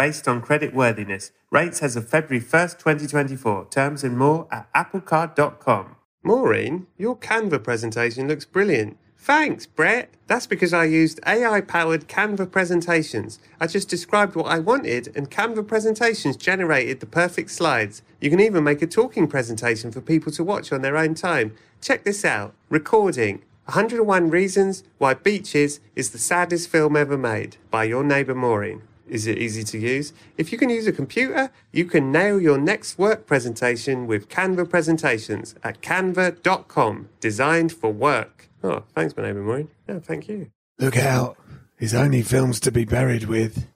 based 0.00 0.26
on 0.26 0.40
credit 0.40 0.72
worthiness. 0.72 1.30
Rates 1.50 1.82
as 1.82 1.94
of 1.94 2.08
February 2.08 2.42
1st, 2.42 2.78
2024. 2.78 3.66
Terms 3.66 4.02
and 4.02 4.16
more 4.16 4.48
at 4.50 4.72
applecard.com. 4.72 5.94
Maureen, 6.22 6.86
your 6.96 7.14
Canva 7.14 7.62
presentation 7.62 8.26
looks 8.26 8.46
brilliant. 8.46 8.96
Thanks, 9.18 9.66
Brett. 9.66 10.08
That's 10.26 10.46
because 10.46 10.72
I 10.72 10.84
used 10.84 11.20
AI 11.26 11.60
powered 11.60 12.08
Canva 12.08 12.50
presentations. 12.50 13.40
I 13.60 13.66
just 13.66 13.90
described 13.90 14.36
what 14.36 14.46
I 14.46 14.58
wanted, 14.58 15.14
and 15.14 15.30
Canva 15.30 15.68
presentations 15.68 16.38
generated 16.38 17.00
the 17.00 17.06
perfect 17.20 17.50
slides. 17.50 18.00
You 18.22 18.30
can 18.30 18.40
even 18.40 18.64
make 18.64 18.80
a 18.80 18.86
talking 18.86 19.28
presentation 19.28 19.92
for 19.92 20.00
people 20.00 20.32
to 20.32 20.42
watch 20.42 20.72
on 20.72 20.80
their 20.80 20.96
own 20.96 21.14
time. 21.14 21.54
Check 21.82 22.04
this 22.04 22.24
out 22.24 22.54
Recording 22.70 23.42
101 23.66 24.30
Reasons 24.30 24.82
Why 24.96 25.12
Beaches 25.12 25.80
is 25.94 26.12
the 26.12 26.18
Saddest 26.18 26.70
Film 26.70 26.96
Ever 26.96 27.18
Made 27.18 27.58
by 27.70 27.84
your 27.84 28.02
neighbour 28.02 28.34
Maureen. 28.34 28.80
Is 29.10 29.26
it 29.26 29.38
easy 29.38 29.64
to 29.64 29.78
use? 29.78 30.12
If 30.38 30.52
you 30.52 30.58
can 30.58 30.70
use 30.70 30.86
a 30.86 30.92
computer, 30.92 31.50
you 31.72 31.84
can 31.84 32.12
nail 32.12 32.40
your 32.40 32.58
next 32.58 32.96
work 32.96 33.26
presentation 33.26 34.06
with 34.06 34.28
Canva 34.28 34.70
Presentations 34.70 35.56
at 35.64 35.82
canva.com, 35.82 37.08
designed 37.18 37.72
for 37.72 37.92
work. 37.92 38.48
Oh, 38.62 38.84
thanks, 38.94 39.16
my 39.16 39.24
neighbour 39.24 39.42
Maureen. 39.42 39.68
Oh, 39.88 39.98
thank 39.98 40.28
you. 40.28 40.50
Look 40.78 40.96
out. 40.96 41.36
There's 41.78 41.94
only 41.94 42.22
films 42.22 42.60
to 42.60 42.70
be 42.70 42.84
buried 42.84 43.24
with. 43.24 43.66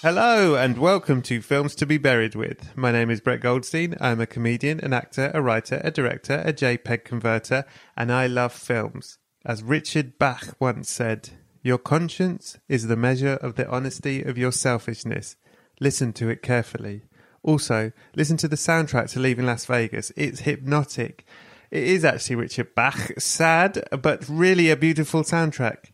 Hello 0.00 0.54
and 0.54 0.78
welcome 0.78 1.22
to 1.22 1.42
Films 1.42 1.74
to 1.74 1.84
be 1.84 1.98
Buried 1.98 2.36
with. 2.36 2.76
My 2.76 2.92
name 2.92 3.10
is 3.10 3.20
Brett 3.20 3.40
Goldstein. 3.40 3.96
I'm 4.00 4.20
a 4.20 4.28
comedian, 4.28 4.78
an 4.78 4.92
actor, 4.92 5.32
a 5.34 5.42
writer, 5.42 5.80
a 5.82 5.90
director, 5.90 6.40
a 6.46 6.52
JPEG 6.52 7.02
converter, 7.02 7.64
and 7.96 8.12
I 8.12 8.28
love 8.28 8.52
films. 8.52 9.18
As 9.44 9.64
Richard 9.64 10.16
Bach 10.16 10.54
once 10.60 10.88
said, 10.88 11.30
Your 11.62 11.78
conscience 11.78 12.58
is 12.68 12.86
the 12.86 12.94
measure 12.94 13.40
of 13.42 13.56
the 13.56 13.68
honesty 13.68 14.22
of 14.22 14.38
your 14.38 14.52
selfishness. 14.52 15.34
Listen 15.80 16.12
to 16.12 16.28
it 16.28 16.42
carefully. 16.42 17.02
Also, 17.42 17.90
listen 18.14 18.36
to 18.36 18.46
the 18.46 18.54
soundtrack 18.54 19.10
to 19.10 19.18
Leaving 19.18 19.46
Las 19.46 19.66
Vegas. 19.66 20.12
It's 20.14 20.42
hypnotic. 20.42 21.26
It 21.72 21.82
is 21.82 22.04
actually 22.04 22.36
Richard 22.36 22.72
Bach. 22.76 23.14
Sad, 23.18 23.82
but 24.00 24.28
really 24.28 24.70
a 24.70 24.76
beautiful 24.76 25.24
soundtrack. 25.24 25.90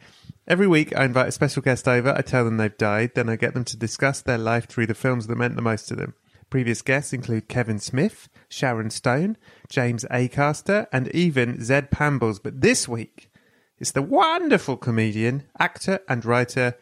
Every 0.47 0.67
week, 0.67 0.95
I 0.95 1.07
invite 1.07 1.29
a 1.29 1.33
special 1.33 1.63
guest 1.63 1.89
over. 1.89 2.13
I 2.15 2.21
tell 2.21 2.45
them 2.45 2.59
they've 2.59 2.77
died, 2.77 3.13
then 3.15 3.31
I 3.31 3.37
get 3.37 3.55
them 3.55 3.65
to 3.65 3.79
discuss 3.79 4.21
their 4.21 4.37
life 4.37 4.67
through 4.67 4.87
the 4.87 4.95
films 4.95 5.27
that 5.27 5.37
meant 5.37 5.57
the 5.57 5.63
most 5.63 5.89
to 5.89 5.97
them. 5.97 6.15
Previous 6.51 6.83
guests 6.83 7.15
include 7.15 7.49
Kevin 7.49 7.79
Smith, 7.79 8.29
Sharon 8.51 8.91
Stone, 8.91 9.39
James 9.71 10.05
Acaster, 10.11 10.87
and 10.93 11.09
even 11.09 11.65
Zed 11.65 11.91
Pambles. 11.91 12.39
But 12.39 12.61
this 12.61 12.87
week, 12.87 13.31
it's 13.79 13.93
the 13.93 14.03
wonderful 14.03 14.77
comedian, 14.77 15.45
actor, 15.59 16.01
and 16.09 16.25
writer 16.25 16.77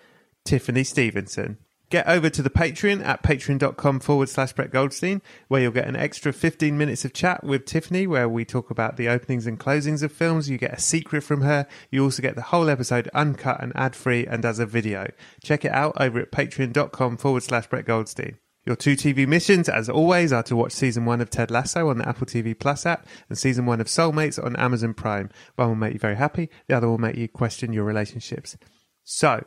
Tiffany 0.44 0.82
Stevenson. 0.82 1.58
Get 1.92 2.08
over 2.08 2.30
to 2.30 2.40
the 2.40 2.48
Patreon 2.48 3.04
at 3.04 3.22
patreon.com 3.22 4.00
forward 4.00 4.30
slash 4.30 4.54
Brett 4.54 4.70
Goldstein, 4.70 5.20
where 5.48 5.60
you'll 5.60 5.72
get 5.72 5.86
an 5.86 5.94
extra 5.94 6.32
15 6.32 6.78
minutes 6.78 7.04
of 7.04 7.12
chat 7.12 7.44
with 7.44 7.66
Tiffany, 7.66 8.06
where 8.06 8.30
we 8.30 8.46
talk 8.46 8.70
about 8.70 8.96
the 8.96 9.10
openings 9.10 9.46
and 9.46 9.60
closings 9.60 10.02
of 10.02 10.10
films. 10.10 10.48
You 10.48 10.56
get 10.56 10.72
a 10.72 10.80
secret 10.80 11.20
from 11.20 11.42
her. 11.42 11.66
You 11.90 12.02
also 12.02 12.22
get 12.22 12.34
the 12.34 12.40
whole 12.40 12.70
episode 12.70 13.10
uncut 13.12 13.62
and 13.62 13.76
ad 13.76 13.94
free 13.94 14.26
and 14.26 14.42
as 14.42 14.58
a 14.58 14.64
video. 14.64 15.08
Check 15.44 15.66
it 15.66 15.72
out 15.72 15.92
over 16.00 16.18
at 16.18 16.32
patreon.com 16.32 17.18
forward 17.18 17.42
slash 17.42 17.66
Brett 17.66 17.84
Goldstein. 17.84 18.38
Your 18.64 18.76
two 18.76 18.96
TV 18.96 19.28
missions, 19.28 19.68
as 19.68 19.90
always, 19.90 20.32
are 20.32 20.44
to 20.44 20.56
watch 20.56 20.72
season 20.72 21.04
one 21.04 21.20
of 21.20 21.28
Ted 21.28 21.50
Lasso 21.50 21.90
on 21.90 21.98
the 21.98 22.08
Apple 22.08 22.26
TV 22.26 22.58
Plus 22.58 22.86
app 22.86 23.06
and 23.28 23.36
season 23.36 23.66
one 23.66 23.82
of 23.82 23.86
Soulmates 23.86 24.42
on 24.42 24.56
Amazon 24.56 24.94
Prime. 24.94 25.28
One 25.56 25.68
will 25.68 25.74
make 25.74 25.92
you 25.92 25.98
very 25.98 26.16
happy, 26.16 26.48
the 26.68 26.74
other 26.74 26.88
will 26.88 26.96
make 26.96 27.16
you 27.16 27.28
question 27.28 27.74
your 27.74 27.84
relationships. 27.84 28.56
So, 29.04 29.44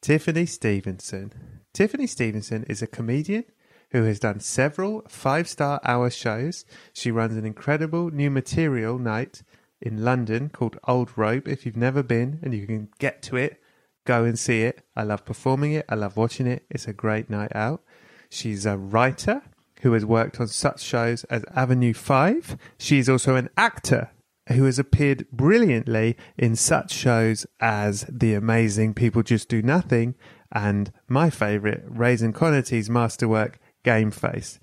Tiffany 0.00 0.46
Stevenson. 0.46 1.60
Tiffany 1.72 2.06
Stevenson 2.06 2.64
is 2.64 2.82
a 2.82 2.86
comedian 2.86 3.44
who 3.92 4.02
has 4.04 4.18
done 4.18 4.40
several 4.40 5.02
five 5.08 5.48
star 5.48 5.80
hour 5.84 6.10
shows. 6.10 6.66
She 6.92 7.10
runs 7.10 7.36
an 7.36 7.46
incredible 7.46 8.10
new 8.10 8.30
material 8.30 8.98
night 8.98 9.42
in 9.80 10.04
London 10.04 10.50
called 10.50 10.78
Old 10.86 11.16
Rope. 11.16 11.48
If 11.48 11.64
you've 11.64 11.76
never 11.76 12.02
been 12.02 12.40
and 12.42 12.52
you 12.52 12.66
can 12.66 12.88
get 12.98 13.22
to 13.22 13.36
it, 13.36 13.60
go 14.06 14.24
and 14.24 14.38
see 14.38 14.62
it. 14.62 14.84
I 14.94 15.02
love 15.04 15.24
performing 15.24 15.72
it, 15.72 15.86
I 15.88 15.94
love 15.94 16.16
watching 16.16 16.46
it. 16.46 16.64
It's 16.70 16.86
a 16.86 16.92
great 16.92 17.30
night 17.30 17.54
out. 17.54 17.82
She's 18.28 18.66
a 18.66 18.76
writer 18.76 19.42
who 19.80 19.92
has 19.94 20.04
worked 20.04 20.40
on 20.40 20.48
such 20.48 20.82
shows 20.82 21.24
as 21.24 21.44
Avenue 21.54 21.94
5. 21.94 22.56
She's 22.78 23.08
also 23.08 23.36
an 23.36 23.48
actor 23.56 24.10
who 24.48 24.64
has 24.64 24.78
appeared 24.78 25.26
brilliantly 25.30 26.16
in 26.36 26.56
such 26.56 26.92
shows 26.92 27.46
as 27.60 28.04
The 28.08 28.34
Amazing 28.34 28.94
People 28.94 29.22
Just 29.22 29.48
Do 29.48 29.62
Nothing 29.62 30.14
and 30.52 30.92
my 31.08 31.30
favourite, 31.30 31.86
Roisin 31.88 32.34
Conaty's 32.34 32.90
masterwork, 32.90 33.58
Game 33.82 34.10
Face. 34.10 34.58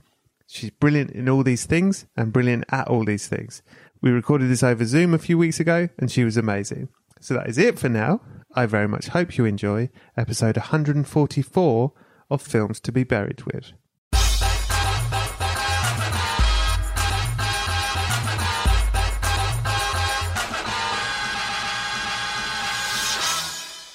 She's 0.48 0.72
brilliant 0.72 1.12
in 1.12 1.28
all 1.28 1.44
these 1.44 1.66
things 1.66 2.06
and 2.16 2.34
brilliant 2.34 2.66
at 2.70 2.88
all 2.88 3.06
these 3.06 3.28
things. 3.28 3.62
We 4.02 4.12
recorded 4.12 4.50
this 4.50 4.64
over 4.64 4.86
Zoom 4.86 5.14
a 5.14 5.20
few 5.20 5.38
weeks 5.38 5.60
ago 5.60 5.90
and 5.98 6.10
she 6.10 6.24
was 6.24 6.38
amazing. 6.38 6.90
So 7.20 7.34
that 7.34 7.50
is 7.50 7.58
it 7.58 7.78
for 7.78 7.90
now. 7.90 8.22
I 8.56 8.66
very 8.66 8.88
much 8.88 9.10
hope 9.10 9.38
you 9.38 9.46
enjoy 9.46 9.90
episode 10.18 10.58
144 10.58 11.92
of 12.30 12.42
Films 12.42 12.80
to 12.80 12.92
be 12.92 13.04
Buried 13.04 13.44
with. 13.44 13.74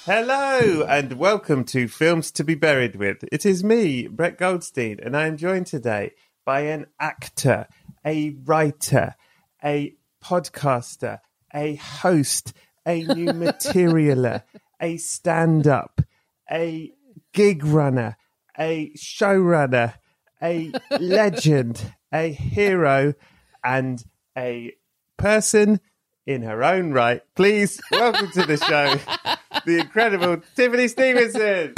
Hello 0.05 0.83
and 0.83 1.13
welcome 1.13 1.63
to 1.63 1.87
Films 1.87 2.29
to 2.33 2.43
be 2.43 2.53
Buried 2.53 2.95
with. 2.95 3.23
It 3.31 3.43
is 3.43 3.63
me, 3.63 4.05
Brett 4.05 4.37
Goldstein, 4.37 4.99
and 5.01 5.17
I 5.17 5.25
am 5.25 5.35
joined 5.35 5.65
today 5.65 6.11
by 6.45 6.59
an 6.59 6.85
actor, 6.99 7.67
a 8.05 8.35
writer, 8.43 9.15
a 9.63 9.95
podcaster, 10.23 11.21
a 11.55 11.77
host, 11.77 12.53
a 12.85 13.01
new 13.01 13.25
materialer, 13.33 14.43
a 14.79 14.97
stand 14.97 15.65
up, 15.65 16.01
a 16.51 16.91
gig 17.33 17.65
runner, 17.65 18.15
a 18.59 18.91
showrunner, 18.95 19.95
a 20.39 20.71
legend, 20.99 21.81
a 22.13 22.31
hero, 22.31 23.15
and 23.63 24.05
a 24.37 24.71
person 25.17 25.79
in 26.25 26.41
her 26.41 26.63
own 26.63 26.91
right. 26.91 27.21
Please 27.35 27.79
welcome 27.91 28.31
to 28.31 28.45
the 28.45 28.57
show 28.57 28.97
the 29.65 29.79
incredible 29.79 30.41
Tiffany 30.55 30.87
Stevenson. 30.87 31.75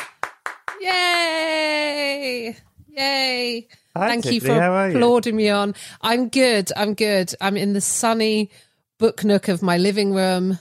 Yay! 0.82 2.56
Yay! 2.90 3.68
Hi, 3.96 4.08
Thank 4.08 4.26
you 4.32 4.40
for 4.42 4.48
you? 4.48 4.54
applauding 4.98 5.36
me 5.36 5.50
on. 5.50 5.76
I'm 6.02 6.30
good. 6.30 6.72
I'm 6.76 6.94
good. 6.94 7.34
I'm 7.42 7.58
in 7.58 7.74
the 7.74 7.82
sunny 7.82 8.52
book 9.00 9.24
nook 9.24 9.48
of 9.48 9.62
my 9.62 9.78
living 9.78 10.14
room 10.14 10.60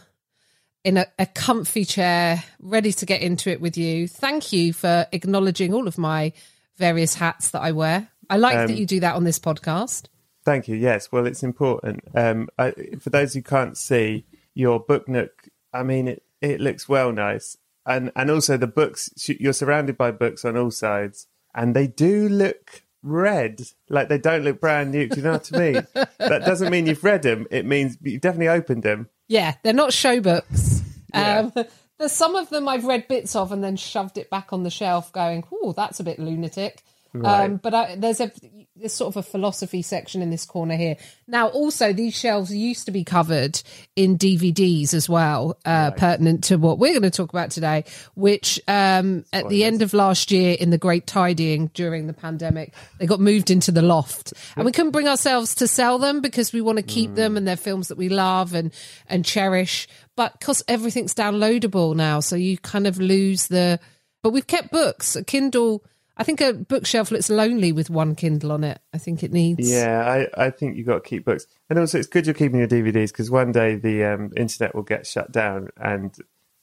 in 0.85 0.97
a, 0.99 1.07
a 1.19 1.27
comfy 1.27 1.85
chair, 1.85 2.43
ready 2.61 2.93
to 2.93 3.07
get 3.07 3.21
into 3.21 3.51
it 3.51 3.61
with 3.61 3.77
you. 3.77 4.07
Thank 4.09 4.53
you 4.53 4.73
for 4.73 5.07
acknowledging 5.13 5.75
all 5.75 5.89
of 5.89 5.99
my 5.99 6.33
various 6.77 7.15
hats 7.15 7.51
that 7.51 7.61
I 7.63 7.73
wear. 7.73 8.09
I 8.31 8.37
like 8.37 8.57
Um, 8.57 8.67
that 8.69 8.77
you 8.77 8.87
do 8.87 9.01
that 9.01 9.15
on 9.17 9.25
this 9.25 9.39
podcast. 9.39 10.07
Thank 10.47 10.69
you. 10.69 10.77
Yes, 10.77 11.11
well, 11.11 11.27
it's 11.27 11.43
important. 11.43 12.05
Um, 12.15 12.49
I, 12.57 12.71
for 13.01 13.11
those 13.11 13.35
who 13.35 13.43
can't 13.43 13.77
see 13.77 14.27
your 14.55 14.79
book 14.79 15.09
nook, 15.09 15.49
I 15.75 15.83
mean, 15.83 16.07
it, 16.07 16.23
it 16.41 16.61
looks 16.61 16.89
well 16.89 17.11
nice, 17.11 17.57
and 17.85 18.13
and 18.15 18.31
also 18.31 18.57
the 18.57 18.69
books. 18.69 19.11
You're 19.27 19.53
surrounded 19.53 19.99
by 19.99 20.13
books 20.13 20.45
on 20.45 20.57
all 20.57 20.71
sides, 20.71 21.27
and 21.53 21.75
they 21.75 21.89
do 21.89 22.29
look 22.29 22.85
red, 23.03 23.63
like 23.89 24.09
they 24.09 24.19
don't 24.19 24.45
look 24.45 24.61
brand 24.61 24.93
new. 24.93 25.09
Do 25.09 25.17
you 25.17 25.25
know 25.25 25.33
what 25.33 25.51
I 25.53 25.59
mean? 25.59 25.87
that 25.95 26.45
doesn't 26.47 26.71
mean 26.71 26.87
you've 26.87 27.03
read 27.03 27.23
them. 27.23 27.49
It 27.51 27.67
means 27.67 27.99
you've 28.01 28.21
definitely 28.21 28.51
opened 28.51 28.85
them. 28.85 29.09
Yeah, 29.27 29.57
they're 29.65 29.73
not 29.73 29.93
show 29.93 30.21
books. 30.21 30.81
Yeah. 31.13 31.51
Um, 31.57 31.65
there's 31.99 32.13
some 32.13 32.37
of 32.37 32.51
them 32.51 32.69
I've 32.69 32.85
read 32.85 33.09
bits 33.09 33.35
of 33.35 33.51
and 33.51 33.65
then 33.65 33.75
shoved 33.75 34.17
it 34.17 34.31
back 34.31 34.53
on 34.53 34.63
the 34.63 34.71
shelf, 34.71 35.11
going, 35.11 35.43
"Oh, 35.53 35.73
that's 35.73 35.99
a 35.99 36.05
bit 36.05 36.21
lunatic." 36.21 36.85
Right. 37.21 37.45
Um, 37.45 37.57
but 37.57 37.75
I, 37.75 37.97
there's 37.97 38.21
a 38.21 38.31
there's 38.77 38.93
sort 38.93 39.15
of 39.15 39.17
a 39.17 39.23
philosophy 39.23 39.83
section 39.83 40.23
in 40.23 40.31
this 40.31 40.45
corner 40.45 40.77
here. 40.77 40.97
Now, 41.27 41.49
also 41.49 41.93
these 41.93 42.15
shelves 42.15 42.55
used 42.55 42.87
to 42.87 42.93
be 42.93 43.05
covered 43.05 43.63
in 43.95 44.19
DVDs 44.19 44.93
as 44.93 45.09
well, 45.09 45.59
uh, 45.65 45.93
pertinent 45.93 46.45
to 46.45 46.57
what 46.57 46.79
we're 46.79 46.93
going 46.93 47.03
to 47.03 47.11
talk 47.11 47.31
about 47.31 47.51
today. 47.51 47.85
Which 48.15 48.61
um, 48.69 49.25
at 49.33 49.49
the 49.49 49.65
end 49.65 49.83
of 49.83 49.95
last 49.95 50.31
year, 50.31 50.57
in 50.59 50.71
the 50.71 50.79
Great 50.79 51.07
Tidying 51.07 51.69
during 51.69 52.07
the 52.07 52.13
pandemic, 52.13 52.75
they 52.99 53.07
got 53.07 53.21
moved 53.21 53.51
into 53.51 53.73
the 53.73 53.83
loft, 53.83 54.33
and 54.57 54.65
we 54.65 54.73
couldn't 54.73 54.93
bring 54.93 55.09
ourselves 55.09 55.55
to 55.57 55.67
sell 55.67 55.99
them 55.99 56.21
because 56.21 56.53
we 56.53 56.61
want 56.61 56.77
to 56.77 56.83
keep 56.83 57.15
them 57.15 57.37
and 57.37 57.47
they're 57.47 57.57
films 57.57 57.89
that 57.89 57.99
we 57.99 58.09
love 58.09 58.55
and 58.55 58.73
and 59.09 59.25
cherish. 59.25 59.89
But 60.17 60.39
because 60.39 60.63
everything's 60.69 61.15
downloadable 61.15 61.95
now, 61.95 62.21
so 62.21 62.37
you 62.37 62.59
kind 62.59 62.87
of 62.87 62.99
lose 62.99 63.49
the. 63.49 63.81
But 64.23 64.31
we've 64.31 64.47
kept 64.47 64.71
books, 64.71 65.17
a 65.17 65.25
Kindle. 65.25 65.85
I 66.17 66.25
think 66.25 66.41
a 66.41 66.55
bookshelf 66.55 67.11
looks 67.11 67.29
lonely 67.29 67.73
with 67.73 67.91
one 67.91 68.15
Kindle 68.15 68.53
on 68.53 68.65
it. 68.65 68.81
I 68.95 68.99
think 68.99 69.23
it 69.23 69.33
needs. 69.33 69.71
Yeah, 69.71 70.27
I, 70.37 70.47
I 70.47 70.51
think 70.51 70.77
you've 70.77 70.87
got 70.87 71.05
to 71.05 71.09
keep 71.09 71.27
books. 71.27 71.47
And 71.69 71.79
also, 71.79 71.99
it's 71.99 72.09
good 72.09 72.27
you're 72.27 72.35
keeping 72.35 72.59
your 72.59 72.69
DVDs 72.69 73.09
because 73.09 73.31
one 73.31 73.53
day 73.53 73.77
the 73.77 74.05
um, 74.05 74.33
internet 74.37 74.75
will 74.75 74.83
get 74.83 75.07
shut 75.07 75.31
down 75.31 75.69
and 75.77 76.17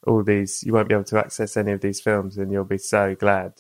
all 0.07 0.23
these, 0.23 0.63
you 0.63 0.73
won't 0.73 0.89
be 0.89 0.95
able 0.95 1.03
to 1.05 1.19
access 1.19 1.55
any 1.55 1.71
of 1.71 1.81
these 1.81 2.01
films. 2.01 2.38
And 2.38 2.51
you'll 2.51 2.63
be 2.63 2.79
so 2.79 3.15
glad 3.15 3.53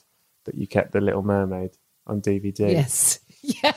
that 0.45 0.55
you 0.55 0.67
kept 0.67 0.93
The 0.93 1.01
Little 1.01 1.23
Mermaid 1.23 1.77
on 2.07 2.21
DVD. 2.21 2.71
Yes. 2.71 3.19
Yeah. 3.45 3.73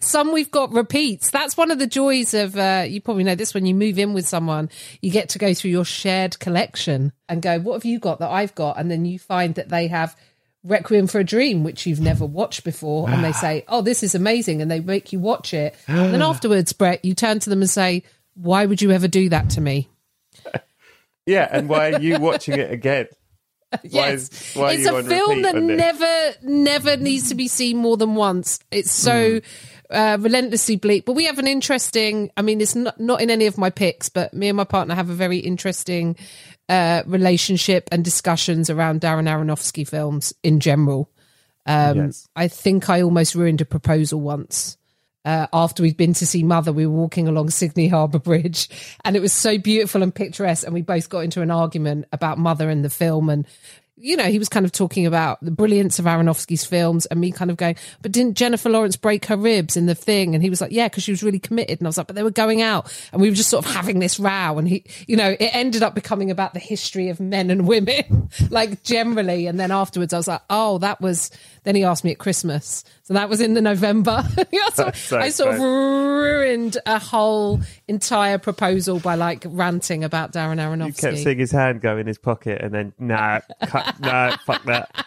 Some 0.00 0.32
we've 0.32 0.50
got 0.50 0.72
repeats. 0.72 1.30
That's 1.30 1.58
one 1.58 1.70
of 1.70 1.78
the 1.78 1.86
joys 1.86 2.32
of, 2.32 2.56
uh, 2.56 2.86
you 2.88 3.02
probably 3.02 3.24
know 3.24 3.34
this 3.34 3.52
when 3.52 3.66
you 3.66 3.74
move 3.74 3.98
in 3.98 4.14
with 4.14 4.26
someone, 4.26 4.70
you 5.02 5.10
get 5.10 5.28
to 5.30 5.38
go 5.38 5.52
through 5.52 5.72
your 5.72 5.84
shared 5.84 6.38
collection 6.38 7.12
and 7.28 7.42
go, 7.42 7.60
what 7.60 7.74
have 7.74 7.84
you 7.84 7.98
got 7.98 8.20
that 8.20 8.30
I've 8.30 8.54
got? 8.54 8.78
And 8.78 8.90
then 8.90 9.04
you 9.04 9.18
find 9.18 9.56
that 9.56 9.68
they 9.68 9.88
have 9.88 10.16
Requiem 10.64 11.06
for 11.06 11.18
a 11.20 11.24
Dream, 11.24 11.62
which 11.62 11.86
you've 11.86 12.00
never 12.00 12.24
watched 12.24 12.64
before. 12.64 13.08
And 13.10 13.22
they 13.22 13.32
say, 13.32 13.64
oh, 13.68 13.82
this 13.82 14.02
is 14.02 14.14
amazing. 14.14 14.62
And 14.62 14.70
they 14.70 14.80
make 14.80 15.12
you 15.12 15.20
watch 15.20 15.52
it. 15.54 15.74
And 15.86 16.12
then 16.14 16.22
afterwards, 16.32 16.72
Brett, 16.72 17.04
you 17.04 17.14
turn 17.14 17.38
to 17.40 17.50
them 17.50 17.60
and 17.60 17.70
say, 17.70 18.02
why 18.34 18.64
would 18.66 18.80
you 18.82 18.90
ever 18.90 19.06
do 19.06 19.28
that 19.28 19.50
to 19.50 19.60
me? 19.60 19.88
Yeah, 21.26 21.48
and 21.50 21.70
why 21.70 21.92
are 21.92 22.00
you 22.00 22.18
watching 22.18 22.58
it 22.58 22.70
again? 22.70 23.06
Why 23.70 23.78
Yes, 23.82 24.30
is- 24.30 24.54
why 24.54 24.72
it's 24.74 24.86
a 24.86 25.02
film 25.02 25.40
that 25.42 25.54
never, 25.56 26.34
never 26.42 26.96
needs 26.98 27.30
to 27.30 27.34
be 27.34 27.48
seen 27.48 27.78
more 27.78 27.96
than 27.96 28.14
once. 28.14 28.60
It's 28.70 28.92
so 28.92 29.40
uh, 29.90 30.18
relentlessly 30.20 30.76
bleak. 30.76 31.06
But 31.06 31.14
we 31.14 31.24
have 31.24 31.38
an 31.38 31.46
interesting. 31.48 32.30
I 32.36 32.42
mean, 32.42 32.60
it's 32.60 32.74
not 32.76 33.00
not 33.00 33.20
in 33.20 33.30
any 33.30 33.46
of 33.46 33.56
my 33.58 33.70
picks, 33.70 34.10
but 34.10 34.32
me 34.34 34.48
and 34.48 34.56
my 34.56 34.64
partner 34.64 34.94
have 34.94 35.10
a 35.10 35.14
very 35.14 35.38
interesting 35.38 36.14
uh, 36.68 37.02
relationship 37.06 37.88
and 37.92 38.04
discussions 38.04 38.70
around 38.70 39.00
Darren 39.00 39.28
Aronofsky 39.28 39.86
films 39.86 40.34
in 40.42 40.60
general. 40.60 41.10
Um, 41.66 41.96
Yes. 41.96 42.28
I 42.36 42.48
think 42.48 42.90
I 42.90 43.02
almost 43.02 43.34
ruined 43.34 43.60
a 43.60 43.64
proposal 43.64 44.20
once. 44.20 44.76
Uh, 45.24 45.46
after 45.54 45.82
we'd 45.82 45.96
been 45.96 46.12
to 46.12 46.26
see 46.26 46.42
Mother, 46.42 46.70
we 46.70 46.86
were 46.86 46.94
walking 46.94 47.28
along 47.28 47.48
Sydney 47.48 47.88
Harbour 47.88 48.18
Bridge, 48.18 48.68
and 49.06 49.16
it 49.16 49.20
was 49.20 49.32
so 49.32 49.56
beautiful 49.56 50.02
and 50.02 50.14
picturesque. 50.14 50.64
And 50.64 50.74
we 50.74 50.82
both 50.82 51.08
got 51.08 51.20
into 51.20 51.40
an 51.40 51.50
argument 51.50 52.06
about 52.12 52.36
Mother 52.36 52.68
and 52.68 52.84
the 52.84 52.90
film, 52.90 53.30
and 53.30 53.46
you 53.96 54.16
know, 54.16 54.24
he 54.24 54.38
was 54.40 54.48
kind 54.48 54.66
of 54.66 54.72
talking 54.72 55.06
about 55.06 55.38
the 55.40 55.52
brilliance 55.52 55.98
of 55.98 56.04
Aronofsky's 56.04 56.64
films, 56.64 57.06
and 57.06 57.20
me 57.20 57.30
kind 57.30 57.50
of 57.50 57.56
going, 57.56 57.76
"But 58.02 58.12
didn't 58.12 58.36
Jennifer 58.36 58.68
Lawrence 58.68 58.96
break 58.96 59.26
her 59.26 59.36
ribs 59.36 59.76
in 59.76 59.86
the 59.86 59.94
thing?" 59.94 60.34
And 60.34 60.42
he 60.42 60.50
was 60.50 60.60
like, 60.60 60.72
"Yeah, 60.72 60.88
because 60.88 61.04
she 61.04 61.12
was 61.12 61.22
really 61.22 61.38
committed." 61.38 61.78
And 61.78 61.86
I 61.86 61.88
was 61.88 61.98
like, 61.98 62.08
"But 62.08 62.16
they 62.16 62.24
were 62.24 62.30
going 62.30 62.60
out," 62.60 62.92
and 63.12 63.22
we 63.22 63.28
were 63.28 63.36
just 63.36 63.50
sort 63.50 63.64
of 63.64 63.72
having 63.72 64.00
this 64.00 64.18
row. 64.18 64.58
And 64.58 64.68
he, 64.68 64.84
you 65.06 65.16
know, 65.16 65.30
it 65.38 65.50
ended 65.54 65.82
up 65.82 65.94
becoming 65.94 66.30
about 66.30 66.54
the 66.54 66.60
history 66.60 67.08
of 67.08 67.20
men 67.20 67.50
and 67.50 67.68
women, 67.68 68.30
like 68.50 68.82
generally. 68.82 69.46
And 69.46 69.60
then 69.60 69.70
afterwards, 69.70 70.12
I 70.12 70.16
was 70.16 70.28
like, 70.28 70.42
"Oh, 70.50 70.78
that 70.78 71.00
was." 71.00 71.30
Then 71.64 71.74
he 71.74 71.84
asked 71.84 72.04
me 72.04 72.12
at 72.12 72.18
Christmas, 72.18 72.84
so 73.02 73.14
that 73.14 73.28
was 73.28 73.40
in 73.40 73.54
the 73.54 73.62
November. 73.62 74.24
So 74.74 74.90
so 74.94 75.18
I 75.18 75.28
sort 75.28 75.54
of 75.54 75.60
ruined 75.60 76.78
a 76.84 76.98
whole 76.98 77.60
entire 77.86 78.38
proposal 78.38 78.98
by 78.98 79.14
like 79.14 79.44
ranting 79.46 80.02
about 80.02 80.32
Darren 80.32 80.58
Aronofsky. 80.58 80.86
You 80.86 80.92
kept 80.92 81.18
seeing 81.18 81.38
his 81.38 81.52
hand 81.52 81.80
go 81.80 81.96
in 81.96 82.08
his 82.08 82.18
pocket 82.18 82.60
and 82.60 82.74
then, 82.74 82.92
nah, 82.98 83.40
cut, 83.66 84.00
nah, 84.00 84.36
fuck 84.38 84.64
that. 84.64 85.06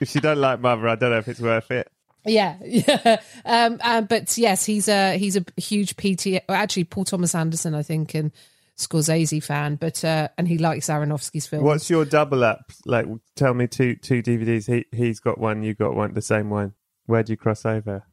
If 0.00 0.14
you 0.14 0.20
don't 0.20 0.38
like 0.38 0.60
Mother, 0.60 0.88
I 0.88 0.96
don't 0.96 1.10
know 1.10 1.18
if 1.18 1.28
it's 1.28 1.40
worth 1.40 1.70
it. 1.70 1.90
Yeah, 2.26 2.56
yeah. 2.64 3.20
Um, 3.44 3.78
uh, 3.82 4.02
but 4.02 4.36
yes, 4.36 4.64
he's 4.64 4.88
a 4.88 5.16
he's 5.16 5.36
a 5.36 5.44
huge 5.56 5.96
PT. 5.96 6.42
Actually, 6.48 6.84
Paul 6.84 7.04
Thomas 7.04 7.34
Anderson, 7.34 7.74
I 7.74 7.82
think, 7.82 8.14
and 8.14 8.32
Scorsese 8.76 9.42
fan. 9.42 9.76
But 9.76 10.04
uh, 10.04 10.28
and 10.36 10.46
he 10.48 10.58
likes 10.58 10.88
Aronofsky's 10.88 11.46
films. 11.46 11.64
What's 11.64 11.90
your 11.90 12.04
double 12.04 12.44
up? 12.44 12.72
Like, 12.84 13.06
tell 13.34 13.54
me 13.54 13.66
two 13.66 13.96
two 13.96 14.22
DVDs. 14.22 14.66
He 14.66 14.84
he's 14.96 15.20
got 15.20 15.38
one, 15.38 15.62
you 15.62 15.74
got 15.74 15.94
one, 15.94 16.14
the 16.14 16.22
same 16.22 16.50
one. 16.50 16.74
Where 17.06 17.22
do 17.22 17.32
you 17.32 17.36
cross 17.36 17.64
over? 17.64 18.04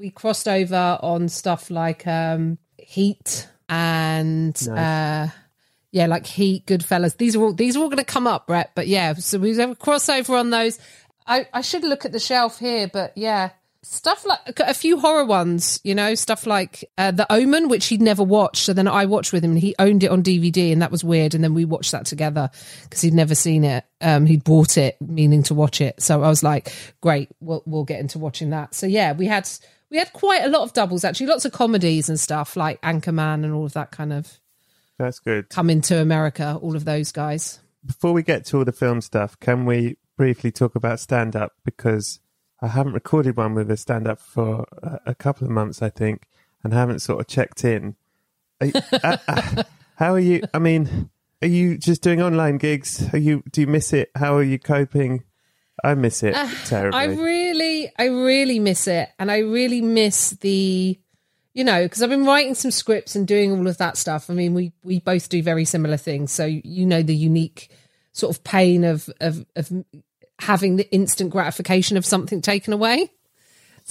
we 0.00 0.10
crossed 0.10 0.48
over 0.48 0.98
on 1.02 1.28
stuff 1.28 1.70
like 1.70 2.06
um, 2.06 2.58
Heat 2.78 3.48
and 3.68 4.56
uh, 4.68 5.28
yeah, 5.92 6.06
like 6.06 6.26
Heat, 6.26 6.66
Goodfellas. 6.66 7.16
These 7.18 7.36
are 7.36 7.42
all 7.42 7.52
these 7.52 7.76
are 7.76 7.80
all 7.80 7.88
going 7.88 7.98
to 7.98 8.04
come 8.04 8.26
up, 8.26 8.46
Brett. 8.46 8.72
But 8.74 8.88
yeah, 8.88 9.14
so 9.14 9.38
we 9.38 9.54
have 9.56 9.70
a 9.70 9.76
crossover 9.76 10.40
on 10.40 10.50
those. 10.50 10.78
I, 11.26 11.46
I 11.52 11.60
should 11.60 11.84
look 11.84 12.04
at 12.04 12.12
the 12.12 12.18
shelf 12.18 12.58
here, 12.58 12.88
but 12.88 13.12
yeah, 13.16 13.50
stuff 13.82 14.26
like 14.26 14.60
a 14.60 14.74
few 14.74 14.98
horror 14.98 15.24
ones. 15.24 15.80
You 15.84 15.94
know, 15.94 16.14
stuff 16.14 16.46
like 16.46 16.90
uh, 16.98 17.10
The 17.10 17.30
Omen, 17.32 17.68
which 17.68 17.86
he'd 17.86 18.02
never 18.02 18.22
watched. 18.22 18.64
So 18.64 18.72
then 18.72 18.88
I 18.88 19.06
watched 19.06 19.32
with 19.32 19.44
him, 19.44 19.52
and 19.52 19.60
he 19.60 19.74
owned 19.78 20.02
it 20.04 20.10
on 20.10 20.22
DVD, 20.22 20.72
and 20.72 20.82
that 20.82 20.90
was 20.90 21.02
weird. 21.04 21.34
And 21.34 21.42
then 21.42 21.54
we 21.54 21.64
watched 21.64 21.92
that 21.92 22.06
together 22.06 22.50
because 22.84 23.00
he'd 23.00 23.14
never 23.14 23.34
seen 23.34 23.64
it. 23.64 23.84
Um, 24.00 24.26
he'd 24.26 24.44
bought 24.44 24.76
it, 24.78 24.96
meaning 25.00 25.42
to 25.44 25.54
watch 25.54 25.80
it. 25.80 26.02
So 26.02 26.22
I 26.22 26.28
was 26.28 26.42
like, 26.42 26.72
great, 27.00 27.28
we'll 27.40 27.62
we'll 27.66 27.84
get 27.84 28.00
into 28.00 28.18
watching 28.18 28.50
that. 28.50 28.74
So 28.74 28.86
yeah, 28.86 29.12
we 29.12 29.26
had 29.26 29.48
we 29.90 29.98
had 29.98 30.12
quite 30.12 30.44
a 30.44 30.48
lot 30.48 30.62
of 30.62 30.72
doubles 30.72 31.04
actually, 31.04 31.26
lots 31.26 31.44
of 31.44 31.52
comedies 31.52 32.08
and 32.08 32.18
stuff 32.18 32.56
like 32.56 32.80
Anchorman 32.82 33.44
and 33.44 33.52
all 33.52 33.64
of 33.64 33.72
that 33.72 33.90
kind 33.90 34.12
of 34.12 34.40
That's 34.98 35.18
good. 35.18 35.48
coming 35.48 35.80
to 35.82 36.00
America. 36.00 36.58
All 36.62 36.76
of 36.76 36.84
those 36.84 37.12
guys. 37.12 37.60
Before 37.84 38.12
we 38.12 38.22
get 38.22 38.44
to 38.46 38.58
all 38.58 38.64
the 38.64 38.72
film 38.72 39.00
stuff, 39.00 39.40
can 39.40 39.64
we 39.64 39.96
briefly 40.16 40.52
talk 40.52 40.74
about 40.74 41.00
stand 41.00 41.34
up? 41.34 41.52
Because 41.64 42.20
I 42.62 42.68
haven't 42.68 42.92
recorded 42.92 43.36
one 43.36 43.54
with 43.54 43.70
a 43.70 43.76
stand 43.76 44.06
up 44.06 44.20
for 44.20 44.66
a, 44.82 45.00
a 45.06 45.14
couple 45.14 45.46
of 45.46 45.50
months, 45.52 45.80
I 45.82 45.88
think, 45.90 46.26
and 46.62 46.72
haven't 46.72 47.00
sort 47.00 47.20
of 47.20 47.26
checked 47.26 47.64
in. 47.64 47.96
Are 48.60 48.66
you- 48.66 48.72
uh, 49.02 49.16
uh, 49.28 49.62
how 49.96 50.12
are 50.14 50.18
you? 50.20 50.42
I 50.52 50.58
mean, 50.58 51.10
are 51.42 51.48
you 51.48 51.78
just 51.78 52.02
doing 52.02 52.20
online 52.22 52.58
gigs? 52.58 53.12
Are 53.14 53.18
you? 53.18 53.42
Do 53.50 53.60
you 53.62 53.66
miss 53.66 53.92
it? 53.92 54.10
How 54.14 54.36
are 54.36 54.42
you 54.42 54.58
coping? 54.58 55.24
I 55.82 55.94
miss 55.94 56.22
it 56.22 56.34
terribly. 56.66 56.98
I 57.00 57.04
really, 57.06 57.90
I 57.98 58.04
really 58.08 58.58
miss 58.58 58.86
it, 58.86 59.08
and 59.18 59.30
I 59.30 59.38
really 59.38 59.80
miss 59.80 60.30
the, 60.30 61.00
you 61.54 61.64
know, 61.64 61.84
because 61.84 62.02
I've 62.02 62.10
been 62.10 62.26
writing 62.26 62.54
some 62.54 62.70
scripts 62.70 63.16
and 63.16 63.26
doing 63.26 63.52
all 63.52 63.66
of 63.66 63.78
that 63.78 63.96
stuff. 63.96 64.28
I 64.28 64.34
mean, 64.34 64.52
we 64.52 64.72
we 64.84 65.00
both 65.00 65.30
do 65.30 65.42
very 65.42 65.64
similar 65.64 65.96
things, 65.96 66.32
so 66.32 66.44
you 66.44 66.84
know 66.84 67.02
the 67.02 67.16
unique 67.16 67.70
sort 68.12 68.36
of 68.36 68.44
pain 68.44 68.84
of 68.84 69.08
of 69.22 69.46
of 69.56 69.72
having 70.40 70.76
the 70.76 70.90
instant 70.92 71.30
gratification 71.30 71.96
of 71.96 72.04
something 72.04 72.40
taken 72.40 72.72
away. 72.72 73.10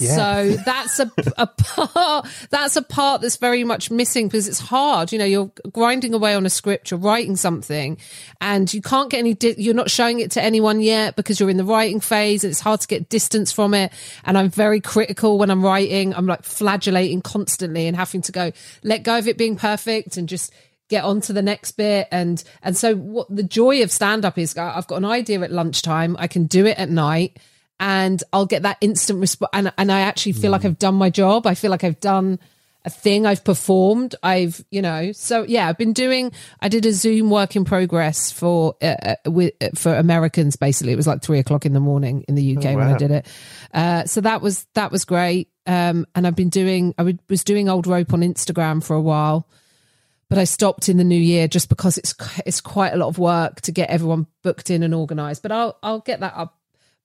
So 0.00 0.56
that's 0.64 0.98
a, 0.98 1.10
a 1.36 1.46
part 1.46 2.26
that's 2.50 2.76
a 2.76 2.82
part 2.82 3.20
that's 3.20 3.36
very 3.36 3.64
much 3.64 3.90
missing 3.90 4.28
because 4.28 4.48
it's 4.48 4.58
hard. 4.58 5.12
You 5.12 5.18
know, 5.18 5.24
you're 5.24 5.52
grinding 5.72 6.14
away 6.14 6.34
on 6.34 6.46
a 6.46 6.50
script, 6.50 6.90
you're 6.90 7.00
writing 7.00 7.36
something, 7.36 7.98
and 8.40 8.72
you 8.72 8.80
can't 8.80 9.10
get 9.10 9.18
any. 9.18 9.34
Di- 9.34 9.56
you're 9.58 9.74
not 9.74 9.90
showing 9.90 10.20
it 10.20 10.30
to 10.32 10.42
anyone 10.42 10.80
yet 10.80 11.16
because 11.16 11.38
you're 11.38 11.50
in 11.50 11.56
the 11.56 11.64
writing 11.64 12.00
phase, 12.00 12.44
and 12.44 12.50
it's 12.50 12.60
hard 12.60 12.80
to 12.80 12.88
get 12.88 13.08
distance 13.08 13.52
from 13.52 13.74
it. 13.74 13.92
And 14.24 14.38
I'm 14.38 14.50
very 14.50 14.80
critical 14.80 15.38
when 15.38 15.50
I'm 15.50 15.62
writing. 15.62 16.14
I'm 16.14 16.26
like 16.26 16.44
flagellating 16.44 17.22
constantly 17.22 17.86
and 17.86 17.96
having 17.96 18.22
to 18.22 18.32
go 18.32 18.52
let 18.82 19.02
go 19.02 19.18
of 19.18 19.28
it 19.28 19.36
being 19.36 19.56
perfect 19.56 20.16
and 20.16 20.28
just 20.28 20.52
get 20.90 21.04
on 21.04 21.22
to 21.22 21.32
the 21.32 21.40
next 21.40 21.72
bit. 21.72 22.08
And 22.10 22.42
and 22.62 22.76
so 22.76 22.94
what 22.94 23.34
the 23.34 23.42
joy 23.42 23.82
of 23.82 23.90
stand 23.90 24.26
up 24.26 24.36
is 24.36 24.58
I've 24.58 24.86
got 24.86 24.96
an 24.96 25.06
idea 25.06 25.40
at 25.40 25.50
lunchtime. 25.50 26.16
I 26.18 26.26
can 26.26 26.44
do 26.44 26.66
it 26.66 26.76
at 26.76 26.90
night 26.90 27.38
and 27.78 28.22
I'll 28.32 28.46
get 28.46 28.62
that 28.64 28.76
instant 28.82 29.20
response 29.20 29.50
and, 29.54 29.72
and 29.78 29.90
I 29.90 30.00
actually 30.00 30.32
feel 30.32 30.50
like 30.50 30.66
I've 30.66 30.78
done 30.78 30.96
my 30.96 31.08
job. 31.08 31.46
I 31.46 31.54
feel 31.54 31.70
like 31.70 31.84
I've 31.84 32.00
done 32.00 32.38
a 32.84 32.90
thing. 32.90 33.24
I've 33.24 33.44
performed. 33.44 34.14
I've 34.22 34.62
you 34.70 34.82
know 34.82 35.12
so 35.12 35.44
yeah 35.44 35.68
I've 35.68 35.78
been 35.78 35.92
doing 35.92 36.32
I 36.60 36.68
did 36.68 36.84
a 36.84 36.92
Zoom 36.92 37.30
work 37.30 37.56
in 37.56 37.64
progress 37.64 38.32
for 38.32 38.74
uh, 38.82 38.96
uh, 39.02 39.30
with 39.30 39.54
uh, 39.62 39.68
for 39.74 39.94
Americans 39.94 40.56
basically. 40.56 40.92
It 40.92 40.96
was 40.96 41.06
like 41.06 41.22
three 41.22 41.38
o'clock 41.38 41.64
in 41.64 41.72
the 41.72 41.80
morning 41.80 42.24
in 42.28 42.34
the 42.34 42.56
UK 42.56 42.64
when 42.76 42.88
I 42.88 42.96
did 42.96 43.10
it. 43.12 43.26
Uh, 43.72 44.04
so 44.04 44.20
that 44.22 44.42
was 44.42 44.66
that 44.74 44.90
was 44.90 45.04
great. 45.04 45.50
Um, 45.66 46.06
and 46.14 46.26
I've 46.26 46.36
been 46.36 46.48
doing 46.48 46.94
I 46.98 47.16
was 47.28 47.44
doing 47.44 47.68
old 47.68 47.86
rope 47.86 48.12
on 48.12 48.20
Instagram 48.20 48.82
for 48.82 48.96
a 48.96 49.00
while 49.00 49.46
but 50.30 50.38
I 50.38 50.44
stopped 50.44 50.88
in 50.88 50.96
the 50.96 51.04
new 51.04 51.18
year 51.20 51.46
just 51.48 51.68
because 51.68 51.98
it's 51.98 52.14
it's 52.46 52.62
quite 52.62 52.94
a 52.94 52.96
lot 52.96 53.08
of 53.08 53.18
work 53.18 53.60
to 53.62 53.72
get 53.72 53.90
everyone 53.90 54.28
booked 54.42 54.70
in 54.70 54.82
and 54.82 54.94
organised. 54.94 55.42
But 55.42 55.52
I'll 55.52 55.76
I'll 55.82 56.00
get 56.00 56.20
that 56.20 56.32
up 56.34 56.56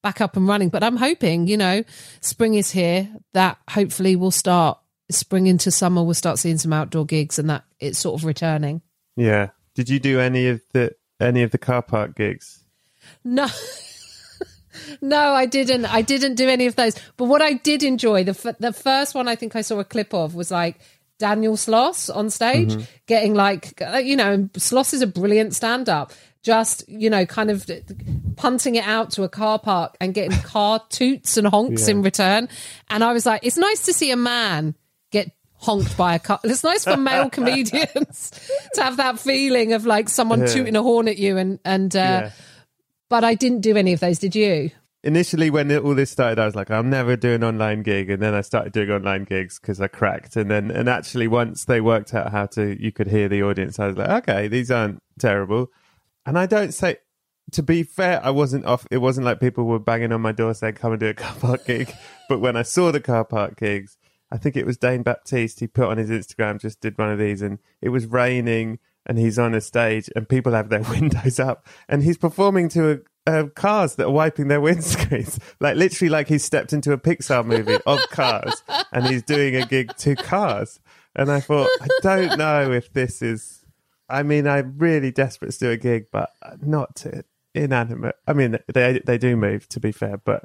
back 0.02 0.22
up 0.22 0.38
and 0.38 0.48
running. 0.48 0.70
But 0.70 0.84
I'm 0.84 0.96
hoping, 0.98 1.48
you 1.48 1.58
know, 1.58 1.84
spring 2.22 2.54
is 2.54 2.72
here. 2.72 3.10
That 3.34 3.58
hopefully 3.70 4.16
we'll 4.16 4.32
start 4.32 4.78
spring 5.10 5.48
into 5.48 5.72
summer. 5.72 6.04
We'll 6.04 6.14
start 6.14 6.40
seeing 6.40 6.60
some 6.60 6.72
outdoor 6.72 7.06
gigs, 7.06 7.38
and 7.40 7.50
that 7.50 7.66
it's 7.80 7.98
sort 8.00 8.22
of 8.22 8.26
returning. 8.26 8.82
yeah. 9.18 9.50
Did 9.74 9.90
you 9.90 10.00
do 10.00 10.22
any 10.22 10.48
of 10.48 10.62
the 10.72 10.96
any 11.20 11.44
of 11.44 11.52
the 11.52 11.58
car 11.58 11.82
park 11.82 12.16
gigs? 12.16 12.64
No. 13.24 13.48
No, 15.02 15.34
I 15.34 15.46
didn't. 15.46 15.86
I 15.86 16.02
didn't 16.02 16.36
do 16.36 16.50
any 16.50 16.66
of 16.66 16.76
those. 16.76 16.96
But 17.16 17.26
what 17.26 17.42
I 17.42 17.54
did 17.54 17.82
enjoy, 17.82 18.26
the 18.26 18.32
f- 18.32 18.58
the 18.60 18.74
first 18.74 19.16
one 19.16 19.28
I 19.28 19.36
think 19.36 19.56
I 19.56 19.62
saw 19.62 19.80
a 19.80 19.86
clip 19.86 20.14
of 20.14 20.36
was 20.36 20.52
like 20.52 20.80
Daniel 21.20 21.56
Sloss 21.56 22.14
on 22.14 22.30
stage 22.30 22.74
Mm-hmm. 22.74 22.82
getting 23.08 23.34
like 23.34 23.82
you 24.04 24.16
know, 24.16 24.50
Sloss 24.54 24.94
is 24.94 25.02
a 25.02 25.08
brilliant 25.08 25.56
stand 25.56 25.90
up. 25.90 26.12
Just, 26.44 26.88
you 26.88 27.10
know, 27.10 27.26
kind 27.26 27.50
of 27.50 27.66
punting 28.36 28.76
it 28.76 28.86
out 28.86 29.10
to 29.12 29.24
a 29.24 29.30
car 29.30 29.58
park 29.58 29.98
and 30.00 30.14
getting 30.14 30.38
car 30.44 30.80
toots 30.90 31.38
and 31.38 31.48
honks 31.48 31.88
in 31.88 32.04
return. 32.04 32.50
And 32.90 33.04
I 33.04 33.14
was 33.14 33.26
like, 33.26 33.44
it's 33.44 33.58
nice 33.58 33.86
to 33.86 33.94
see 33.94 34.12
a 34.12 34.16
man 34.16 34.76
get 35.12 35.32
honked 35.56 35.98
by 35.98 36.14
a 36.14 36.20
car. 36.20 36.40
It's 36.44 36.64
nice 36.64 36.84
for 36.84 36.98
male 36.98 37.30
comedians 37.32 38.32
to 38.76 38.84
have 38.84 38.98
that 38.98 39.20
feeling 39.20 39.74
of 39.74 39.88
like 39.88 40.08
someone 40.08 40.42
Yeah. 40.42 40.46
tooting 40.48 40.76
a 40.76 40.84
horn 40.84 41.08
at 41.08 41.18
you 41.18 41.38
and 41.38 41.58
and 41.66 41.96
uh 41.96 42.00
Yeah. 42.00 42.32
but 43.10 43.24
I 43.24 43.34
didn't 43.34 43.62
do 43.62 43.76
any 43.76 43.94
of 43.94 44.00
those, 44.00 44.20
did 44.20 44.36
you? 44.36 44.70
Initially, 45.06 45.52
when 45.52 45.72
all 45.78 45.94
this 45.94 46.10
started, 46.10 46.40
I 46.40 46.46
was 46.46 46.56
like, 46.56 46.72
"I'll 46.72 46.82
never 46.82 47.16
do 47.16 47.34
an 47.34 47.44
online 47.44 47.84
gig," 47.84 48.10
and 48.10 48.22
then 48.22 48.34
I 48.34 48.42
started 48.42 48.74
doing 48.74 48.90
online 48.90 49.24
gigs 49.24 49.60
because 49.60 49.80
I 49.80 49.88
cracked. 49.88 50.36
And 50.36 50.50
then, 50.50 50.72
and 50.72 50.90
actually, 50.90 51.28
once 51.28 51.66
they 51.66 51.80
worked 51.80 52.14
out 52.16 52.32
how 52.32 52.48
to, 52.48 52.76
you 52.82 52.92
could 52.92 53.08
hear 53.08 53.30
the 53.30 53.44
audience. 53.44 53.78
I 53.80 53.88
was 53.88 53.98
like, 53.98 54.10
"Okay, 54.10 54.48
these 54.48 54.72
aren't 54.72 55.04
terrible." 55.20 55.72
And 56.26 56.40
I 56.40 56.48
don't 56.48 56.74
say, 56.74 56.98
to 57.52 57.64
be 57.64 57.84
fair, 57.84 58.20
I 58.24 58.32
wasn't 58.32 58.66
off. 58.66 58.88
It 58.90 58.98
wasn't 58.98 59.26
like 59.26 59.40
people 59.40 59.66
were 59.66 59.80
banging 59.80 60.12
on 60.12 60.22
my 60.22 60.32
door 60.32 60.54
saying, 60.54 60.76
"Come 60.76 60.94
and 60.94 61.00
do 61.00 61.08
a 61.08 61.14
car 61.14 61.36
park 61.40 61.66
gig." 61.66 61.94
but 62.30 62.40
when 62.40 62.58
I 62.58 62.64
saw 62.64 62.92
the 62.92 63.00
car 63.00 63.24
park 63.24 63.58
gigs, 63.58 63.98
I 64.32 64.38
think 64.38 64.58
it 64.58 64.66
was 64.66 64.78
Dane 64.78 65.04
Baptiste. 65.04 65.60
He 65.60 65.68
put 65.68 65.88
on 65.88 65.98
his 65.98 66.10
Instagram, 66.10 66.60
just 66.60 66.82
did 66.82 66.98
one 66.98 67.12
of 67.12 67.20
these, 67.20 67.42
and 67.42 67.60
it 67.82 67.90
was 67.90 68.08
raining, 68.08 68.80
and 69.06 69.18
he's 69.18 69.38
on 69.38 69.54
a 69.54 69.62
stage, 69.62 70.10
and 70.16 70.28
people 70.28 70.54
have 70.54 70.70
their 70.70 70.82
windows 70.90 71.40
up, 71.40 71.68
and 71.88 72.04
he's 72.04 72.18
performing 72.18 72.70
to 72.70 72.92
a, 72.92 72.98
uh, 73.28 73.46
cars 73.56 73.96
that 73.96 74.06
are 74.08 74.12
wiping 74.12 74.48
their 74.48 74.62
windscreens, 74.62 75.40
like 75.60 75.76
literally, 75.76 76.10
like 76.10 76.28
he's 76.28 76.44
stepped 76.44 76.74
into 76.74 76.92
a 76.92 76.98
Pixar 76.98 77.46
movie 77.46 77.78
of 77.86 78.00
cars, 78.10 78.64
and 78.92 79.08
he's 79.08 79.24
doing 79.24 79.56
a 79.56 79.66
gig 79.66 79.96
to 79.98 80.16
cars. 80.16 80.80
And 81.16 81.32
I 81.32 81.40
thought, 81.40 81.70
I 81.82 81.88
don't 82.02 82.38
know 82.38 82.72
if 82.72 82.92
this 82.94 83.22
is. 83.22 83.64
I 84.10 84.22
mean, 84.24 84.48
I'm 84.48 84.76
really 84.78 85.12
desperate 85.12 85.52
to 85.54 85.60
do 85.60 85.72
a 85.72 85.78
gig, 85.78 86.08
but 86.12 86.32
not 86.62 86.96
to 86.98 87.24
inanimate. 87.56 88.16
I 88.28 88.34
mean, 88.34 88.60
they 88.74 89.00
they 89.06 89.18
do 89.18 89.36
move, 89.36 89.68
to 89.70 89.80
be 89.80 89.92
fair, 89.92 90.18
but 90.18 90.44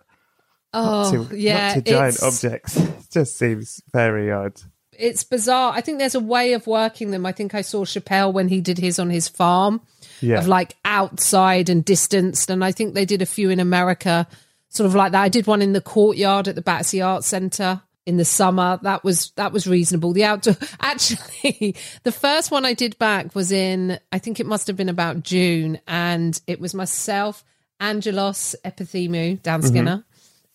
Oh, 0.73 1.27
to, 1.27 1.37
yeah. 1.37 1.75
to 1.75 1.83
giant 1.83 2.23
objects. 2.23 2.77
It 3.11 3.11
just 3.15 3.37
seems 3.37 3.83
very 3.93 4.31
odd. 4.31 4.61
it's 4.97 5.25
bizarre. 5.25 5.73
I 5.75 5.81
think 5.81 5.99
there's 5.99 6.15
a 6.15 6.21
way 6.21 6.53
of 6.53 6.69
working 6.69 7.11
them. 7.11 7.27
I 7.27 7.33
think 7.33 7.57
I 7.57 7.63
saw 7.63 7.85
Chappelle 7.85 8.33
when 8.33 8.47
he 8.47 8.61
did 8.61 8.79
his 8.79 9.01
on 9.01 9.11
his 9.11 9.27
farm 9.27 9.81
Yeah. 10.21 10.39
of 10.39 10.49
like 10.49 10.77
outside 10.85 11.69
and 11.69 11.85
distanced. 11.85 12.51
And 12.51 12.65
I 12.65 12.73
think 12.73 12.95
they 12.95 13.05
did 13.05 13.23
a 13.23 13.27
few 13.27 13.51
in 13.51 13.61
America, 13.61 14.27
sort 14.69 14.87
of 14.87 14.95
like 14.95 15.13
that. 15.13 15.23
I 15.23 15.29
did 15.29 15.47
one 15.47 15.63
in 15.63 15.73
the 15.73 15.81
courtyard 15.81 16.49
at 16.49 16.55
the 16.55 16.63
Battersea 16.63 17.01
Arts 17.01 17.27
Centre 17.27 17.83
in 18.07 18.17
the 18.17 18.25
summer. 18.25 18.79
That 18.83 19.05
was 19.05 19.31
that 19.37 19.53
was 19.53 19.67
reasonable. 19.67 20.13
The 20.13 20.25
outdoor 20.25 20.57
actually 20.81 21.77
the 22.03 22.13
first 22.13 22.51
one 22.51 22.65
I 22.65 22.75
did 22.75 22.99
back 22.99 23.35
was 23.35 23.53
in 23.53 23.99
I 24.13 24.19
think 24.19 24.41
it 24.41 24.47
must 24.47 24.67
have 24.67 24.77
been 24.77 24.89
about 24.89 25.23
June 25.23 25.81
and 25.87 26.39
it 26.47 26.61
was 26.61 26.75
myself, 26.75 27.45
Angelos 27.79 28.55
Epithemiou, 28.65 29.43
Dan 29.43 29.61
mm-hmm. 29.61 29.69
Skinner, 29.69 30.05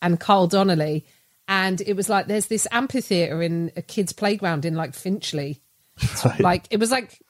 and 0.01 0.19
Carl 0.19 0.48
Donnelly. 0.48 1.05
And 1.48 1.79
it 1.81 1.95
was 1.95 2.10
like 2.10 2.27
there's 2.27 2.48
this 2.48 2.67
amphitheatre 2.72 3.41
in 3.41 3.72
a 3.75 3.81
kid's 3.81 4.13
playground 4.13 4.65
in 4.65 4.75
like 4.75 4.93
Finchley. 4.93 5.62
Like 6.39 6.65
it 6.72 6.79
was 6.79 6.91
like 6.91 7.22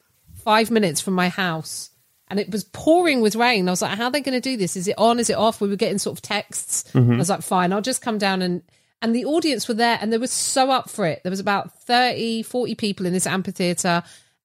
five 0.44 0.72
minutes 0.72 1.02
from 1.02 1.14
my 1.14 1.30
house. 1.30 1.92
And 2.28 2.40
it 2.40 2.50
was 2.52 2.64
pouring 2.64 3.22
with 3.22 3.36
rain. 3.36 3.68
I 3.68 3.72
was 3.72 3.82
like, 3.82 3.98
how 3.98 4.06
are 4.06 4.12
they 4.12 4.22
going 4.22 4.40
to 4.40 4.42
do 4.42 4.58
this? 4.58 4.76
Is 4.76 4.88
it 4.88 4.98
on? 4.98 5.20
Is 5.20 5.30
it 5.30 5.38
off? 5.38 5.62
We 5.62 5.70
were 5.70 5.76
getting 5.76 6.00
sort 6.00 6.18
of 6.18 6.22
texts. 6.24 6.92
Mm-hmm. 6.94 7.14
I 7.14 7.18
was 7.18 7.30
like, 7.30 7.44
fine, 7.44 7.72
I'll 7.72 7.82
just 7.82 8.02
come 8.02 8.18
down 8.18 8.42
and 8.42 8.64
and 9.02 9.14
the 9.14 9.26
audience 9.26 9.68
were 9.68 9.76
there 9.76 10.00
and 10.02 10.12
they 10.12 10.18
were 10.18 10.26
so 10.26 10.72
up 10.72 10.90
for 10.90 11.06
it. 11.06 11.22
There 11.22 11.30
was 11.30 11.40
about 11.40 11.80
30, 11.82 12.42
40 12.44 12.76
people 12.76 13.06
in 13.06 13.14
this 13.14 13.28
amphitheatre 13.28 14.02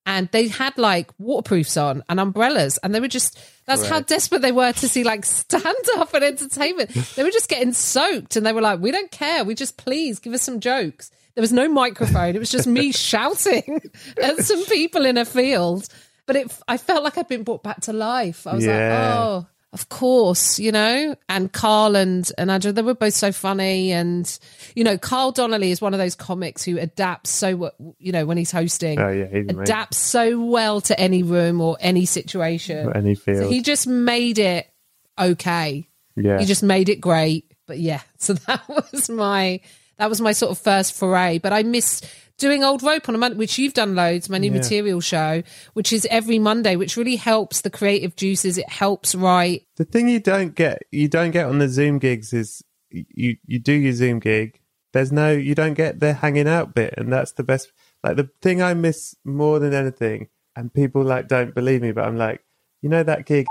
and 0.07 0.29
they 0.33 0.49
had 0.49 0.77
like 0.79 1.11
waterproofs 1.19 1.77
on 1.77 2.03
and 2.09 2.19
umbrellas 2.19 2.79
and 2.79 2.95
they 2.95 3.01
were 3.01 3.09
just 3.09 3.39
that's 3.67 3.87
how 3.87 4.01
desperate 4.01 4.43
they 4.43 4.53
were 4.53 4.73
to 4.73 4.89
see 4.89 5.05
like 5.05 5.25
stand 5.25 5.77
up 5.97 6.13
and 6.15 6.25
entertainment 6.25 6.91
they 7.17 7.23
were 7.23 7.31
just 7.31 7.49
getting 7.49 7.73
soaked 7.73 8.37
and 8.37 8.45
they 8.45 8.53
were 8.53 8.61
like 8.61 8.81
we 8.81 8.91
don't 8.91 9.11
care 9.11 9.45
we 9.45 9.55
just 9.55 9.77
please 9.77 10.19
give 10.19 10.33
us 10.33 10.43
some 10.43 10.61
jokes 10.61 11.11
there 11.35 11.43
was 11.43 11.53
no 11.53 11.69
microphone 11.69 12.35
it 12.35 12.39
was 12.39 12.51
just 12.51 12.67
me 12.67 12.93
shouting 12.93 13.81
at 14.23 14.39
some 14.39 14.65
people 14.67 15.05
in 15.05 15.17
a 15.19 15.25
field 15.25 15.87
but 16.27 16.37
it 16.37 16.57
i 16.69 16.77
felt 16.77 17.03
like 17.05 17.17
i'd 17.19 17.29
been 17.29 17.43
brought 17.43 17.63
back 17.63 17.81
to 17.81 17.93
life 17.93 18.47
i 18.47 18.55
was 18.55 18.65
Yeah. 18.65 18.75
like 18.89 19.19
oh 19.19 19.47
of 19.73 19.89
course, 19.89 20.59
you 20.59 20.73
know, 20.73 21.15
and 21.29 21.53
Carl 21.53 21.95
and, 21.95 22.29
and 22.37 22.51
Andrew, 22.51 22.73
they 22.73 22.83
were 22.83 22.93
both 22.97 23.15
so 23.15 23.31
funny. 23.31 23.93
And, 23.93 24.37
you 24.75 24.83
know, 24.83 24.99
Carl 24.99 25.31
Donnelly 25.31 25.71
is 25.71 25.81
one 25.81 25.95
of 25.95 25.99
those 25.99 26.17
comics 26.17 26.65
who 26.65 26.77
adapts 26.77 27.31
so, 27.31 27.71
you 28.01 28.11
know, 28.11 28.27
when 28.27 28.37
he's 28.37 28.51
hosting, 28.51 28.99
Oh, 28.99 29.11
yeah, 29.13 29.27
he's 29.31 29.47
adapts 29.49 29.97
so 29.97 30.45
well 30.45 30.81
to 30.81 30.99
any 30.99 31.23
room 31.23 31.61
or 31.61 31.77
any 31.79 32.05
situation. 32.05 32.89
Or 32.89 32.97
any 32.97 33.15
So 33.15 33.21
field. 33.23 33.53
he 33.53 33.63
just 33.63 33.87
made 33.87 34.41
it 34.41 34.69
okay. 35.17 35.87
yeah. 36.17 36.41
He 36.41 36.47
just 36.47 36.65
made 36.65 36.89
it 36.89 37.01
great. 37.01 37.45
But 37.69 37.79
yeah, 37.79 38.01
so 38.19 38.33
that 38.33 38.69
was 38.69 39.09
my, 39.09 39.61
that 40.01 40.09
was 40.09 40.21
my 40.21 40.33
sort 40.33 40.51
of 40.51 40.59
first 40.59 40.95
foray. 40.95 41.39
But 41.39 41.53
I 41.53 41.63
miss 41.63 42.01
doing 42.39 42.65
old 42.65 42.83
rope 42.83 43.07
on 43.09 43.15
a 43.15 43.19
month, 43.19 43.37
which 43.37 43.59
you've 43.59 43.75
done 43.75 43.95
loads, 43.95 44.31
my 44.31 44.39
new 44.39 44.51
Yeah. 44.51 44.57
material 44.59 45.01
show, 45.01 45.43
which 45.75 45.93
is 45.93 46.07
every 46.11 46.39
Monday, 46.39 46.75
which 46.75 46.97
really 46.97 47.17
helps 47.17 47.61
the 47.61 47.69
creative 47.71 48.17
juices. 48.17 48.57
It 48.57 48.69
helps 48.69 49.15
write. 49.15 49.67
the 49.77 49.85
thing 49.85 50.09
you 50.09 50.19
don't 50.21 50.55
get 50.55 50.83
you 50.91 51.07
don't 51.07 51.31
get 51.33 51.45
on 51.47 51.59
the 51.59 51.69
zoom 51.69 51.99
gigs 51.99 52.33
is 52.33 52.63
you 52.91 53.37
you 53.47 53.59
do 53.59 53.73
your 53.73 53.93
zoom 53.93 54.19
gig 54.19 54.59
there's 54.93 55.13
no 55.13 55.31
you 55.31 55.55
don't 55.55 55.75
get 55.75 56.01
the 56.01 56.15
hanging 56.15 56.49
out 56.49 56.75
bit 56.75 56.93
and 56.97 57.13
that's 57.13 57.33
the 57.33 57.45
best 57.45 57.71
like 58.03 58.17
the 58.17 58.29
thing 58.43 58.61
i 58.61 58.75
miss 58.75 59.15
more 59.25 59.61
than 59.61 59.73
anything 59.73 60.27
and 60.57 60.75
people 60.75 61.03
like 61.05 61.29
don't 61.29 61.55
believe 61.55 61.81
me 61.83 61.93
but 61.93 62.05
i'm 62.05 62.17
like 62.17 62.41
you 62.83 62.89
know 62.89 63.05
that 63.05 63.25
gig 63.27 63.47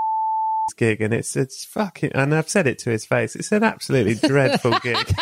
gig 0.72 1.00
and 1.00 1.12
it's 1.12 1.36
it's 1.36 1.64
fucking 1.64 2.12
and 2.14 2.34
i've 2.34 2.48
said 2.48 2.66
it 2.66 2.78
to 2.78 2.90
his 2.90 3.04
face 3.04 3.36
it's 3.36 3.52
an 3.52 3.62
absolutely 3.62 4.14
dreadful 4.14 4.78
gig 4.80 5.14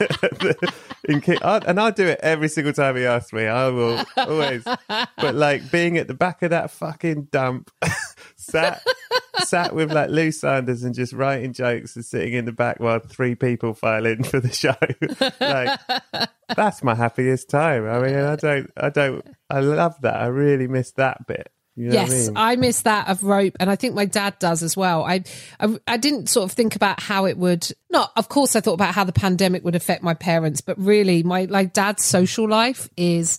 and 1.10 1.80
I'll 1.80 1.92
do 1.92 2.06
it 2.06 2.20
every 2.22 2.48
single 2.48 2.72
time 2.72 2.96
he 2.96 3.04
asks 3.04 3.32
me. 3.32 3.46
I 3.46 3.68
will 3.68 4.02
always. 4.16 4.64
But 4.88 5.34
like 5.34 5.70
being 5.70 5.98
at 5.98 6.08
the 6.08 6.14
back 6.14 6.42
of 6.42 6.50
that 6.50 6.70
fucking 6.70 7.28
dump, 7.32 7.70
sat 8.36 8.82
sat 9.38 9.74
with 9.74 9.92
like 9.92 10.10
Lou 10.10 10.30
Sanders 10.30 10.82
and 10.84 10.94
just 10.94 11.12
writing 11.12 11.52
jokes 11.52 11.96
and 11.96 12.04
sitting 12.04 12.34
in 12.34 12.44
the 12.44 12.52
back 12.52 12.80
while 12.80 13.00
three 13.00 13.34
people 13.34 13.74
file 13.74 14.06
in 14.06 14.22
for 14.22 14.40
the 14.40 14.52
show. 14.52 14.74
like 15.40 15.80
that's 16.54 16.82
my 16.82 16.94
happiest 16.94 17.48
time. 17.48 17.86
I 17.86 17.98
mean, 18.00 18.16
I 18.16 18.36
don't, 18.36 18.70
I 18.76 18.90
don't, 18.90 19.24
I 19.48 19.60
love 19.60 20.00
that. 20.02 20.16
I 20.16 20.26
really 20.26 20.68
miss 20.68 20.92
that 20.92 21.26
bit. 21.26 21.50
You 21.76 21.88
know 21.88 21.94
yes, 21.94 22.28
I 22.34 22.52
I, 22.52 22.56
miss 22.56 22.82
that 22.82 23.08
of 23.08 23.22
rope, 23.22 23.56
and 23.60 23.70
I 23.70 23.76
think 23.76 23.94
my 23.94 24.04
dad 24.04 24.38
does 24.38 24.62
as 24.62 24.76
well. 24.76 25.04
I, 25.04 25.22
I, 25.58 25.78
I 25.86 25.96
didn't 25.96 26.28
sort 26.28 26.44
of 26.44 26.52
think 26.52 26.76
about 26.76 27.00
how 27.00 27.26
it 27.26 27.38
would. 27.38 27.70
Not, 27.90 28.12
of 28.16 28.28
course, 28.28 28.56
I 28.56 28.60
thought 28.60 28.74
about 28.74 28.94
how 28.94 29.04
the 29.04 29.12
pandemic 29.12 29.64
would 29.64 29.76
affect 29.76 30.02
my 30.02 30.14
parents, 30.14 30.60
but 30.60 30.78
really, 30.78 31.22
my 31.22 31.44
like 31.44 31.72
dad's 31.72 32.04
social 32.04 32.48
life 32.48 32.90
is, 32.96 33.38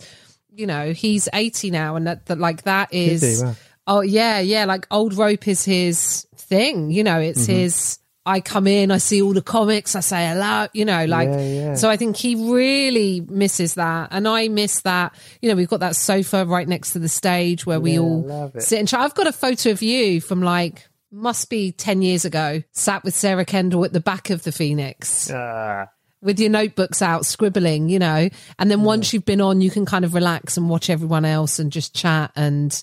you 0.49 0.65
know, 0.65 0.93
he's 0.93 1.27
eighty 1.33 1.69
now, 1.71 1.95
and 1.97 2.07
that, 2.07 2.25
that 2.27 2.39
like 2.39 2.63
that 2.63 2.93
is. 2.93 3.43
Wow. 3.43 3.55
Oh 3.85 4.01
yeah, 4.01 4.39
yeah. 4.39 4.65
Like 4.65 4.87
old 4.89 5.15
rope 5.15 5.47
is 5.47 5.65
his 5.65 6.25
thing. 6.35 6.89
You 6.91 7.03
know, 7.03 7.19
it's 7.19 7.43
Mm-hmm. 7.43 7.53
his. 7.53 7.99
I 8.25 8.39
come 8.39 8.67
in, 8.67 8.91
I 8.91 8.97
see 8.97 9.21
all 9.21 9.33
the 9.33 9.41
comics, 9.41 9.95
I 9.95 9.99
say 10.01 10.27
hello. 10.27 10.67
You 10.73 10.85
know, 10.85 11.05
like 11.05 11.27
Yeah, 11.29 11.39
yeah. 11.41 11.75
so. 11.75 11.89
I 11.89 11.97
think 11.97 12.15
he 12.15 12.35
really 12.51 13.21
misses 13.21 13.73
that, 13.75 14.09
and 14.11 14.27
I 14.27 14.47
miss 14.47 14.81
that. 14.81 15.13
You 15.41 15.49
know, 15.49 15.55
we've 15.55 15.67
got 15.69 15.79
that 15.79 15.95
sofa 15.95 16.45
right 16.45 16.67
next 16.67 16.91
to 16.91 16.99
the 16.99 17.09
stage 17.09 17.65
where 17.65 17.79
we 17.79 17.93
Yeah, 17.93 17.99
all 17.99 18.51
sit 18.59 18.77
and 18.79 18.87
chat. 18.87 18.99
I've 18.99 19.15
got 19.15 19.25
a 19.27 19.31
photo 19.31 19.71
of 19.71 19.81
you 19.81 20.21
from 20.21 20.41
like 20.43 20.87
must 21.11 21.49
be 21.49 21.71
ten 21.71 22.01
years 22.03 22.23
ago, 22.23 22.61
sat 22.71 23.03
with 23.03 23.15
Sarah 23.15 23.43
Kendall 23.45 23.83
at 23.85 23.93
the 23.93 23.99
back 23.99 24.29
of 24.29 24.43
the 24.43 24.51
Phoenix 24.51 25.31
Ah, 25.33 25.87
with 26.21 26.39
your 26.39 26.51
notebooks 26.51 27.01
out, 27.01 27.25
scribbling. 27.25 27.89
You 27.89 27.97
know, 27.99 28.29
and 28.59 28.69
then 28.69 28.83
once 28.83 29.13
you've 29.13 29.25
been 29.25 29.41
on, 29.41 29.61
you 29.61 29.71
can 29.71 29.85
kind 29.87 30.05
of 30.05 30.13
relax 30.13 30.57
and 30.57 30.69
watch 30.69 30.91
everyone 30.91 31.25
else 31.25 31.57
and 31.57 31.71
just 31.71 31.95
chat 31.95 32.31
and 32.35 32.81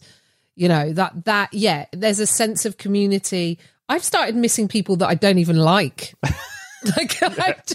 you 0.57 0.67
know 0.69 0.93
that 0.93 1.25
that 1.27 1.55
yeah 1.55 1.85
there's 1.93 2.19
a 2.19 2.27
sense 2.27 2.67
of 2.67 2.77
community 2.77 3.61
i've 3.89 4.05
started 4.05 4.35
missing 4.37 4.69
people 4.69 4.97
that 4.97 5.09
i 5.09 5.15
don't 5.15 5.39
even 5.39 5.57
like 5.57 6.15
like 6.97 7.19
just- 7.67 7.75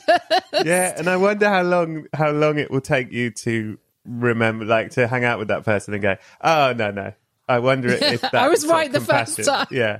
yeah, 0.65 0.93
and 0.98 1.10
I 1.10 1.17
wonder 1.17 1.50
how 1.50 1.62
long 1.63 2.05
how 2.13 2.32
long 2.32 2.58
it 2.58 2.72
will 2.72 2.79
take 2.82 3.12
you 3.12 3.32
to 3.32 3.77
remember, 4.05 4.63
like, 4.65 4.91
to 4.91 5.08
hang 5.08 5.25
out 5.25 5.39
with 5.39 5.50
that 5.50 5.65
person 5.65 5.93
and 5.93 6.01
go, 6.01 6.15
"Oh 6.41 6.74
no, 6.74 6.91
no." 6.91 7.13
I 7.50 7.60
wonder 7.60 7.89
if 7.89 8.22
that 8.22 8.34
I 8.34 8.48
was 8.48 8.65
right 8.65 8.89
the 8.91 9.01
first 9.01 9.43
time. 9.43 9.67
Yeah, 9.72 10.00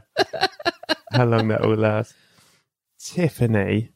how 1.12 1.26
long 1.26 1.50
that 1.50 1.62
will 1.62 1.76
last. 1.76 2.14
Tiffany, 3.00 3.92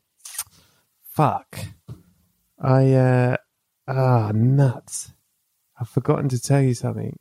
fuck, 1.09 1.57
I 2.61 2.91
uh, 2.93 3.37
ah 3.87 4.31
nuts. 4.33 5.13
I've 5.79 5.87
forgotten 5.89 6.27
to 6.29 6.41
tell 6.41 6.61
you 6.61 6.73
something. 6.73 7.17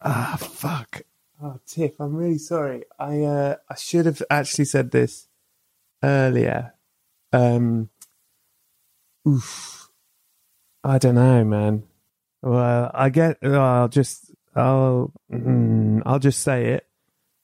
Ah 0.00 0.36
fuck. 0.40 1.02
Oh, 1.42 1.60
Tiff, 1.66 1.92
I'm 2.00 2.14
really 2.14 2.38
sorry. 2.38 2.84
I 2.98 3.20
uh, 3.22 3.56
I 3.68 3.74
should 3.74 4.06
have 4.06 4.22
actually 4.30 4.64
said 4.64 4.90
this 4.90 5.28
earlier. 6.02 6.72
Um, 7.32 7.90
oof, 9.28 9.90
I 10.82 10.98
don't 10.98 11.16
know, 11.16 11.44
man. 11.44 11.82
Well, 12.42 12.90
I 12.94 13.10
get. 13.10 13.38
I'll 13.42 13.88
just. 13.88 14.30
I'll. 14.54 15.12
Mm, 15.30 16.02
I'll 16.06 16.18
just 16.18 16.40
say 16.40 16.68
it, 16.74 16.86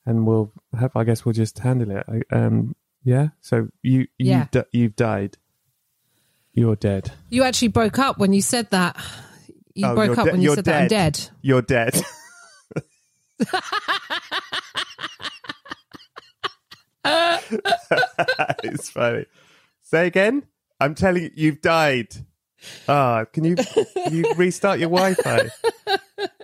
and 0.06 0.26
we'll 0.26 0.52
have. 0.78 0.96
I 0.96 1.04
guess 1.04 1.24
we'll 1.24 1.34
just 1.34 1.58
handle 1.58 1.90
it. 1.90 2.04
I- 2.08 2.34
Um. 2.34 2.74
Yeah. 3.04 3.28
So 3.40 3.68
you. 3.82 4.00
you 4.18 4.30
Yeah. 4.30 4.46
di- 4.50 4.64
you've 4.72 4.96
died. 4.96 5.36
You're 6.54 6.76
dead. 6.76 7.12
You 7.30 7.42
actually 7.42 7.68
broke 7.68 7.98
up 7.98 8.18
when 8.18 8.32
you 8.32 8.42
said 8.42 8.70
that. 8.70 8.96
You 9.74 9.86
Oh, 9.86 9.94
broke 9.94 10.18
up 10.18 10.26
de- 10.26 10.32
when 10.32 10.40
you 10.42 10.54
said 10.54 10.64
that 10.66 10.82
I'm 10.82 10.88
dead. 10.88 11.14
dead. 11.14 11.30
You're 11.42 11.62
dead. 11.62 12.00
it's 18.64 18.90
funny. 18.90 19.26
Say 19.82 20.06
again. 20.06 20.44
I'm 20.80 20.94
telling 20.94 21.24
you, 21.24 21.30
you've 21.34 21.60
died. 21.60 22.08
Ah, 22.88 23.24
can 23.32 23.44
you 23.44 23.56
can 23.56 24.14
you 24.14 24.32
restart 24.36 24.78
your 24.78 24.90
Wi-Fi? 24.90 25.48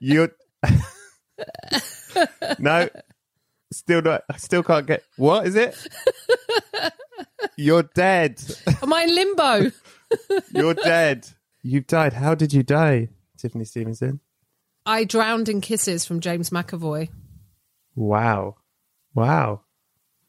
You're 0.00 0.30
no, 2.58 2.88
still 3.72 4.02
not. 4.02 4.24
I 4.30 4.36
still 4.36 4.62
can't 4.62 4.86
get. 4.86 5.02
What 5.16 5.46
is 5.46 5.54
it? 5.54 5.76
You're 7.56 7.82
dead. 7.82 8.40
Am 8.82 8.92
I 8.92 9.04
in 9.04 9.14
limbo? 9.14 9.70
You're 10.54 10.74
dead. 10.74 11.26
You've 11.62 11.86
died. 11.86 12.12
How 12.12 12.34
did 12.34 12.52
you 12.52 12.62
die, 12.62 13.08
Tiffany 13.36 13.64
Stevenson? 13.64 14.20
I 14.88 15.04
drowned 15.04 15.48
in 15.48 15.60
kisses 15.60 16.04
from 16.06 16.20
James 16.20 16.50
McAvoy. 16.50 17.10
Wow, 17.94 18.56
wow. 19.14 19.60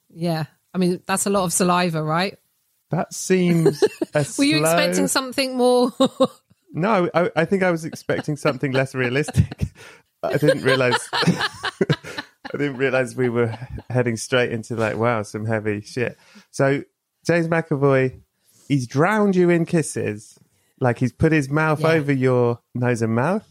Yeah. 0.09 0.45
I 0.73 0.77
mean, 0.77 1.01
that's 1.05 1.25
a 1.25 1.29
lot 1.29 1.45
of 1.45 1.53
saliva, 1.53 2.03
right? 2.03 2.37
That 2.91 3.13
seems. 3.13 3.81
A 4.13 4.25
Were 4.37 4.43
you 4.43 4.57
slow- 4.59 4.63
expecting 4.71 5.07
something 5.07 5.55
more? 5.57 5.91
No, 6.71 7.09
I, 7.15 7.31
I 7.35 7.45
think 7.45 7.63
I 7.63 7.71
was 7.71 7.83
expecting 7.83 8.35
something 8.37 8.71
less 8.73 8.93
realistic. 8.93 9.69
I 10.21 10.37
didn't 10.37 10.61
realize. 10.61 10.99
I 11.13 12.51
didn't 12.51 12.77
realize 12.77 13.15
we 13.15 13.27
were 13.27 13.57
heading 13.89 14.17
straight 14.17 14.51
into 14.51 14.75
like, 14.75 14.95
wow, 14.95 15.23
some 15.23 15.45
heavy 15.47 15.81
shit. 15.81 16.15
So 16.51 16.83
James 17.25 17.47
McAvoy, 17.47 18.19
he's 18.67 18.85
drowned 18.85 19.35
you 19.35 19.49
in 19.49 19.65
kisses, 19.65 20.37
like 20.79 20.99
he's 20.99 21.11
put 21.11 21.31
his 21.31 21.49
mouth 21.49 21.79
Yeah. 21.81 21.87
over 21.93 22.11
your 22.11 22.59
nose 22.75 23.01
and 23.01 23.15
mouth. 23.15 23.47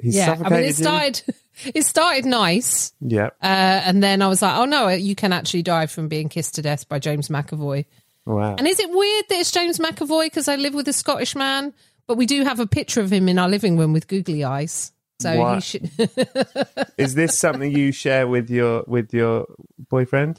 He's 0.00 0.16
yeah. 0.16 0.36
I 0.44 0.48
mean, 0.48 0.60
it 0.60 0.66
you. 0.66 0.72
started. 0.72 1.22
It 1.74 1.86
started 1.86 2.26
nice, 2.26 2.92
Yeah, 3.00 3.30
uh, 3.42 3.80
and 3.86 4.02
then 4.02 4.20
I 4.20 4.28
was 4.28 4.42
like, 4.42 4.58
"Oh 4.58 4.66
no, 4.66 4.88
you 4.88 5.14
can 5.14 5.32
actually 5.32 5.62
die 5.62 5.86
from 5.86 6.06
being 6.06 6.28
kissed 6.28 6.56
to 6.56 6.62
death 6.62 6.86
by 6.86 6.98
James 6.98 7.30
McAvoy." 7.30 7.86
wow. 8.26 8.56
And 8.58 8.66
is 8.66 8.78
it 8.78 8.90
weird 8.90 9.24
that 9.30 9.40
it's 9.40 9.52
James 9.52 9.78
McAvoy 9.78 10.26
because 10.26 10.48
I 10.48 10.56
live 10.56 10.74
with 10.74 10.86
a 10.86 10.92
Scottish 10.92 11.34
man, 11.34 11.72
but 12.06 12.18
we 12.18 12.26
do 12.26 12.44
have 12.44 12.60
a 12.60 12.66
picture 12.66 13.00
of 13.00 13.10
him 13.10 13.26
in 13.26 13.38
our 13.38 13.48
living 13.48 13.78
room 13.78 13.94
with 13.94 14.06
googly 14.06 14.44
eyes. 14.44 14.92
So 15.18 15.54
he 15.54 15.60
should. 15.62 15.90
Is 16.98 17.14
this 17.14 17.38
something 17.38 17.74
you 17.74 17.90
share 17.90 18.28
with 18.28 18.50
your 18.50 18.84
with 18.86 19.14
your 19.14 19.46
boyfriend? 19.88 20.38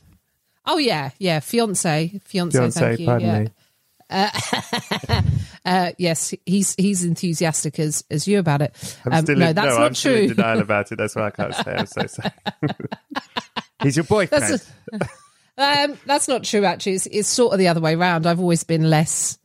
oh 0.67 0.77
yeah, 0.77 1.11
yeah, 1.17 1.39
fiance, 1.39 2.19
fiance. 2.23 2.57
Fiance, 2.57 2.79
thank 2.79 2.99
you. 2.99 3.05
pardon 3.05 3.27
yeah. 3.27 3.39
me. 3.39 3.49
Uh, 5.65 5.91
yes, 5.97 6.33
he's 6.45 6.73
he's 6.75 7.03
enthusiastic 7.03 7.77
as 7.77 8.01
as 8.09 8.25
you 8.25 8.39
about 8.39 8.61
it. 8.61 8.73
I'm 9.05 9.11
Um, 9.11 9.25
no, 9.37 9.47
in, 9.49 9.55
that's 9.55 9.67
no, 9.67 9.77
not 9.79 9.85
I'm 9.87 9.95
still 9.95 10.13
in 10.15 10.27
true. 10.27 10.35
denial 10.35 10.61
about 10.61 10.89
it. 10.93 10.95
That's 10.95 11.13
why 11.13 11.23
I 11.27 11.29
can't 11.29 11.53
say. 11.53 11.75
I'm 11.75 11.85
so 11.87 12.07
sorry. 12.07 12.31
He's 13.83 13.97
your 13.97 14.05
boyfriend. 14.05 14.43
That's 14.43 15.11
Um, 15.57 15.97
that's 16.05 16.29
not 16.29 16.45
true. 16.45 16.63
Actually, 16.63 16.93
it's, 16.93 17.05
it's 17.07 17.27
sort 17.27 17.51
of 17.51 17.59
the 17.59 17.67
other 17.67 17.81
way 17.81 17.95
around. 17.95 18.25
I've 18.25 18.39
always 18.39 18.63
been 18.63 18.89
less 18.89 19.39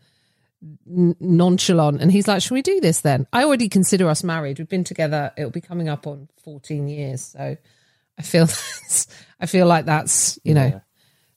n- 0.88 1.16
nonchalant, 1.18 2.00
and 2.00 2.12
he's 2.12 2.28
like, 2.28 2.40
"Should 2.40 2.54
we 2.54 2.62
do 2.62 2.80
this 2.80 3.00
then?" 3.00 3.26
I 3.32 3.42
already 3.42 3.68
consider 3.68 4.08
us 4.08 4.22
married. 4.22 4.58
We've 4.60 4.68
been 4.68 4.84
together. 4.84 5.32
It'll 5.36 5.50
be 5.50 5.60
coming 5.60 5.88
up 5.88 6.06
on 6.06 6.28
fourteen 6.44 6.86
years, 6.86 7.22
so 7.24 7.56
I 8.16 8.22
feel 8.22 8.46
that's, 8.46 9.08
I 9.40 9.46
feel 9.46 9.66
like 9.66 9.86
that's 9.86 10.38
you 10.44 10.54
know 10.54 10.80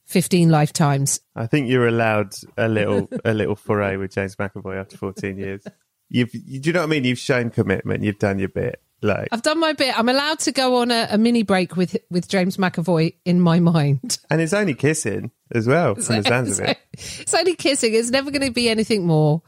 fifteen 0.05 0.49
lifetimes. 0.49 1.19
I 1.35 1.47
think 1.47 1.69
you're 1.69 1.87
allowed 1.87 2.33
a 2.57 2.67
little 2.67 3.09
a 3.23 3.33
little 3.33 3.55
foray 3.55 3.97
with 3.97 4.13
James 4.13 4.35
McAvoy 4.35 4.79
after 4.79 4.97
14 4.97 5.37
years. 5.37 5.63
You've, 6.09 6.33
you, 6.33 6.59
do 6.59 6.69
you 6.69 6.73
know 6.73 6.81
what 6.81 6.85
I 6.85 6.89
mean? 6.89 7.03
You've 7.03 7.19
shown 7.19 7.49
commitment. 7.49 8.03
You've 8.03 8.19
done 8.19 8.37
your 8.39 8.49
bit. 8.49 8.81
Like, 9.01 9.27
I've 9.31 9.41
done 9.41 9.59
my 9.59 9.73
bit. 9.73 9.97
I'm 9.97 10.07
allowed 10.07 10.39
to 10.39 10.51
go 10.51 10.77
on 10.77 10.89
a, 10.89 11.07
a 11.11 11.17
mini 11.17 11.43
break 11.43 11.75
with 11.75 11.97
with 12.09 12.27
James 12.27 12.57
McAvoy 12.57 13.15
in 13.25 13.41
my 13.41 13.59
mind. 13.59 14.17
and 14.29 14.41
it's 14.41 14.53
only 14.53 14.73
kissing 14.73 15.31
as 15.51 15.67
well 15.67 15.95
from 15.95 16.17
the 16.17 16.23
sounds 16.23 16.59
of 16.59 16.65
it. 16.69 16.77
It's 16.93 17.33
only 17.33 17.55
kissing. 17.55 17.93
It's 17.93 18.09
never 18.09 18.31
going 18.31 18.45
to 18.47 18.51
be 18.51 18.69
anything 18.69 19.05
more. 19.05 19.41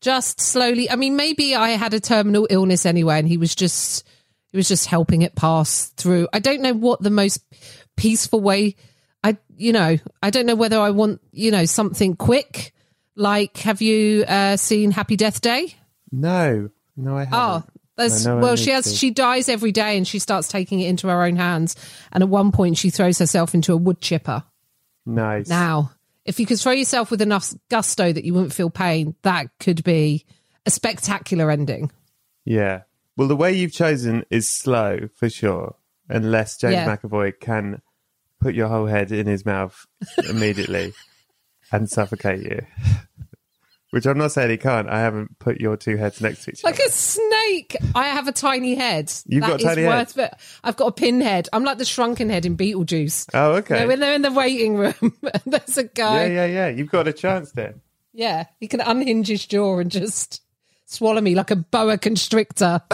Just 0.00 0.40
slowly. 0.40 0.90
I 0.90 0.96
mean, 0.96 1.14
maybe 1.14 1.54
I 1.54 1.70
had 1.70 1.92
a 1.92 2.00
terminal 2.00 2.46
illness 2.48 2.86
anyway, 2.86 3.18
and 3.18 3.28
he 3.28 3.36
was 3.36 3.54
just 3.54 4.06
he 4.50 4.56
was 4.56 4.68
just 4.68 4.86
helping 4.86 5.22
it 5.22 5.34
pass 5.34 5.88
through. 5.96 6.28
I 6.32 6.38
don't 6.38 6.62
know 6.62 6.72
what 6.72 7.02
the 7.02 7.10
most 7.10 7.40
peaceful 7.96 8.40
way. 8.40 8.76
You 9.56 9.72
know 9.72 9.96
I 10.22 10.30
don't 10.30 10.46
know 10.46 10.54
whether 10.54 10.78
I 10.78 10.90
want 10.90 11.20
you 11.32 11.50
know 11.50 11.64
something 11.64 12.16
quick. 12.16 12.72
Like, 13.14 13.56
have 13.58 13.80
you 13.80 14.24
uh, 14.28 14.56
seen 14.58 14.90
Happy 14.90 15.16
Death 15.16 15.40
Day? 15.40 15.74
No, 16.12 16.68
no, 16.96 17.16
I 17.16 17.24
haven't. 17.24 17.34
Oh, 17.34 17.62
know 18.26 18.38
well, 18.38 18.56
she 18.56 18.70
has. 18.70 18.84
to. 18.84 18.94
She 18.94 19.10
dies 19.10 19.48
every 19.48 19.72
day, 19.72 19.96
and 19.96 20.06
she 20.06 20.18
starts 20.18 20.48
taking 20.48 20.80
it 20.80 20.88
into 20.88 21.08
her 21.08 21.22
own 21.22 21.36
hands. 21.36 21.76
And 22.12 22.22
at 22.22 22.28
one 22.28 22.52
point, 22.52 22.76
she 22.76 22.90
throws 22.90 23.18
herself 23.18 23.54
into 23.54 23.72
a 23.72 23.76
wood 23.76 24.02
chipper. 24.02 24.44
nice. 25.06 25.48
Now, 25.48 25.92
if 26.26 26.38
you 26.38 26.44
could 26.44 26.60
throw 26.60 26.72
yourself 26.72 27.10
with 27.10 27.22
enough 27.22 27.54
gusto 27.70 28.12
that 28.12 28.24
you 28.24 28.34
wouldn't 28.34 28.52
feel 28.52 28.68
pain, 28.68 29.14
that 29.22 29.46
could 29.60 29.82
be 29.82 30.26
a 30.66 30.70
spectacular 30.70 31.50
ending. 31.50 31.90
Yeah. 32.44 32.82
Well, 33.16 33.28
the 33.28 33.36
way 33.36 33.52
you've 33.54 33.72
chosen 33.72 34.24
is 34.28 34.46
slow 34.46 35.08
for 35.14 35.30
sure, 35.30 35.76
unless 36.08 36.58
James 36.58 36.74
Yeah. 36.74 36.96
McAvoy 36.96 37.40
can 37.40 37.80
put 38.40 38.54
your 38.54 38.68
whole 38.68 38.86
head 38.86 39.12
in 39.12 39.26
his 39.26 39.44
mouth 39.46 39.86
immediately 40.28 40.92
and 41.72 41.88
suffocate 41.88 42.40
you. 42.42 42.60
Which 43.92 44.04
I'm 44.04 44.18
not 44.18 44.32
saying 44.32 44.50
he 44.50 44.56
can't. 44.56 44.88
I 44.88 44.98
haven't 45.00 45.38
put 45.38 45.60
your 45.60 45.76
two 45.76 45.96
heads 45.96 46.20
next 46.20 46.44
to 46.44 46.50
each 46.50 46.64
Like 46.64 46.74
other. 46.74 46.82
Like 46.82 46.88
a 46.88 46.92
snake. 46.92 47.76
I 47.94 48.08
have 48.08 48.26
a 48.28 48.32
tiny 48.32 48.74
head. 48.74 49.10
You've 49.26 49.42
That 49.42 49.50
got 49.50 49.60
a 49.60 49.64
tiny 49.64 49.82
is 49.82 49.88
head? 49.88 50.16
worth. 50.16 50.58
I've 50.64 50.76
got 50.76 50.86
a 50.88 50.92
pinhead. 50.92 51.48
I'm 51.52 51.64
like 51.64 51.78
the 51.78 51.84
shrunken 51.84 52.28
head 52.28 52.44
in 52.44 52.56
Beetlejuice. 52.56 53.28
Oh, 53.32 53.52
You 53.52 53.56
okay. 53.58 53.80
know, 53.80 53.86
when 53.86 54.00
they're 54.00 54.12
in 54.14 54.22
the 54.22 54.32
waiting 54.32 54.74
room, 54.76 55.16
there's 55.46 55.78
a 55.78 55.84
guy. 55.84 56.26
yeah, 56.26 56.44
yeah. 56.44 56.46
Yeah. 56.46 56.68
You've 56.68 56.90
got 56.90 57.06
a 57.08 57.12
chance 57.12 57.52
there. 57.52 57.76
Yeah, 58.12 58.46
he 58.60 58.66
can 58.66 58.80
unhinge 58.80 59.28
his 59.28 59.46
jaw 59.46 59.78
and 59.78 59.90
just 59.90 60.42
swallow 60.86 61.20
me 61.20 61.34
like 61.34 61.50
a 61.52 61.56
boa 61.56 61.96
constrictor. 61.96 62.82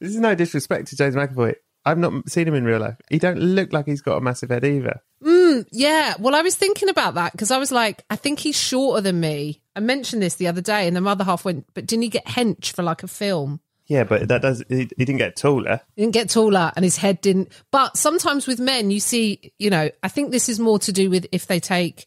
This 0.00 0.10
is 0.14 0.18
no 0.20 0.34
disrespect 0.34 0.88
to 0.88 0.96
James 0.96 1.14
McAvoy. 1.14 1.54
I've 1.84 1.98
not 1.98 2.28
seen 2.28 2.46
him 2.46 2.54
in 2.54 2.64
real 2.64 2.80
life. 2.80 2.96
He 3.10 3.18
don't 3.18 3.38
look 3.38 3.72
like 3.72 3.86
he's 3.86 4.02
got 4.02 4.16
a 4.16 4.20
massive 4.20 4.50
head 4.50 4.64
either. 4.64 5.00
Mm, 5.22 5.66
yeah, 5.72 6.14
well, 6.18 6.34
I 6.34 6.42
was 6.42 6.56
thinking 6.56 6.88
about 6.88 7.14
that 7.14 7.32
because 7.32 7.50
I 7.50 7.58
was 7.58 7.72
like, 7.72 8.04
I 8.10 8.16
think 8.16 8.38
he's 8.38 8.58
shorter 8.58 9.00
than 9.00 9.20
me. 9.20 9.62
I 9.74 9.80
mentioned 9.80 10.22
this 10.22 10.36
the 10.36 10.48
other 10.48 10.60
day, 10.60 10.86
and 10.86 10.96
the 10.96 11.00
mother 11.00 11.24
half 11.24 11.44
went, 11.44 11.66
but 11.74 11.86
didn't 11.86 12.02
he 12.02 12.08
get 12.08 12.26
hench 12.26 12.72
for 12.72 12.82
like 12.82 13.02
a 13.02 13.08
film? 13.08 13.60
Yeah, 13.86 14.04
but 14.04 14.28
that 14.28 14.42
does. 14.42 14.62
He, 14.68 14.88
he 14.96 15.04
didn't 15.04 15.18
get 15.18 15.36
taller. 15.36 15.80
He 15.96 16.02
didn't 16.02 16.14
get 16.14 16.30
taller, 16.30 16.72
and 16.76 16.84
his 16.84 16.96
head 16.96 17.20
didn't. 17.20 17.52
But 17.70 17.96
sometimes 17.96 18.46
with 18.46 18.60
men, 18.60 18.90
you 18.90 19.00
see, 19.00 19.52
you 19.58 19.70
know, 19.70 19.90
I 20.02 20.08
think 20.08 20.30
this 20.30 20.48
is 20.48 20.60
more 20.60 20.78
to 20.80 20.92
do 20.92 21.10
with 21.10 21.26
if 21.32 21.46
they 21.46 21.60
take 21.60 22.06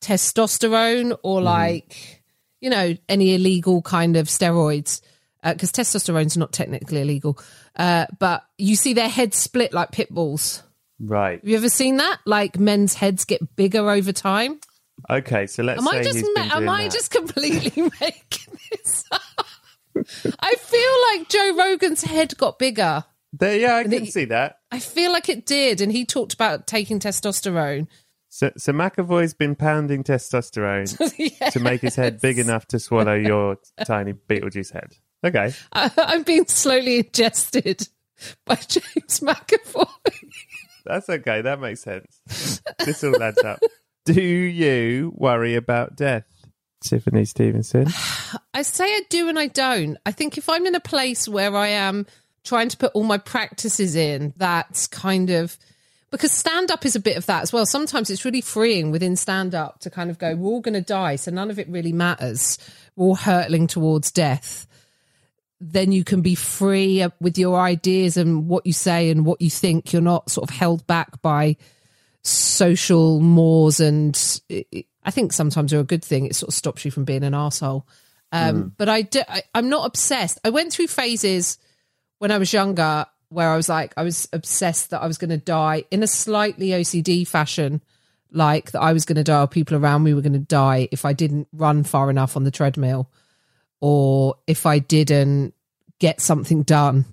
testosterone 0.00 1.16
or 1.22 1.40
mm. 1.40 1.44
like, 1.44 2.22
you 2.60 2.70
know, 2.70 2.94
any 3.08 3.34
illegal 3.34 3.82
kind 3.82 4.16
of 4.16 4.26
steroids, 4.26 5.00
uh, 5.42 5.52
because 5.52 5.72
testosterone's 5.72 6.36
not 6.36 6.52
technically 6.52 7.00
illegal. 7.00 7.38
Uh, 7.76 8.06
but 8.18 8.44
you 8.58 8.74
see 8.76 8.94
their 8.94 9.08
heads 9.08 9.36
split 9.36 9.72
like 9.72 9.92
pit 9.92 10.12
bulls. 10.12 10.62
Right. 10.98 11.38
Have 11.40 11.48
you 11.48 11.56
ever 11.56 11.68
seen 11.68 11.98
that? 11.98 12.20
Like 12.24 12.58
men's 12.58 12.94
heads 12.94 13.24
get 13.24 13.54
bigger 13.56 13.90
over 13.90 14.12
time. 14.12 14.60
Okay, 15.10 15.46
so 15.46 15.62
let's 15.62 15.80
Am 15.82 15.88
I 15.88 16.02
just 16.02 16.24
ma- 16.34 16.56
am 16.56 16.68
I 16.70 16.84
that. 16.84 16.92
just 16.92 17.10
completely 17.10 17.82
making 18.00 18.58
this 18.70 19.04
up? 19.12 19.20
I 20.40 20.54
feel 20.54 21.18
like 21.20 21.28
Joe 21.28 21.54
Rogan's 21.56 22.02
head 22.02 22.36
got 22.38 22.58
bigger. 22.58 23.04
There, 23.32 23.58
yeah, 23.58 23.76
I 23.76 23.82
can 23.82 23.92
it- 23.92 24.12
see 24.12 24.24
that. 24.26 24.60
I 24.70 24.78
feel 24.78 25.12
like 25.12 25.28
it 25.28 25.44
did, 25.44 25.80
and 25.82 25.92
he 25.92 26.04
talked 26.06 26.32
about 26.32 26.66
taking 26.66 26.98
testosterone. 26.98 27.88
So, 28.30 28.50
so 28.56 28.72
McAvoy's 28.72 29.34
been 29.34 29.54
pounding 29.54 30.02
testosterone 30.02 30.88
Yeah. 31.40 31.50
to 31.50 31.60
make 31.60 31.80
his 31.82 31.94
head 31.96 32.20
big 32.20 32.38
enough 32.38 32.66
to 32.68 32.78
swallow 32.78 33.14
your 33.14 33.58
tiny 33.86 34.12
Beetlejuice 34.14 34.72
head. 34.72 34.94
Okay. 35.24 35.52
I, 35.72 35.90
I'm 35.96 36.22
being 36.22 36.46
slowly 36.46 36.98
ingested 36.98 37.88
by 38.44 38.54
James 38.68 39.20
McAvoy. 39.20 39.88
That's 40.84 41.08
okay. 41.08 41.42
That 41.42 41.60
makes 41.60 41.80
sense. 41.82 42.20
This 42.84 43.02
all 43.02 43.20
adds 43.22 43.42
up. 43.42 43.60
Do 44.04 44.22
you 44.22 45.12
worry 45.16 45.56
about 45.56 45.96
death, 45.96 46.24
Tiffany 46.80 47.24
Stevenson? 47.24 47.88
I 48.54 48.62
say 48.62 48.84
I 48.84 49.02
do 49.10 49.28
and 49.28 49.38
I 49.38 49.48
don't. 49.48 49.96
I 50.06 50.12
think 50.12 50.38
if 50.38 50.48
I'm 50.48 50.64
in 50.64 50.76
a 50.76 50.80
place 50.80 51.26
where 51.28 51.56
I 51.56 51.68
am 51.68 52.06
trying 52.44 52.68
to 52.68 52.76
put 52.76 52.92
all 52.94 53.02
my 53.02 53.18
practices 53.18 53.96
in, 53.96 54.32
that's 54.36 54.86
kind 54.86 55.30
of 55.30 55.58
because 56.12 56.30
stand 56.30 56.70
up 56.70 56.86
is 56.86 56.94
a 56.94 57.00
bit 57.00 57.16
of 57.16 57.26
that 57.26 57.42
as 57.42 57.52
well. 57.52 57.66
Sometimes 57.66 58.10
it's 58.10 58.24
really 58.24 58.40
freeing 58.40 58.92
within 58.92 59.16
stand 59.16 59.54
up 59.54 59.80
to 59.80 59.90
kind 59.90 60.08
of 60.08 60.18
go, 60.18 60.36
we're 60.36 60.48
all 60.48 60.60
going 60.60 60.74
to 60.74 60.80
die, 60.80 61.16
so 61.16 61.32
none 61.32 61.50
of 61.50 61.58
it 61.58 61.68
really 61.68 61.92
matters. 61.92 62.58
We're 62.94 63.06
all 63.08 63.16
hurtling 63.16 63.66
towards 63.66 64.12
death. 64.12 64.66
Then 65.60 65.92
you 65.92 66.04
can 66.04 66.20
be 66.20 66.34
free 66.34 67.06
with 67.20 67.38
your 67.38 67.58
ideas 67.58 68.16
and 68.16 68.46
what 68.48 68.66
you 68.66 68.72
say 68.72 69.10
and 69.10 69.24
what 69.24 69.40
you 69.40 69.50
think. 69.50 69.92
You're 69.92 70.02
not 70.02 70.30
sort 70.30 70.50
of 70.50 70.54
held 70.54 70.86
back 70.86 71.22
by 71.22 71.56
social 72.22 73.20
mores, 73.20 73.80
and 73.80 74.40
it, 74.48 74.86
I 75.04 75.10
think 75.10 75.32
sometimes 75.32 75.72
are 75.72 75.80
a 75.80 75.84
good 75.84 76.04
thing. 76.04 76.26
It 76.26 76.36
sort 76.36 76.48
of 76.48 76.54
stops 76.54 76.84
you 76.84 76.90
from 76.90 77.04
being 77.04 77.24
an 77.24 77.34
asshole. 77.34 77.86
Um, 78.32 78.64
mm. 78.64 78.72
But 78.76 78.88
I, 78.88 79.02
do, 79.02 79.22
I, 79.28 79.42
I'm 79.54 79.68
not 79.68 79.86
obsessed. 79.86 80.38
I 80.44 80.50
went 80.50 80.72
through 80.72 80.88
phases 80.88 81.58
when 82.18 82.30
I 82.30 82.38
was 82.38 82.52
younger 82.52 83.06
where 83.28 83.50
I 83.50 83.56
was 83.56 83.68
like, 83.68 83.94
I 83.96 84.02
was 84.02 84.28
obsessed 84.32 84.90
that 84.90 85.02
I 85.02 85.06
was 85.06 85.18
going 85.18 85.30
to 85.30 85.36
die 85.36 85.84
in 85.90 86.02
a 86.02 86.06
slightly 86.06 86.68
OCD 86.68 87.26
fashion, 87.26 87.82
like 88.30 88.72
that 88.72 88.80
I 88.80 88.92
was 88.92 89.04
going 89.04 89.16
to 89.16 89.24
die 89.24 89.42
or 89.42 89.46
people 89.46 89.76
around 89.76 90.02
me 90.02 90.14
were 90.14 90.20
going 90.20 90.32
to 90.32 90.38
die 90.38 90.88
if 90.92 91.04
I 91.04 91.12
didn't 91.12 91.48
run 91.52 91.84
far 91.84 92.10
enough 92.10 92.36
on 92.36 92.44
the 92.44 92.50
treadmill 92.50 93.10
or 93.80 94.36
if 94.46 94.66
I 94.66 94.78
didn't 94.78 95.54
get 95.98 96.20
something 96.20 96.62
done. 96.62 97.04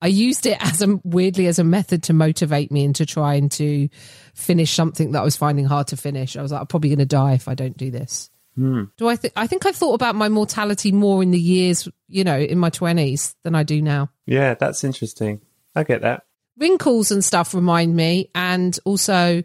I 0.00 0.08
used 0.08 0.46
it 0.46 0.58
as 0.60 0.82
a 0.82 0.98
weirdly 1.04 1.46
as 1.46 1.60
a 1.60 1.64
method 1.64 2.02
to 2.04 2.12
motivate 2.12 2.72
me 2.72 2.84
into 2.84 3.06
trying 3.06 3.48
to 3.50 3.88
finish 4.34 4.72
something 4.72 5.12
that 5.12 5.20
I 5.20 5.24
was 5.24 5.36
finding 5.36 5.64
hard 5.64 5.88
to 5.88 5.96
finish. 5.96 6.36
I 6.36 6.42
was 6.42 6.50
like, 6.50 6.60
I'm 6.60 6.66
probably 6.66 6.90
going 6.90 6.98
to 6.98 7.06
die 7.06 7.34
if 7.34 7.46
I 7.46 7.54
don't 7.54 7.76
do 7.76 7.92
this. 7.92 8.28
Hmm. 8.56 8.84
Do 8.98 9.08
I 9.08 9.16
think? 9.16 9.32
I 9.36 9.46
think 9.46 9.64
I've 9.64 9.76
thought 9.76 9.94
about 9.94 10.14
my 10.14 10.28
mortality 10.28 10.92
more 10.92 11.22
in 11.22 11.30
the 11.30 11.40
years, 11.40 11.88
you 12.08 12.24
know, 12.24 12.38
in 12.38 12.58
my 12.58 12.68
twenties 12.68 13.34
than 13.44 13.54
I 13.54 13.62
do 13.62 13.80
now. 13.80 14.10
Yeah, 14.26 14.54
that's 14.54 14.84
interesting. 14.84 15.40
I 15.74 15.84
get 15.84 16.02
that. 16.02 16.24
Wrinkles 16.58 17.10
and 17.10 17.24
stuff 17.24 17.54
remind 17.54 17.96
me, 17.96 18.30
and 18.34 18.78
also 18.84 19.42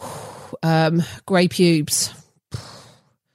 um, 0.62 1.02
grey 1.26 1.48
pubes. 1.48 2.14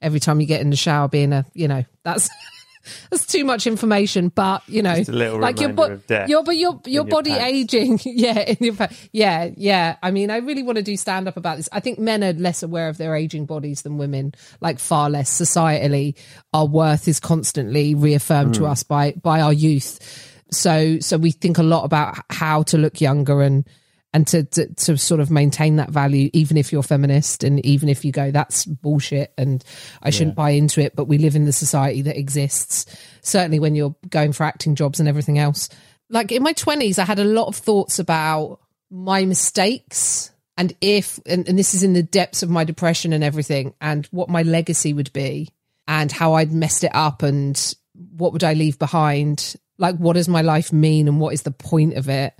Every 0.05 0.19
time 0.19 0.39
you 0.39 0.45
get 0.45 0.61
in 0.61 0.69
the 0.69 0.75
shower, 0.75 1.07
being 1.07 1.33
a, 1.33 1.45
you 1.53 1.67
know, 1.67 1.83
that's 2.03 2.29
that's 3.09 3.25
too 3.25 3.43
much 3.43 3.65
information. 3.65 4.29
But 4.29 4.61
you 4.67 4.83
know, 4.83 5.03
like 5.07 5.59
your 5.59 5.73
bo- 5.73 5.99
your 6.27 6.43
but 6.43 6.55
your 6.55 6.79
your 6.85 7.03
body 7.05 7.31
your 7.31 7.39
aging, 7.39 7.99
yeah, 8.05 8.39
in 8.39 8.57
your 8.59 8.75
yeah, 9.11 9.49
yeah. 9.57 9.95
I 10.03 10.11
mean, 10.11 10.29
I 10.29 10.37
really 10.37 10.61
want 10.61 10.75
to 10.75 10.83
do 10.83 10.95
stand 10.95 11.27
up 11.27 11.37
about 11.37 11.57
this. 11.57 11.69
I 11.71 11.79
think 11.79 11.97
men 11.97 12.23
are 12.23 12.33
less 12.33 12.61
aware 12.61 12.87
of 12.87 12.97
their 12.97 13.15
aging 13.15 13.47
bodies 13.47 13.81
than 13.81 13.97
women, 13.97 14.35
like 14.61 14.77
far 14.77 15.09
less 15.09 15.31
societally. 15.31 16.15
Our 16.53 16.67
worth 16.67 17.07
is 17.07 17.19
constantly 17.19 17.95
reaffirmed 17.95 18.51
mm. 18.51 18.57
to 18.57 18.59
hmm. 18.61 18.71
us 18.71 18.83
by 18.83 19.13
by 19.13 19.41
our 19.41 19.53
youth 19.53 20.31
so 20.51 20.99
so 20.99 21.17
we 21.17 21.31
think 21.31 21.57
a 21.57 21.63
lot 21.63 21.83
about 21.83 22.17
how 22.29 22.63
to 22.63 22.77
look 22.77 23.01
younger 23.01 23.41
and 23.41 23.67
and 24.15 24.25
to, 24.27 24.45
to, 24.45 24.73
to 24.75 24.97
sort 24.97 25.19
of 25.19 25.29
maintain 25.29 25.75
that 25.75 25.89
value, 25.89 26.29
even 26.31 26.55
if 26.55 26.71
you're 26.71 26.81
feminist 26.81 27.43
and 27.43 27.63
even 27.65 27.89
if 27.89 28.05
you 28.05 28.13
go, 28.13 28.31
that's 28.31 28.63
bullshit 28.63 29.33
and 29.37 29.61
I 30.01 30.09
shouldn't 30.09 30.37
yeah. 30.37 30.43
buy 30.43 30.49
into 30.51 30.79
it. 30.79 30.95
But 30.95 31.09
we 31.09 31.17
live 31.17 31.35
in 31.35 31.43
the 31.43 31.51
society 31.51 32.01
that 32.03 32.17
exists. 32.17 32.85
Certainly 33.19 33.59
when 33.59 33.75
you're 33.75 33.93
going 34.09 34.31
for 34.31 34.45
acting 34.45 34.75
jobs 34.75 35.01
and 35.01 35.09
everything 35.09 35.37
else. 35.37 35.67
Like 36.09 36.31
in 36.31 36.43
my 36.43 36.53
twenties, 36.53 36.97
I 36.97 37.03
had 37.03 37.19
a 37.19 37.25
lot 37.25 37.47
of 37.47 37.57
thoughts 37.57 37.99
about 37.99 38.61
my 38.89 39.25
mistakes 39.25 40.31
and 40.55 40.73
if, 40.79 41.19
and, 41.25 41.45
and 41.49 41.59
this 41.59 41.73
is 41.73 41.83
in 41.83 41.91
the 41.91 42.01
depths 42.01 42.41
of 42.41 42.49
my 42.49 42.63
depression 42.63 43.11
and 43.11 43.21
everything 43.21 43.73
and 43.81 44.05
what 44.11 44.29
my 44.29 44.43
legacy 44.43 44.93
would 44.93 45.11
be 45.11 45.49
and 45.89 46.09
how 46.09 46.35
I'd 46.35 46.53
messed 46.53 46.85
it 46.85 46.95
up 46.95 47.21
and 47.21 47.75
what 48.15 48.31
would 48.31 48.45
I 48.45 48.53
leave 48.53 48.79
behind 48.79 49.57
like 49.77 49.97
what 49.97 50.13
does 50.13 50.29
my 50.29 50.41
life 50.41 50.71
mean 50.71 51.09
and 51.09 51.19
what 51.19 51.33
is 51.33 51.41
the 51.41 51.51
point 51.51 51.95
of 51.95 52.07
it 52.07 52.33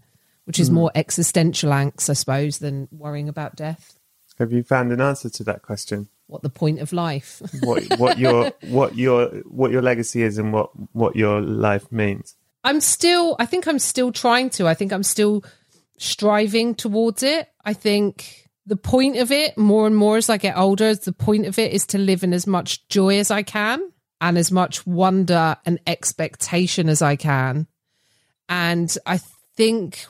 which 0.46 0.60
is 0.60 0.70
mm. 0.70 0.74
more 0.74 0.92
existential 0.96 1.72
angst 1.72 2.10
i 2.10 2.14
suppose 2.14 2.60
than 2.60 2.88
worrying 2.92 3.30
about 3.30 3.56
death. 3.56 3.98
Have 4.38 4.52
you 4.52 4.64
found 4.64 4.92
an 4.92 5.00
answer 5.00 5.30
to 5.30 5.44
that 5.46 5.62
question? 5.62 6.10
What 6.28 6.42
the 6.42 6.50
point 6.50 6.80
of 6.80 6.92
life. 6.92 7.42
What 7.62 7.84
what 7.98 8.18
your 8.18 8.52
what 8.62 8.96
your 8.96 9.28
what 9.46 9.72
your 9.72 9.82
legacy 9.82 10.24
is 10.24 10.38
and 10.38 10.52
what 10.52 10.70
what 10.94 11.16
your 11.16 11.42
life 11.42 11.92
means? 11.92 12.36
I'm 12.64 12.82
still 12.82 13.36
i 13.40 13.46
think 13.46 13.68
i'm 13.68 13.80
still 13.80 14.12
trying 14.12 14.50
to. 14.52 14.68
I 14.68 14.74
think 14.74 14.92
i'm 14.92 15.04
still 15.04 15.44
striving 15.98 16.76
towards 16.76 17.24
it. 17.24 17.48
I 17.64 17.74
think 17.74 18.50
the 18.66 18.76
point 18.76 19.18
of 19.18 19.32
it 19.32 19.58
more 19.58 19.86
and 19.86 19.96
more 19.96 20.18
as 20.18 20.28
i 20.28 20.38
get 20.38 20.58
older 20.58 20.96
the 20.96 21.14
point 21.14 21.46
of 21.46 21.60
it 21.60 21.72
is 21.72 21.86
to 21.86 22.00
live 22.00 22.24
in 22.24 22.34
as 22.34 22.48
much 22.48 22.88
joy 22.88 23.20
as 23.20 23.30
i 23.30 23.44
can 23.44 23.80
and 24.22 24.38
as 24.38 24.52
much 24.52 24.86
wonder 24.88 25.58
and 25.66 25.80
expectation 25.86 26.90
as 26.90 27.02
I 27.02 27.16
can. 27.16 27.68
And 28.48 28.96
I 29.06 29.20
think 29.56 30.06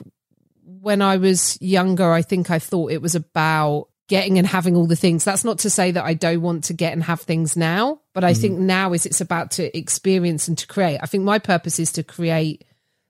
when 0.86 1.02
I 1.02 1.16
was 1.16 1.60
younger, 1.60 2.12
I 2.12 2.22
think 2.22 2.48
I 2.48 2.60
thought 2.60 2.92
it 2.92 3.02
was 3.02 3.16
about 3.16 3.88
getting 4.06 4.38
and 4.38 4.46
having 4.46 4.76
all 4.76 4.86
the 4.86 4.94
things. 4.94 5.24
That's 5.24 5.42
not 5.42 5.58
to 5.58 5.68
say 5.68 5.90
that 5.90 6.04
I 6.04 6.14
don't 6.14 6.42
want 6.42 6.62
to 6.64 6.74
get 6.74 6.92
and 6.92 7.02
have 7.02 7.22
things 7.22 7.56
now, 7.56 8.02
but 8.12 8.22
I 8.22 8.30
mm-hmm. 8.30 8.40
think 8.40 8.58
now 8.60 8.92
is 8.92 9.04
it's 9.04 9.20
about 9.20 9.50
to 9.52 9.76
experience 9.76 10.46
and 10.46 10.56
to 10.58 10.66
create. 10.68 11.00
I 11.02 11.06
think 11.06 11.24
my 11.24 11.40
purpose 11.40 11.80
is 11.80 11.90
to 11.94 12.04
create 12.04 12.64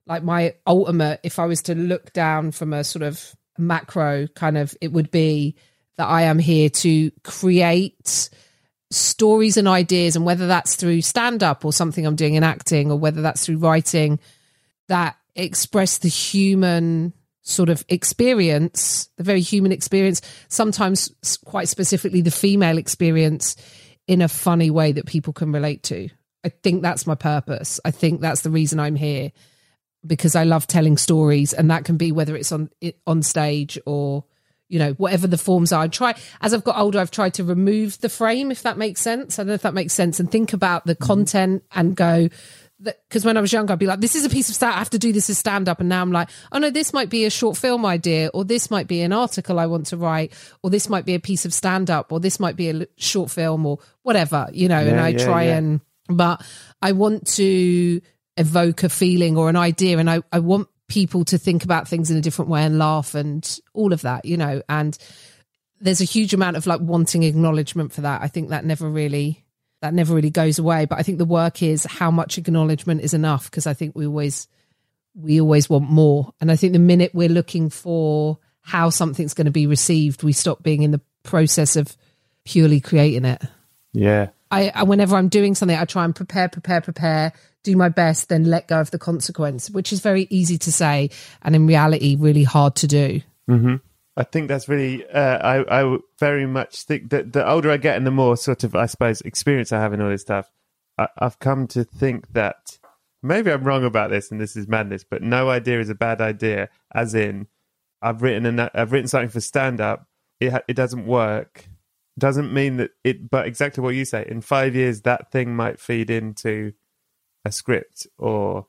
like 0.06 0.22
my 0.22 0.54
ultimate 0.66 1.20
if 1.22 1.38
I 1.38 1.44
was 1.44 1.60
to 1.64 1.74
look 1.74 2.14
down 2.14 2.50
from 2.50 2.72
a 2.72 2.82
sort 2.82 3.02
of 3.02 3.36
macro 3.58 4.26
kind 4.28 4.56
of 4.56 4.74
it 4.80 4.90
would 4.90 5.10
be 5.10 5.56
that 5.98 6.06
I 6.06 6.22
am 6.22 6.38
here 6.38 6.70
to 6.70 7.10
create 7.24 8.30
stories 8.90 9.58
and 9.58 9.68
ideas, 9.68 10.16
and 10.16 10.24
whether 10.24 10.46
that's 10.46 10.76
through 10.76 11.02
stand 11.02 11.42
up 11.42 11.62
or 11.62 11.74
something 11.74 12.06
I'm 12.06 12.16
doing 12.16 12.36
in 12.36 12.42
acting, 12.42 12.90
or 12.90 12.98
whether 12.98 13.20
that's 13.20 13.44
through 13.44 13.58
writing, 13.58 14.18
that 14.88 15.16
express 15.34 15.98
the 15.98 16.08
human 16.08 17.12
sort 17.46 17.68
of 17.68 17.84
experience, 17.88 19.08
the 19.16 19.22
very 19.22 19.40
human 19.40 19.70
experience, 19.70 20.20
sometimes 20.48 21.12
quite 21.44 21.68
specifically 21.68 22.20
the 22.20 22.30
female 22.30 22.76
experience 22.76 23.56
in 24.08 24.20
a 24.20 24.28
funny 24.28 24.68
way 24.68 24.92
that 24.92 25.06
people 25.06 25.32
can 25.32 25.52
relate 25.52 25.84
to. 25.84 26.08
I 26.44 26.48
think 26.48 26.82
that's 26.82 27.06
my 27.06 27.14
purpose. 27.14 27.78
I 27.84 27.92
think 27.92 28.20
that's 28.20 28.40
the 28.40 28.50
reason 28.50 28.80
I'm 28.80 28.96
here 28.96 29.30
because 30.04 30.34
I 30.34 30.44
love 30.44 30.66
telling 30.66 30.96
stories 30.96 31.52
and 31.52 31.70
that 31.70 31.84
can 31.84 31.96
be 31.96 32.12
whether 32.12 32.36
it's 32.36 32.52
on 32.52 32.68
on 33.06 33.22
stage 33.22 33.78
or 33.86 34.24
you 34.68 34.80
know, 34.80 34.92
whatever 34.94 35.28
the 35.28 35.38
forms 35.38 35.72
are. 35.72 35.84
I 35.84 35.88
try 35.88 36.14
as 36.40 36.52
I've 36.52 36.64
got 36.64 36.76
older, 36.76 36.98
I've 36.98 37.12
tried 37.12 37.34
to 37.34 37.44
remove 37.44 38.00
the 38.00 38.08
frame, 38.08 38.50
if 38.50 38.62
that 38.62 38.76
makes 38.76 39.00
sense. 39.00 39.38
I 39.38 39.42
don't 39.42 39.48
know 39.48 39.54
if 39.54 39.62
that 39.62 39.74
makes 39.74 39.92
sense, 39.92 40.18
and 40.18 40.30
think 40.30 40.52
about 40.52 40.86
the 40.86 40.96
mm-hmm. 40.96 41.04
content 41.04 41.62
and 41.72 41.94
go 41.94 42.28
because 42.82 43.24
when 43.24 43.36
I 43.36 43.40
was 43.40 43.52
younger, 43.52 43.72
I'd 43.72 43.78
be 43.78 43.86
like, 43.86 44.00
this 44.00 44.14
is 44.14 44.24
a 44.24 44.28
piece 44.28 44.48
of 44.48 44.54
stand. 44.54 44.74
I 44.74 44.78
have 44.78 44.90
to 44.90 44.98
do 44.98 45.12
this 45.12 45.30
as 45.30 45.38
stand 45.38 45.68
up. 45.68 45.80
And 45.80 45.88
now 45.88 46.02
I'm 46.02 46.12
like, 46.12 46.28
oh 46.52 46.58
no, 46.58 46.70
this 46.70 46.92
might 46.92 47.08
be 47.08 47.24
a 47.24 47.30
short 47.30 47.56
film 47.56 47.86
idea, 47.86 48.30
or 48.34 48.44
this 48.44 48.70
might 48.70 48.86
be 48.86 49.00
an 49.00 49.12
article 49.12 49.58
I 49.58 49.66
want 49.66 49.86
to 49.86 49.96
write, 49.96 50.32
or 50.62 50.70
this 50.70 50.88
might 50.88 51.06
be 51.06 51.14
a 51.14 51.20
piece 51.20 51.46
of 51.46 51.54
stand 51.54 51.90
up, 51.90 52.12
or 52.12 52.20
this 52.20 52.38
might 52.38 52.56
be 52.56 52.70
a 52.70 52.86
short 52.96 53.30
film, 53.30 53.64
or 53.64 53.78
whatever, 54.02 54.48
you 54.52 54.68
know. 54.68 54.80
Yeah, 54.80 54.90
and 54.90 55.00
I 55.00 55.08
yeah, 55.08 55.24
try 55.24 55.44
yeah. 55.44 55.56
and, 55.56 55.80
but 56.08 56.44
I 56.82 56.92
want 56.92 57.26
to 57.34 58.00
evoke 58.36 58.82
a 58.82 58.88
feeling 58.88 59.38
or 59.38 59.48
an 59.48 59.56
idea, 59.56 59.98
and 59.98 60.10
I, 60.10 60.22
I 60.30 60.40
want 60.40 60.68
people 60.88 61.24
to 61.24 61.38
think 61.38 61.64
about 61.64 61.88
things 61.88 62.10
in 62.10 62.16
a 62.16 62.20
different 62.20 62.50
way 62.50 62.62
and 62.62 62.78
laugh 62.78 63.14
and 63.14 63.58
all 63.72 63.92
of 63.92 64.02
that, 64.02 64.24
you 64.24 64.36
know. 64.36 64.62
And 64.68 64.96
there's 65.80 66.02
a 66.02 66.04
huge 66.04 66.34
amount 66.34 66.56
of 66.56 66.66
like 66.66 66.80
wanting 66.80 67.22
acknowledgement 67.22 67.92
for 67.92 68.02
that. 68.02 68.20
I 68.20 68.28
think 68.28 68.50
that 68.50 68.64
never 68.64 68.88
really 68.88 69.45
that 69.82 69.94
never 69.94 70.14
really 70.14 70.30
goes 70.30 70.58
away. 70.58 70.84
But 70.86 70.98
I 70.98 71.02
think 71.02 71.18
the 71.18 71.24
work 71.24 71.62
is 71.62 71.84
how 71.84 72.10
much 72.10 72.38
acknowledgement 72.38 73.02
is 73.02 73.14
enough 73.14 73.50
because 73.50 73.66
I 73.66 73.74
think 73.74 73.94
we 73.94 74.06
always 74.06 74.48
we 75.14 75.40
always 75.40 75.68
want 75.70 75.88
more. 75.88 76.32
And 76.40 76.50
I 76.50 76.56
think 76.56 76.72
the 76.72 76.78
minute 76.78 77.12
we're 77.14 77.28
looking 77.28 77.70
for 77.70 78.38
how 78.60 78.90
something's 78.90 79.34
going 79.34 79.46
to 79.46 79.50
be 79.50 79.66
received, 79.66 80.22
we 80.22 80.32
stop 80.32 80.62
being 80.62 80.82
in 80.82 80.90
the 80.90 81.00
process 81.22 81.76
of 81.76 81.96
purely 82.44 82.80
creating 82.80 83.24
it. 83.24 83.42
Yeah. 83.92 84.28
I, 84.50 84.70
I 84.74 84.82
whenever 84.84 85.16
I'm 85.16 85.28
doing 85.28 85.54
something, 85.54 85.76
I 85.76 85.84
try 85.84 86.04
and 86.04 86.14
prepare, 86.14 86.48
prepare, 86.48 86.80
prepare, 86.80 87.32
do 87.62 87.76
my 87.76 87.88
best, 87.88 88.28
then 88.28 88.44
let 88.44 88.68
go 88.68 88.80
of 88.80 88.90
the 88.90 88.98
consequence, 88.98 89.70
which 89.70 89.92
is 89.92 90.00
very 90.00 90.26
easy 90.30 90.58
to 90.58 90.72
say, 90.72 91.10
and 91.42 91.56
in 91.56 91.66
reality, 91.66 92.16
really 92.16 92.44
hard 92.44 92.76
to 92.76 92.86
do. 92.86 93.20
Mm-hmm. 93.48 93.76
I 94.16 94.24
think 94.24 94.48
that's 94.48 94.68
really. 94.68 95.06
Uh, 95.06 95.38
I 95.38 95.82
I 95.82 95.98
very 96.18 96.46
much 96.46 96.84
think 96.84 97.10
that 97.10 97.32
the 97.32 97.46
older 97.46 97.70
I 97.70 97.76
get 97.76 97.96
and 97.96 98.06
the 98.06 98.10
more 98.10 98.36
sort 98.36 98.64
of 98.64 98.74
I 98.74 98.86
suppose 98.86 99.20
experience 99.20 99.72
I 99.72 99.80
have 99.80 99.92
in 99.92 100.00
all 100.00 100.08
this 100.08 100.22
stuff, 100.22 100.50
I, 100.96 101.08
I've 101.18 101.38
come 101.38 101.66
to 101.68 101.84
think 101.84 102.32
that 102.32 102.78
maybe 103.22 103.50
I'm 103.52 103.64
wrong 103.64 103.84
about 103.84 104.10
this, 104.10 104.30
and 104.30 104.40
this 104.40 104.56
is 104.56 104.68
madness, 104.68 105.04
but 105.04 105.22
no 105.22 105.50
idea 105.50 105.80
is 105.80 105.90
a 105.90 105.94
bad 105.94 106.20
idea. 106.20 106.70
As 106.94 107.14
in, 107.14 107.48
I've 108.00 108.22
written 108.22 108.46
an, 108.46 108.70
I've 108.74 108.92
written 108.92 109.08
something 109.08 109.28
for 109.28 109.40
stand 109.40 109.80
up. 109.80 110.06
It 110.40 110.64
it 110.66 110.74
doesn't 110.74 111.06
work. 111.06 111.68
Doesn't 112.18 112.54
mean 112.54 112.78
that 112.78 112.92
it. 113.04 113.28
But 113.30 113.46
exactly 113.46 113.82
what 113.82 113.94
you 113.94 114.06
say. 114.06 114.24
In 114.26 114.40
five 114.40 114.74
years, 114.74 115.02
that 115.02 115.30
thing 115.30 115.54
might 115.54 115.78
feed 115.78 116.08
into 116.08 116.72
a 117.44 117.52
script 117.52 118.06
or 118.16 118.66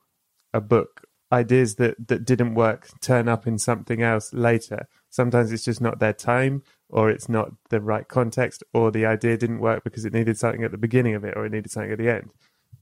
a 0.53 0.59
book. 0.59 1.06
Ideas 1.31 1.75
that, 1.75 2.07
that 2.07 2.25
didn't 2.25 2.55
work 2.55 2.87
turn 3.01 3.27
up 3.27 3.47
in 3.47 3.57
something 3.57 4.01
else 4.01 4.33
later. 4.33 4.87
Sometimes 5.09 5.51
it's 5.51 5.65
just 5.65 5.81
not 5.81 5.99
their 5.99 6.13
time, 6.13 6.63
or 6.89 7.09
it's 7.09 7.27
not 7.27 7.51
the 7.69 7.81
right 7.81 8.07
context, 8.07 8.63
or 8.73 8.91
the 8.91 9.05
idea 9.05 9.37
didn't 9.37 9.59
work 9.59 9.83
because 9.83 10.05
it 10.05 10.13
needed 10.13 10.37
something 10.37 10.63
at 10.63 10.71
the 10.71 10.77
beginning 10.77 11.15
of 11.15 11.25
it, 11.25 11.35
or 11.35 11.45
it 11.45 11.51
needed 11.51 11.71
something 11.71 11.91
at 11.91 11.97
the 11.97 12.09
end. 12.09 12.29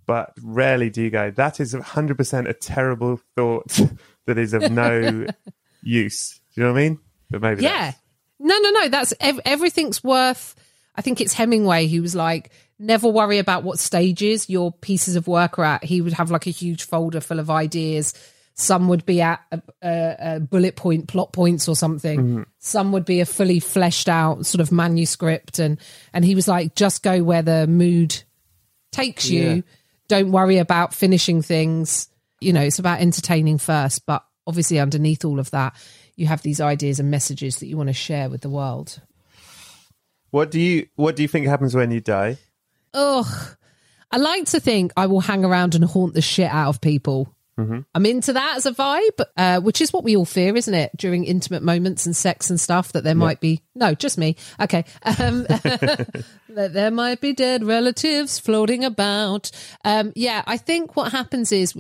But 0.06 0.34
rarely 0.44 0.90
do 0.90 1.02
you 1.02 1.10
go, 1.10 1.32
that 1.32 1.60
is 1.60 1.74
100% 1.74 2.48
a 2.48 2.54
terrible 2.54 3.20
thought 3.36 3.80
that 4.26 4.38
is 4.38 4.54
of 4.54 4.72
no 4.72 5.26
use. 5.82 6.40
Do 6.54 6.62
you 6.62 6.68
know 6.68 6.74
what 6.74 6.80
I 6.80 6.84
mean? 6.84 7.00
but 7.30 7.42
maybe 7.42 7.64
Yeah. 7.64 7.94
No, 8.40 8.58
no, 8.60 8.70
no. 8.70 8.90
That's 8.90 9.14
ev- 9.20 9.40
everything's 9.46 10.04
worth. 10.04 10.56
I 10.96 11.02
think 11.02 11.22
it's 11.22 11.34
Hemingway. 11.34 11.88
He 11.88 12.00
was 12.00 12.16
like, 12.16 12.52
never 12.78 13.08
worry 13.08 13.40
about 13.40 13.64
what 13.64 13.80
stages 13.80 14.50
your 14.50 14.72
pieces 14.72 15.16
of 15.16 15.28
work 15.28 15.58
are 15.58 15.66
at. 15.66 15.84
He 15.84 16.02
would 16.02 16.14
have 16.14 16.32
like 16.32 16.48
a 16.48 16.52
huge 16.52 16.84
folder 16.84 17.22
full 17.22 17.40
of 17.40 17.50
ideas. 17.50 18.14
Some 18.58 18.88
would 18.88 19.06
be 19.06 19.22
at 19.22 19.42
a, 19.52 19.62
a, 19.82 20.16
a 20.20 20.40
bullet 20.40 20.78
point, 20.78 21.08
plot 21.08 21.34
points, 21.34 21.68
or 21.68 21.76
something. 21.76 22.20
Mm-hmm. 22.20 22.44
Some 22.60 22.94
would 22.94 23.04
be 23.04 23.20
a 23.20 23.26
fully 23.26 23.60
fleshed 23.60 24.08
out 24.08 24.46
sort 24.46 24.62
of 24.62 24.72
manuscript, 24.72 25.60
and 25.60 25.78
and 26.14 26.24
he 26.24 26.36
was 26.36 26.48
like, 26.48 26.74
just 26.74 27.04
go 27.04 27.22
where 27.22 27.42
the 27.42 27.68
mood 27.68 28.24
takes 28.94 29.30
you. 29.30 29.44
Yeah. 29.44 29.62
Don't 30.08 30.32
worry 30.32 30.58
about 30.58 30.94
finishing 30.94 31.42
things. 31.42 32.08
You 32.40 32.54
know, 32.54 32.62
it's 32.62 32.80
about 32.80 33.02
entertaining 33.02 33.58
first, 33.58 34.06
but 34.06 34.24
obviously 34.48 34.80
underneath 34.80 35.26
all 35.26 35.40
of 35.40 35.52
that, 35.52 35.76
you 36.16 36.28
have 36.28 36.42
these 36.42 36.62
ideas 36.62 37.00
and 37.00 37.12
messages 37.12 37.58
that 37.58 37.68
you 37.68 37.76
want 37.76 37.88
to 37.88 37.94
share 37.94 38.30
with 38.30 38.42
the 38.42 38.50
world. 38.50 39.02
What 40.32 40.50
do 40.50 40.62
you 40.62 40.88
What 40.96 41.18
do 41.18 41.24
you 41.24 41.28
think 41.28 41.46
happens 41.48 41.76
when 41.76 41.92
you 41.92 42.00
die? 42.00 42.38
Ugh. 42.94 43.58
I 44.12 44.18
like 44.18 44.46
to 44.46 44.62
think 44.62 44.94
I 44.96 45.08
will 45.08 45.20
hang 45.20 45.44
around 45.44 45.76
and 45.76 45.84
haunt 45.84 46.14
the 46.14 46.22
shit 46.22 46.50
out 46.50 46.70
of 46.70 46.80
people. 46.80 47.35
I'm 47.96 48.06
into 48.06 48.34
that 48.34 48.58
as 48.58 48.66
a 48.66 48.72
vibe, 48.72 49.26
uh, 49.38 49.62
which 49.62 49.80
is 49.80 49.94
what 49.94 50.04
we 50.04 50.18
all 50.18 50.26
fear, 50.26 50.56
isn't 50.56 50.74
it? 50.74 50.92
During 50.98 51.24
intimate 51.24 51.64
moments 51.64 52.06
and 52.06 52.16
sex 52.16 52.50
and 52.50 52.60
stuff, 52.60 52.92
that 52.92 53.04
there 53.06 53.16
might 53.16 53.40
be 53.40 53.62
no, 53.74 53.94
just 53.94 54.18
me. 54.18 54.36
Okay, 54.60 54.84
um, 55.04 55.44
that 55.50 56.72
there 56.74 56.92
might 56.92 57.22
be 57.22 57.32
dead 57.34 57.64
relatives 57.64 58.40
floating 58.40 58.84
about. 58.84 59.52
Um, 59.86 60.12
yeah, 60.16 60.44
I 60.46 60.58
think 60.58 60.96
what 60.98 61.14
happens 61.14 61.52
is, 61.52 61.74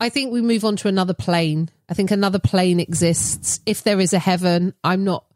I 0.00 0.08
think 0.08 0.32
we 0.32 0.42
move 0.42 0.64
on 0.64 0.76
to 0.76 0.88
another 0.88 1.14
plane. 1.14 1.70
I 1.88 1.94
think 1.94 2.10
another 2.10 2.40
plane 2.40 2.80
exists. 2.80 3.60
If 3.66 3.84
there 3.84 4.00
is 4.00 4.12
a 4.12 4.18
heaven, 4.18 4.74
I'm 4.82 5.04
not 5.04 5.26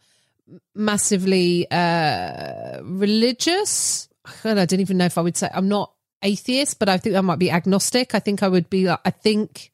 massively 0.74 1.66
uh 1.70 2.80
religious 2.82 4.08
God, 4.42 4.58
i 4.58 4.66
don't 4.66 4.80
even 4.80 4.98
know 4.98 5.06
if 5.06 5.16
i 5.16 5.22
would 5.22 5.36
say 5.38 5.48
i'm 5.54 5.68
not 5.68 5.92
atheist 6.22 6.78
but 6.78 6.88
i 6.88 6.98
think 6.98 7.16
i 7.16 7.20
might 7.22 7.38
be 7.38 7.50
agnostic 7.50 8.14
i 8.14 8.18
think 8.18 8.42
i 8.42 8.48
would 8.48 8.68
be 8.68 8.88
i 8.88 9.10
think 9.10 9.72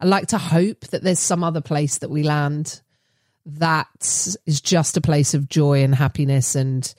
i 0.00 0.06
like 0.06 0.28
to 0.28 0.38
hope 0.38 0.80
that 0.88 1.02
there's 1.02 1.20
some 1.20 1.44
other 1.44 1.60
place 1.60 1.98
that 1.98 2.10
we 2.10 2.22
land 2.22 2.80
that 3.44 3.88
is 4.46 4.60
just 4.60 4.96
a 4.96 5.00
place 5.00 5.34
of 5.34 5.48
joy 5.48 5.82
and 5.82 5.94
happiness 5.94 6.54
and 6.54 6.94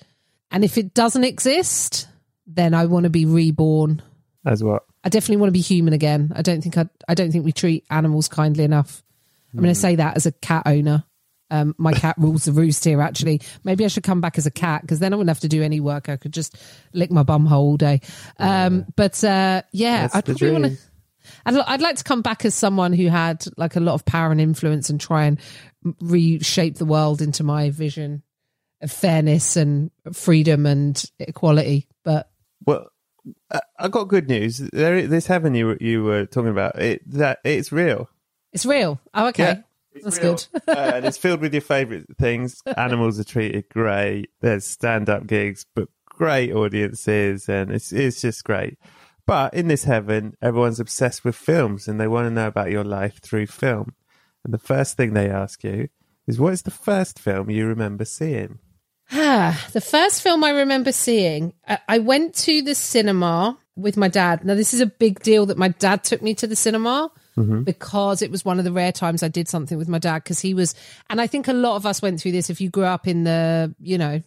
and 0.51 0.63
if 0.63 0.77
it 0.77 0.93
doesn't 0.93 1.23
exist 1.23 2.07
then 2.45 2.73
i 2.73 2.86
want 2.86 3.03
to 3.03 3.10
be 3.10 3.25
reborn 3.25 4.01
As 4.45 4.63
what? 4.63 4.83
I 5.07 5.10
definitely 5.10 5.38
want 5.38 5.47
to 5.49 5.53
be 5.53 5.62
human 5.62 5.93
again. 5.93 6.33
I 6.36 6.41
don't 6.41 6.62
think 6.62 6.77
I, 6.77 6.86
I 7.07 7.13
don't 7.13 7.31
think 7.31 7.45
we 7.45 7.53
treat 7.53 7.86
animals 7.89 8.27
kindly 8.27 8.65
enough. 8.65 9.01
I'm 9.53 9.60
going 9.62 9.73
to 9.73 9.79
say 9.79 9.95
that 9.95 10.17
as 10.17 10.25
a 10.25 10.33
cat 10.33 10.63
owner. 10.65 11.05
Um, 11.49 11.75
my 11.77 11.93
cat 11.93 12.15
rules 12.19 12.43
the 12.43 12.51
roost 12.51 12.83
here. 12.83 13.01
Actually, 13.01 13.39
maybe 13.63 13.86
I 13.86 13.88
should 13.88 14.03
come 14.03 14.19
back 14.19 14.38
as 14.38 14.45
a 14.45 14.51
cat 14.51 14.81
because 14.81 14.99
then 14.99 15.13
I 15.13 15.15
wouldn't 15.15 15.29
have 15.29 15.39
to 15.39 15.47
do 15.47 15.63
any 15.63 15.79
work. 15.79 16.10
I 16.10 16.17
could 16.17 16.33
just 16.33 16.57
lick 16.91 17.10
my 17.10 17.23
bum 17.23 17.45
hole 17.45 17.67
all 17.67 17.77
day. 17.77 18.01
Um, 18.38 18.86
but 18.97 19.23
uh, 19.23 19.62
yeah, 19.71 20.01
That's 20.01 20.15
I'd 20.15 20.25
probably 20.25 20.51
want 20.51 20.65
to. 20.65 20.77
I'd, 21.45 21.56
I'd 21.56 21.82
like 21.82 21.97
to 21.97 22.04
come 22.04 22.21
back 22.21 22.45
as 22.45 22.56
someone 22.56 22.93
who 22.93 23.08
had 23.08 23.45
like 23.58 23.76
a 23.76 23.80
lot 23.80 23.93
of 23.93 24.06
power 24.06 24.32
and 24.32 24.41
influence 24.41 24.89
and 24.89 25.00
try 25.00 25.26
and 25.26 25.39
reshape 26.02 26.76
the 26.78 26.86
world 26.86 27.21
into 27.21 27.43
my 27.43 27.69
vision 27.69 28.23
of 28.82 28.91
fairness 28.91 29.56
and 29.56 29.91
freedom 30.13 30.65
and 30.65 31.04
equality. 31.19 31.88
But 32.04 32.30
Well, 32.65 32.88
I- 33.80 33.88
got 33.88 34.06
good 34.08 34.28
news. 34.30 34.58
There, 34.58 35.08
this 35.08 35.28
heaven 35.28 35.54
you 35.56 35.67
were- 35.67 35.78
you 35.82 36.04
were 36.04 36.26
talking 36.26 36.50
about 36.52 36.80
it 36.82 37.02
that 37.12 37.39
it's 37.43 37.71
real. 37.71 38.10
it's 38.54 38.65
real. 38.65 39.00
Oh, 39.13 39.28
okay. 39.28 39.43
Yeah, 39.43 39.62
it's 39.93 40.04
That's 40.04 40.19
real. 40.19 40.36
good. 40.36 40.62
uh, 40.78 40.91
and 40.95 41.06
it's 41.06 41.17
filled 41.17 41.41
with 41.41 41.54
your 41.54 41.62
favourite 41.62 42.06
things. 42.17 42.62
Animals 42.78 43.19
are 43.19 43.23
treated 43.23 43.67
great. 43.69 44.30
There's 44.41 44.65
stand 44.65 45.10
up 45.10 45.28
gigs, 45.28 45.65
but 45.76 45.89
great 46.06 46.52
audiences, 46.54 47.50
and 47.50 47.71
it's 47.71 47.91
it's 47.91 48.21
just 48.21 48.43
great. 48.43 48.78
But 49.28 49.54
in 49.54 49.68
this 49.68 49.84
heaven, 49.84 50.36
everyone's 50.42 50.80
obsessed 50.80 51.24
with 51.24 51.36
films, 51.36 51.88
and 51.88 52.00
they 52.00 52.08
want 52.08 52.26
to 52.26 52.32
know 52.32 52.48
about 52.48 52.72
your 52.72 52.86
life 52.86 53.20
through 53.22 53.48
film. 53.48 53.94
And 54.44 54.54
the 54.54 54.58
first 54.58 54.98
thing 54.98 55.13
they 55.13 55.30
ask 55.30 55.63
you 55.63 55.90
is, 56.26 56.40
"What 56.40 56.54
is 56.54 56.63
the 56.63 56.72
first 56.72 57.20
film 57.20 57.52
you 57.52 57.68
remember 57.68 58.06
seeing?" 58.06 58.60
Ah, 59.12 59.68
the 59.74 59.82
first 59.82 60.22
film 60.22 60.44
I 60.44 60.50
remember 60.50 60.92
seeing, 60.92 61.54
I, 61.68 61.80
I 61.88 62.00
went 62.00 62.36
to 62.36 62.62
the 62.62 62.76
cinema 62.76 63.58
with 63.76 63.96
my 63.96 64.08
dad. 64.08 64.44
Now, 64.44 64.56
this 64.56 64.74
is 64.74 64.82
a 64.82 64.86
big 64.86 65.22
deal 65.22 65.46
that 65.46 65.58
my 65.58 65.70
dad 65.70 66.04
took 66.04 66.22
me 66.22 66.34
to 66.36 66.48
the 66.48 66.56
cinema 66.56 67.12
because 67.63 68.22
it 68.22 68.32
was 68.32 68.44
one 68.44 68.58
of 68.58 68.66
the 68.66 68.72
rare 68.72 68.92
times 68.92 69.24
I 69.24 69.28
did 69.28 69.48
something 69.48 69.78
with 69.78 69.88
my 69.88 70.00
dad 70.00 70.24
because 70.24 70.40
he 70.40 70.54
was, 70.54 70.74
and 71.10 71.22
I 71.22 71.28
think 71.28 71.48
a 71.48 71.54
lot 71.54 71.76
of 71.76 71.86
us 71.86 72.02
went 72.02 72.20
through 72.20 72.32
this 72.32 72.50
if 72.50 72.60
you 72.60 72.70
grew 72.70 72.86
up 72.86 73.08
in 73.08 73.26
the, 73.26 73.76
you 73.80 73.98
know, 73.98 74.22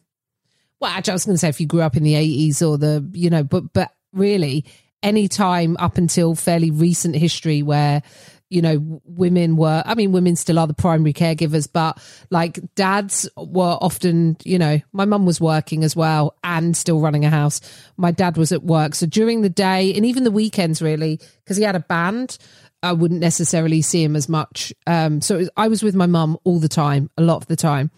well, 0.80 0.90
actually, 0.90 1.10
I 1.10 1.14
was 1.14 1.24
going 1.24 1.34
to 1.34 1.38
say 1.38 1.48
if 1.48 1.60
you 1.60 1.66
grew 1.66 1.82
up 1.82 1.96
in 1.96 2.04
the 2.04 2.14
80s 2.14 2.66
or 2.66 2.78
the, 2.78 3.06
you 3.12 3.28
know, 3.28 3.42
but, 3.42 3.72
but 3.72 3.92
really, 4.12 4.64
any 5.02 5.28
time 5.28 5.76
up 5.78 5.98
until 5.98 6.34
fairly 6.34 6.70
recent 6.70 7.16
history 7.16 7.62
where, 7.62 8.02
you 8.48 8.60
know, 8.60 9.00
women 9.04 9.56
were, 9.56 9.82
I 9.86 9.94
mean, 9.94 10.12
women 10.12 10.36
still 10.36 10.58
are 10.58 10.66
the 10.66 10.74
primary 10.74 11.12
caregivers, 11.12 11.68
but 11.72 12.02
like 12.30 12.58
dads 12.74 13.28
were 13.36 13.78
often, 13.80 14.36
you 14.44 14.58
know, 14.58 14.80
my 14.92 15.04
mum 15.04 15.24
was 15.24 15.40
working 15.40 15.84
as 15.84 15.94
well 15.94 16.36
and 16.42 16.76
still 16.76 17.00
running 17.00 17.24
a 17.24 17.30
house. 17.30 17.60
My 17.96 18.10
dad 18.10 18.36
was 18.36 18.52
at 18.52 18.62
work. 18.62 18.94
So 18.94 19.06
during 19.06 19.42
the 19.42 19.48
day 19.48 19.94
and 19.94 20.04
even 20.04 20.24
the 20.24 20.30
weekends, 20.30 20.82
really, 20.82 21.20
because 21.44 21.56
he 21.56 21.62
had 21.62 21.76
a 21.76 21.80
band, 21.80 22.38
I 22.82 22.92
wouldn't 22.92 23.20
necessarily 23.20 23.82
see 23.82 24.02
him 24.02 24.16
as 24.16 24.28
much. 24.28 24.72
Um, 24.86 25.20
so 25.20 25.36
was, 25.36 25.50
I 25.56 25.68
was 25.68 25.82
with 25.82 25.94
my 25.94 26.06
mum 26.06 26.38
all 26.44 26.58
the 26.58 26.68
time, 26.68 27.10
a 27.18 27.22
lot 27.22 27.36
of 27.36 27.46
the 27.46 27.56
time. 27.56 27.90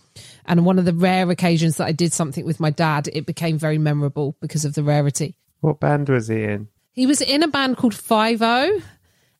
And 0.45 0.67
one 0.67 0.79
of 0.79 0.85
the 0.85 0.93
rare 0.93 1.31
occasions 1.31 1.77
that 1.77 1.87
I 1.87 1.93
did 1.93 2.13
something 2.13 2.45
with 2.45 2.61
my 2.61 2.71
dad, 2.71 3.09
it 3.13 3.25
became 3.25 3.59
very 3.59 3.79
memorable 3.79 4.37
because 4.41 4.65
of 4.65 4.75
the 4.75 4.83
rarity. 4.83 5.37
What 5.61 5.79
band 5.79 6.09
was 6.09 6.29
he 6.29 6.43
in? 6.43 6.69
He 6.93 7.07
was 7.07 7.21
in 7.21 7.43
a 7.43 7.49
band 7.49 7.77
called 7.79 7.95
Five 7.95 8.43
O, 8.43 8.81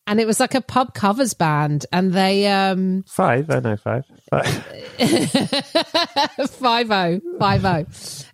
and 0.07 0.21
it 0.21 0.27
was 0.27 0.41
like 0.41 0.55
a 0.55 0.61
pub 0.61 0.95
covers 0.95 1.35
band, 1.35 1.87
and 1.93 2.13
they 2.13 2.47
um 2.49 3.05
Five. 3.07 3.51
I 3.51 3.61
know 3.61 3.77
five. 3.77 4.05
Five. 4.31 4.67
O, 6.39 7.21
Five 7.39 7.65
O. 7.65 7.85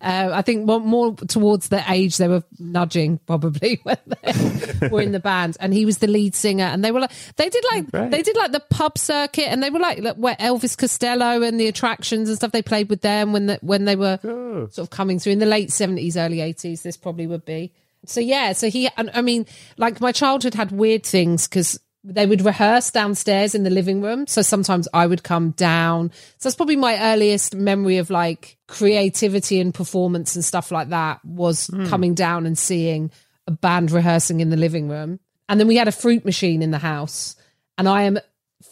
Uh, 0.00 0.30
I 0.32 0.42
think 0.42 0.64
more, 0.64 0.80
more 0.80 1.14
towards 1.14 1.68
the 1.68 1.82
age 1.90 2.16
they 2.16 2.28
were 2.28 2.42
nudging 2.58 3.18
probably 3.26 3.80
when 3.82 3.96
they 4.22 4.88
were 4.88 5.00
in 5.02 5.12
the 5.12 5.20
band, 5.20 5.56
and 5.60 5.72
he 5.74 5.84
was 5.84 5.98
the 5.98 6.06
lead 6.06 6.34
singer, 6.34 6.64
and 6.64 6.84
they 6.84 6.92
were 6.92 7.00
like 7.00 7.10
they 7.36 7.48
did 7.48 7.64
like 7.72 7.86
Right. 7.92 8.10
they 8.10 8.22
did 8.22 8.36
like 8.36 8.52
the 8.52 8.60
pub 8.70 8.96
circuit, 8.98 9.46
and 9.48 9.62
they 9.62 9.70
were 9.70 9.78
like, 9.80 9.98
like 10.00 10.16
where 10.16 10.36
Elvis 10.36 10.76
Costello 10.76 11.42
and 11.42 11.58
the 11.58 11.66
attractions 11.66 12.28
and 12.28 12.36
stuff. 12.36 12.52
They 12.52 12.62
played 12.62 12.88
with 12.90 13.00
them 13.02 13.32
when 13.32 13.46
the, 13.46 13.58
when 13.62 13.84
they 13.84 13.96
were 13.96 14.18
Oh. 14.24 14.68
sort 14.70 14.78
of 14.86 14.90
coming 14.90 15.18
through 15.18 15.32
in 15.32 15.38
the 15.38 15.46
late 15.46 15.72
seventies, 15.72 16.16
early 16.16 16.40
eighties. 16.40 16.82
This 16.82 16.96
probably 16.96 17.26
would 17.26 17.44
be. 17.44 17.72
So 18.06 18.20
yeah, 18.20 18.52
so 18.52 18.70
he, 18.70 18.88
and 18.96 19.10
I 19.14 19.22
mean, 19.22 19.46
like 19.76 20.00
my 20.00 20.12
childhood 20.12 20.54
had 20.54 20.72
weird 20.72 21.04
things 21.04 21.46
because 21.48 21.78
they 22.04 22.26
would 22.26 22.42
rehearse 22.42 22.90
downstairs 22.90 23.54
in 23.54 23.64
the 23.64 23.70
living 23.70 24.00
room. 24.00 24.26
So 24.26 24.42
sometimes 24.42 24.88
I 24.94 25.06
would 25.06 25.22
come 25.22 25.50
down. 25.50 26.10
So 26.38 26.48
that's 26.48 26.56
probably 26.56 26.76
my 26.76 26.98
earliest 27.12 27.54
memory 27.54 27.98
of 27.98 28.08
like 28.08 28.56
creativity 28.66 29.60
and 29.60 29.74
performance 29.74 30.34
and 30.34 30.44
stuff 30.44 30.70
like 30.70 30.90
that 30.90 31.24
was 31.24 31.66
hmm. 31.66 31.86
coming 31.86 32.14
down 32.14 32.46
and 32.46 32.56
seeing 32.56 33.10
a 33.46 33.50
band 33.50 33.90
rehearsing 33.90 34.40
in 34.40 34.50
the 34.50 34.56
living 34.56 34.88
room. 34.88 35.20
And 35.48 35.58
then 35.58 35.66
we 35.66 35.76
had 35.76 35.88
a 35.88 35.92
fruit 35.92 36.24
machine 36.24 36.62
in 36.62 36.70
the 36.70 36.78
house, 36.78 37.34
and 37.78 37.88
I 37.88 38.02
am 38.02 38.18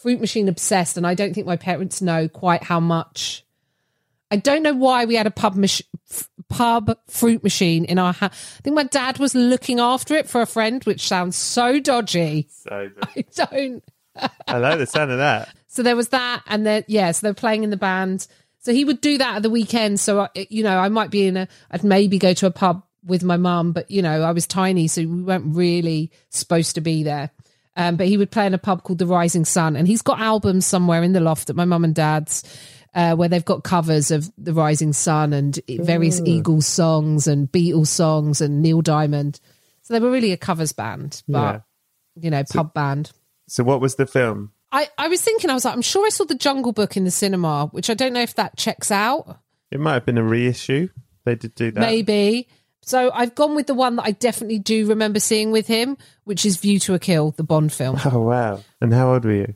fruit 0.01 0.21
machine 0.21 0.47
obsessed. 0.47 0.95
And 0.95 1.07
I 1.07 1.15
don't 1.15 1.33
think 1.33 1.47
my 1.47 1.57
parents 1.57 2.01
know 2.03 2.27
quite 2.27 2.63
how 2.63 2.79
much 2.79 3.43
I 4.31 4.37
don't 4.37 4.63
know 4.63 4.73
why 4.73 5.05
we 5.05 5.15
had 5.15 5.27
a 5.27 5.31
pub 5.31 5.55
mach- 5.55 5.81
f- 6.09 6.29
pub 6.49 6.97
fruit 7.07 7.43
machine 7.43 7.85
in 7.85 7.97
our 7.99 8.13
house. 8.13 8.31
I 8.59 8.61
think 8.61 8.75
my 8.75 8.83
dad 8.83 9.19
was 9.19 9.35
looking 9.35 9.79
after 9.79 10.15
it 10.15 10.29
for 10.29 10.41
a 10.41 10.45
friend, 10.45 10.83
which 10.83 11.07
sounds 11.07 11.35
so 11.35 11.79
dodgy. 11.79 12.47
So 12.49 12.89
I 13.01 13.25
don't. 13.33 13.83
I 14.47 14.57
like 14.57 14.79
the 14.79 14.85
sound 14.87 15.11
of 15.11 15.19
that. 15.19 15.49
So 15.67 15.83
there 15.83 15.95
was 15.95 16.09
that, 16.09 16.43
and 16.47 16.65
then 16.65 16.83
yeah, 16.87 17.11
so 17.11 17.27
they're 17.27 17.33
playing 17.33 17.63
in 17.63 17.69
the 17.69 17.77
band. 17.77 18.27
So 18.59 18.73
he 18.73 18.83
would 18.83 18.99
do 18.99 19.17
that 19.19 19.37
at 19.37 19.43
the 19.43 19.49
weekend. 19.49 19.99
So 19.99 20.21
I, 20.21 20.29
you 20.49 20.63
know, 20.63 20.77
I 20.77 20.89
might 20.89 21.11
be 21.11 21.27
in 21.27 21.37
a. 21.37 21.47
I'd 21.71 21.83
maybe 21.83 22.17
go 22.17 22.33
to 22.33 22.47
a 22.47 22.51
pub 22.51 22.83
with 23.05 23.23
my 23.23 23.37
mum, 23.37 23.71
but 23.71 23.89
you 23.89 24.01
know, 24.01 24.23
I 24.23 24.31
was 24.31 24.47
tiny, 24.47 24.87
so 24.87 25.01
we 25.01 25.21
weren't 25.23 25.55
really 25.55 26.11
supposed 26.29 26.75
to 26.75 26.81
be 26.81 27.03
there. 27.03 27.31
Um, 27.75 27.95
but 27.95 28.07
he 28.07 28.17
would 28.17 28.31
play 28.31 28.47
in 28.47 28.55
a 28.55 28.57
pub 28.57 28.83
called 28.83 28.97
the 28.97 29.05
Rising 29.05 29.45
Sun, 29.45 29.75
and 29.75 29.87
he's 29.87 30.01
got 30.01 30.19
albums 30.19 30.65
somewhere 30.65 31.03
in 31.03 31.13
the 31.13 31.19
loft 31.19 31.49
at 31.49 31.55
my 31.55 31.65
mum 31.65 31.83
and 31.83 31.93
dad's. 31.93 32.43
Uh, 32.97 33.15
where 33.15 33.29
they've 33.29 33.45
got 33.45 33.63
covers 33.63 34.09
of 34.09 34.27
the 34.39 34.53
Rising 34.53 34.91
Sun 34.91 35.31
and 35.31 35.59
various 35.69 36.19
Eagles 36.25 36.65
songs 36.65 37.27
and 37.27 37.47
Beatles 37.51 37.87
songs 37.89 38.41
and 38.41 38.63
Neil 38.63 38.81
Diamond. 38.81 39.39
So 39.83 39.93
they 39.93 39.99
were 39.99 40.09
really 40.09 40.31
a 40.31 40.37
covers 40.37 40.73
band, 40.73 41.21
but 41.27 41.39
Yeah. 42.17 42.23
you 42.23 42.31
know, 42.31 42.43
pub 42.43 42.73
band. 42.73 43.11
So 43.47 43.63
what 43.63 43.81
was 43.81 43.97
the 43.97 44.07
film? 44.07 44.51
I, 44.71 44.89
I 44.97 45.09
was 45.09 45.21
thinking, 45.21 45.51
I 45.51 45.53
was 45.53 45.63
like, 45.63 45.75
I'm 45.75 45.83
sure 45.83 46.07
I 46.07 46.09
saw 46.09 46.25
the 46.25 46.33
Jungle 46.33 46.71
Book 46.71 46.97
in 46.97 47.03
the 47.03 47.11
cinema, 47.11 47.67
which 47.67 47.91
I 47.91 47.93
don't 47.93 48.13
know 48.13 48.21
if 48.23 48.33
that 48.33 48.57
checks 48.57 48.89
out. 48.89 49.37
It 49.69 49.79
might 49.79 49.93
have 49.93 50.05
been 50.07 50.17
a 50.17 50.23
reissue. 50.23 50.89
They 51.23 51.35
did 51.35 51.53
do 51.53 51.69
that. 51.69 51.79
Maybe. 51.79 52.47
So 52.81 53.11
I've 53.13 53.35
gone 53.35 53.53
with 53.53 53.67
the 53.67 53.75
one 53.75 53.97
that 53.97 54.05
I 54.05 54.11
definitely 54.11 54.57
do 54.57 54.87
remember 54.87 55.19
seeing 55.19 55.51
with 55.51 55.67
him, 55.67 55.97
which 56.23 56.47
is 56.47 56.57
View 56.57 56.79
to 56.79 56.95
a 56.95 56.99
Kill, 56.99 57.29
the 57.29 57.43
Bond 57.43 57.71
film. 57.71 57.99
Oh 58.05 58.21
wow! 58.21 58.63
And 58.81 58.91
how 58.91 59.13
old 59.13 59.23
were 59.23 59.33
you? 59.33 59.53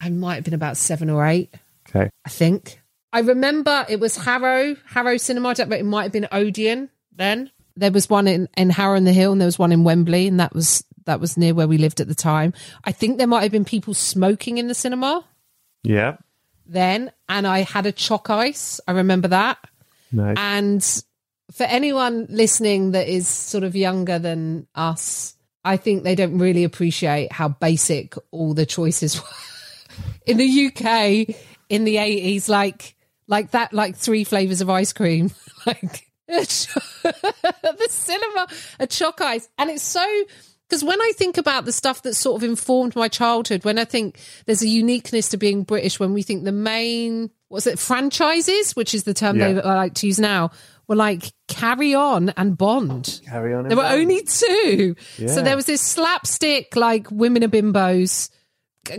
I 0.00 0.10
might 0.10 0.36
have 0.36 0.44
been 0.44 0.54
about 0.54 0.76
seven 0.76 1.10
or 1.10 1.26
eight, 1.26 1.52
Okay. 1.88 2.08
I 2.24 2.28
think. 2.28 2.80
I 3.14 3.20
remember 3.20 3.86
it 3.88 4.00
was 4.00 4.16
Harrow, 4.16 4.76
Harrow 4.86 5.16
Cinema, 5.16 5.50
I 5.50 5.54
don't 5.54 5.68
know, 5.70 5.76
it 5.76 5.84
might 5.84 6.02
have 6.02 6.12
been 6.12 6.28
Odeon 6.32 6.90
then. 7.14 7.50
There 7.76 7.92
was 7.92 8.10
one 8.10 8.26
in, 8.28 8.48
in 8.56 8.70
Harrow 8.70 8.96
on 8.96 9.04
the 9.04 9.12
Hill 9.12 9.32
and 9.32 9.40
there 9.40 9.46
was 9.46 9.58
one 9.58 9.72
in 9.72 9.84
Wembley, 9.84 10.26
and 10.28 10.38
that 10.40 10.52
was 10.54 10.84
that 11.06 11.20
was 11.20 11.36
near 11.36 11.54
where 11.54 11.68
we 11.68 11.78
lived 11.78 12.00
at 12.00 12.08
the 12.08 12.14
time. 12.14 12.52
I 12.84 12.92
think 12.92 13.18
there 13.18 13.26
might 13.26 13.42
have 13.42 13.52
been 13.52 13.64
people 13.64 13.94
smoking 13.94 14.58
in 14.58 14.68
the 14.68 14.74
cinema 14.74 15.24
Yeah. 15.82 16.16
then, 16.66 17.12
and 17.28 17.46
I 17.46 17.60
had 17.60 17.86
a 17.86 17.92
chalk 17.92 18.30
ice. 18.30 18.80
I 18.88 18.92
remember 18.92 19.28
that. 19.28 19.58
Nice. 20.12 20.36
And 20.38 21.02
for 21.52 21.64
anyone 21.64 22.26
listening 22.30 22.92
that 22.92 23.06
is 23.08 23.28
sort 23.28 23.64
of 23.64 23.76
younger 23.76 24.18
than 24.18 24.66
us, 24.74 25.36
I 25.64 25.76
think 25.76 26.02
they 26.04 26.14
don't 26.14 26.38
really 26.38 26.64
appreciate 26.64 27.32
how 27.32 27.48
basic 27.48 28.14
all 28.30 28.54
the 28.54 28.66
choices 28.66 29.16
were. 29.20 29.28
In 30.26 30.36
the 30.38 30.66
UK 30.66 31.36
in 31.68 31.84
the 31.84 31.96
80s, 31.96 32.48
like 32.48 32.93
like 33.26 33.52
that, 33.52 33.72
like 33.72 33.96
three 33.96 34.24
flavors 34.24 34.60
of 34.60 34.70
ice 34.70 34.92
cream, 34.92 35.30
like 35.66 36.06
the 36.28 37.86
cinema, 37.88 38.46
a 38.78 38.86
chalk 38.86 39.20
ice. 39.20 39.48
And 39.58 39.70
it's 39.70 39.82
so 39.82 40.04
because 40.68 40.82
when 40.82 41.00
I 41.00 41.12
think 41.14 41.36
about 41.36 41.66
the 41.66 41.72
stuff 41.72 42.02
that 42.02 42.14
sort 42.14 42.42
of 42.42 42.48
informed 42.48 42.96
my 42.96 43.08
childhood, 43.08 43.64
when 43.64 43.78
I 43.78 43.84
think 43.84 44.18
there's 44.46 44.62
a 44.62 44.68
uniqueness 44.68 45.28
to 45.30 45.36
being 45.36 45.62
British, 45.62 46.00
when 46.00 46.14
we 46.14 46.22
think 46.22 46.44
the 46.44 46.52
main, 46.52 47.30
what's 47.48 47.66
it, 47.66 47.78
franchises, 47.78 48.74
which 48.74 48.94
is 48.94 49.04
the 49.04 49.14
term 49.14 49.38
Yeah. 49.38 49.52
they 49.52 49.62
I 49.62 49.74
like 49.74 49.94
to 49.94 50.06
use 50.06 50.18
now, 50.18 50.50
were 50.88 50.96
like 50.96 51.32
Carry 51.48 51.94
On 51.94 52.30
and 52.30 52.56
Bond. 52.56 53.20
Carry 53.26 53.54
on. 53.54 53.68
There 53.68 53.76
were 53.76 53.84
only 53.84 54.22
two. 54.22 54.96
Yeah. 55.18 55.28
So 55.28 55.42
there 55.42 55.56
was 55.56 55.66
this 55.66 55.82
slapstick, 55.82 56.74
like 56.76 57.10
women 57.10 57.44
are 57.44 57.48
bimbos 57.48 58.30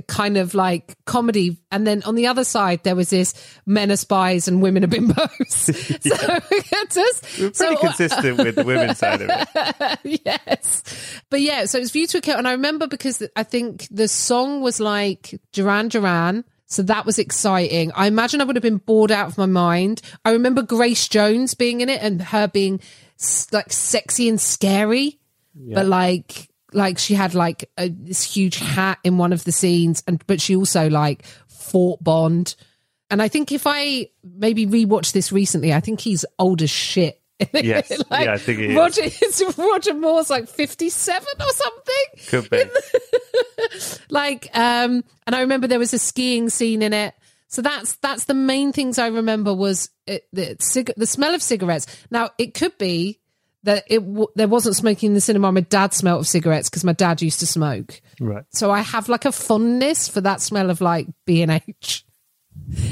kind 0.07 0.37
of 0.37 0.53
like 0.53 0.95
comedy. 1.05 1.57
And 1.71 1.85
then 1.85 2.03
on 2.03 2.15
the 2.15 2.27
other 2.27 2.43
side, 2.43 2.83
there 2.83 2.95
was 2.95 3.09
this 3.09 3.33
men 3.65 3.91
are 3.91 3.95
spies 3.95 4.47
and 4.47 4.61
women 4.61 4.83
are 4.83 4.87
bimbos. 4.87 5.49
so 5.49 6.39
it 6.51 6.89
just, 6.91 7.39
We're 7.39 7.51
pretty 7.51 7.53
so, 7.53 7.75
consistent 7.77 8.37
with 8.37 8.55
the 8.55 8.63
women's 8.63 8.97
side 8.97 9.21
of 9.21 9.29
it. 9.29 10.21
yes. 10.25 11.21
But 11.29 11.41
yeah, 11.41 11.65
so 11.65 11.77
it 11.77 11.81
was 11.81 11.91
View 11.91 12.07
to 12.07 12.17
a 12.17 12.21
Kill. 12.21 12.37
And 12.37 12.47
I 12.47 12.51
remember 12.51 12.87
because 12.87 13.23
I 13.35 13.43
think 13.43 13.87
the 13.91 14.07
song 14.07 14.61
was 14.61 14.79
like 14.79 15.39
Duran 15.51 15.89
Duran. 15.89 16.45
So 16.67 16.81
that 16.83 17.05
was 17.05 17.19
exciting. 17.19 17.91
I 17.93 18.07
imagine 18.07 18.41
I 18.41 18.43
would 18.43 18.55
have 18.55 18.63
been 18.63 18.77
bored 18.77 19.11
out 19.11 19.27
of 19.27 19.37
my 19.37 19.45
mind. 19.45 20.01
I 20.25 20.31
remember 20.31 20.63
Grace 20.63 21.07
Jones 21.07 21.53
being 21.53 21.81
in 21.81 21.89
it 21.89 22.01
and 22.01 22.21
her 22.21 22.47
being 22.47 22.81
like 23.51 23.71
sexy 23.71 24.27
and 24.27 24.41
scary, 24.41 25.19
but 25.53 25.85
like 25.85 26.49
like 26.75 26.97
she 26.97 27.13
had 27.13 27.33
like 27.33 27.69
a, 27.77 27.89
this 27.89 28.21
huge 28.21 28.57
hat 28.57 28.99
in 29.03 29.17
one 29.17 29.33
of 29.33 29.43
the 29.43 29.51
scenes, 29.51 30.03
and 30.07 30.23
but 30.27 30.41
she 30.41 30.55
also 30.55 30.89
like 30.89 31.23
fought 31.47 32.03
Bond. 32.03 32.55
And 33.09 33.21
I 33.21 33.27
think 33.27 33.51
if 33.51 33.63
I 33.65 34.09
maybe 34.23 34.65
rewatched 34.65 35.13
this 35.13 35.31
recently, 35.31 35.73
I 35.73 35.79
think 35.79 36.01
he's 36.01 36.25
old 36.37 36.61
as 36.61 36.69
shit. 36.69 37.21
Yes. 37.53 37.91
Yeah, 38.11 38.33
I 38.33 38.37
think 38.37 38.59
he 38.59 38.67
is. 38.67 38.77
Roger, 38.77 39.03
Roger 39.61 39.93
Moore's 39.93 40.29
like 40.29 40.47
57 40.47 41.27
or 41.37 41.49
something. 41.49 42.05
Could 42.27 42.49
be. 42.49 42.63
Like, 44.09 44.49
um, 44.53 45.03
and 45.27 45.35
I 45.35 45.41
remember 45.41 45.67
there 45.67 45.79
was 45.79 45.93
a 45.93 45.99
skiing 45.99 46.49
scene 46.49 46.81
in 46.81 46.93
it. 46.93 47.13
So 47.47 47.61
that's 47.61 47.95
that's 47.97 48.25
the 48.25 48.33
main 48.33 48.71
things 48.71 48.99
I 48.99 49.07
remember 49.07 49.53
was 49.53 49.89
it, 50.07 50.27
the 50.31 50.55
the 50.95 51.05
smell 51.05 51.33
of 51.35 51.41
cigarettes. 51.41 51.87
Now 52.09 52.29
it 52.37 52.53
could 52.53 52.77
be 52.77 53.19
that 53.65 53.83
it 53.87 53.99
w- 53.99 54.27
there 54.35 54.47
wasn't 54.47 54.75
smoking 54.75 55.07
in 55.07 55.13
the 55.13 55.21
cinema. 55.21 55.51
My 55.51 55.61
dad 55.61 55.93
smelled 55.93 56.21
of 56.21 56.27
cigarettes 56.27 56.69
because 56.69 56.83
my 56.83 56.93
dad 56.93 57.21
used 57.21 57.39
to 57.41 57.47
smoke. 57.47 58.01
Right. 58.19 58.43
So 58.53 58.71
I 58.71 58.81
have 58.81 59.09
like 59.09 59.25
a 59.25 59.31
fondness 59.31 60.07
for 60.07 60.21
that 60.21 60.41
smell 60.41 60.69
of 60.69 60.81
like 60.81 61.07
B 61.25 61.41
and 61.41 61.51
H. 61.51 62.05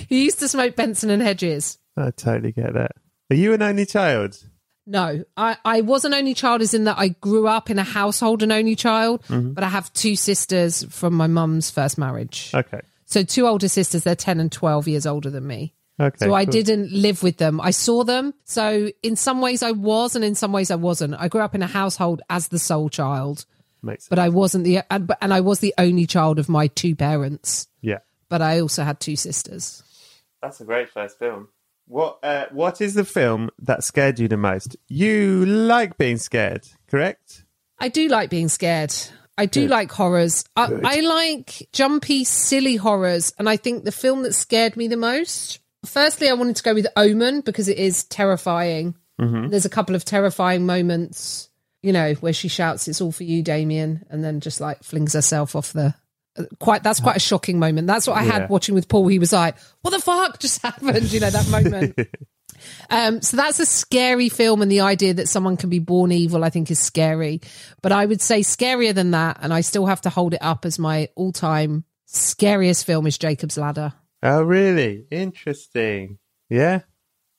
He 0.09 0.25
used 0.25 0.39
to 0.39 0.49
smoke 0.49 0.75
Benson 0.75 1.09
and 1.09 1.21
Hedges. 1.21 1.79
I 1.95 2.12
totally 2.12 2.51
get 2.51 2.73
that. 2.73 2.91
Are 3.31 3.36
you 3.36 3.53
an 3.53 3.62
only 3.62 3.86
child? 3.86 4.38
No, 4.86 5.23
I, 5.38 5.55
I 5.63 5.81
was 5.81 6.03
an 6.03 6.13
only 6.13 6.33
child, 6.33 6.62
as 6.62 6.73
in 6.73 6.83
that 6.83 6.99
I 6.99 7.07
grew 7.07 7.47
up 7.47 7.69
in 7.69 7.79
a 7.79 7.83
household 7.83 8.43
an 8.43 8.51
only 8.51 8.75
child, 8.75 9.23
mm-hmm. 9.23 9.53
but 9.53 9.63
I 9.63 9.69
have 9.69 9.91
two 9.93 10.15
sisters 10.15 10.83
from 10.89 11.13
my 11.13 11.27
mum's 11.27 11.71
first 11.71 11.97
marriage. 11.97 12.51
Okay. 12.53 12.81
So 13.05 13.23
two 13.23 13.47
older 13.47 13.69
sisters, 13.69 14.03
they're 14.03 14.15
10 14.15 14.39
and 14.39 14.51
12 14.51 14.89
years 14.89 15.05
older 15.05 15.29
than 15.29 15.47
me. 15.47 15.73
Okay. 15.99 16.25
So 16.25 16.34
I 16.34 16.45
cool. 16.45 16.51
didn't 16.51 16.91
live 16.91 17.21
with 17.21 17.38
them. 17.38 17.62
I 17.62 17.71
saw 17.71 18.03
them. 18.03 18.34
So 18.45 18.89
in 19.03 19.15
some 19.15 19.41
ways 19.41 19.62
I 19.62 19.71
was, 19.71 20.15
and 20.15 20.25
in 20.25 20.36
some 20.36 20.51
ways 20.51 20.71
I 20.71 20.75
wasn't. 20.75 21.15
I 21.17 21.27
grew 21.27 21.41
up 21.41 21.56
in 21.56 21.62
a 21.62 21.67
household 21.67 22.21
as 22.29 22.47
the 22.47 22.60
sole 22.60 22.89
child, 22.89 23.45
Makes 23.82 24.06
sense. 24.06 24.10
but 24.10 24.19
I 24.19 24.29
wasn't 24.29 24.63
the, 24.63 24.82
and, 24.91 25.13
and 25.21 25.34
I 25.34 25.41
was 25.41 25.60
the 25.60 25.73
only 25.77 26.08
child 26.08 26.39
of 26.39 26.49
my 26.49 26.67
two 26.67 26.95
parents, 26.95 27.67
yeah. 27.82 27.99
but 28.27 28.41
I 28.41 28.60
also 28.60 28.84
had 28.84 28.99
two 28.99 29.15
sisters. 29.15 29.84
That's 30.41 30.60
a 30.62 30.65
great 30.65 30.89
first 30.89 31.19
film. 31.19 31.49
What 31.88 32.19
uh, 32.23 32.45
What 32.51 32.82
is 32.82 32.93
the 32.93 33.06
film 33.06 33.49
that 33.60 33.84
scared 33.84 34.17
you 34.17 34.27
the 34.27 34.38
most? 34.38 34.75
You 34.88 35.45
like 35.45 35.97
being 35.97 36.17
scared, 36.17 36.65
correct? 36.88 37.43
I 37.77 37.89
do 37.89 38.08
like 38.08 38.29
being 38.29 38.47
scared. 38.47 38.93
I 39.38 39.47
do 39.47 39.67
like 39.67 39.91
horrors. 39.91 40.45
I, 40.56 40.71
I 40.84 40.99
like 41.01 41.67
jumpy, 41.73 42.23
silly 42.23 42.75
horrors. 42.75 43.34
And 43.39 43.49
I 43.49 43.58
think 43.58 43.84
the 43.84 43.91
film 43.91 44.23
that 44.23 44.34
scared 44.34 44.77
me 44.77 44.88
the 44.88 44.97
most, 44.97 45.60
firstly, 45.85 46.29
I 46.29 46.33
wanted 46.33 46.55
to 46.57 46.63
go 46.63 46.73
with 46.73 46.87
Omen 46.95 47.41
because 47.41 47.67
it 47.67 47.77
is 47.77 48.03
terrifying. 48.05 48.95
There's 49.19 49.63
a 49.65 49.69
couple 49.69 49.95
of 49.95 50.03
terrifying 50.03 50.65
moments, 50.65 51.47
you 51.81 51.93
know, 51.93 52.13
where 52.15 52.33
she 52.33 52.49
shouts, 52.49 52.89
It's 52.89 52.99
all 52.99 53.13
for 53.13 53.23
you, 53.23 53.41
Damien, 53.41 54.05
and 54.09 54.21
then 54.21 54.41
just 54.41 54.59
like 54.59 54.83
flings 54.83 55.13
herself 55.13 55.55
off 55.55 55.71
the. 55.71 55.93
Quite 56.59 56.81
that's 56.83 56.99
quite 56.99 57.15
a 57.15 57.19
shocking 57.21 57.59
moment. 57.59 57.85
That's 57.87 58.07
what 58.07 58.17
I 58.17 58.25
Yeah. 58.25 58.31
had 58.31 58.49
watching 58.49 58.73
with 58.75 58.87
Paul. 58.89 59.07
He 59.07 59.19
was 59.19 59.31
like, 59.31 59.55
"What 59.81 59.91
the 59.91 59.99
fuck 59.99 60.39
just 60.39 60.61
happened?" 60.63 61.11
You 61.13 61.19
know 61.19 61.29
that 61.29 61.47
moment. 61.49 61.95
Um, 62.89 63.21
so 63.21 63.35
that's 63.35 63.59
a 63.59 63.65
scary 63.65 64.29
film, 64.29 64.61
and 64.61 64.71
the 64.71 64.81
idea 64.81 65.13
that 65.15 65.27
someone 65.27 65.57
can 65.57 65.69
be 65.69 65.79
born 65.79 66.11
evil, 66.13 66.43
I 66.45 66.49
think, 66.49 66.71
is 66.71 66.79
scary. 66.79 67.41
But 67.81 67.91
I 67.91 68.05
would 68.05 68.21
say 68.21 68.39
scarier 68.39 68.93
than 68.95 69.11
that, 69.11 69.39
and 69.41 69.53
I 69.53 69.61
still 69.61 69.85
have 69.85 69.99
to 70.01 70.09
hold 70.09 70.33
it 70.33 70.41
up 70.41 70.63
as 70.65 70.79
my 70.79 71.09
all-time 71.15 71.83
scariest 72.05 72.85
film 72.85 73.05
is 73.05 73.17
Jacob's 73.17 73.57
Ladder. 73.57 73.91
Oh, 74.23 74.41
really? 74.41 75.05
Interesting. 75.12 76.17
Yeah. 76.49 76.81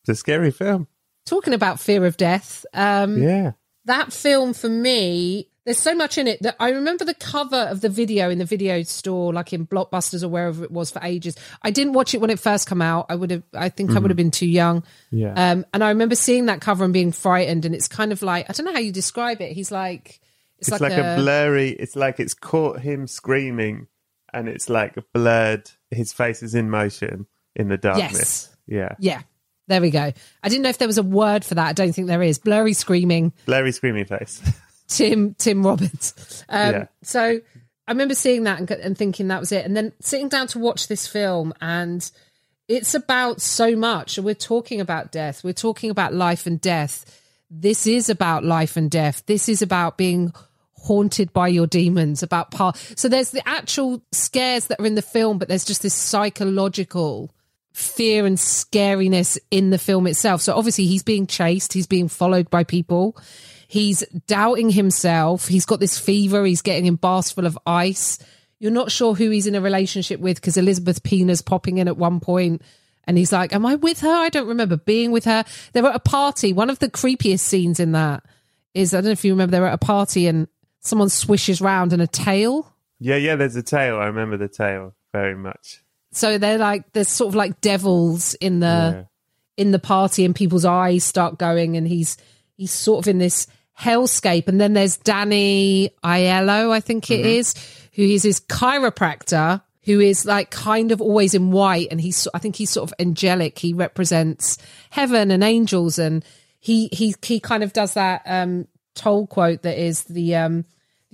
It's 0.02 0.10
a 0.10 0.14
scary 0.14 0.50
film. 0.50 0.86
Talking 1.24 1.54
about 1.54 1.80
fear 1.80 2.04
of 2.04 2.18
death, 2.18 2.66
um, 2.74 3.22
Yeah. 3.22 3.52
that 3.86 4.12
film 4.12 4.52
for 4.52 4.68
me, 4.68 5.48
there's 5.64 5.78
so 5.78 5.94
much 5.94 6.18
in 6.18 6.28
it 6.28 6.42
that 6.42 6.56
I 6.60 6.68
remember 6.72 7.06
the 7.06 7.14
cover 7.14 7.56
of 7.56 7.80
the 7.80 7.88
video 7.88 8.28
in 8.28 8.36
the 8.36 8.44
video 8.44 8.82
store, 8.82 9.32
like 9.32 9.54
in 9.54 9.66
Blockbusters 9.66 10.22
or 10.22 10.28
wherever 10.28 10.62
it 10.62 10.70
was 10.70 10.90
for 10.90 11.00
ages. 11.02 11.36
I 11.62 11.70
didn't 11.70 11.94
watch 11.94 12.12
it 12.12 12.20
when 12.20 12.28
it 12.28 12.38
first 12.38 12.68
came 12.68 12.82
out. 12.82 13.06
I 13.08 13.14
would 13.14 13.30
have, 13.30 13.42
I 13.54 13.70
think 13.70 13.92
I 13.92 13.98
would 13.98 14.10
have 14.10 14.16
been 14.18 14.30
too 14.30 14.46
young. 14.46 14.84
Yeah. 15.10 15.32
Um, 15.34 15.64
and 15.72 15.82
I 15.82 15.88
remember 15.88 16.16
seeing 16.16 16.46
that 16.46 16.60
cover 16.60 16.84
and 16.84 16.92
being 16.92 17.12
frightened. 17.12 17.64
And 17.64 17.74
it's 17.74 17.88
kind 17.88 18.12
of 18.12 18.20
like 18.20 18.50
I 18.50 18.52
don't 18.52 18.66
know 18.66 18.74
how 18.74 18.78
you 18.80 18.92
describe 18.92 19.40
it. 19.40 19.52
He's 19.52 19.72
like 19.72 20.20
it's, 20.58 20.68
it's 20.68 20.80
like, 20.82 20.92
a, 20.92 21.16
blurry. 21.18 21.70
It's 21.70 21.96
like 21.96 22.20
it's 22.20 22.34
caught 22.34 22.80
him 22.80 23.06
screaming, 23.06 23.86
and 24.34 24.48
it's 24.48 24.68
like 24.68 24.96
blurred. 25.12 25.70
His 25.90 26.12
face 26.12 26.42
is 26.42 26.54
in 26.54 26.68
motion 26.70 27.26
in 27.54 27.68
the 27.68 27.78
darkness. 27.78 28.12
Yes. 28.12 28.56
Yeah. 28.66 28.94
yeah. 28.98 29.22
There 29.66 29.80
we 29.80 29.90
go. 29.90 30.12
I 30.42 30.48
didn't 30.48 30.62
know 30.62 30.68
if 30.68 30.78
there 30.78 30.88
was 30.88 30.98
a 30.98 31.02
word 31.02 31.44
for 31.44 31.54
that. 31.54 31.68
I 31.68 31.72
don't 31.72 31.92
think 31.92 32.08
there 32.08 32.22
is. 32.22 32.38
Blurry 32.38 32.74
screaming. 32.74 33.32
Blurry 33.46 33.72
screaming 33.72 34.04
face. 34.04 34.42
Tim 34.88 35.34
Tim 35.34 35.64
Robbins. 35.64 36.44
Um, 36.48 36.72
Yeah. 36.72 36.86
So 37.02 37.40
I 37.86 37.92
remember 37.92 38.14
seeing 38.14 38.44
that 38.44 38.60
and, 38.60 38.70
and 38.70 38.98
thinking 38.98 39.28
that 39.28 39.40
was 39.40 39.52
it, 39.52 39.64
and 39.64 39.76
then 39.76 39.92
sitting 40.00 40.28
down 40.28 40.48
to 40.48 40.58
watch 40.58 40.88
this 40.88 41.06
film, 41.06 41.54
and 41.60 42.10
it's 42.68 42.94
about 42.94 43.40
so 43.40 43.76
much. 43.76 44.18
We're 44.18 44.34
talking 44.34 44.80
about 44.80 45.12
death. 45.12 45.44
We're 45.44 45.52
talking 45.52 45.90
about 45.90 46.12
life 46.14 46.46
and 46.46 46.60
death. 46.60 47.20
This 47.50 47.86
is 47.86 48.10
about 48.10 48.44
life 48.44 48.76
and 48.76 48.90
death. 48.90 49.24
This 49.26 49.48
is 49.48 49.62
about 49.62 49.96
being 49.96 50.32
haunted 50.84 51.32
by 51.32 51.48
your 51.48 51.66
demons. 51.66 52.22
About 52.22 52.50
part. 52.50 52.76
So 52.96 53.08
there's 53.08 53.30
the 53.30 53.46
actual 53.48 54.02
scares 54.12 54.66
that 54.66 54.80
are 54.80 54.86
in 54.86 54.94
the 54.94 55.02
film, 55.02 55.38
but 55.38 55.48
there's 55.48 55.64
just 55.64 55.82
this 55.82 55.94
psychological 55.94 57.30
fear 57.72 58.24
and 58.24 58.38
scariness 58.38 59.36
in 59.50 59.70
the 59.70 59.78
film 59.78 60.06
itself. 60.06 60.40
So 60.40 60.54
obviously 60.54 60.86
he's 60.86 61.02
being 61.02 61.26
chased, 61.26 61.72
he's 61.72 61.88
being 61.88 62.08
followed 62.08 62.48
by 62.48 62.64
people. 62.64 63.16
He's 63.66 64.04
doubting 64.26 64.70
himself. 64.70 65.48
He's 65.48 65.66
got 65.66 65.80
this 65.80 65.98
fever. 65.98 66.44
He's 66.44 66.62
getting 66.62 66.86
in 66.86 66.94
baths 66.94 67.32
full 67.32 67.46
of 67.46 67.58
ice. 67.66 68.18
You're 68.60 68.70
not 68.70 68.92
sure 68.92 69.14
who 69.14 69.30
he's 69.30 69.48
in 69.48 69.56
a 69.56 69.60
relationship 69.60 70.20
with 70.20 70.36
because 70.36 70.56
Elizabeth 70.56 71.02
Peña's 71.02 71.42
popping 71.42 71.78
in 71.78 71.88
at 71.88 71.96
one 71.96 72.20
point 72.20 72.62
and 73.04 73.18
he's 73.18 73.32
like, 73.32 73.52
Am 73.52 73.66
I 73.66 73.74
with 73.74 74.00
her? 74.00 74.12
I 74.12 74.28
don't 74.28 74.46
remember 74.46 74.76
being 74.76 75.10
with 75.10 75.24
her. 75.24 75.44
They're 75.72 75.86
at 75.86 75.96
a 75.96 76.00
party. 76.00 76.52
One 76.52 76.70
of 76.70 76.78
the 76.78 76.88
creepiest 76.88 77.40
scenes 77.40 77.80
in 77.80 77.92
that 77.92 78.24
is 78.74 78.94
I 78.94 78.98
don't 78.98 79.06
know 79.06 79.10
if 79.10 79.24
you 79.24 79.32
remember, 79.32 79.52
they're 79.52 79.66
at 79.66 79.74
a 79.74 79.78
party 79.78 80.26
and 80.26 80.46
someone 80.84 81.08
swishes 81.08 81.60
round 81.60 81.92
and 81.92 82.00
a 82.00 82.06
tail. 82.06 82.72
yeah, 83.00 83.16
yeah. 83.16 83.34
There's 83.36 83.56
a 83.56 83.62
tail. 83.62 83.96
I 83.96 84.06
remember 84.06 84.36
the 84.36 84.48
tail 84.48 84.94
very 85.12 85.34
much. 85.34 85.82
So 86.12 86.38
they're 86.38 86.58
like, 86.58 86.92
there's 86.92 87.08
sort 87.08 87.30
of 87.30 87.34
like 87.34 87.60
devils 87.60 88.34
in 88.34 88.60
the. 88.60 88.66
Yeah. 88.66 89.04
in 89.56 89.70
the 89.72 89.78
party 89.78 90.24
and 90.24 90.34
people's 90.34 90.64
eyes 90.64 91.04
start 91.04 91.38
going 91.38 91.76
and 91.76 91.86
he's 91.88 92.16
he's 92.56 92.72
sort 92.72 93.04
of 93.04 93.08
in 93.08 93.18
this 93.18 93.46
hellscape 93.78 94.48
and 94.48 94.60
then 94.60 94.72
there's 94.72 94.96
Danny 94.96 95.90
Aiello 96.04 96.70
I 96.70 96.80
think 96.80 97.10
it 97.10 97.24
is 97.26 97.54
who 97.94 98.02
is 98.02 98.22
his 98.24 98.40
chiropractor 98.40 99.62
who 99.84 100.00
is 100.00 100.24
like 100.24 100.50
kind 100.50 100.90
of 100.92 101.00
always 101.00 101.34
in 101.34 101.50
white 101.50 101.88
and 101.90 102.00
he's 102.00 102.26
I 102.34 102.38
think 102.38 102.56
he's 102.56 102.70
sort 102.70 102.90
of 102.90 102.94
angelic. 102.98 103.58
He 103.58 103.72
represents 103.74 104.58
heaven 104.90 105.30
and 105.30 105.42
angels 105.44 105.98
and 105.98 106.24
he 106.58 106.88
he 106.92 107.14
he 107.22 107.38
kind 107.40 107.62
of 107.62 107.72
does 107.72 107.94
that 107.94 108.22
um 108.26 108.66
toll 108.94 109.26
quote 109.26 109.62
that 109.62 109.78
is 109.78 110.04
the 110.04 110.34
um 110.36 110.64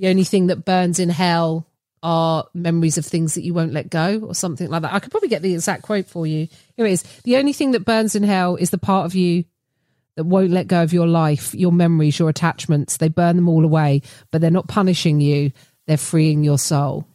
the 0.00 0.08
only 0.08 0.24
thing 0.24 0.46
that 0.46 0.64
burns 0.64 0.98
in 0.98 1.10
hell 1.10 1.66
are 2.02 2.46
memories 2.54 2.96
of 2.96 3.04
things 3.04 3.34
that 3.34 3.42
you 3.42 3.52
won't 3.52 3.74
let 3.74 3.90
go 3.90 4.18
or 4.20 4.34
something 4.34 4.68
like 4.68 4.80
that. 4.80 4.94
I 4.94 4.98
could 4.98 5.10
probably 5.10 5.28
get 5.28 5.42
the 5.42 5.52
exact 5.52 5.82
quote 5.82 6.06
for 6.06 6.26
you. 6.26 6.48
Here 6.76 6.86
it 6.86 6.92
is. 6.92 7.02
The 7.24 7.36
only 7.36 7.52
thing 7.52 7.72
that 7.72 7.84
burns 7.84 8.14
in 8.14 8.22
hell 8.22 8.56
is 8.56 8.70
the 8.70 8.78
part 8.78 9.04
of 9.04 9.14
you 9.14 9.44
that 10.16 10.24
won't 10.24 10.52
let 10.52 10.68
go 10.68 10.82
of 10.82 10.94
your 10.94 11.06
life, 11.06 11.54
your 11.54 11.70
memories, 11.70 12.18
your 12.18 12.30
attachments. 12.30 12.96
They 12.96 13.08
burn 13.08 13.36
them 13.36 13.50
all 13.50 13.62
away, 13.62 14.00
but 14.30 14.40
they're 14.40 14.50
not 14.50 14.68
punishing 14.68 15.20
you. 15.20 15.52
They're 15.86 15.98
freeing 15.98 16.44
your 16.44 16.58
soul. 16.58 17.06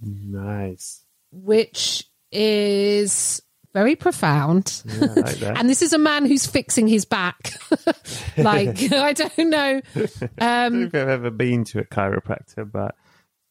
Nice. 0.00 1.02
Which 1.32 2.08
is 2.30 3.42
very 3.74 3.96
profound. 3.96 4.82
Yeah, 4.86 5.06
like 5.16 5.42
and 5.42 5.68
this 5.68 5.82
is 5.82 5.92
a 5.92 5.98
man 5.98 6.26
who's 6.26 6.46
fixing 6.46 6.88
his 6.88 7.04
back. 7.04 7.52
like, 8.36 8.92
I 8.92 9.12
don't 9.12 9.50
know. 9.50 9.80
I 10.38 10.68
don't 10.68 10.74
know 10.74 10.86
if 10.86 10.94
I've 10.94 11.08
ever 11.08 11.30
been 11.30 11.64
to 11.64 11.80
a 11.80 11.84
chiropractor, 11.84 12.70
but 12.70 12.94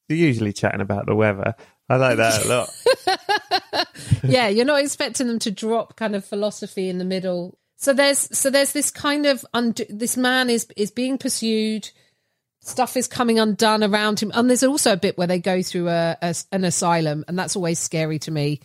they're 0.07 0.18
usually 0.18 0.53
chatting 0.53 0.82
about 0.82 1.05
the 1.05 1.15
weather. 1.15 1.55
I 1.89 1.95
like 1.95 2.18
that 2.18 2.45
a 2.45 2.47
lot. 2.47 3.88
yeah, 4.24 4.47
you're 4.47 4.65
not 4.65 4.82
expecting 4.82 5.28
them 5.28 5.39
to 5.39 5.51
drop 5.51 5.95
kind 5.95 6.15
of 6.15 6.26
philosophy 6.26 6.89
in 6.89 6.97
the 6.97 7.05
middle. 7.05 7.57
So 7.78 7.93
there's 7.93 8.38
so 8.38 8.49
there's 8.49 8.74
this 8.74 8.91
kind 8.91 9.26
of 9.26 9.45
und- 9.53 9.86
this 9.89 10.18
man 10.18 10.49
is 10.49 10.68
is 10.76 10.91
being 10.91 11.18
pursued. 11.18 11.89
Stuff 12.68 12.97
is 12.97 13.07
coming 13.07 13.39
undone 13.39 13.82
around 13.82 14.20
him, 14.20 14.30
and 14.36 14.49
there's 14.49 14.61
also 14.61 14.91
a 14.91 14.97
bit 14.97 15.18
where 15.18 15.26
they 15.26 15.39
go 15.39 15.61
through 15.61 15.88
a, 15.88 16.18
a 16.22 16.36
an 16.51 16.65
asylum, 16.65 17.24
and 17.30 17.39
that's 17.39 17.55
always 17.55 17.80
scary 17.80 18.20
to 18.20 18.30
me. 18.30 18.59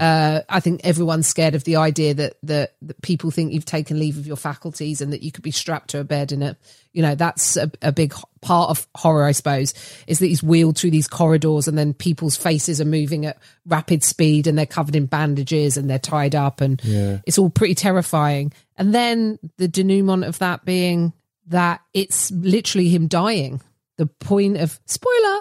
Uh, 0.00 0.40
I 0.48 0.60
think 0.60 0.80
everyone's 0.84 1.26
scared 1.26 1.54
of 1.54 1.64
the 1.64 1.76
idea 1.76 2.14
that, 2.14 2.36
that 2.44 2.74
that 2.80 3.02
people 3.02 3.30
think 3.30 3.52
you've 3.52 3.66
taken 3.66 3.98
leave 3.98 4.16
of 4.16 4.26
your 4.26 4.36
faculties 4.36 5.02
and 5.02 5.12
that 5.12 5.22
you 5.22 5.30
could 5.30 5.44
be 5.44 5.50
strapped 5.50 5.90
to 5.90 6.00
a 6.00 6.04
bed 6.04 6.32
in 6.32 6.42
it. 6.42 6.56
You 6.94 7.02
know, 7.02 7.14
that's 7.14 7.58
a, 7.58 7.70
a 7.82 7.92
big 7.92 8.14
part 8.40 8.70
of 8.70 8.86
horror, 8.94 9.24
I 9.24 9.32
suppose, 9.32 9.74
is 10.06 10.18
that 10.18 10.26
he's 10.26 10.42
wheeled 10.42 10.78
through 10.78 10.90
these 10.90 11.08
corridors 11.08 11.68
and 11.68 11.76
then 11.76 11.92
people's 11.92 12.36
faces 12.36 12.80
are 12.80 12.86
moving 12.86 13.26
at 13.26 13.38
rapid 13.66 14.02
speed 14.02 14.46
and 14.46 14.56
they're 14.56 14.64
covered 14.66 14.96
in 14.96 15.06
bandages 15.06 15.76
and 15.76 15.90
they're 15.90 15.98
tied 15.98 16.34
up 16.34 16.62
and 16.62 16.80
it's 17.26 17.38
all 17.38 17.50
pretty 17.50 17.74
terrifying. 17.74 18.52
And 18.76 18.94
then 18.94 19.38
the 19.58 19.68
denouement 19.68 20.24
of 20.24 20.38
that 20.38 20.64
being 20.64 21.12
that 21.46 21.80
it's 21.94 22.30
literally 22.30 22.88
him 22.88 23.06
dying. 23.08 23.60
The 23.98 24.06
point 24.06 24.56
of 24.56 24.80
spoiler. 24.86 25.40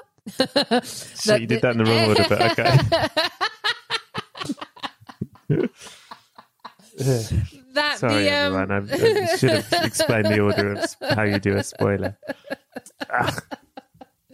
So 0.83 1.35
you 1.35 1.47
did 1.47 1.61
that 1.61 1.71
in 1.71 1.77
the 1.79 1.85
wrong 1.85 2.09
order, 2.09 2.25
but 2.29 2.41
okay. 2.51 2.77
that 7.73 7.97
Sorry, 7.97 8.23
the 8.23 8.29
um, 8.29 8.55
everyone. 8.55 8.71
I, 8.71 9.31
I 9.33 9.35
should 9.37 9.49
have 9.49 9.85
explained 9.85 10.25
the 10.27 10.39
order 10.39 10.73
of 10.73 10.95
how 11.15 11.23
you 11.23 11.39
do 11.39 11.55
a 11.55 11.63
spoiler. 11.63 12.17
Ah. 13.09 13.35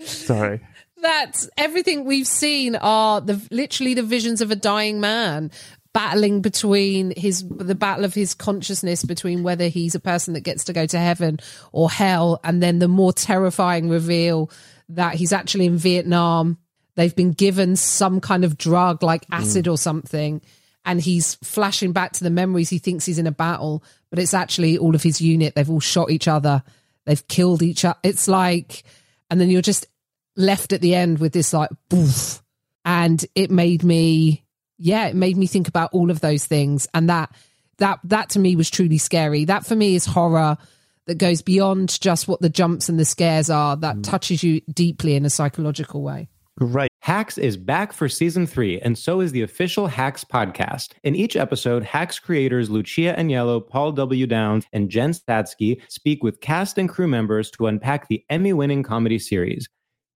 Sorry. 0.04 0.62
that 1.02 1.48
everything 1.58 2.06
we've 2.06 2.28
seen 2.28 2.76
are 2.76 3.22
the 3.22 3.42
literally 3.52 3.94
the 3.94 4.04
visions 4.04 4.42
of 4.42 4.52
a 4.52 4.56
dying 4.56 5.00
man 5.00 5.52
battling 5.98 6.42
between 6.42 7.12
his 7.18 7.44
the 7.50 7.74
battle 7.74 8.06
of 8.06 8.14
his 8.14 8.36
consciousness 8.36 9.04
between 9.04 9.42
whether 9.42 9.68
he's 9.68 9.96
a 9.96 10.00
person 10.00 10.36
that 10.36 10.42
gets 10.42 10.66
to 10.66 10.72
go 10.72 10.86
to 10.86 11.00
heaven 11.00 11.40
or 11.72 11.90
hell 11.90 12.40
and 12.44 12.62
then 12.62 12.78
the 12.78 12.88
more 12.88 13.12
terrifying 13.12 13.90
reveal 13.90 14.52
that 14.90 15.16
he's 15.16 15.34
actually 15.34 15.66
in 15.66 15.76
Vietnam. 15.76 16.60
They've 16.94 17.16
been 17.16 17.32
given 17.32 17.76
some 17.76 18.22
kind 18.22 18.46
of 18.46 18.60
drug 18.60 19.02
like 19.02 19.26
mm. 19.26 19.40
acid 19.40 19.68
or 19.68 19.76
something 19.76 20.40
and 20.86 21.02
he's 21.02 21.34
flashing 21.44 21.94
back 21.94 22.14
to 22.14 22.24
the 22.24 22.30
memories 22.30 22.70
he 22.70 22.78
thinks 22.78 23.08
he's 23.08 23.18
in 23.18 23.26
a 23.26 23.32
battle 23.32 23.84
but 24.12 24.20
it's 24.20 24.36
actually 24.36 24.78
all 24.78 24.94
of 24.94 25.02
his 25.02 25.20
unit. 25.20 25.56
They've 25.56 25.68
all 25.68 25.80
shot 25.80 26.12
each 26.12 26.28
other. 26.28 26.62
They've 27.08 27.28
killed 27.28 27.64
each 27.64 27.84
other 27.84 27.98
it's 28.04 28.28
like 28.28 28.84
and 29.32 29.42
then 29.42 29.50
you're 29.50 29.64
just 29.64 29.88
left 30.36 30.74
at 30.74 30.82
the 30.82 30.94
end 30.94 31.18
with 31.18 31.34
this 31.34 31.54
like 31.54 31.72
boof. 31.90 32.44
And 32.86 33.26
it 33.34 33.50
made 33.50 33.84
me 33.84 34.44
yeah 34.78 35.08
it 35.08 35.16
made 35.16 35.38
me 35.38 35.48
think 35.48 35.68
about 35.68 35.90
all 35.94 36.12
of 36.12 36.20
those 36.20 36.46
things 36.46 36.88
and 36.94 37.10
that 37.10 37.32
that 37.78 38.00
that 38.04 38.30
to 38.30 38.40
me 38.40 38.56
was 38.56 38.70
truly 38.70 38.98
scary 38.98 39.46
that 39.46 39.66
for 39.66 39.76
me 39.76 39.96
is 39.96 40.06
horror 40.06 40.58
that 41.06 41.16
goes 41.16 41.42
beyond 41.42 42.00
just 42.02 42.28
what 42.28 42.42
the 42.42 42.50
jumps 42.50 42.90
and 42.90 43.00
the 43.00 43.06
scares 43.06 43.50
are 43.50 43.76
that 43.76 43.96
mm. 43.96 44.04
touches 44.04 44.44
you 44.44 44.62
deeply 44.74 45.16
in 45.16 45.26
a 45.26 45.30
psychological 45.30 46.02
way 46.02 46.28
Great. 46.60 46.90
Hacks 47.02 47.38
is 47.38 47.56
back 47.56 47.94
for 47.94 48.10
season 48.10 48.48
three, 48.48 48.82
and 48.82 48.98
so 48.98 49.22
is 49.22 49.32
the 49.32 49.44
official 49.44 49.86
Hacks 49.86 50.24
podcast. 50.24 50.94
In 51.04 51.16
each 51.16 51.36
episode, 51.36 51.84
Hacks 51.84 52.18
creators 52.18 52.72
Lucia 52.72 53.16
Aniello, 53.16 53.66
Paul 53.66 53.92
W. 53.92 54.26
Downs, 54.26 54.66
and 54.74 54.90
Jen 54.90 55.12
Statsky 55.12 55.80
speak 55.88 56.24
with 56.24 56.42
cast 56.42 56.80
and 56.80 56.90
crew 56.90 57.08
members 57.08 57.52
to 57.52 57.68
unpack 57.68 58.08
the 58.08 58.26
Emmy 58.32 58.54
winning 58.54 58.82
comedy 58.82 59.20
series. 59.20 59.70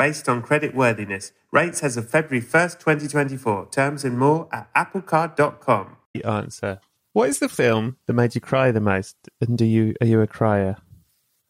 based 0.00 0.28
on 0.28 0.40
credit 0.42 0.74
worthiness. 0.74 1.32
Rates 1.52 1.82
as 1.82 1.96
of 1.96 2.08
February 2.08 2.44
1st, 2.44 2.78
2024. 2.78 3.68
Terms 3.70 4.04
and 4.04 4.18
more 4.18 4.48
at 4.52 4.72
applecard.com. 4.74 5.96
The 6.14 6.24
answer. 6.24 6.80
What 7.12 7.28
is 7.28 7.38
the 7.38 7.48
film 7.48 7.96
that 8.06 8.12
made 8.14 8.34
you 8.34 8.40
cry 8.40 8.70
the 8.70 8.80
most? 8.80 9.16
And 9.40 9.58
do 9.58 9.64
you 9.64 9.94
are 10.00 10.06
you 10.06 10.20
a 10.22 10.26
crier? 10.26 10.76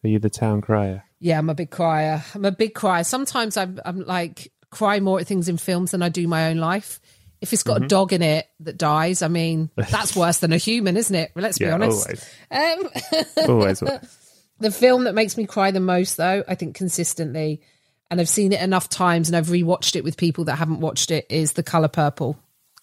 Are 0.03 0.07
you 0.09 0.19
the 0.19 0.29
town 0.29 0.61
crier? 0.61 1.03
Yeah, 1.19 1.37
I'm 1.37 1.49
a 1.49 1.55
big 1.55 1.69
crier. 1.69 2.23
I'm 2.35 2.43
a 2.45 2.51
big 2.51 2.73
crier. 2.73 3.03
Sometimes 3.03 3.55
I'm, 3.57 3.79
I'm 3.85 3.99
like 4.01 4.51
cry 4.71 4.99
more 4.99 5.19
at 5.19 5.27
things 5.27 5.47
in 5.47 5.57
films 5.57 5.91
than 5.91 6.01
I 6.01 6.09
do 6.09 6.27
my 6.27 6.49
own 6.49 6.57
life. 6.57 6.99
If 7.41 7.53
it's 7.53 7.63
got 7.63 7.75
Mm-hmm. 7.77 7.85
a 7.85 7.87
dog 7.87 8.13
in 8.13 8.21
it 8.21 8.47
that 8.61 8.77
dies, 8.77 9.21
I 9.21 9.27
mean, 9.27 9.69
that's 9.75 10.15
worse 10.15 10.39
than 10.39 10.51
a 10.51 10.57
human, 10.57 10.97
isn't 10.97 11.15
it? 11.15 11.31
Let's 11.35 11.57
be 11.57 11.65
Yeah, 11.65 11.75
honest. 11.75 12.07
always. 12.51 12.85
Um, 13.47 13.49
Always. 13.49 13.79
the 14.59 14.71
film 14.71 15.05
that 15.05 15.15
makes 15.15 15.37
me 15.37 15.45
cry 15.45 15.71
the 15.71 15.79
most, 15.79 16.17
though, 16.17 16.43
I 16.47 16.55
think 16.55 16.75
consistently, 16.75 17.61
and 18.11 18.19
I've 18.21 18.29
seen 18.29 18.51
it 18.51 18.61
enough 18.61 18.89
times 18.89 19.29
and 19.29 19.35
I've 19.35 19.47
rewatched 19.47 19.95
it 19.95 20.03
with 20.03 20.17
people 20.17 20.43
that 20.45 20.57
haven't 20.57 20.81
watched 20.81 21.09
it, 21.09 21.25
is 21.29 21.53
The 21.53 21.63
Color 21.63 21.87
Purple. 21.87 22.37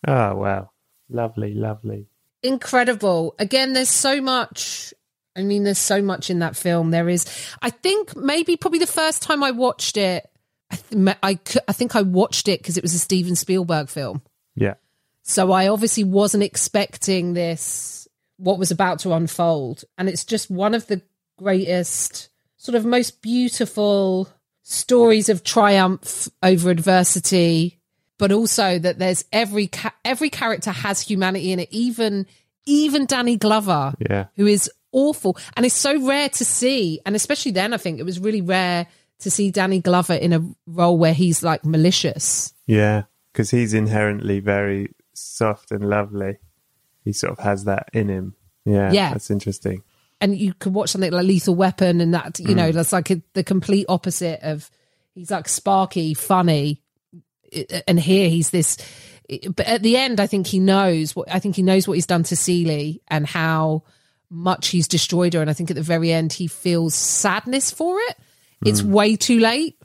Oh 0.07 0.35
wow. 0.35 0.71
Lovely, 1.09 1.55
lovely. 1.55 2.07
incredible. 2.43 3.35
Again, 3.39 3.73
there's 3.73 3.89
so 3.91 4.21
much. 4.21 4.93
I 5.37 5.43
mean, 5.43 5.63
there's 5.63 5.79
so 5.79 6.03
much 6.03 6.31
in 6.31 6.41
that 6.41 6.57
film. 6.57 6.91
There 6.91 7.09
is. 7.09 7.27
I 7.63 7.71
think 7.71 8.17
maybe 8.17 8.57
probably 8.57 8.81
the 8.81 8.87
first 8.87 9.23
time 9.23 9.43
I 9.45 9.53
watched 9.53 9.97
it, 9.97 10.29
I 10.71 10.77
th- 10.77 11.17
I, 11.23 11.39
I 11.69 11.73
think 11.73 11.95
I 11.95 12.03
watched 12.03 12.49
it 12.49 12.61
because 12.61 12.77
it 12.77 12.83
was 12.83 12.95
a 12.95 12.99
Steven 12.99 13.37
Spielberg 13.37 13.89
film. 13.89 14.23
Yeah. 14.57 14.75
So 15.23 15.53
I 15.53 15.69
obviously 15.69 16.05
wasn't 16.05 16.43
expecting 16.43 17.35
this, 17.35 18.09
what 18.39 18.59
was 18.59 18.71
about 18.71 19.01
to 19.01 19.13
unfold. 19.13 19.85
And 19.97 20.09
it's 20.09 20.25
just 20.25 20.51
one 20.51 20.75
of 20.75 20.87
the 20.87 21.03
greatest, 21.39 22.31
sort 22.57 22.75
of 22.75 22.85
most 22.85 23.23
beautiful 23.23 24.29
stories 24.71 25.31
of 25.31 25.43
triumph 25.43 26.29
over 26.43 26.71
adversity, 26.71 27.81
but 28.19 28.33
also 28.33 28.79
that 28.79 28.99
there's 28.99 29.25
every, 29.33 29.67
ca- 29.69 29.95
every 30.05 30.29
character 30.29 30.71
has 30.71 31.01
humanity 31.01 31.53
in 31.53 31.59
it, 31.61 31.69
even, 31.71 32.27
even 32.67 33.07
Danny 33.07 33.37
Glover, 33.37 33.95
Yeah. 34.11 34.27
who 34.37 34.47
is 34.47 34.71
awful. 34.93 35.39
And 35.57 35.65
it's 35.65 35.75
so 35.75 36.07
rare 36.07 36.29
to 36.29 36.45
see. 36.45 37.01
And 37.07 37.17
especially 37.17 37.53
then, 37.53 37.73
I 37.73 37.79
think 37.79 37.99
it 37.99 38.03
was 38.03 38.21
really 38.21 38.43
rare 38.43 38.87
to 39.21 39.31
see 39.31 39.51
Danny 39.51 39.81
Glover 39.81 40.15
in 40.15 40.33
a 40.35 40.47
role 40.67 40.99
where 40.99 41.15
he's 41.15 41.43
like 41.43 41.65
malicious. 41.65 42.53
Yeah. 42.67 43.05
Because 43.33 43.51
he's 43.51 43.73
inherently 43.73 44.41
very 44.41 44.93
soft 45.15 45.71
and 45.71 45.89
lovely. 45.89 46.39
He 47.05 47.13
sort 47.15 47.33
of 47.33 47.39
has 47.39 47.65
that 47.65 47.89
in 47.95 48.09
him. 48.09 48.35
Yeah. 48.67 48.93
Yeah. 48.93 49.13
That's 49.13 49.31
interesting. 49.31 49.83
And 50.21 50.37
you 50.37 50.53
could 50.55 50.75
watch 50.75 50.91
something 50.91 51.13
like 51.13 51.25
Lethal 51.25 51.55
Weapon, 51.55 52.01
and 52.01 52.13
that 52.15 52.41
you 52.41 52.55
know 52.55 52.71
mm. 52.71 52.75
that's 52.75 52.93
like 52.93 53.11
a, 53.11 53.23
the 53.35 53.45
complete 53.45 53.87
opposite 53.89 54.41
of 54.43 54.69
he's 55.15 55.31
like 55.31 55.49
sparky, 55.49 56.15
funny, 56.15 56.83
and 57.87 58.01
here 58.01 58.29
he's 58.29 58.51
this. 58.51 58.79
But 59.55 59.67
at 59.67 59.83
the 59.83 59.97
end, 59.97 60.21
I 60.21 60.27
think 60.27 60.47
he 60.47 60.59
knows 60.59 61.15
what 61.15 61.33
I 61.33 61.39
think 61.39 61.55
he 61.55 61.63
knows 61.63 61.87
what 61.87 61.95
he's 61.95 62.07
done 62.07 62.25
to 62.25 62.37
Celie 62.37 63.03
and 63.09 63.27
how 63.27 63.85
much 64.31 64.69
he's 64.69 64.89
destroyed 64.89 65.35
her. 65.35 65.41
And 65.41 65.51
I 65.51 65.53
think 65.53 65.71
at 65.71 65.77
the 65.77 65.83
very 65.83 66.13
end, 66.13 66.33
he 66.33 66.47
feels 66.47 66.95
sadness 66.95 67.71
for 67.71 67.99
it. 67.99 68.17
It's 68.65 68.83
mm. 68.83 68.91
way 68.91 69.17
too 69.17 69.39
late 69.39 69.77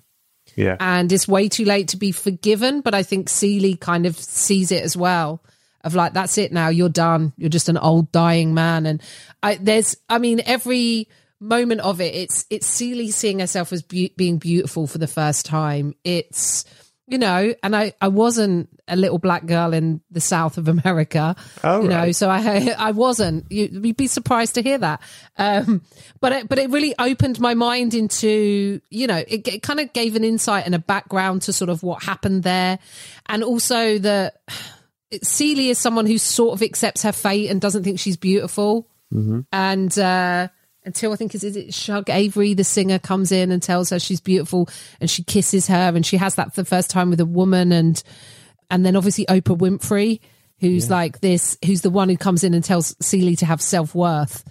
Yeah. 0.56 0.78
and 0.80 1.12
it's 1.12 1.28
way 1.28 1.48
too 1.48 1.66
late 1.66 1.90
to 1.90 1.98
be 1.98 2.12
forgiven. 2.12 2.82
But 2.82 2.96
I 2.96 3.04
think 3.04 3.30
Celie 3.30 3.76
kind 3.76 4.06
of 4.06 4.18
sees 4.18 4.72
it 4.72 4.84
as 4.84 4.98
well. 4.98 5.44
Of 5.84 5.96
like, 5.96 6.14
that's 6.14 6.38
it 6.38 6.52
now. 6.52 6.70
You're 6.70 6.90
done. 6.90 7.34
You're 7.38 7.50
just 7.50 7.70
an 7.70 7.78
old 7.78 8.12
dying 8.12 8.54
man. 8.54 8.86
And 8.86 9.02
I, 9.42 9.56
there's, 9.56 9.98
I 10.10 10.18
mean, 10.18 10.42
every 10.46 11.10
moment 11.44 11.82
of 11.82 12.02
it, 12.02 12.16
it's 12.16 12.46
it's 12.50 12.66
Celie 12.66 13.12
seeing 13.12 13.40
herself 13.40 13.72
as 13.74 13.84
be- 13.84 14.14
being 14.16 14.38
beautiful 14.38 14.88
for 14.88 14.98
the 14.98 15.08
first 15.08 15.46
time. 15.46 15.94
It's 16.04 16.66
you 17.06 17.18
know, 17.18 17.54
and 17.62 17.76
I 17.76 17.94
I 18.02 18.08
wasn't 18.08 18.70
a 18.88 18.96
little 18.96 19.18
black 19.18 19.46
girl 19.46 19.74
in 19.74 20.02
the 20.10 20.22
south 20.22 20.58
of 20.58 20.68
America. 20.68 21.36
Oh, 21.64 21.82
you 21.82 21.90
know, 21.90 21.98
right. 21.98 22.16
so 22.16 22.30
I 22.30 22.74
I 22.78 22.92
wasn't. 22.92 23.52
You, 23.52 23.70
you'd 23.72 23.98
be 23.98 24.08
surprised 24.08 24.56
to 24.56 24.62
hear 24.62 24.78
that. 24.78 25.02
Um, 25.38 25.82
but 26.22 26.32
it, 26.32 26.50
but 26.50 26.60
it 26.60 26.70
really 26.70 26.96
opened 26.98 27.40
my 27.40 27.54
mind 27.54 27.94
into 27.94 28.82
you 28.90 29.08
know 29.08 29.24
it, 29.28 29.48
it 29.48 29.62
kind 29.62 29.80
of 29.80 29.92
gave 29.94 30.16
an 30.16 30.24
insight 30.24 30.66
and 30.66 30.74
a 30.74 30.80
background 30.80 31.44
to 31.44 31.54
sort 31.54 31.70
of 31.70 31.84
what 31.84 32.04
happened 32.04 32.44
there, 32.44 32.80
and 33.28 33.44
also 33.44 34.00
the 34.00 34.34
Celie 35.22 35.70
is 35.70 35.78
someone 35.78 36.06
who 36.06 36.18
sort 36.18 36.54
of 36.54 36.62
accepts 36.62 37.04
her 37.04 37.12
fate 37.12 37.50
and 37.50 37.62
doesn't 37.62 37.84
think 37.84 38.00
she's 38.00 38.18
beautiful, 38.18 38.88
and. 39.52 39.98
uh 40.00 40.48
until 40.86 41.14
I 41.14 41.16
think 41.16 41.34
is, 41.34 41.46
is 41.46 41.56
it 41.56 41.74
Shug 41.74 42.10
Avery, 42.10 42.54
the 42.54 42.66
singer, 42.66 43.00
comes 43.00 43.32
in 43.32 43.52
and 43.52 43.64
tells 43.64 43.90
her 43.92 44.00
she's 44.00 44.20
beautiful, 44.20 44.68
and 45.00 45.10
she 45.10 45.24
kisses 45.24 45.68
her, 45.68 45.94
and 45.96 46.06
she 46.06 46.18
has 46.18 46.36
that 46.36 46.54
for 46.54 46.62
the 46.62 46.66
first 46.66 46.90
time 46.90 47.10
with 47.10 47.22
a 47.22 47.26
woman, 47.26 47.72
and 47.72 48.04
and 48.70 48.86
then 48.86 48.96
obviously 48.96 49.26
Oprah 49.28 49.58
Winfrey, 49.58 50.20
who's 50.60 50.90
like 50.90 51.22
this, 51.22 51.58
who's 51.66 51.82
the 51.82 51.90
one 51.90 52.10
who 52.10 52.18
comes 52.18 52.44
in 52.44 52.54
and 52.54 52.64
tells 52.64 52.96
Celie 53.00 53.38
to 53.38 53.46
have 53.46 53.62
self 53.62 53.96
worth, 53.96 54.44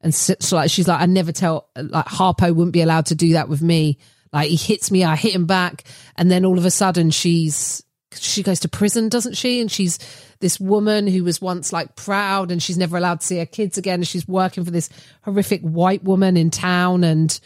and 0.00 0.14
so, 0.14 0.34
so 0.40 0.56
like 0.56 0.70
she's 0.70 0.88
like, 0.88 1.00
I 1.00 1.06
never 1.06 1.32
tell 1.32 1.68
like 1.74 2.06
Harpo 2.06 2.54
wouldn't 2.54 2.74
be 2.74 2.82
allowed 2.82 3.06
to 3.06 3.14
do 3.14 3.32
that 3.32 3.48
with 3.48 3.62
me. 3.62 3.98
Like 4.30 4.50
he 4.50 4.56
hits 4.56 4.90
me, 4.90 5.04
I 5.04 5.16
hit 5.16 5.34
him 5.34 5.46
back, 5.46 5.84
and 6.16 6.30
then 6.30 6.44
all 6.44 6.58
of 6.58 6.66
a 6.66 6.70
sudden 6.70 7.10
she's 7.10 7.82
she 8.14 8.42
goes 8.42 8.60
to 8.60 8.68
prison, 8.68 9.08
doesn't 9.08 9.36
she? 9.36 9.60
And 9.60 9.70
she's 9.70 9.98
this 10.40 10.58
woman 10.58 11.06
who 11.06 11.24
was 11.24 11.40
once 11.40 11.72
like 11.72 11.96
proud, 11.96 12.50
and 12.50 12.62
she's 12.62 12.78
never 12.78 12.96
allowed 12.96 13.20
to 13.20 13.26
see 13.26 13.38
her 13.38 13.46
kids 13.46 13.78
again. 13.78 14.00
And 14.00 14.08
she's 14.08 14.26
working 14.26 14.64
for 14.64 14.70
this 14.70 14.88
horrific 15.22 15.62
white 15.62 16.04
woman 16.04 16.36
in 16.36 16.50
town, 16.50 17.04
and 17.04 17.38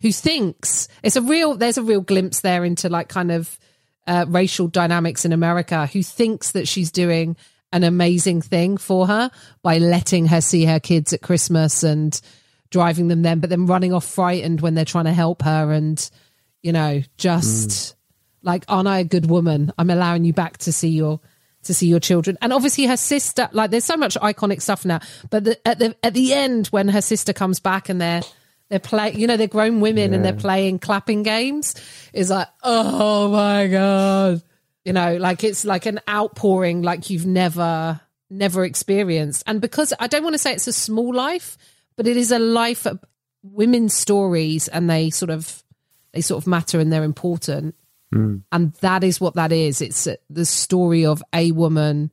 who 0.00 0.12
thinks 0.12 0.88
it's 1.02 1.16
a 1.16 1.22
real. 1.22 1.56
There's 1.56 1.78
a 1.78 1.82
real 1.82 2.00
glimpse 2.00 2.40
there 2.40 2.64
into 2.64 2.88
like 2.88 3.08
kind 3.08 3.30
of 3.30 3.58
uh, 4.06 4.24
racial 4.28 4.68
dynamics 4.68 5.24
in 5.24 5.32
America. 5.32 5.86
Who 5.86 6.02
thinks 6.02 6.52
that 6.52 6.68
she's 6.68 6.90
doing 6.90 7.36
an 7.72 7.84
amazing 7.84 8.42
thing 8.42 8.76
for 8.76 9.06
her 9.06 9.30
by 9.62 9.78
letting 9.78 10.26
her 10.26 10.40
see 10.40 10.64
her 10.66 10.78
kids 10.78 11.12
at 11.12 11.22
Christmas 11.22 11.82
and 11.82 12.20
driving 12.70 13.08
them 13.08 13.22
then, 13.22 13.38
but 13.38 13.50
then 13.50 13.66
running 13.66 13.92
off 13.92 14.04
frightened 14.04 14.60
when 14.60 14.74
they're 14.74 14.84
trying 14.84 15.04
to 15.04 15.12
help 15.12 15.42
her, 15.42 15.72
and 15.72 16.10
you 16.62 16.72
know 16.72 17.02
just 17.16 17.94
like 18.42 18.64
aren't 18.68 18.88
i 18.88 18.98
a 19.00 19.04
good 19.04 19.28
woman? 19.28 19.72
I'm 19.78 19.90
allowing 19.90 20.24
you 20.24 20.32
back 20.32 20.58
to 20.58 20.72
see 20.72 20.88
your 20.88 21.20
to 21.64 21.74
see 21.74 21.86
your 21.86 22.00
children. 22.00 22.36
And 22.42 22.52
obviously 22.52 22.86
her 22.86 22.96
sister 22.96 23.48
like 23.52 23.70
there's 23.70 23.84
so 23.84 23.96
much 23.96 24.16
iconic 24.16 24.62
stuff 24.62 24.84
now 24.84 25.00
but 25.30 25.44
the, 25.44 25.68
at 25.68 25.78
the 25.78 25.96
at 26.02 26.14
the 26.14 26.32
end 26.32 26.68
when 26.68 26.88
her 26.88 27.00
sister 27.00 27.32
comes 27.32 27.60
back 27.60 27.88
and 27.88 28.00
they're 28.00 28.22
they're 28.68 28.80
playing 28.80 29.18
you 29.18 29.26
know 29.26 29.36
they're 29.36 29.46
grown 29.46 29.80
women 29.80 30.14
and 30.14 30.24
they're 30.24 30.32
playing 30.32 30.78
clapping 30.78 31.22
games 31.22 31.74
is 32.12 32.30
like 32.30 32.48
oh 32.62 33.28
my 33.28 33.66
god. 33.68 34.42
You 34.84 34.92
know 34.92 35.16
like 35.16 35.44
it's 35.44 35.64
like 35.64 35.86
an 35.86 36.00
outpouring 36.08 36.82
like 36.82 37.10
you've 37.10 37.26
never 37.26 38.00
never 38.30 38.64
experienced. 38.64 39.44
And 39.46 39.60
because 39.60 39.92
i 40.00 40.06
don't 40.06 40.24
want 40.24 40.34
to 40.34 40.38
say 40.38 40.52
it's 40.52 40.66
a 40.66 40.72
small 40.72 41.14
life 41.14 41.56
but 41.96 42.06
it 42.06 42.16
is 42.16 42.32
a 42.32 42.38
life 42.38 42.86
of 42.86 42.98
women's 43.42 43.94
stories 43.94 44.68
and 44.68 44.88
they 44.88 45.10
sort 45.10 45.30
of 45.30 45.62
they 46.12 46.20
sort 46.20 46.42
of 46.42 46.46
matter 46.46 46.78
and 46.78 46.92
they're 46.92 47.04
important 47.04 47.74
and 48.12 48.72
that 48.74 49.02
is 49.02 49.20
what 49.20 49.34
that 49.34 49.52
is 49.52 49.80
it's 49.80 50.06
uh, 50.06 50.16
the 50.28 50.44
story 50.44 51.04
of 51.06 51.22
a 51.32 51.52
woman 51.52 52.10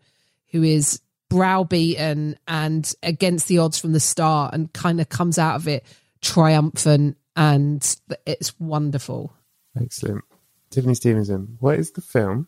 who 0.51 0.63
is 0.63 1.01
browbeaten 1.29 2.37
and 2.47 2.93
against 3.03 3.47
the 3.47 3.57
odds 3.57 3.77
from 3.77 3.91
the 3.91 3.99
start 3.99 4.53
and 4.53 4.71
kind 4.73 4.99
of 5.01 5.09
comes 5.09 5.37
out 5.37 5.55
of 5.55 5.67
it 5.67 5.85
triumphant 6.21 7.17
and 7.35 7.97
it's 8.25 8.57
wonderful 8.59 9.33
Excellent. 9.79 10.23
Tiffany 10.69 10.93
Stevenson, 10.93 11.57
what 11.59 11.79
is 11.79 11.91
the 11.91 12.01
film 12.01 12.47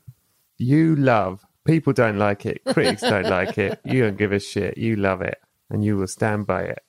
you 0.57 0.95
love? 0.95 1.43
People 1.65 1.93
don't 1.93 2.17
like 2.17 2.45
it. 2.45 2.63
Critics 2.65 3.01
don't 3.01 3.25
like 3.29 3.57
it. 3.57 3.79
You 3.83 4.03
don't 4.03 4.17
give 4.17 4.31
a 4.31 4.39
shit. 4.39 4.77
You 4.77 4.95
love 4.95 5.21
it. 5.21 5.39
And 5.69 5.83
you 5.83 5.97
will 5.97 6.07
stand 6.07 6.45
by 6.47 6.63
it. 6.63 6.83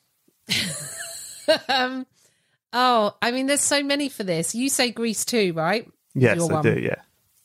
um, 1.69 2.07
oh 2.73 3.15
i 3.23 3.31
mean 3.31 3.47
there's 3.47 3.61
so 3.61 3.83
many 3.83 4.09
for 4.09 4.25
this 4.25 4.55
you 4.55 4.69
say 4.69 4.91
grease 4.91 5.25
too 5.25 5.53
right 5.53 5.92
Yes, 6.15 6.37
Your 6.37 6.51
I 6.51 6.55
one. 6.55 6.63
do. 6.63 6.79
Yeah. 6.79 6.97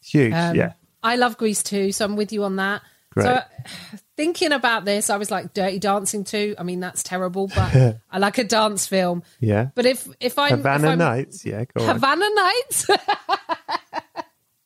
Huge. 0.03 0.34
Um, 0.34 0.55
yeah. 0.55 0.74
I 1.03 1.15
love 1.15 1.38
Grease 1.38 1.63
too, 1.63 1.91
so 1.91 2.05
I'm 2.05 2.15
with 2.15 2.32
you 2.34 2.43
on 2.43 2.57
that. 2.57 2.82
Great. 3.11 3.26
So 3.26 3.41
thinking 4.18 4.51
about 4.51 4.86
this, 4.86 5.09
I 5.09 5.18
was 5.18 5.32
like 5.32 5.53
Dirty 5.53 5.80
Dancing 5.80 6.24
too. 6.24 6.55
I 6.57 6.63
mean, 6.63 6.80
that's 6.80 7.03
terrible, 7.03 7.47
but 7.47 7.99
I 8.11 8.18
like 8.18 8.38
a 8.38 8.43
dance 8.43 8.88
film. 8.88 9.24
Yeah. 9.39 9.70
But 9.76 9.86
if 9.86 10.07
if 10.20 10.38
I'm 10.38 10.57
Havana 10.57 10.88
if 10.88 10.91
I'm, 10.93 10.97
Nights. 10.99 11.45
Yeah. 11.45 11.65
Go 11.65 11.84
on. 11.84 11.95
Havana 11.95 12.30
Nights, 12.36 12.89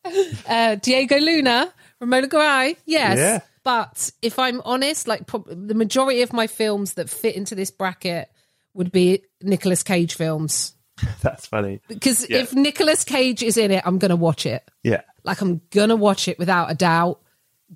uh, 0.49 0.75
Diego 0.75 1.17
Luna, 1.19 1.73
Romola 1.99 2.27
Garai, 2.27 2.77
yes. 2.85 3.17
Yeah. 3.17 3.39
But 3.63 4.11
if 4.21 4.39
I'm 4.39 4.61
honest, 4.65 5.07
like 5.07 5.27
prob- 5.27 5.47
the 5.47 5.75
majority 5.75 6.23
of 6.23 6.33
my 6.33 6.47
films 6.47 6.95
that 6.95 7.09
fit 7.09 7.35
into 7.35 7.53
this 7.53 7.69
bracket 7.69 8.29
would 8.73 8.91
be 8.91 9.23
Nicolas 9.41 9.83
Cage 9.83 10.15
films. 10.15 10.73
That's 11.21 11.45
funny. 11.47 11.79
Because 11.87 12.29
Yeah. 12.29 12.37
if 12.39 12.53
Nicolas 12.53 13.03
Cage 13.03 13.43
is 13.43 13.57
in 13.57 13.71
it, 13.71 13.83
I'm 13.85 13.97
going 13.99 14.09
to 14.09 14.15
watch 14.15 14.45
it. 14.45 14.69
Yeah. 14.83 15.01
Like 15.23 15.41
I'm 15.41 15.61
gonna 15.69 15.95
watch 15.95 16.27
it 16.27 16.39
without 16.39 16.71
a 16.71 16.73
doubt. 16.73 17.21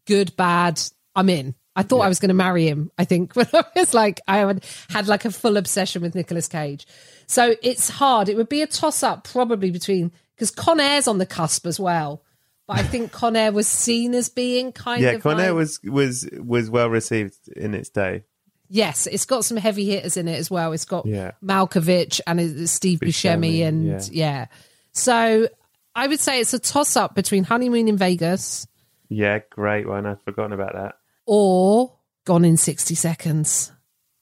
Good, 0.06 0.36
bad, 0.36 0.82
I'm 1.16 1.30
in. 1.30 1.54
I 1.76 1.84
thought 1.84 2.00
I 2.02 2.08
was 2.08 2.20
gonna 2.20 2.34
marry 2.34 2.68
him. 2.68 2.90
I 2.98 3.06
think 3.06 3.36
when 3.36 3.46
I 3.54 3.64
was 3.76 3.94
like 3.94 4.20
I 4.28 4.38
had 4.38 4.66
had 4.90 5.08
like 5.08 5.26
a 5.26 5.32
full 5.32 5.56
obsession 5.58 6.02
with 6.02 6.16
Nicolas 6.16 6.48
Cage. 6.48 6.88
So 7.28 7.54
it's 7.62 7.88
hard. 7.90 8.30
It 8.30 8.36
would 8.38 8.50
be 8.50 8.64
a 8.64 8.68
toss 8.68 9.04
up 9.04 9.26
probably 9.26 9.70
between 9.70 10.12
because 10.36 10.50
Con 10.52 10.80
Air's 10.80 11.08
on 11.08 11.20
the 11.20 11.26
cusp 11.28 11.68
as 11.68 11.80
well. 11.80 12.24
But 12.68 12.78
I 12.80 12.84
think 12.92 13.12
Con 13.12 13.36
Air 13.36 13.52
was 13.52 13.68
seen 13.68 14.16
as 14.16 14.28
being 14.30 14.72
kind 14.72 15.04
Yeah. 15.04 15.12
of 15.12 15.22
Con 15.22 15.40
Air 15.40 15.50
like- 15.52 15.58
was 15.58 15.80
was 15.84 16.28
was 16.40 16.70
well 16.72 16.90
received 16.90 17.36
in 17.56 17.76
its 17.76 17.90
day. 17.90 18.24
Yes, 18.70 19.08
it's 19.08 19.26
got 19.26 19.46
some 19.46 19.58
heavy 19.58 19.86
hitters 19.86 20.18
in 20.18 20.28
it 20.28 20.38
as 20.38 20.50
well. 20.52 20.72
It's 20.74 20.86
got 20.86 21.06
Yeah. 21.06 21.32
Malkovich 21.44 22.22
and 22.28 22.70
Steve 22.70 23.00
Buscemi, 23.00 23.62
Buscemi, 23.62 23.68
and 23.68 23.86
yeah. 23.86 24.02
yeah. 24.12 24.46
So 24.92 25.48
I 25.96 26.08
would 26.08 26.20
say 26.20 26.40
it's 26.40 26.54
a 26.54 26.60
toss 26.60 26.96
up 26.98 27.16
between 27.16 27.44
Honeymoon 27.44 27.88
in 27.88 27.98
Vegas 27.98 28.68
Yeah. 29.10 29.40
Great 29.50 29.88
one. 29.88 30.06
I'd 30.06 30.22
forgotten 30.24 30.54
about 30.54 30.74
that. 30.74 30.96
or 31.26 31.94
Gone 32.26 32.44
in 32.46 32.58
60 32.58 32.96
Seconds. 32.96 33.72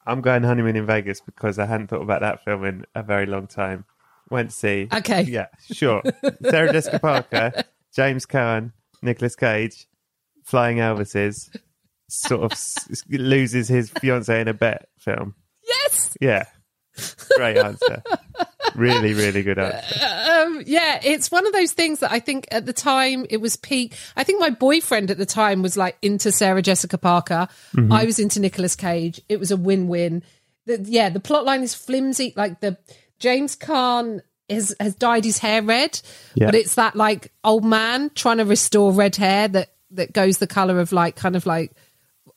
I'm 0.05 0.19
going 0.19 0.43
honeymoon 0.43 0.75
in 0.75 0.85
Vegas 0.85 1.21
because 1.21 1.57
I 1.57 1.65
hadn't 1.65 1.87
thought 1.87 2.01
about 2.01 2.19
that 2.19 2.43
film 2.43 2.65
in 2.65 2.85
a 2.93 3.01
very 3.01 3.25
long 3.25 3.47
time. 3.47 3.85
Went 4.29 4.49
to 4.49 4.55
see. 4.55 4.89
Okay. 4.93 5.21
Yeah, 5.21 5.47
sure. 5.71 6.03
Sarah 6.49 6.73
Jessica 6.73 6.99
Parker, 6.99 7.63
James 7.95 8.25
Caan, 8.25 8.73
Nicolas 9.01 9.37
Cage, 9.37 9.87
Flying 10.43 10.77
Elvises, 10.79 11.55
sort 12.09 12.43
of 12.43 12.51
s- 12.51 13.03
loses 13.09 13.67
his 13.67 13.89
fiance 13.89 14.39
in 14.39 14.47
a 14.47 14.53
bet 14.53 14.87
film. 14.99 15.35
Yes. 15.67 16.17
Yeah. 16.21 16.45
Great 17.37 17.57
answer. 17.57 18.03
Really, 18.75 19.13
really 19.13 19.43
good 19.43 19.57
answer. 19.59 20.05
Um, 20.31 20.61
yeah, 20.65 20.99
it's 21.03 21.31
one 21.31 21.45
of 21.47 21.53
those 21.53 21.71
things 21.73 21.99
that 21.99 22.11
I 22.11 22.19
think 22.19 22.47
at 22.51 22.65
the 22.65 22.73
time 22.73 23.25
it 23.29 23.37
was 23.37 23.55
peak. 23.55 23.95
I 24.15 24.23
think 24.23 24.39
my 24.39 24.49
boyfriend 24.51 25.09
at 25.11 25.17
the 25.17 25.25
time 25.25 25.61
was 25.61 25.75
like 25.77 25.97
into 26.01 26.31
Sarah 26.31 26.61
Jessica 26.61 26.97
Parker. 26.97 27.47
I 27.91 28.05
was 28.05 28.19
into 28.19 28.39
Nicolas 28.39 28.75
Cage. 28.75 29.21
It 29.29 29.39
was 29.39 29.51
a 29.51 29.57
win-win. 29.57 30.23
The, 30.65 30.79
yeah, 30.87 31.09
the 31.09 31.19
plot 31.19 31.45
line 31.45 31.61
is 31.61 31.73
flimsy. 31.75 32.33
Like 32.35 32.59
the 32.61 32.77
James 33.19 33.55
Caan 33.55 34.21
has 34.49 34.75
has 34.79 34.95
dyed 34.95 35.23
his 35.25 35.37
hair 35.39 35.61
red, 35.61 35.99
Yeah. 36.35 36.47
but 36.47 36.55
it's 36.55 36.75
that 36.75 36.95
like 36.95 37.31
old 37.43 37.65
man 37.65 38.11
trying 38.15 38.37
to 38.37 38.45
restore 38.45 38.91
red 38.91 39.15
hair 39.15 39.47
that 39.47 39.69
that 39.91 40.13
goes 40.13 40.37
the 40.39 40.47
color 40.47 40.79
of 40.79 40.91
like 40.91 41.15
kind 41.15 41.35
of 41.35 41.45
like 41.45 41.71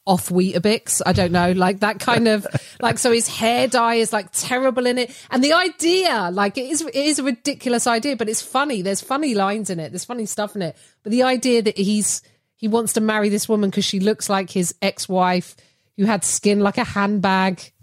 off 0.07 0.29
Weetabix. 0.29 1.03
I 1.05 1.13
don't 1.13 1.33
know, 1.33 1.53
like 1.53 1.81
that 1.81 1.99
kind 1.99 2.29
of 2.29 2.47
like 2.81 2.99
so 2.99 3.13
his 3.13 3.29
hair 3.29 3.67
dye 3.69 3.97
is 3.97 4.13
like 4.13 4.31
terrible 4.33 4.87
in 4.87 4.99
it. 4.99 5.15
And 5.31 5.43
the 5.43 5.53
idea, 5.53 6.31
like 6.33 6.57
it 6.57 6.71
is 6.71 6.83
it 6.83 6.95
is 6.95 7.19
a 7.19 7.25
ridiculous 7.25 7.87
idea, 7.87 8.17
but 8.17 8.29
it's 8.29 8.43
funny. 8.43 8.83
There's 8.83 9.01
funny 9.01 9.35
lines 9.35 9.71
in 9.71 9.81
it. 9.81 9.91
There's 9.91 10.05
funny 10.05 10.27
stuff 10.27 10.57
in 10.57 10.63
it. 10.63 10.77
But 11.03 11.13
the 11.13 11.25
idea 11.25 11.63
that 11.63 11.77
he's 11.77 12.23
he 12.57 12.69
wants 12.69 12.95
to 12.95 13.01
marry 13.01 13.29
this 13.29 13.49
woman 13.49 13.71
because 13.71 13.85
she 13.85 14.01
looks 14.01 14.31
like 14.31 14.51
his 14.51 14.75
ex-wife 14.81 15.57
who 15.97 16.05
had 16.05 16.25
skin 16.25 16.61
like 16.61 16.79
a 16.79 16.85
handbag. 16.85 17.73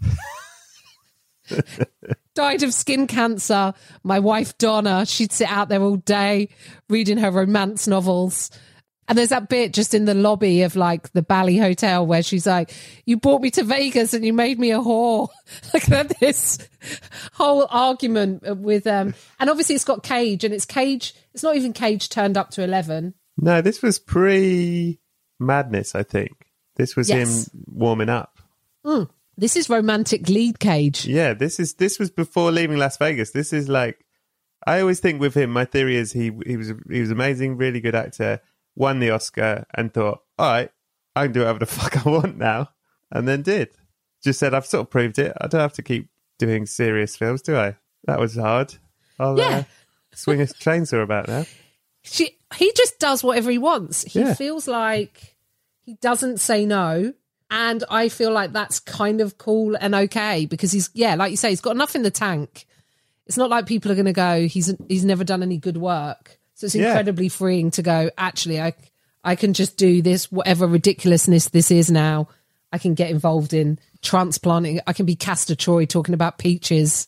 died 2.34 2.62
of 2.62 2.74
skin 2.74 3.06
cancer. 3.06 3.72
My 4.02 4.18
wife 4.18 4.58
Donna, 4.58 5.06
she'd 5.06 5.32
sit 5.32 5.48
out 5.48 5.68
there 5.68 5.82
all 5.82 5.96
day 5.96 6.48
reading 6.88 7.18
her 7.18 7.30
romance 7.30 7.86
novels. 7.86 8.50
And 9.06 9.18
there's 9.18 9.28
that 9.28 9.48
bit 9.48 9.72
just 9.72 9.92
in 9.92 10.06
the 10.06 10.14
lobby 10.14 10.62
of 10.62 10.76
like 10.76 11.12
the 11.12 11.22
Bally 11.22 11.58
Hotel 11.58 12.06
where 12.06 12.22
she's 12.22 12.46
like, 12.46 12.72
"You 13.04 13.16
brought 13.16 13.42
me 13.42 13.50
to 13.52 13.64
Vegas 13.64 14.14
and 14.14 14.24
you 14.24 14.32
made 14.32 14.58
me 14.58 14.70
a 14.72 14.78
whore." 14.78 15.28
like 15.74 15.86
that, 15.86 16.18
this 16.20 16.58
whole 17.32 17.66
argument 17.70 18.58
with 18.58 18.86
um, 18.86 19.14
and 19.38 19.50
obviously 19.50 19.74
it's 19.74 19.84
got 19.84 20.02
Cage 20.02 20.44
and 20.44 20.54
it's 20.54 20.64
Cage. 20.64 21.14
It's 21.34 21.42
not 21.42 21.56
even 21.56 21.72
Cage 21.72 22.08
turned 22.08 22.36
up 22.36 22.50
to 22.52 22.62
eleven. 22.62 23.14
No, 23.36 23.60
this 23.60 23.82
was 23.82 23.98
pre 23.98 25.00
Madness, 25.38 25.94
I 25.94 26.02
think. 26.02 26.32
This 26.76 26.96
was 26.96 27.08
Yes. 27.08 27.48
him 27.48 27.64
warming 27.66 28.08
up. 28.08 28.38
This 29.36 29.56
is 29.56 29.68
romantic 29.68 30.28
lead 30.28 30.60
Cage. 30.60 31.06
Yeah, 31.06 31.34
this 31.34 31.58
is 31.58 31.74
this 31.74 31.98
was 31.98 32.10
before 32.10 32.52
leaving 32.52 32.76
Las 32.78 32.96
Vegas. 32.98 33.32
This 33.32 33.52
is 33.52 33.68
like 33.68 34.04
I 34.66 34.80
always 34.80 35.00
think 35.00 35.20
with 35.20 35.34
him. 35.34 35.50
My 35.50 35.64
theory 35.64 35.96
is 35.96 36.12
he 36.12 36.30
he 36.46 36.56
was 36.56 36.72
he 36.90 37.00
was 37.00 37.10
amazing, 37.10 37.56
really 37.56 37.80
good 37.80 37.94
actor. 37.94 38.40
Won 38.76 38.98
the 39.00 39.10
Oscar 39.10 39.66
and 39.74 39.92
thought, 39.92 40.20
all 40.38 40.50
right, 40.50 40.70
I 41.14 41.24
can 41.24 41.32
do 41.32 41.40
whatever 41.40 41.60
the 41.60 41.66
fuck 41.66 42.06
I 42.06 42.10
want 42.10 42.36
now, 42.38 42.70
and 43.12 43.26
then 43.28 43.42
did. 43.42 43.70
Just 44.22 44.38
said, 44.40 44.54
I've 44.54 44.66
sort 44.66 44.82
of 44.82 44.90
proved 44.90 45.18
it. 45.18 45.32
I 45.40 45.46
don't 45.46 45.60
have 45.60 45.74
to 45.74 45.82
keep 45.82 46.08
doing 46.38 46.66
serious 46.66 47.16
films, 47.16 47.42
do 47.42 47.56
I? 47.56 47.76
That 48.06 48.18
was 48.18 48.34
hard. 48.36 48.74
I'll 49.18 49.38
Yeah. 49.38 49.58
uh, 49.58 49.62
swing 50.14 50.40
a 50.40 50.44
chainsaw 50.44 51.02
about 51.02 51.28
now. 51.28 51.44
She 52.06 52.36
he 52.56 52.70
just 52.76 52.98
does 52.98 53.24
whatever 53.24 53.50
he 53.50 53.56
wants. 53.56 54.02
He 54.02 54.20
Yeah. 54.20 54.34
feels 54.34 54.68
like 54.68 55.36
he 55.80 55.94
doesn't 55.94 56.38
say 56.38 56.66
no. 56.66 57.14
And 57.50 57.82
I 57.88 58.10
feel 58.10 58.30
like 58.30 58.52
that's 58.52 58.78
kind 58.78 59.22
of 59.22 59.38
cool 59.38 59.74
and 59.80 59.94
okay 59.94 60.44
because 60.44 60.70
he's 60.70 60.90
yeah, 60.92 61.14
like 61.14 61.30
you 61.30 61.38
say, 61.38 61.48
he's 61.48 61.62
got 61.62 61.70
enough 61.70 61.94
in 61.96 62.02
the 62.02 62.10
tank. 62.10 62.66
It's 63.26 63.38
not 63.38 63.48
like 63.48 63.64
people 63.64 63.90
are 63.90 63.94
going 63.94 64.04
to 64.04 64.12
go. 64.12 64.46
He's 64.46 64.74
he's 64.86 65.04
never 65.06 65.24
done 65.24 65.42
any 65.42 65.56
good 65.56 65.78
work, 65.78 66.38
so 66.70 66.78
it's 66.78 66.82
Yeah. 66.82 66.88
incredibly 66.88 67.28
freeing 67.28 67.70
to 67.72 67.82
go. 67.82 68.10
Actually, 68.16 68.60
I 68.60 68.74
I 69.22 69.36
can 69.36 69.54
just 69.54 69.76
do 69.76 70.02
this 70.02 70.30
whatever 70.30 70.66
ridiculousness 70.66 71.48
this 71.48 71.70
is 71.70 71.90
now. 71.90 72.28
I 72.72 72.78
can 72.78 72.94
get 72.94 73.10
involved 73.10 73.54
in 73.54 73.78
transplanting. 74.02 74.80
I 74.86 74.92
can 74.92 75.06
be 75.06 75.14
Castor 75.16 75.54
Troy 75.54 75.86
talking 75.86 76.14
about 76.14 76.38
peaches 76.38 77.06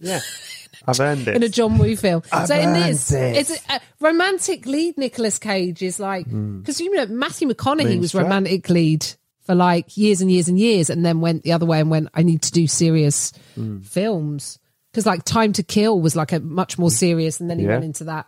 Yeah, 0.00 0.20
I've 0.86 1.00
earned 1.00 1.28
it. 1.28 1.36
in 1.36 1.42
a 1.42 1.48
John 1.48 1.76
Woo 1.78 1.96
film. 1.96 2.22
so 2.46 2.54
in 2.54 2.72
this, 2.72 3.08
this. 3.08 3.50
it's 3.50 3.68
a, 3.68 3.72
a 3.72 3.76
uh, 3.76 3.78
romantic 4.00 4.64
lead. 4.66 4.96
Nicolas 4.96 5.38
Cage 5.38 5.82
is 5.82 5.98
like 6.00 6.26
hmm. 6.26 6.60
because 6.60 6.80
you 6.80 6.94
know 6.94 7.06
Matthew 7.06 7.48
McConaughey 7.48 7.84
Main 7.84 8.00
was 8.00 8.14
romantic 8.14 8.68
lead 8.70 9.04
for 9.42 9.54
like 9.54 9.96
years 9.96 10.20
and 10.20 10.30
years 10.30 10.48
and 10.48 10.58
years, 10.58 10.90
and 10.90 11.04
then 11.04 11.20
went 11.20 11.42
the 11.42 11.52
other 11.52 11.66
way 11.66 11.80
and 11.80 11.90
went, 11.90 12.08
I 12.14 12.22
need 12.22 12.42
to 12.42 12.52
do 12.52 12.66
serious 12.66 13.32
hmm. 13.54 13.80
films 13.80 14.58
because 14.92 15.04
like 15.06 15.24
Time 15.24 15.52
to 15.54 15.62
Kill 15.62 16.00
was 16.00 16.14
like 16.16 16.32
a 16.32 16.40
much 16.40 16.78
more 16.78 16.90
hmm. 16.90 16.94
serious, 16.94 17.40
and 17.40 17.50
then 17.50 17.58
he 17.58 17.64
Yeah. 17.64 17.72
went 17.72 17.84
into 17.84 18.04
that 18.04 18.26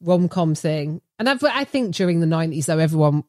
rom 0.00 0.28
com 0.28 0.54
thing. 0.54 1.00
And 1.18 1.28
I, 1.28 1.36
I 1.42 1.64
think 1.64 1.94
during 1.94 2.20
the 2.20 2.26
nineties 2.26 2.66
though, 2.66 2.78
everyone 2.78 3.24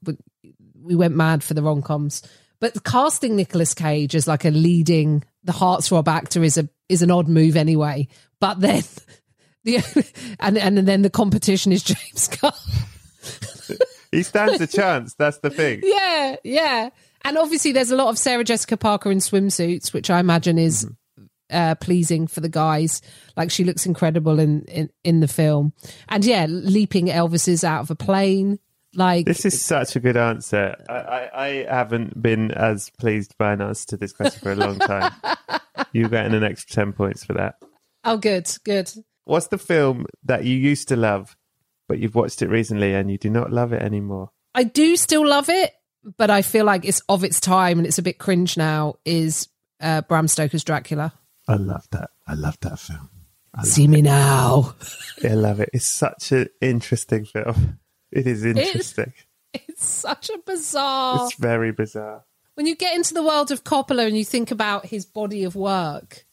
we 0.82 0.96
went 0.96 1.16
mad 1.16 1.44
for 1.44 1.54
the 1.54 1.64
rom 1.64 1.82
coms. 1.82 2.22
But 2.60 2.84
casting 2.84 3.36
Nicolas 3.36 3.74
Cage 3.74 4.16
as 4.16 4.28
like 4.28 4.46
a 4.46 4.50
leading 4.50 5.24
the 5.44 5.54
heartthrob 5.54 6.08
actor 6.08 6.44
is 6.44 6.58
a 6.58 6.68
is 6.90 7.02
an 7.02 7.12
odd 7.12 7.28
move 7.28 7.56
anyway. 7.56 8.08
But 8.40 8.60
then 8.60 8.84
the 9.64 9.78
and 10.40 10.58
and 10.58 10.78
then 10.78 11.02
the 11.02 11.10
competition 11.10 11.72
is 11.72 11.84
James 11.84 12.28
Caan. 12.30 13.78
he 14.12 14.24
stands 14.24 14.60
a 14.62 14.68
chance. 14.68 15.14
That's 15.16 15.40
the 15.40 15.50
thing. 15.50 15.82
yeah, 15.84 16.36
yeah. 16.44 16.90
And 17.26 17.38
obviously 17.38 17.74
there's 17.74 17.92
a 17.92 17.98
lot 17.98 18.08
of 18.08 18.18
Sarah 18.18 18.44
Jessica 18.44 18.78
Parker 18.78 19.12
in 19.12 19.18
swimsuits, 19.20 19.94
which 19.94 20.10
I 20.10 20.20
imagine 20.20 20.58
is 20.58 20.86
mm-hmm. 20.86 20.94
Uh, 21.50 21.76
pleasing 21.76 22.28
for 22.28 22.42
the 22.42 22.50
guys. 22.50 23.02
Like 23.36 23.52
she 23.52 23.64
looks 23.64 23.86
incredible 23.86 24.40
in, 24.40 24.64
in 24.64 24.90
in 25.04 25.20
the 25.20 25.28
film. 25.28 25.74
And 26.08 26.24
yeah, 26.26 26.46
leaping 26.48 27.08
Elvises 27.08 27.64
out 27.64 27.82
of 27.82 27.92
a 27.92 27.96
plane. 27.96 28.60
Like 28.96 29.26
This 29.26 29.46
is 29.46 29.64
such 29.64 29.96
a 29.96 30.00
good 30.00 30.18
answer. 30.18 30.76
I, 30.90 30.94
I, 30.94 31.30
I 31.34 31.48
haven't 31.70 32.20
been 32.20 32.52
as 32.52 32.90
pleased 33.00 33.38
by 33.38 33.54
an 33.54 33.62
answer 33.62 33.88
to 33.90 33.98
this 33.98 34.14
question 34.14 34.40
for 34.42 34.52
a 34.52 34.56
long 34.56 34.80
time. 34.80 35.12
You're 35.94 36.10
getting 36.10 36.34
an 36.34 36.44
extra 36.44 36.86
10 36.86 36.94
points 36.94 37.24
for 37.24 37.34
that. 37.34 37.56
oh 38.04 38.18
good, 38.18 38.50
good. 38.64 38.92
What's 39.26 39.48
the 39.48 39.60
film 39.60 40.08
that 40.24 40.44
you 40.44 40.56
used 40.56 40.88
to 40.88 40.96
love, 40.96 41.38
but 41.88 42.00
you've 42.00 42.16
watched 42.16 42.42
it 42.42 42.50
recently 42.50 42.96
and 42.96 43.12
you 43.12 43.20
do 43.20 43.30
not 43.30 43.52
love 43.52 43.74
it 43.74 43.82
anymore? 43.82 44.32
I 44.56 44.64
do 44.64 44.96
still 44.96 45.28
love 45.28 45.50
it, 45.50 45.72
but 46.18 46.32
I 46.32 46.42
feel 46.42 46.66
like 46.66 46.84
it's 46.84 47.02
of 47.08 47.24
its 47.24 47.40
time 47.40 47.78
and 47.78 47.86
it's 47.86 48.00
a 48.00 48.02
bit 48.02 48.18
cringe 48.18 48.58
now. 48.58 48.96
Is 49.06 49.48
uh, 49.82 50.02
Bram 50.02 50.28
Stoker's 50.28 50.64
Dracula? 50.64 51.14
I 51.50 51.56
love 51.56 51.88
that. 51.92 52.12
I 52.28 52.36
love 52.36 52.60
that 52.62 52.78
film. 52.78 53.10
See 53.64 53.88
me 53.88 54.04
now. 54.04 54.76
I 55.24 55.30
love 55.30 55.60
it. 55.60 55.70
It's 55.74 55.88
such 55.88 56.32
an 56.32 56.48
interesting 56.62 57.26
film. 57.26 57.80
It 58.12 58.28
is 58.28 58.46
interesting. 58.46 59.14
It's 59.54 59.86
such 59.86 60.30
a 60.30 60.38
bizarre. 60.46 61.26
It's 61.26 61.36
very 61.36 61.72
bizarre. 61.72 62.24
when 62.54 62.68
you 62.68 62.76
get 62.76 62.96
into 62.96 63.16
the 63.16 63.24
world 63.24 63.50
of 63.52 63.64
Coppola 63.64 64.06
and 64.06 64.16
you 64.16 64.24
think 64.24 64.52
about 64.52 64.86
his 64.86 65.06
body 65.06 65.44
of 65.44 65.56
work, 65.56 66.26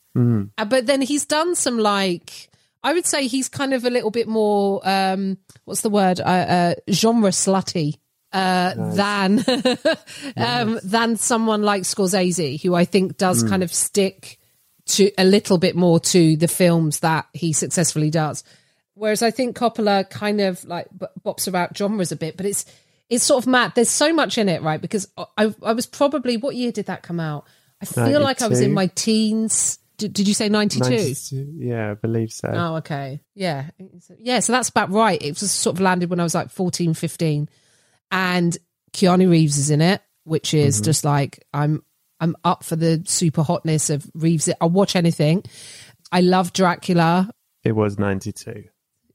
uh, 0.58 0.64
but 0.66 0.86
then 0.86 1.00
he's 1.00 1.24
done 1.24 1.54
some 1.54 1.78
like 1.78 2.50
I 2.82 2.92
would 2.92 3.06
say 3.06 3.26
he's 3.26 3.48
kind 3.48 3.72
of 3.74 3.84
a 3.84 3.90
little 3.90 4.10
bit 4.10 4.28
more 4.28 4.80
um, 4.84 5.38
what's 5.64 5.80
the 5.80 5.90
word 5.90 6.20
uh, 6.20 6.24
uh, 6.24 6.74
genre 6.90 7.30
slutty 7.30 7.98
uh, 8.32 8.74
than 8.94 9.44
um, 10.36 10.78
than 10.84 11.16
someone 11.16 11.62
like 11.62 11.82
Scorsese, 11.82 12.62
who 12.62 12.74
I 12.74 12.84
think 12.84 13.16
does 13.16 13.42
kind 13.42 13.62
of 13.62 13.72
stick 13.72 14.36
to 14.87 15.11
a 15.18 15.24
little 15.24 15.59
bit 15.59 15.76
more 15.76 15.99
to 15.99 16.37
the 16.37 16.49
films 16.49 17.01
that 17.01 17.26
he 17.32 17.53
successfully 17.53 18.11
does. 18.11 18.45
Whereas 18.95 19.22
I 19.22 19.30
think 19.30 19.57
Coppola 19.57 20.09
kind 20.09 20.41
of 20.41 20.64
like 20.64 20.89
bops 21.24 21.49
about 21.49 21.76
genres 21.76 22.12
a 22.12 22.16
bit, 22.16 22.37
but 22.37 22.47
it's 22.47 22.64
it's 23.09 23.24
sort 23.24 23.45
of 23.45 23.49
mad. 23.49 23.72
There's 23.74 23.91
so 23.91 24.12
much 24.12 24.39
in 24.39 24.49
it, 24.49 24.62
right? 24.62 24.80
Because 24.80 25.09
I 25.37 25.55
I 25.62 25.72
was 25.72 25.87
probably 25.87 26.37
what 26.37 26.57
year 26.57 26.72
did 26.72 26.87
that 26.87 27.03
come 27.03 27.20
out? 27.20 27.47
I 27.80 27.84
feel 27.84 28.20
like 28.20 28.43
I 28.43 28.49
was 28.49 28.61
in 28.61 28.72
my 28.72 28.87
teens. 28.89 29.78
Did, 29.99 30.12
did 30.12 30.28
you 30.28 30.34
say 30.34 30.49
92? 30.51 30.91
92? 30.91 31.55
Yeah, 31.59 31.91
I 31.91 31.95
believe 31.95 32.30
so. 32.30 32.49
Oh, 32.53 32.76
okay. 32.76 33.20
Yeah. 33.34 33.70
Yeah. 34.18 34.41
So 34.41 34.53
that's 34.53 34.68
about 34.68 34.91
right. 34.91 35.20
It 35.20 35.41
was 35.41 35.51
sort 35.51 35.76
of 35.76 35.80
landed 35.80 36.11
when 36.11 36.20
I 36.20 36.22
was 36.22 36.34
like 36.34 36.51
14, 36.51 36.93
15. 36.93 37.49
And 38.11 38.57
Keanu 38.93 39.30
Reeves 39.30 39.57
is 39.57 39.70
in 39.70 39.80
it, 39.80 40.03
which 40.24 40.53
is 40.53 40.76
mm-hmm. 40.76 40.84
just 40.84 41.05
like, 41.05 41.47
I'm, 41.55 41.82
I'm 42.20 42.36
up 42.44 42.64
for 42.64 42.76
the 42.76 43.02
super 43.06 43.42
hotness 43.42 43.90
of 43.90 44.08
Reeves. 44.14 44.48
I'll 44.60 44.70
watch 44.70 44.96
anything. 44.96 45.44
I 46.10 46.20
love 46.20 46.52
Dracula. 46.52 47.30
It 47.64 47.72
was 47.72 47.98
92. 47.98 48.64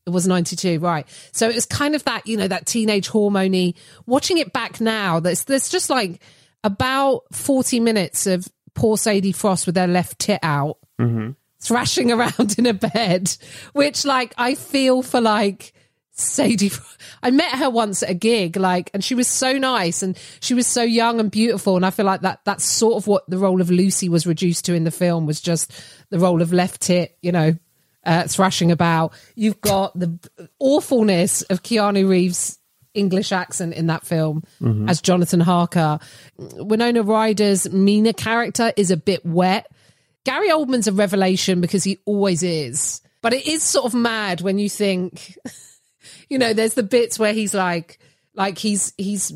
It 0.06 0.10
was 0.10 0.28
92, 0.28 0.80
right. 0.80 1.08
So 1.32 1.48
it 1.48 1.56
was 1.56 1.66
kind 1.66 1.96
of 1.96 2.04
that, 2.06 2.26
you 2.28 2.38
know, 2.38 2.48
that 2.48 2.66
teenage 2.66 3.10
hormony. 3.10 3.76
Watching 4.06 4.40
it 4.40 4.52
back 4.52 4.82
now, 4.82 5.20
there's, 5.20 5.44
there's 5.46 5.70
just 5.70 5.90
like 5.90 6.22
about 6.64 7.24
40 7.32 7.80
minutes 7.80 8.28
of 8.28 8.48
poor 8.74 8.98
Sadie 8.98 9.32
Frost 9.32 9.66
with 9.66 9.78
her 9.78 9.88
left 9.88 10.20
tit 10.20 10.40
out, 10.44 10.78
mm-hmm. 11.00 11.32
thrashing 11.60 12.12
around 12.12 12.56
in 12.58 12.66
a 12.66 12.74
bed, 12.74 13.36
which 13.74 14.06
like 14.06 14.34
I 14.38 14.56
feel 14.56 15.02
for 15.02 15.22
like 15.22 15.74
Sadie. 16.14 16.72
I 17.24 17.32
met 17.32 17.52
her 17.52 17.70
once 17.70 18.04
at 18.04 18.10
a 18.10 18.14
gig, 18.14 18.58
like, 18.58 18.90
and 18.94 19.04
she 19.04 19.16
was 19.16 19.28
so 19.28 19.54
nice 19.54 20.04
and 20.04 20.18
she 20.40 20.54
was 20.54 20.68
so 20.68 20.84
young 20.84 21.20
and 21.20 21.30
beautiful. 21.32 21.76
And 21.76 21.86
I 21.86 21.90
feel 21.90 22.06
like 22.06 22.22
that, 22.22 22.42
that's 22.46 22.66
sort 22.66 22.96
of 22.96 23.08
what 23.08 23.30
the 23.30 23.38
role 23.38 23.62
of 23.62 23.70
Lucy 23.70 24.10
was 24.10 24.26
reduced 24.28 24.66
to 24.66 24.74
in 24.74 24.84
the 24.84 24.92
film 24.92 25.26
was 25.26 25.42
just 25.42 25.72
the 26.10 26.20
role 26.20 26.42
of 26.42 26.52
left 26.54 26.82
tit, 26.82 27.18
you 27.22 27.32
know, 27.32 27.56
uh, 28.06 28.28
thrashing 28.28 28.72
about. 28.72 29.14
You've 29.36 29.62
got 29.62 29.98
the 29.98 30.18
awfulness 30.60 31.44
of 31.44 31.64
Keanu 31.64 32.08
Reeves' 32.10 32.58
English 32.94 33.32
accent 33.32 33.74
in 33.74 33.88
that 33.88 34.06
film 34.06 34.44
as 34.90 35.02
Jonathan 35.02 35.40
Harker. 35.40 36.00
Winona 36.38 37.04
Ryder's 37.04 37.72
Mina 37.72 38.14
character 38.14 38.74
is 38.76 38.92
a 38.92 38.98
bit 38.98 39.26
wet. 39.26 39.72
Gary 40.24 40.50
Oldman's 40.50 40.88
a 40.88 40.92
revelation 40.92 41.62
because 41.62 41.84
he 41.84 42.00
always 42.06 42.44
is. 42.44 43.02
But 43.22 43.34
it 43.34 43.48
is 43.48 43.64
sort 43.64 43.86
of 43.86 43.94
mad 43.94 44.42
when 44.42 44.58
you 44.58 44.70
think, 44.70 45.38
you 46.32 46.38
know, 46.40 46.54
there's 46.54 46.76
the 46.76 46.84
bits 46.84 47.20
where 47.20 47.34
he's 47.34 47.54
like, 47.54 48.00
like 48.34 48.58
he's 48.58 48.94
he's 48.98 49.34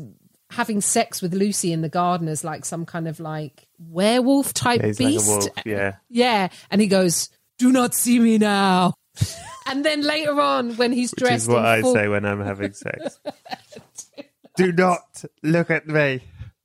having 0.50 0.80
sex 0.80 1.20
with 1.20 1.34
Lucy 1.34 1.70
in 1.72 1.82
the 1.82 1.90
garden 1.90 2.26
as 2.26 2.42
like 2.42 2.64
some 2.64 2.86
kind 2.86 3.06
of 3.06 3.20
like 3.20 3.66
werewolf 3.78 4.54
type 4.54 4.80
Yeah, 4.80 4.92
beast. 4.96 5.28
like 5.28 5.40
wolf. 5.40 5.48
Yeah. 5.66 5.96
Yeah, 6.08 6.48
and 6.70 6.80
he 6.80 6.86
goes, 6.86 7.28
"Do 7.58 7.70
not 7.70 7.94
see 7.94 8.18
me 8.18 8.38
now." 8.38 8.94
and 9.66 9.84
then 9.84 10.00
later 10.00 10.40
on, 10.40 10.76
when 10.76 10.90
he's 10.92 11.10
Which 11.10 11.18
dressed 11.18 11.42
is 11.42 11.48
what 11.48 11.66
I 11.66 11.82
full, 11.82 11.92
say 11.92 12.08
when 12.08 12.24
I'm 12.24 12.42
having 12.42 12.72
sex. 12.72 13.20
Do 14.56 14.72
not 14.72 15.22
look 15.42 15.70
at 15.70 15.86
me. 15.86 16.22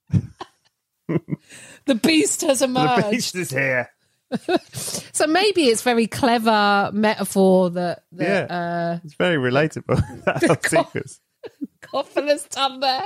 the 1.86 1.96
beast 1.96 2.40
has 2.42 2.62
emerged. 2.62 3.06
The 3.06 3.12
beast 3.12 3.36
is 3.36 3.50
here. 3.50 3.90
So 5.14 5.28
maybe 5.28 5.64
it's 5.66 5.82
very 5.82 6.08
clever 6.08 6.90
metaphor 6.94 7.70
that, 7.72 8.04
that 8.14 8.50
Yeah. 8.50 8.56
uh, 8.56 9.00
It's 9.04 9.16
very 9.16 9.38
relatable. 9.38 10.02
that 10.26 10.44
whole 10.44 10.58
sequence. 10.86 11.20
Done 12.52 12.80
there. 12.80 13.06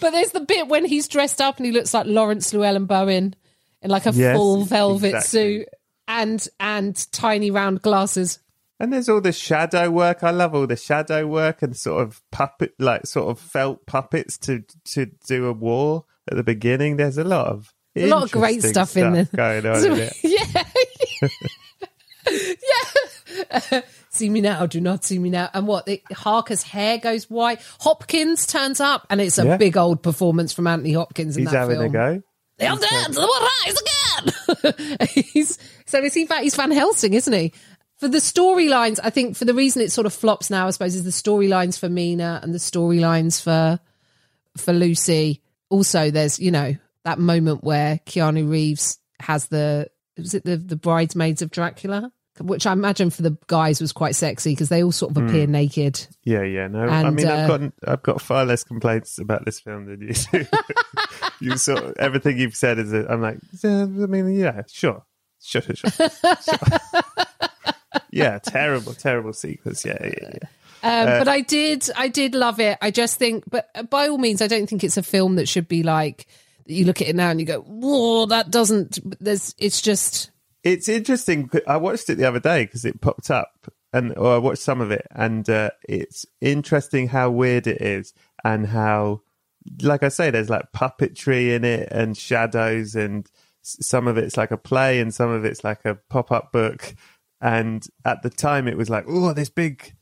But 0.00 0.10
there's 0.10 0.32
the 0.32 0.40
bit 0.46 0.68
when 0.68 0.84
he's 0.84 1.06
dressed 1.08 1.40
up 1.40 1.58
and 1.58 1.66
he 1.66 1.72
looks 1.72 1.92
like 1.94 2.06
Laurence 2.06 2.52
Llewelyn-Bowen 2.52 3.34
in 3.82 3.90
like 3.90 4.06
a 4.06 4.12
Yes, 4.12 4.36
full 4.36 4.64
velvet 4.64 5.14
exactly. 5.14 5.28
suit. 5.60 5.68
and 6.08 6.48
and 6.58 7.12
tiny 7.12 7.50
round 7.50 7.82
glasses. 7.82 8.40
And 8.80 8.92
there's 8.92 9.08
all 9.10 9.20
the 9.20 9.32
shadow 9.32 9.90
work. 9.90 10.22
I 10.24 10.30
love 10.30 10.54
all 10.54 10.66
the 10.66 10.74
shadow 10.76 11.26
work 11.26 11.62
and 11.62 11.76
sort 11.76 12.02
of 12.02 12.22
puppet, 12.32 12.74
like 12.78 13.06
sort 13.06 13.28
of 13.28 13.38
felt 13.38 13.84
puppets 13.86 14.38
to 14.38 14.64
to 14.86 15.06
do 15.26 15.46
a 15.46 15.52
war 15.52 16.04
at 16.30 16.36
the 16.36 16.42
beginning. 16.42 16.96
There's 16.96 17.18
a 17.18 17.24
lot 17.24 17.46
of 17.48 17.72
A 17.94 18.06
lot 18.06 18.22
of 18.24 18.30
great 18.32 18.56
interesting 18.64 18.72
stuff 18.72 18.96
in 18.96 19.12
there. 19.12 19.28
going 19.36 19.66
on. 19.66 20.00
it. 20.00 20.16
yeah. 20.22 20.64
Yeah. 22.30 23.80
see 24.10 24.28
me 24.28 24.40
now, 24.40 24.66
do 24.66 24.80
not 24.80 25.04
see 25.04 25.18
me 25.18 25.30
now. 25.30 25.48
And 25.54 25.66
what? 25.66 25.88
It, 25.88 26.02
Harker's 26.12 26.62
hair 26.62 26.98
goes 26.98 27.28
white. 27.30 27.60
Hopkins 27.80 28.46
turns 28.46 28.80
up, 28.80 29.06
and 29.10 29.20
it's 29.20 29.38
a 29.38 29.44
Yeah. 29.44 29.56
big 29.56 29.76
old 29.76 30.02
performance 30.02 30.52
from 30.52 30.66
Anthony 30.66 30.92
Hopkins 30.92 31.36
in 31.36 31.44
He's 31.44 31.52
that 31.52 31.58
having 31.58 31.76
film. 31.78 31.86
a 31.86 31.88
go. 31.92 32.22
The 32.58 32.66
undead 32.66 33.16
will 33.16 33.48
rise 33.64 34.74
again. 34.74 35.08
he's, 35.32 35.58
so 35.86 36.02
is 36.02 36.12
he? 36.12 36.26
He's 36.40 36.54
Van 36.56 36.70
Helsing, 36.70 37.14
isn't 37.14 37.32
he? 37.32 37.52
For 37.98 38.08
the 38.08 38.18
storylines, 38.18 38.98
I 39.02 39.10
think 39.10 39.36
for 39.36 39.44
the 39.46 39.54
reason 39.54 39.80
it 39.82 39.92
sort 39.92 40.06
of 40.06 40.12
flops 40.12 40.50
now, 40.50 40.66
I 40.66 40.70
suppose, 40.70 40.94
is 40.94 41.04
the 41.04 41.10
storylines 41.10 41.78
for 41.78 41.88
Mina 41.88 42.40
and 42.42 42.52
the 42.52 42.58
storylines 42.58 43.40
for 43.42 43.78
for 44.58 44.72
Lucy. 44.74 45.42
Also, 45.70 46.10
there's 46.10 46.38
you 46.38 46.50
know 46.50 46.74
that 47.04 47.18
moment 47.18 47.62
where 47.64 47.98
Keanu 48.06 48.50
Reeves 48.50 48.98
has 49.20 49.46
the 49.46 49.88
was 50.20 50.34
it 50.34 50.44
the 50.44 50.56
the 50.56 50.76
bridesmaids 50.76 51.42
of 51.42 51.50
Dracula, 51.50 52.12
which 52.40 52.66
I 52.66 52.72
imagine 52.72 53.10
for 53.10 53.22
the 53.22 53.36
guys 53.46 53.80
was 53.80 53.92
quite 53.92 54.14
sexy 54.14 54.52
because 54.52 54.68
they 54.68 54.82
all 54.82 54.92
sort 54.92 55.16
of 55.16 55.22
appear 55.22 55.46
naked. 55.46 56.06
Yeah, 56.24 56.42
yeah. 56.42 56.68
No, 56.68 56.80
I 56.80 57.10
mean, 57.10 57.26
uh, 57.26 57.34
I've 57.34 57.48
got 57.48 57.72
I've 57.86 58.02
got 58.02 58.20
far 58.22 58.44
less 58.44 58.64
complaints 58.64 59.18
about 59.18 59.44
this 59.44 59.60
film 59.60 59.86
than 59.86 60.00
you 60.00 60.14
do. 60.14 60.46
you 61.40 61.56
sort 61.56 61.84
of, 61.84 61.96
everything 61.98 62.38
you've 62.38 62.56
said 62.56 62.78
is. 62.78 62.92
I'm 62.92 63.20
like, 63.20 63.38
yeah, 63.62 63.82
I 63.82 63.86
mean, 63.86 64.34
yeah, 64.34 64.62
sure, 64.68 65.04
sure, 65.42 65.62
sure, 65.62 65.74
sure. 65.74 65.90
sure. 65.90 66.78
yeah, 68.10 68.38
terrible, 68.38 68.94
terrible 68.94 69.32
sequence. 69.32 69.84
Yeah, 69.84 69.98
yeah, 70.02 70.30
yeah. 70.34 70.48
Um, 70.82 71.08
Uh, 71.08 71.18
but 71.18 71.28
I 71.28 71.42
did, 71.42 71.90
I 71.94 72.08
did 72.08 72.34
love 72.34 72.58
it. 72.58 72.78
I 72.80 72.90
just 72.90 73.18
think, 73.18 73.44
but 73.50 73.68
by 73.90 74.08
all 74.08 74.16
means, 74.16 74.40
I 74.40 74.46
don't 74.46 74.66
think 74.66 74.82
it's 74.82 74.96
a 74.96 75.02
film 75.02 75.36
that 75.36 75.46
should 75.46 75.68
be 75.68 75.82
like 75.82 76.26
you 76.70 76.84
look 76.84 77.02
at 77.02 77.08
it 77.08 77.16
now 77.16 77.30
and 77.30 77.40
you 77.40 77.46
go, 77.46 77.60
"Whoa, 77.60 78.26
that 78.26 78.50
doesn't." 78.50 78.98
There's, 79.20 79.54
it's 79.58 79.80
just 79.80 80.30
It's 80.62 80.88
interesting. 80.88 81.50
I 81.66 81.76
watched 81.78 82.10
it 82.10 82.16
the 82.16 82.28
other 82.28 82.40
day 82.40 82.64
because 82.64 82.84
it 82.84 83.00
popped 83.00 83.30
up, 83.30 83.72
and 83.92 84.16
or 84.16 84.34
I 84.34 84.38
watched 84.38 84.62
some 84.62 84.80
of 84.80 84.90
it, 84.90 85.06
and 85.10 85.48
uh, 85.48 85.70
it's 85.88 86.26
interesting 86.40 87.08
how 87.08 87.30
weird 87.30 87.66
it 87.66 87.80
is, 87.80 88.12
and 88.44 88.66
how, 88.66 89.22
like 89.82 90.02
I 90.02 90.08
say, 90.08 90.30
there's 90.30 90.50
like 90.50 90.72
puppetry 90.72 91.54
in 91.54 91.64
it, 91.64 91.88
and 91.90 92.16
shadows, 92.16 92.94
and 92.94 93.28
some 93.62 94.06
of 94.06 94.18
it's 94.18 94.36
like 94.36 94.50
a 94.50 94.56
play, 94.56 95.00
and 95.00 95.14
some 95.14 95.30
of 95.30 95.44
it's 95.44 95.64
like 95.64 95.84
a 95.84 95.96
pop-up 96.08 96.52
book, 96.52 96.94
and 97.40 97.86
at 98.04 98.22
the 98.22 98.30
time 98.30 98.68
it 98.68 98.76
was 98.76 98.90
like, 98.90 99.04
oh, 99.08 99.32
this 99.32 99.50
big 99.50 99.94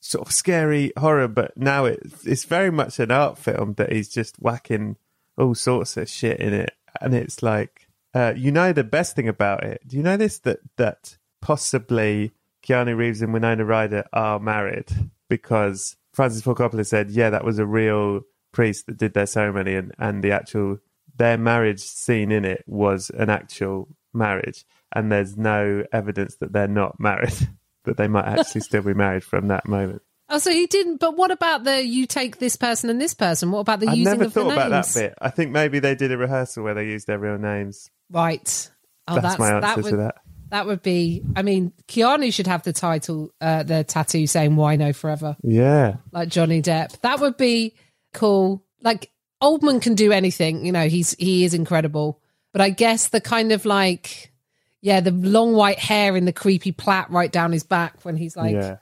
sort 0.00 0.26
of 0.26 0.32
scary 0.34 0.92
horror, 0.98 1.28
but 1.28 1.56
now 1.56 1.86
it, 1.86 1.98
it's 2.24 2.44
very 2.44 2.70
much 2.70 2.98
an 2.98 3.10
art 3.10 3.38
film 3.38 3.74
that 3.74 3.90
he's 3.90 4.08
just 4.08 4.36
whacking 4.36 4.96
all 5.36 5.54
sorts 5.54 5.96
of 5.96 6.08
shit 6.08 6.40
in 6.40 6.52
it, 6.52 6.72
and 7.00 7.14
it's 7.14 7.42
like, 7.42 7.88
uh, 8.14 8.34
you 8.36 8.52
know, 8.52 8.72
the 8.72 8.84
best 8.84 9.16
thing 9.16 9.28
about 9.28 9.64
it. 9.64 9.82
Do 9.86 9.96
you 9.96 10.02
know 10.02 10.16
this 10.16 10.38
that 10.40 10.60
that 10.76 11.16
possibly 11.40 12.32
Keanu 12.66 12.96
Reeves 12.96 13.22
and 13.22 13.32
Winona 13.32 13.64
Ryder 13.64 14.04
are 14.12 14.38
married 14.38 14.88
because 15.28 15.96
Francis 16.12 16.42
Ford 16.42 16.56
Coppola 16.56 16.86
said, 16.86 17.10
yeah, 17.10 17.30
that 17.30 17.44
was 17.44 17.58
a 17.58 17.66
real 17.66 18.22
priest 18.52 18.86
that 18.86 18.96
did 18.96 19.14
their 19.14 19.26
ceremony, 19.26 19.74
and 19.74 19.92
and 19.98 20.22
the 20.22 20.32
actual 20.32 20.78
their 21.16 21.38
marriage 21.38 21.80
scene 21.80 22.32
in 22.32 22.44
it 22.44 22.64
was 22.66 23.10
an 23.10 23.30
actual 23.30 23.88
marriage, 24.12 24.64
and 24.94 25.10
there's 25.10 25.36
no 25.36 25.84
evidence 25.92 26.36
that 26.36 26.52
they're 26.52 26.68
not 26.68 26.98
married. 26.98 27.34
That 27.84 27.98
they 27.98 28.08
might 28.08 28.24
actually 28.24 28.62
still 28.62 28.80
be 28.80 28.94
married 28.94 29.24
from 29.24 29.48
that 29.48 29.68
moment. 29.68 30.00
Oh, 30.34 30.38
so 30.38 30.50
he 30.50 30.66
didn't. 30.66 30.98
But 30.98 31.16
what 31.16 31.30
about 31.30 31.64
the 31.64 31.84
you 31.84 32.06
take 32.06 32.38
this 32.38 32.56
person 32.56 32.90
and 32.90 33.00
this 33.00 33.14
person? 33.14 33.50
What 33.50 33.60
about 33.60 33.80
the 33.80 33.88
I 33.88 33.92
using 33.92 34.04
never 34.04 34.24
of 34.24 34.34
the 34.34 34.40
thought 34.42 34.52
about 34.52 34.70
that 34.70 34.92
bit. 34.94 35.14
I 35.20 35.30
think 35.30 35.50
maybe 35.50 35.78
they 35.78 35.94
did 35.94 36.12
a 36.12 36.18
rehearsal 36.18 36.64
where 36.64 36.74
they 36.74 36.86
used 36.86 37.06
their 37.06 37.18
real 37.18 37.38
names. 37.38 37.90
Right. 38.10 38.70
Oh, 39.06 39.14
That's, 39.14 39.36
that's, 39.36 39.38
my 39.38 39.48
answer 39.52 39.60
that 39.60 39.74
to 39.76 39.82
would 39.82 40.00
that. 40.00 40.14
that 40.50 40.66
would 40.66 40.82
be. 40.82 41.22
I 41.36 41.42
mean, 41.42 41.72
Keanu 41.88 42.32
should 42.32 42.46
have 42.46 42.62
the 42.62 42.72
title, 42.72 43.30
uh, 43.40 43.62
the 43.62 43.84
tattoo 43.84 44.26
saying 44.26 44.52
"Wino 44.52 44.94
forever," 44.94 45.36
Yeah. 45.42 45.96
like 46.12 46.28
Johnny 46.28 46.62
Depp. 46.62 47.00
That 47.00 47.20
would 47.20 47.36
be 47.36 47.74
cool. 48.14 48.64
Like 48.82 49.10
Oldman 49.42 49.82
can 49.82 49.94
do 49.94 50.10
anything. 50.12 50.64
You 50.64 50.72
know, 50.72 50.88
he's 50.88 51.14
he 51.18 51.44
is 51.44 51.54
incredible. 51.54 52.20
But 52.52 52.60
I 52.60 52.70
guess 52.70 53.08
the 53.08 53.20
kind 53.20 53.50
of 53.52 53.64
like, 53.64 54.32
yeah, 54.80 55.00
the 55.00 55.10
long 55.10 55.54
white 55.54 55.78
hair 55.80 56.14
and 56.16 56.26
the 56.26 56.32
creepy 56.32 56.72
plait 56.72 57.10
right 57.10 57.30
down 57.32 57.52
his 57.52 57.64
back 57.64 58.04
when 58.04 58.16
he's 58.16 58.36
like, 58.36 58.54
yeah. 58.54 58.76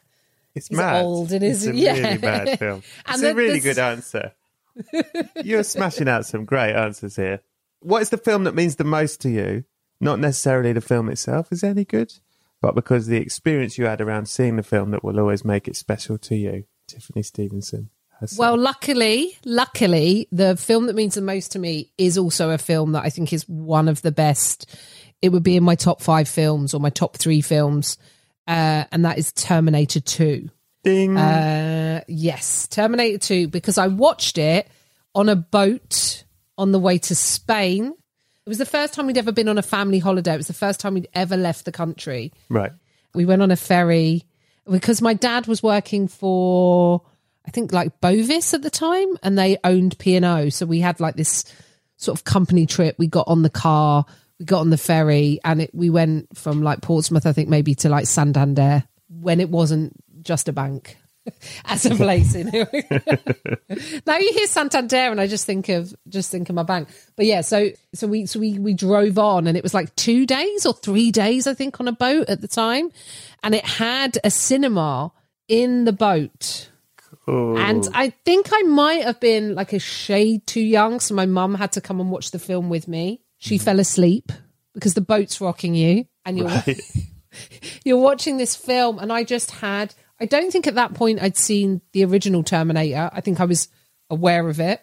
It's 0.54 0.70
mad. 0.70 1.02
old 1.04 1.32
and 1.32 1.42
it's 1.44 1.60
is- 1.62 1.66
a 1.68 1.74
yeah. 1.74 1.92
really 1.94 2.18
bad 2.18 2.58
film. 2.58 2.82
And 3.06 3.14
It's 3.14 3.20
the- 3.20 3.30
a 3.30 3.34
really 3.34 3.60
the- 3.60 3.68
good 3.74 3.78
answer. 3.78 4.32
You're 5.44 5.62
smashing 5.64 6.08
out 6.08 6.26
some 6.26 6.44
great 6.44 6.74
answers 6.74 7.16
here. 7.16 7.40
What 7.80 8.02
is 8.02 8.10
the 8.10 8.16
film 8.18 8.44
that 8.44 8.54
means 8.54 8.76
the 8.76 8.84
most 8.84 9.20
to 9.22 9.30
you? 9.30 9.64
Not 10.00 10.18
necessarily 10.18 10.72
the 10.72 10.80
film 10.80 11.08
itself 11.10 11.52
is 11.52 11.62
any 11.62 11.84
good, 11.84 12.12
but 12.60 12.74
because 12.74 13.06
the 13.06 13.18
experience 13.18 13.76
you 13.78 13.84
had 13.86 14.00
around 14.00 14.26
seeing 14.28 14.56
the 14.56 14.62
film 14.62 14.90
that 14.92 15.04
will 15.04 15.18
always 15.20 15.44
make 15.44 15.68
it 15.68 15.76
special 15.76 16.18
to 16.18 16.34
you. 16.36 16.64
Tiffany 16.88 17.22
Stevenson. 17.22 17.90
herself. 18.18 18.38
Well, 18.38 18.56
luckily, 18.58 19.36
luckily, 19.44 20.26
the 20.32 20.56
film 20.56 20.86
that 20.86 20.96
means 20.96 21.14
the 21.14 21.20
most 21.22 21.52
to 21.52 21.58
me 21.58 21.90
is 21.98 22.18
also 22.18 22.50
a 22.50 22.58
film 22.58 22.92
that 22.92 23.04
I 23.04 23.10
think 23.10 23.32
is 23.32 23.48
one 23.48 23.88
of 23.88 24.02
the 24.02 24.12
best. 24.12 24.66
It 25.20 25.30
would 25.30 25.42
be 25.44 25.56
in 25.56 25.62
my 25.64 25.74
top 25.76 26.00
five 26.02 26.28
films 26.28 26.74
or 26.74 26.80
my 26.80 26.90
top 26.90 27.16
three 27.16 27.40
films, 27.40 27.96
uh, 28.46 28.84
and 28.90 29.04
that 29.04 29.18
is 29.18 29.32
Terminator 29.32 30.00
Two. 30.00 30.50
ding. 30.84 31.16
Uh, 31.16 32.02
yes, 32.08 32.66
Terminator 32.68 33.18
2, 33.18 33.48
because 33.48 33.78
I 33.78 33.86
watched 33.86 34.38
it 34.38 34.68
on 35.14 35.28
a 35.28 35.36
boat 35.36 36.24
on 36.58 36.72
the 36.72 36.78
way 36.78 36.98
to 36.98 37.14
Spain. 37.14 37.86
It 38.44 38.48
was 38.48 38.58
the 38.58 38.66
first 38.66 38.94
time 38.94 39.06
we'd 39.06 39.18
ever 39.18 39.30
been 39.32 39.48
on 39.48 39.58
a 39.58 39.62
family 39.62 40.00
holiday. 40.00 40.34
It 40.34 40.38
was 40.38 40.48
the 40.48 40.52
first 40.52 40.80
time 40.80 40.94
we'd 40.94 41.08
ever 41.14 41.36
left 41.36 41.64
the 41.64 41.72
country. 41.72 42.32
right. 42.48 42.72
We 43.14 43.24
went 43.26 43.42
on 43.42 43.50
a 43.50 43.56
ferry 43.56 44.24
because 44.68 45.02
my 45.02 45.12
dad 45.14 45.46
was 45.46 45.62
working 45.62 46.08
for, 46.08 47.02
I 47.46 47.50
think, 47.50 47.72
like 47.72 48.00
Bovis 48.00 48.54
at 48.54 48.62
the 48.62 48.70
time, 48.70 49.18
and 49.22 49.38
they 49.38 49.58
owned 49.64 49.98
P&O. 49.98 50.48
So 50.48 50.64
we 50.66 50.80
had 50.80 50.98
like 50.98 51.14
this 51.14 51.44
sort 51.98 52.18
of 52.18 52.24
company 52.24 52.64
trip. 52.66 52.96
We 52.98 53.06
got 53.06 53.28
on 53.28 53.42
the 53.42 53.50
car, 53.50 54.06
we 54.42 54.46
got 54.46 54.58
on 54.58 54.70
the 54.70 54.76
ferry, 54.76 55.38
and 55.44 55.62
it, 55.62 55.70
we 55.72 55.88
went 55.88 56.36
from 56.36 56.62
like 56.62 56.80
Portsmouth, 56.80 57.26
I 57.26 57.32
think, 57.32 57.48
maybe 57.48 57.76
to 57.76 57.88
like 57.88 58.06
Santander 58.06 58.82
when 59.08 59.38
it 59.38 59.48
wasn't 59.48 59.92
just 60.20 60.48
a 60.48 60.52
bank 60.52 60.96
as 61.64 61.86
a 61.86 61.94
place. 61.94 62.34
You 62.34 62.44
know? 62.50 62.66
now 64.06 64.18
you 64.18 64.32
hear 64.32 64.48
Santander, 64.48 64.96
and 64.96 65.20
I 65.20 65.28
just 65.28 65.46
think 65.46 65.68
of 65.68 65.94
just 66.08 66.32
think 66.32 66.48
of 66.48 66.56
my 66.56 66.64
bank. 66.64 66.88
But 67.14 67.26
yeah, 67.26 67.42
so 67.42 67.70
so 67.94 68.08
we 68.08 68.26
so 68.26 68.40
we 68.40 68.58
we 68.58 68.74
drove 68.74 69.16
on, 69.16 69.46
and 69.46 69.56
it 69.56 69.62
was 69.62 69.74
like 69.74 69.94
two 69.94 70.26
days 70.26 70.66
or 70.66 70.74
three 70.74 71.12
days, 71.12 71.46
I 71.46 71.54
think, 71.54 71.78
on 71.78 71.86
a 71.86 71.92
boat 71.92 72.28
at 72.28 72.40
the 72.40 72.48
time, 72.48 72.90
and 73.44 73.54
it 73.54 73.64
had 73.64 74.18
a 74.24 74.30
cinema 74.30 75.12
in 75.46 75.84
the 75.84 75.92
boat. 75.92 76.68
Oh, 77.28 77.56
And 77.56 77.88
I 77.94 78.10
think 78.10 78.48
I 78.52 78.62
might 78.62 79.04
have 79.04 79.20
been 79.20 79.54
like 79.54 79.72
a 79.72 79.78
shade 79.78 80.44
too 80.48 80.60
young, 80.60 80.98
so 80.98 81.14
my 81.14 81.26
mum 81.26 81.54
had 81.54 81.70
to 81.72 81.80
come 81.80 82.00
and 82.00 82.10
watch 82.10 82.32
the 82.32 82.40
film 82.40 82.68
with 82.70 82.88
me. 82.88 83.20
She 83.42 83.58
fell 83.58 83.80
asleep 83.80 84.30
because 84.72 84.94
the 84.94 85.00
boat's 85.00 85.40
rocking 85.40 85.74
you, 85.74 86.06
and 86.24 86.38
you're 86.38 86.62
you're 87.84 87.98
watching 87.98 88.36
this 88.36 88.54
film, 88.54 89.00
and 89.00 89.12
I 89.12 89.24
just 89.24 89.50
had. 89.50 89.94
I 90.20 90.26
don't 90.26 90.52
think 90.52 90.68
at 90.68 90.76
that 90.76 90.94
point 90.94 91.20
I'd 91.20 91.36
seen 91.36 91.80
the 91.90 92.04
original 92.04 92.44
Terminator. 92.44 93.10
I 93.12 93.20
think 93.20 93.40
I 93.40 93.44
was 93.44 93.66
aware 94.08 94.48
of 94.48 94.60
it, 94.60 94.80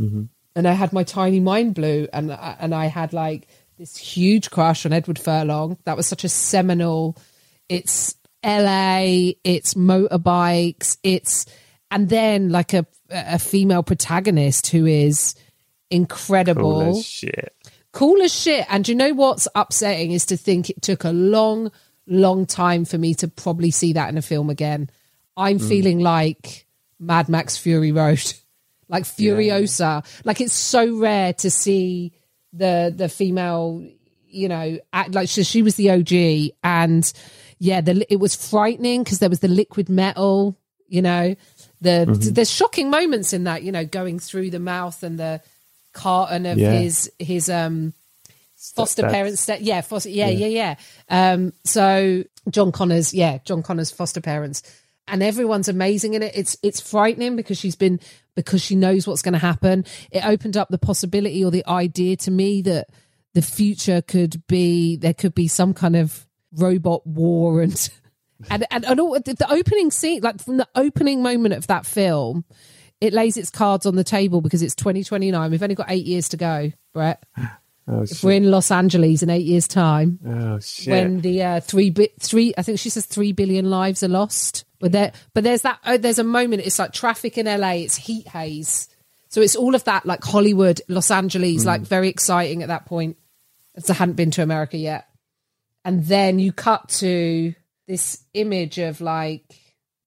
mm-hmm. 0.00 0.26
and 0.54 0.68
I 0.68 0.72
had 0.72 0.92
my 0.92 1.02
tiny 1.02 1.40
mind 1.40 1.74
blew, 1.74 2.06
and 2.12 2.32
I- 2.32 2.56
and 2.60 2.72
I 2.72 2.86
had 2.86 3.12
like 3.12 3.48
this 3.76 3.96
huge 3.96 4.50
crush 4.50 4.86
on 4.86 4.92
Edward 4.92 5.18
Furlong. 5.18 5.76
That 5.84 5.96
was 5.96 6.06
such 6.06 6.22
a 6.22 6.28
seminal. 6.28 7.16
It's 7.68 8.14
L.A. 8.44 9.36
It's 9.42 9.74
motorbikes. 9.74 10.98
It's 11.02 11.46
and 11.90 12.08
then 12.08 12.50
like 12.50 12.72
a 12.72 12.86
a 13.10 13.40
female 13.40 13.82
protagonist 13.82 14.68
who 14.68 14.86
is 14.86 15.34
incredible 15.90 16.92
cool 16.92 17.02
shit. 17.02 17.53
Cool 17.94 18.20
as 18.22 18.34
shit. 18.34 18.66
And 18.68 18.86
you 18.86 18.94
know 18.94 19.14
what's 19.14 19.48
upsetting 19.54 20.12
is 20.12 20.26
to 20.26 20.36
think 20.36 20.68
it 20.68 20.82
took 20.82 21.04
a 21.04 21.12
long, 21.12 21.72
long 22.06 22.44
time 22.44 22.84
for 22.84 22.98
me 22.98 23.14
to 23.14 23.28
probably 23.28 23.70
see 23.70 23.94
that 23.94 24.10
in 24.10 24.18
a 24.18 24.22
film 24.22 24.50
again. 24.50 24.90
I'm 25.36 25.58
mm. 25.58 25.68
feeling 25.68 26.00
like 26.00 26.66
Mad 26.98 27.30
Max 27.30 27.56
Fury 27.56 27.92
Road, 27.92 28.34
like 28.88 29.04
Furiosa. 29.04 30.04
Like 30.24 30.42
it's 30.42 30.52
so 30.52 30.98
rare 30.98 31.32
to 31.34 31.50
see 31.50 32.12
the 32.52 32.92
the 32.94 33.08
female, 33.08 33.88
you 34.28 34.48
know, 34.48 34.78
act 34.92 35.14
like 35.14 35.28
she, 35.28 35.42
she 35.42 35.62
was 35.62 35.76
the 35.76 35.90
OG, 35.90 36.54
and 36.62 37.10
yeah, 37.58 37.80
the 37.80 38.06
it 38.12 38.16
was 38.16 38.34
frightening 38.34 39.02
because 39.02 39.20
there 39.20 39.30
was 39.30 39.40
the 39.40 39.48
liquid 39.48 39.88
metal, 39.88 40.58
you 40.88 41.02
know. 41.02 41.34
The 41.80 42.06
mm-hmm. 42.08 42.32
there's 42.32 42.50
shocking 42.50 42.90
moments 42.90 43.32
in 43.32 43.44
that, 43.44 43.62
you 43.62 43.72
know, 43.72 43.84
going 43.84 44.18
through 44.18 44.50
the 44.50 44.60
mouth 44.60 45.02
and 45.02 45.18
the 45.18 45.42
carton 45.94 46.44
of 46.44 46.58
Yeah. 46.58 46.72
his 46.72 47.10
his 47.18 47.48
um 47.48 47.94
foster 48.74 49.02
That's- 49.02 49.12
parents 49.46 49.50
yeah 49.64 49.80
foster 49.80 50.10
yeah 50.10 50.28
yeah. 50.28 50.46
yeah 50.46 51.34
um 51.34 51.52
so 51.64 52.24
john 52.50 52.72
connors 52.72 53.12
yeah 53.14 53.38
john 53.44 53.62
connors 53.62 53.90
foster 53.90 54.20
parents. 54.20 54.62
And 55.06 55.22
everyone's 55.22 55.68
amazing 55.68 56.14
in 56.14 56.22
it. 56.22 56.32
It's 56.34 56.56
it's 56.62 56.80
frightening 56.80 57.36
because 57.36 57.58
she's 57.58 57.76
been 57.76 58.00
because 58.36 58.62
she 58.62 58.74
knows 58.74 59.06
what's 59.06 59.20
going 59.20 59.34
to 59.34 59.38
happen. 59.38 59.84
It 60.10 60.24
opened 60.24 60.56
up 60.56 60.70
the 60.70 60.78
possibility 60.78 61.44
or 61.44 61.50
the 61.50 61.62
idea 61.68 62.16
to 62.16 62.30
me 62.30 62.62
that 62.62 62.86
the 63.34 63.42
future 63.42 64.00
could 64.00 64.42
be 64.46 64.96
there 64.96 65.12
could 65.12 65.34
be 65.34 65.46
some 65.46 65.74
kind 65.74 65.94
of 65.94 66.26
robot 66.54 67.06
war 67.06 67.60
and 67.60 67.90
and 68.50 68.64
and, 68.70 68.86
and 68.86 68.98
all, 68.98 69.12
the, 69.20 69.34
the 69.34 69.52
opening 69.52 69.90
scene 69.90 70.22
like 70.22 70.40
from 70.40 70.56
the 70.56 70.68
opening 70.74 71.22
moment 71.22 71.52
of 71.52 71.66
that 71.66 71.84
film 71.84 72.46
it 73.04 73.12
lays 73.12 73.36
its 73.36 73.50
cards 73.50 73.86
on 73.86 73.94
the 73.96 74.04
table 74.04 74.40
because 74.40 74.62
it's 74.62 74.74
2029 74.74 75.50
we've 75.50 75.62
only 75.62 75.74
got 75.74 75.86
eight 75.90 76.06
years 76.06 76.28
to 76.28 76.36
go 76.36 76.72
brett 76.92 77.22
Oh, 77.86 78.02
if 78.02 78.08
shit. 78.08 78.22
we're 78.24 78.32
in 78.32 78.50
Los 78.50 78.70
Angeles 78.70 79.22
in 79.22 79.28
eight 79.28 79.44
years' 79.44 79.68
time, 79.68 80.18
oh 80.26 80.58
shit. 80.58 80.88
when 80.90 81.20
the 81.20 81.42
uh, 81.42 81.60
three 81.60 81.90
bit 81.90 82.14
three, 82.18 82.54
I 82.56 82.62
think 82.62 82.78
she 82.78 82.88
says 82.88 83.04
three 83.04 83.32
billion 83.32 83.68
lives 83.68 84.02
are 84.02 84.08
lost. 84.08 84.64
But 84.80 84.92
there, 84.92 85.12
but 85.34 85.44
there's 85.44 85.62
that. 85.62 85.80
Oh, 85.84 85.98
there's 85.98 86.18
a 86.18 86.24
moment. 86.24 86.62
It's 86.64 86.78
like 86.78 86.94
traffic 86.94 87.36
in 87.36 87.44
LA. 87.44 87.72
It's 87.72 87.96
heat 87.96 88.26
haze. 88.28 88.88
So 89.28 89.42
it's 89.42 89.54
all 89.54 89.74
of 89.74 89.84
that, 89.84 90.06
like 90.06 90.24
Hollywood, 90.24 90.80
Los 90.88 91.10
Angeles, 91.10 91.66
like 91.66 91.82
very 91.82 92.08
exciting 92.08 92.62
at 92.62 92.68
that 92.68 92.86
point. 92.86 93.18
As 93.74 93.90
I 93.90 93.94
hadn't 93.94 94.14
been 94.14 94.30
to 94.30 94.42
America 94.42 94.78
yet, 94.78 95.06
and 95.84 96.06
then 96.06 96.38
you 96.38 96.52
cut 96.52 96.88
to 97.00 97.54
this 97.86 98.24
image 98.32 98.78
of 98.78 99.02
like 99.02 99.44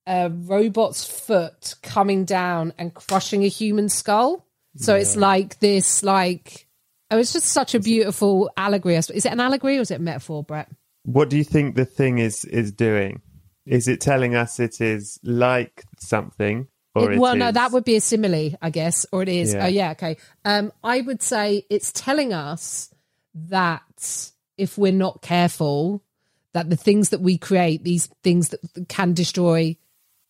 a 0.08 0.30
robot's 0.30 1.06
foot 1.06 1.76
coming 1.84 2.26
down 2.26 2.74
and 2.78 2.94
crushing 2.94 3.44
a 3.44 3.48
human 3.50 3.90
skull. 3.90 4.46
So 4.80 4.96
it's 4.96 5.16
like 5.16 5.60
this, 5.60 6.04
like 6.04 6.68
oh, 7.10 7.18
it's 7.18 7.34
just 7.34 7.48
such 7.48 7.74
a 7.74 7.80
beautiful 7.80 8.52
allegory. 8.56 8.96
Is 8.96 9.10
it 9.10 9.26
an 9.26 9.40
allegory 9.40 9.78
or 9.80 9.82
is 9.82 9.92
it 9.92 9.96
a 10.00 10.02
metaphor, 10.04 10.44
Brett? 10.44 10.70
What 11.04 11.30
do 11.30 11.38
you 11.38 11.44
think 11.44 11.76
the 11.76 11.86
thing 11.86 12.20
is 12.20 12.46
is 12.46 12.72
doing? 12.72 13.22
Is 13.66 13.88
it 13.88 14.00
telling 14.00 14.36
us 14.36 14.60
it 14.60 14.80
is 14.80 15.20
like 15.24 15.84
something, 16.00 16.68
or 16.96 17.12
It- 17.12 17.16
it 17.16 17.20
well, 17.20 17.36
no, 17.36 17.48
is- 17.48 17.56
that 17.56 17.72
would 17.72 17.84
be 17.86 17.96
a 17.96 18.02
simile, 18.02 18.52
I 18.62 18.70
guess, 18.70 19.06
or 19.12 19.24
it 19.24 19.30
is. 19.30 19.54
Yeah. 19.54 19.66
Oh, 19.66 19.68
yeah, 19.68 19.92
okay. 19.92 20.18
Um, 20.46 20.72
I 20.84 21.02
would 21.02 21.22
say 21.24 21.66
it's 21.70 21.92
telling 21.92 22.34
us 22.34 22.90
that 23.34 24.32
if 24.58 24.78
we're 24.78 24.92
not 24.92 25.22
careful, 25.22 26.04
that 26.54 26.70
the 26.70 26.78
things 26.78 27.10
that 27.10 27.22
we 27.22 27.38
create, 27.38 27.84
these 27.84 28.08
things 28.24 28.50
that 28.50 28.60
can 28.88 29.14
destroy 29.14 29.76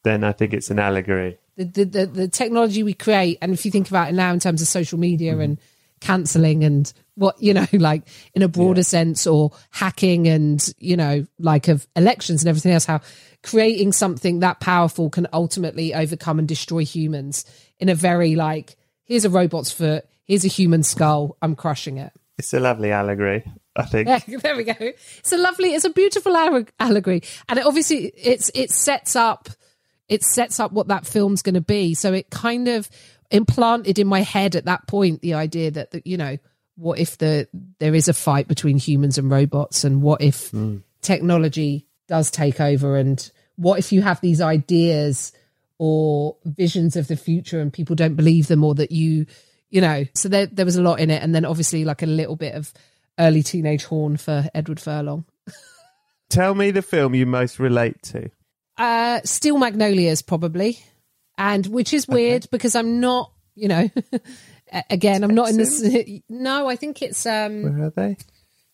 Then 0.04 0.24
I 0.24 0.32
think 0.32 0.54
it's 0.54 0.70
an 0.70 0.80
allegory. 0.80 1.38
the, 1.58 1.66
the, 1.66 1.86
the, 1.86 2.06
the 2.06 2.28
technology 2.28 2.84
we 2.84 2.94
create, 2.94 3.38
and 3.42 3.52
if 3.54 3.66
you 3.66 3.72
think 3.72 3.90
about 3.90 4.10
it 4.10 4.14
now 4.14 4.32
in 4.32 4.40
terms 4.40 4.62
of 4.62 4.68
social 4.68 5.00
media 5.00 5.34
Mm-hmm. 5.34 5.42
and 5.42 5.58
cancelling 6.00 6.64
and 6.64 6.94
what, 7.16 7.42
you 7.42 7.54
know, 7.56 7.66
like 7.74 8.04
in 8.36 8.44
a 8.44 8.48
broader 8.48 8.84
sense, 8.84 9.26
or 9.26 9.52
hacking 9.72 10.28
and, 10.28 10.74
you 10.78 10.96
know, 10.96 11.26
like 11.40 11.68
of 11.68 11.88
elections 11.96 12.44
and 12.44 12.50
everything 12.50 12.72
else, 12.72 12.86
how 12.86 13.02
creating 13.42 13.92
something 13.92 14.40
that 14.42 14.60
powerful 14.60 15.10
can 15.10 15.26
ultimately 15.34 15.96
overcome 15.96 16.38
and 16.38 16.48
destroy 16.48 16.86
humans 16.86 17.46
in 17.80 17.90
a 17.90 17.96
very 17.96 18.36
like, 18.36 18.76
here's 19.06 19.26
a 19.26 19.30
robot's 19.30 19.72
foot, 19.72 20.06
here's 20.26 20.46
a 20.46 20.50
human 20.50 20.84
skull, 20.84 21.36
I'm 21.42 21.56
crushing 21.56 21.98
it. 21.98 22.14
It's 22.38 22.54
a 22.54 22.60
lovely 22.60 22.92
allegory. 22.92 23.44
I 23.76 23.84
think. 23.84 24.08
Yeah, 24.08 24.20
there 24.44 24.56
we 24.56 24.64
go. 24.64 24.74
It's 24.80 25.32
a 25.34 25.38
lovely, 25.38 25.74
it's 25.74 25.86
a 25.86 25.90
beautiful 25.90 26.36
allegory, 26.80 27.22
and 27.50 27.58
it 27.60 27.66
obviously 27.66 28.12
it's 28.16 28.52
it 28.54 28.72
sets 28.72 29.16
up 29.16 29.50
it 30.10 30.24
sets 30.24 30.60
up 30.60 30.72
what 30.72 30.88
that 30.88 31.06
film's 31.06 31.42
going 31.42 31.56
to 31.56 31.62
be. 31.62 31.94
So 31.94 32.14
it 32.14 32.30
kind 32.30 32.68
of 32.68 32.90
implanted 33.30 34.00
in 34.00 34.08
my 34.08 34.22
head 34.22 34.56
at 34.56 34.66
that 34.66 34.88
point 34.88 35.22
the 35.22 35.34
idea 35.34 35.70
that, 35.72 35.92
that 35.92 36.08
you 36.08 36.18
know 36.18 36.38
what 36.76 37.00
if 37.00 37.18
the 37.18 37.48
there 37.80 37.96
is 37.96 38.08
a 38.08 38.14
fight 38.14 38.48
between 38.48 38.78
humans 38.78 39.18
and 39.18 39.30
robots, 39.30 39.84
and 39.84 40.02
what 40.02 40.22
if 40.22 40.50
hmm. 40.52 40.78
technology 41.02 41.88
does 42.08 42.32
take 42.32 42.62
over, 42.62 42.96
and 42.96 43.32
what 43.56 43.80
if 43.80 43.92
you 43.92 44.02
have 44.02 44.22
these 44.22 44.42
ideas 44.42 45.34
or 45.80 46.38
visions 46.46 46.96
of 46.96 47.08
the 47.08 47.16
future 47.16 47.60
and 47.60 47.74
people 47.74 47.96
don't 47.96 48.16
believe 48.16 48.48
them, 48.48 48.64
or 48.64 48.76
that 48.76 48.92
you 48.92 49.26
you 49.70 49.82
know 49.82 50.06
so 50.14 50.30
there 50.30 50.46
there 50.46 50.66
was 50.66 50.76
a 50.76 50.84
lot 50.84 51.00
in 51.00 51.10
it, 51.10 51.22
and 51.22 51.34
then 51.34 51.46
obviously 51.46 51.84
like 51.84 52.04
a 52.04 52.08
little 52.08 52.36
bit 52.36 52.54
of 52.54 52.72
early 53.20 53.42
teenage 53.42 53.86
horn 53.86 54.16
for 54.16 54.48
Edward 54.54 54.80
Furlong. 54.80 55.26
Tell 56.30 56.54
me 56.54 56.72
the 56.72 56.82
film 56.84 57.16
you 57.16 57.26
most 57.26 57.58
relate 57.58 58.04
to. 58.04 58.30
Uh, 58.78 59.22
Steel 59.24 59.58
Magnolias, 59.58 60.22
probably, 60.22 60.80
and 61.38 61.66
which 61.68 61.94
is 61.94 62.08
weird 62.08 62.48
because 62.52 62.76
I'm 62.76 63.00
not, 63.00 63.32
you 63.56 63.68
know, 63.68 63.90
again, 64.90 65.24
I'm 65.24 65.34
not 65.34 65.50
in 65.50 65.58
this. 65.58 65.84
No, 66.30 66.68
I 66.68 66.76
think 66.76 67.02
it's 67.02 67.26
um, 67.26 67.64
Where 67.64 67.88
are 67.88 67.90
they? 67.90 68.18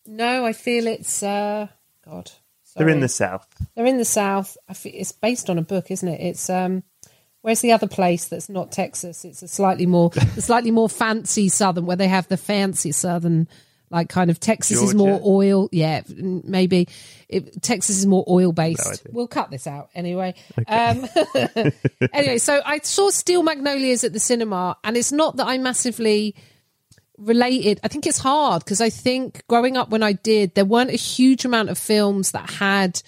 no, 0.06 0.44
I 0.44 0.52
feel 0.52 0.86
it's 0.86 1.22
uh, 1.22 1.68
God. 2.04 2.30
They're 2.76 2.88
in 2.88 3.00
the 3.00 3.08
south. 3.08 3.46
They're 3.74 3.86
in 3.86 3.98
the 3.98 4.04
south. 4.04 4.56
I 4.68 4.74
feel 4.74 4.92
it's 4.94 5.12
based 5.12 5.48
on 5.48 5.58
a 5.58 5.62
book, 5.62 5.90
isn't 5.90 6.08
it? 6.08 6.20
It's 6.20 6.50
um, 6.50 6.82
where's 7.42 7.60
the 7.60 7.72
other 7.72 7.86
place 7.86 8.26
that's 8.26 8.48
not 8.48 8.72
Texas? 8.72 9.24
It's 9.24 9.42
a 9.42 9.48
slightly 9.48 9.86
more, 9.86 10.10
a 10.36 10.40
slightly 10.40 10.70
more 10.72 10.88
fancy 10.88 11.48
southern 11.48 11.86
where 11.86 11.96
they 11.96 12.08
have 12.08 12.28
the 12.28 12.36
fancy 12.36 12.92
southern. 12.92 13.48
Like 13.94 14.08
kind 14.08 14.28
of 14.28 14.40
Texas 14.40 14.82
is 14.82 14.92
more 14.92 15.20
oil, 15.24 15.68
yeah. 15.70 16.02
Maybe 16.08 16.88
it, 17.28 17.62
Texas 17.62 17.96
is 17.96 18.06
more 18.06 18.24
oil 18.28 18.50
based. 18.50 18.84
idea. 18.84 19.12
we'll 19.12 19.28
cut 19.28 19.52
this 19.52 19.68
out 19.68 19.88
anyway. 19.94 20.34
Um, 20.66 21.06
anyway, 22.12 22.38
so 22.38 22.60
I 22.66 22.80
saw 22.82 23.10
Steel 23.10 23.44
Magnolias 23.44 24.02
at 24.02 24.12
the 24.12 24.18
cinema, 24.18 24.76
and 24.82 24.96
it's 24.96 25.12
not 25.12 25.36
that 25.36 25.46
I 25.46 25.58
massively 25.58 26.34
related. 27.18 27.78
I 27.84 27.88
think 27.88 28.08
it's 28.08 28.18
hard 28.18 28.64
because 28.64 28.80
I 28.80 28.90
think 28.90 29.46
growing 29.46 29.76
up 29.76 29.90
when 29.90 30.02
I 30.02 30.14
did, 30.14 30.56
there 30.56 30.64
weren't 30.64 30.90
a 30.90 30.94
huge 30.94 31.44
amount 31.44 31.70
of 31.70 31.78
films 31.78 32.32
that 32.32 32.50
had 32.50 33.00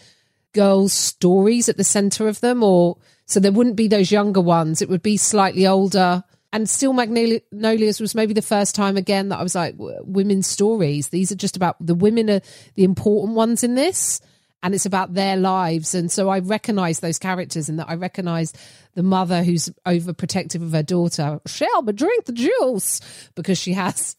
girls' 0.53 0.93
stories 0.93 1.69
at 1.69 1.77
the 1.77 1.83
center 1.83 2.29
of 2.29 2.41
them, 2.41 2.63
or 2.63 2.97
so 3.25 3.41
there 3.41 3.51
wouldn't 3.51 3.75
be 3.75 3.89
those 3.89 4.13
younger 4.13 4.41
ones. 4.41 4.81
It 4.81 4.89
would 4.89 5.03
be 5.03 5.17
slightly 5.17 5.67
older. 5.67 6.23
And 6.57 6.71
Steel 6.71 6.95
Magnolias 6.95 8.01
was 8.01 8.15
maybe 8.15 8.33
the 8.33 8.41
first 8.41 8.75
time 8.75 8.97
again 8.97 9.29
that 9.29 9.39
I 9.39 9.43
was 9.43 9.55
like, 9.55 9.75
women's 9.77 10.47
stories. 10.47 11.09
These 11.11 11.31
are 11.31 11.37
just 11.37 11.55
about 11.55 11.77
the 11.85 11.95
women 11.95 12.31
are 12.31 12.41
the 12.77 12.85
important 12.85 13.35
ones 13.35 13.63
in 13.63 13.75
this, 13.75 14.23
and 14.63 14.75
it's 14.75 14.87
about 14.87 15.13
their 15.13 15.37
lives. 15.37 15.95
And 15.95 16.11
so 16.11 16.31
I 16.31 16.39
recognize 16.39 17.01
those 17.01 17.19
characters, 17.19 17.69
and 17.69 17.79
that 17.79 17.91
I 17.91 17.97
recognize 17.97 18.55
the 18.95 19.03
mother 19.03 19.45
who's 19.45 19.69
overprotective 19.85 20.63
of 20.63 20.73
her 20.73 20.83
daughter. 20.83 21.43
Shelby, 21.45 21.93
drink 21.93 22.25
the 22.25 22.33
juice 22.33 23.03
because 23.35 23.59
she 23.59 23.75
has 23.75 24.17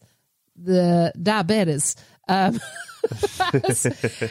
the 0.54 1.12
diabetes. 1.20 1.96
Um, 2.28 2.60
uh, 3.40 3.50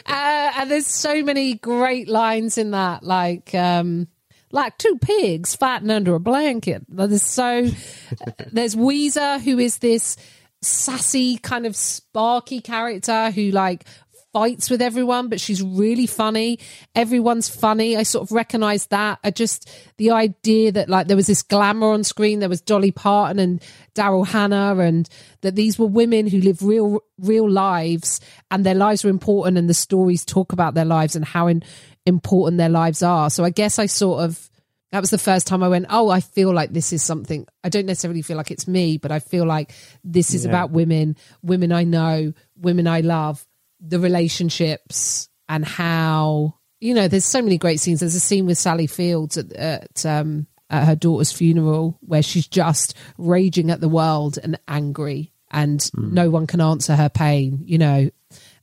and 0.06 0.70
there's 0.70 0.86
so 0.86 1.22
many 1.22 1.56
great 1.56 2.08
lines 2.08 2.56
in 2.56 2.70
that, 2.70 3.02
like 3.02 3.54
um, 3.54 4.08
like 4.50 4.78
two 4.78 4.98
pigs 4.98 5.54
fighting 5.54 5.90
under 5.90 6.14
a 6.14 6.20
blanket. 6.20 6.84
There's 6.88 7.22
so 7.22 7.68
there's 8.52 8.74
Ouiser, 8.74 9.40
who 9.40 9.58
is 9.58 9.78
this 9.78 10.16
sassy 10.60 11.38
kind 11.38 11.66
of 11.66 11.76
sparky 11.76 12.60
character 12.60 13.30
who 13.30 13.50
like 13.50 13.84
fights 14.32 14.68
with 14.70 14.82
everyone, 14.82 15.28
but 15.28 15.40
she's 15.40 15.62
really 15.62 16.06
funny. 16.06 16.58
Everyone's 16.94 17.48
funny. 17.48 17.96
I 17.96 18.02
sort 18.02 18.24
of 18.24 18.32
recognized 18.32 18.90
that. 18.90 19.18
I 19.24 19.30
just 19.30 19.70
the 19.96 20.10
idea 20.10 20.72
that 20.72 20.88
like 20.88 21.06
there 21.06 21.16
was 21.16 21.26
this 21.26 21.42
glamour 21.42 21.88
on 21.88 22.04
screen. 22.04 22.38
There 22.38 22.48
was 22.48 22.60
Dolly 22.60 22.92
Parton 22.92 23.38
and 23.38 23.62
Daryl 23.94 24.26
Hannah, 24.26 24.76
and 24.78 25.08
that 25.40 25.54
these 25.54 25.78
were 25.78 25.86
women 25.86 26.26
who 26.26 26.40
live 26.40 26.62
real 26.62 27.00
real 27.18 27.50
lives, 27.50 28.20
and 28.50 28.64
their 28.64 28.74
lives 28.74 29.04
were 29.04 29.10
important, 29.10 29.58
and 29.58 29.68
the 29.68 29.74
stories 29.74 30.24
talk 30.24 30.52
about 30.52 30.74
their 30.74 30.84
lives 30.84 31.16
and 31.16 31.24
how 31.24 31.46
in, 31.46 31.62
important 32.06 32.58
their 32.58 32.68
lives 32.68 33.02
are. 33.02 33.30
So 33.30 33.44
I 33.44 33.50
guess 33.50 33.78
I 33.78 33.86
sort 33.86 34.24
of 34.24 34.48
that 34.90 35.00
was 35.00 35.10
the 35.10 35.18
first 35.18 35.46
time 35.46 35.62
I 35.62 35.68
went, 35.68 35.86
oh, 35.90 36.08
I 36.08 36.20
feel 36.20 36.52
like 36.52 36.72
this 36.72 36.92
is 36.92 37.02
something. 37.02 37.46
I 37.62 37.68
don't 37.68 37.84
necessarily 37.84 38.22
feel 38.22 38.38
like 38.38 38.50
it's 38.50 38.66
me, 38.66 38.96
but 38.96 39.12
I 39.12 39.18
feel 39.18 39.44
like 39.44 39.72
this 40.02 40.32
is 40.32 40.46
about 40.46 40.70
women, 40.70 41.16
women 41.42 41.72
I 41.72 41.84
know, 41.84 42.32
women 42.56 42.86
I 42.86 43.00
love, 43.00 43.44
the 43.80 44.00
relationships, 44.00 45.28
and 45.48 45.64
how 45.64 46.54
you 46.80 46.94
know. 46.94 47.06
There's 47.06 47.26
so 47.26 47.42
many 47.42 47.58
great 47.58 47.80
scenes. 47.80 48.00
There's 48.00 48.14
a 48.14 48.20
scene 48.20 48.46
with 48.46 48.56
Sally 48.56 48.86
Fields 48.86 49.36
at, 49.36 49.52
at 49.52 50.06
um 50.06 50.46
at 50.70 50.86
her 50.86 50.96
daughter's 50.96 51.32
funeral 51.32 51.98
where 52.00 52.22
she's 52.22 52.46
just 52.46 52.94
raging 53.18 53.70
at 53.70 53.80
the 53.80 53.88
world 53.88 54.38
and 54.42 54.58
angry, 54.68 55.32
and 55.50 55.90
no 55.94 56.30
one 56.30 56.46
can 56.46 56.62
answer 56.62 56.96
her 56.96 57.10
pain. 57.10 57.60
You 57.66 57.78
know, 57.78 58.10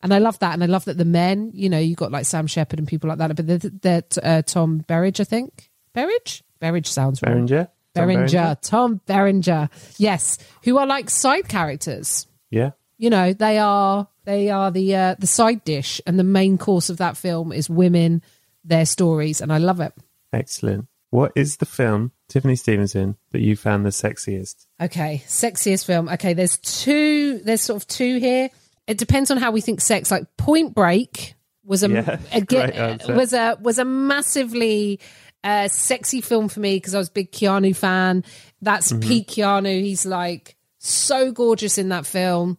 and 0.03 0.13
I 0.13 0.19
love 0.19 0.39
that, 0.39 0.53
and 0.53 0.63
I 0.63 0.67
love 0.67 0.85
that 0.85 0.97
the 0.97 1.05
men, 1.05 1.51
you 1.53 1.69
know, 1.69 1.79
you 1.79 1.95
got 1.95 2.11
like 2.11 2.25
Sam 2.25 2.47
Shepard 2.47 2.79
and 2.79 2.87
people 2.87 3.09
like 3.09 3.17
that, 3.19 3.35
but 3.35 3.47
they're, 3.47 3.57
they're 3.57 4.03
uh, 4.23 4.41
Tom 4.41 4.83
Berridge, 4.87 5.19
I 5.19 5.23
think. 5.23 5.69
Berridge, 5.93 6.43
Berridge 6.59 6.87
sounds 6.87 7.21
wrong. 7.21 7.45
Berenger? 7.45 7.69
Tom 7.95 8.07
Berenger, 8.07 8.57
Tom 8.61 9.01
Berenger, 9.05 9.69
yes, 9.97 10.37
who 10.63 10.77
are 10.77 10.85
like 10.85 11.09
side 11.09 11.47
characters. 11.47 12.27
Yeah. 12.49 12.71
You 12.97 13.09
know, 13.09 13.33
they 13.33 13.57
are 13.57 14.07
they 14.25 14.49
are 14.49 14.71
the 14.71 14.95
uh, 14.95 15.15
the 15.19 15.27
side 15.27 15.63
dish, 15.63 16.01
and 16.05 16.19
the 16.19 16.23
main 16.23 16.57
course 16.57 16.89
of 16.89 16.97
that 16.97 17.17
film 17.17 17.51
is 17.51 17.69
women, 17.69 18.21
their 18.63 18.85
stories, 18.85 19.41
and 19.41 19.51
I 19.51 19.57
love 19.57 19.79
it. 19.79 19.93
Excellent. 20.33 20.87
What 21.09 21.31
is 21.35 21.57
the 21.57 21.65
film, 21.65 22.11
Tiffany 22.27 22.57
Stevenson, 22.57 23.15
that 23.31 23.39
you 23.39 23.55
found 23.55 23.85
the 23.85 23.89
sexiest? 23.91 24.65
Okay, 24.81 25.23
sexiest 25.27 25.85
film. 25.85 26.09
Okay, 26.09 26.33
there's 26.33 26.57
two. 26.57 27.39
There's 27.39 27.61
sort 27.61 27.81
of 27.81 27.87
two 27.87 28.19
here. 28.19 28.49
It 28.87 28.97
depends 28.97 29.31
on 29.31 29.37
how 29.37 29.51
we 29.51 29.61
think 29.61 29.81
sex. 29.81 30.11
Like 30.11 30.25
Point 30.37 30.75
Break 30.75 31.35
was 31.63 31.83
a, 31.83 31.89
Yeah, 31.89 32.39
great 32.45 33.07
was 33.07 33.33
a 33.33 33.57
was 33.61 33.79
a 33.79 33.85
massively 33.85 34.99
uh, 35.43 35.67
sexy 35.67 36.21
film 36.21 36.49
for 36.49 36.59
me 36.59 36.75
because 36.77 36.95
I 36.95 36.99
was 36.99 37.09
a 37.09 37.13
big 37.13 37.31
Keanu 37.31 37.75
fan. 37.75 38.23
That's 38.61 38.91
Mm-hmm. 38.91 39.07
peak 39.07 39.27
Keanu. 39.27 39.81
He's 39.81 40.05
like 40.05 40.55
so 40.79 41.31
gorgeous 41.31 41.77
in 41.77 41.89
that 41.89 42.05
film, 42.05 42.57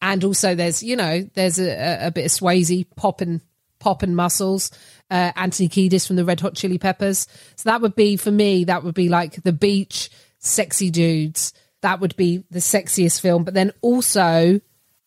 and 0.00 0.22
also 0.24 0.54
there's 0.54 0.82
you 0.82 0.96
know 0.96 1.28
there's 1.34 1.58
a, 1.58 1.70
a, 1.70 2.06
a 2.08 2.10
bit 2.10 2.26
of 2.26 2.30
Swayze 2.30 2.86
popping 2.96 3.40
popping 3.78 4.14
muscles. 4.14 4.70
Uh, 5.10 5.32
Anthony 5.36 5.68
Kiedis 5.68 6.06
from 6.06 6.16
the 6.16 6.24
Red 6.24 6.40
Hot 6.40 6.54
Chili 6.54 6.78
Peppers. 6.78 7.26
So 7.56 7.68
that 7.68 7.82
would 7.82 7.94
be 7.94 8.16
for 8.16 8.30
me. 8.30 8.64
That 8.64 8.82
would 8.84 8.94
be 8.94 9.10
like 9.10 9.42
the 9.42 9.52
beach, 9.52 10.08
sexy 10.38 10.90
dudes. 10.90 11.52
That 11.82 12.00
would 12.00 12.16
be 12.16 12.44
the 12.50 12.60
sexiest 12.60 13.20
film. 13.20 13.44
But 13.44 13.52
then 13.54 13.72
also, 13.82 14.60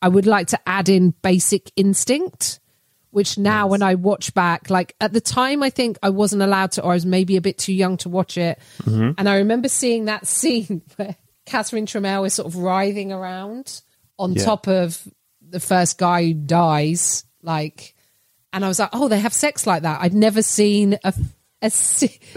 I 0.05 0.07
would 0.07 0.27
like 0.27 0.47
to 0.49 0.59
add 0.67 0.87
in 0.87 1.15
Basic 1.23 1.71
Instinct, 1.75 2.59
which 3.09 3.37
now 3.39 3.65
when 3.67 3.81
I 3.81 3.95
watch 3.95 4.33
back, 4.35 4.69
like 4.69 4.95
at 5.01 5.13
the 5.13 5.21
time, 5.21 5.63
I 5.63 5.69
think 5.71 5.97
I 6.03 6.09
wasn't 6.11 6.43
allowed 6.43 6.73
to, 6.73 6.83
or 6.83 6.91
I 6.91 6.95
was 6.95 7.05
maybe 7.05 7.37
a 7.37 7.41
bit 7.41 7.57
too 7.57 7.73
young 7.73 7.97
to 7.97 8.09
watch 8.09 8.37
it. 8.37 8.59
Mm-hmm. 8.83 9.11
And 9.17 9.27
I 9.29 9.37
remember 9.37 9.67
seeing 9.67 10.05
that 10.05 10.27
scene 10.35 10.83
where 10.97 11.15
Catherine 11.45 11.85
Tramell 11.87 12.25
is 12.27 12.33
sort 12.35 12.47
of 12.47 12.55
writhing 12.57 13.11
around 13.11 13.81
on 14.19 14.33
Yeah. 14.33 14.43
top 14.45 14.67
of 14.67 15.01
the 15.41 15.59
first 15.59 15.97
guy 15.97 16.23
who 16.25 16.33
dies, 16.33 17.25
like, 17.41 17.95
and 18.53 18.63
I 18.63 18.67
was 18.67 18.79
like, 18.79 18.89
oh, 18.93 19.07
they 19.07 19.19
have 19.19 19.33
sex 19.33 19.65
like 19.65 19.81
that. 19.83 20.01
I'd 20.01 20.13
never 20.13 20.41
seen 20.43 20.99
a 21.03 21.13
a, 21.61 21.71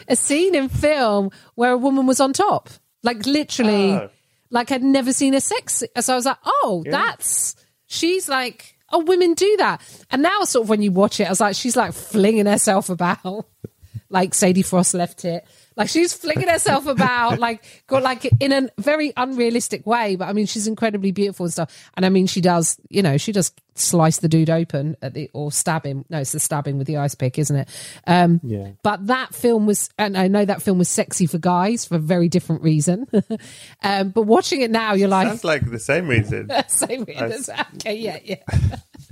a 0.09 0.17
scene 0.17 0.55
in 0.55 0.69
film 0.71 1.31
where 1.55 1.73
a 1.73 1.77
woman 1.77 2.07
was 2.07 2.19
on 2.21 2.33
top, 2.33 2.71
like 3.03 3.27
literally, 3.27 3.93
Oh. 3.93 4.09
like 4.51 4.71
I'd 4.73 4.83
never 4.83 5.13
seen 5.13 5.35
a 5.35 5.41
sex. 5.41 5.83
So 6.01 6.13
I 6.13 6.17
was 6.17 6.25
like, 6.25 6.39
oh, 6.47 6.83
that's 6.89 7.55
she's 7.89 8.29
like, 8.29 8.77
oh, 8.91 9.01
women 9.01 9.35
do 9.35 9.57
that. 9.59 9.81
And 10.11 10.23
now, 10.23 10.45
sort 10.45 10.65
of, 10.65 10.69
when 10.69 10.83
you 10.83 10.93
watch 10.93 11.19
it, 11.19 11.25
I 11.25 11.31
was 11.31 11.41
like, 11.41 11.57
she's 11.57 11.77
like 11.77 11.93
flinging 11.93 12.47
herself 12.47 12.89
about, 12.89 13.47
like 14.09 14.35
Sadie 14.35 14.63
Frost 14.63 14.95
left 14.95 15.25
it. 15.25 15.45
Like 15.79 15.89
she's 15.89 16.13
flinging 16.13 16.49
herself 16.49 16.87
about, 16.97 17.39
like 17.39 17.65
got 17.87 18.03
like 18.03 18.29
in 18.41 18.53
a 18.53 18.69
very 18.79 19.13
unrealistic 19.17 19.87
way. 19.87 20.17
But 20.17 20.29
I 20.29 20.33
mean, 20.33 20.47
she's 20.47 20.67
incredibly 20.67 21.13
beautiful 21.13 21.47
and 21.47 21.53
stuff. 21.53 21.91
And 21.97 22.05
I 22.05 22.09
mean, 22.09 22.27
she 22.27 22.41
does, 22.41 22.79
you 22.89 23.01
know, 23.03 23.17
she 23.17 23.33
does 23.33 23.53
slice 23.77 24.19
the 24.19 24.29
dude 24.29 24.51
open 24.51 24.97
at 25.01 25.15
the 25.15 25.31
or 25.33 25.53
stab 25.53 25.87
him. 25.87 26.05
No, 26.09 26.19
it's 26.19 26.33
the 26.33 26.41
stabbing 26.41 26.79
with 26.79 26.87
the 26.87 26.97
ice 26.97 27.15
pick, 27.15 27.39
isn't 27.39 27.55
it? 27.57 27.69
Um, 28.07 28.41
Yeah. 28.43 28.73
But 28.83 29.07
that 29.07 29.35
film 29.35 29.67
was, 29.67 29.89
and 29.97 30.17
I 30.19 30.29
know 30.29 30.45
that 30.45 30.63
film 30.63 30.79
was 30.79 30.89
sexy 30.89 31.27
for 31.27 31.39
guys 31.39 31.85
for 31.85 31.95
a 31.95 32.01
very 32.01 32.29
different 32.29 32.63
reason. 32.63 33.07
um, 33.83 34.11
but 34.11 34.23
watching 34.23 34.61
it 34.63 34.71
now, 34.71 34.95
you're 34.95 35.09
like, 35.09 35.29
Sounds 35.29 35.45
like 35.45 35.71
the 35.71 35.79
same 35.79 36.09
reason. 36.09 36.51
same 36.69 37.05
reason. 37.05 37.55
Okay, 37.77 37.95
yeah, 37.95 38.19
yeah. 38.25 38.43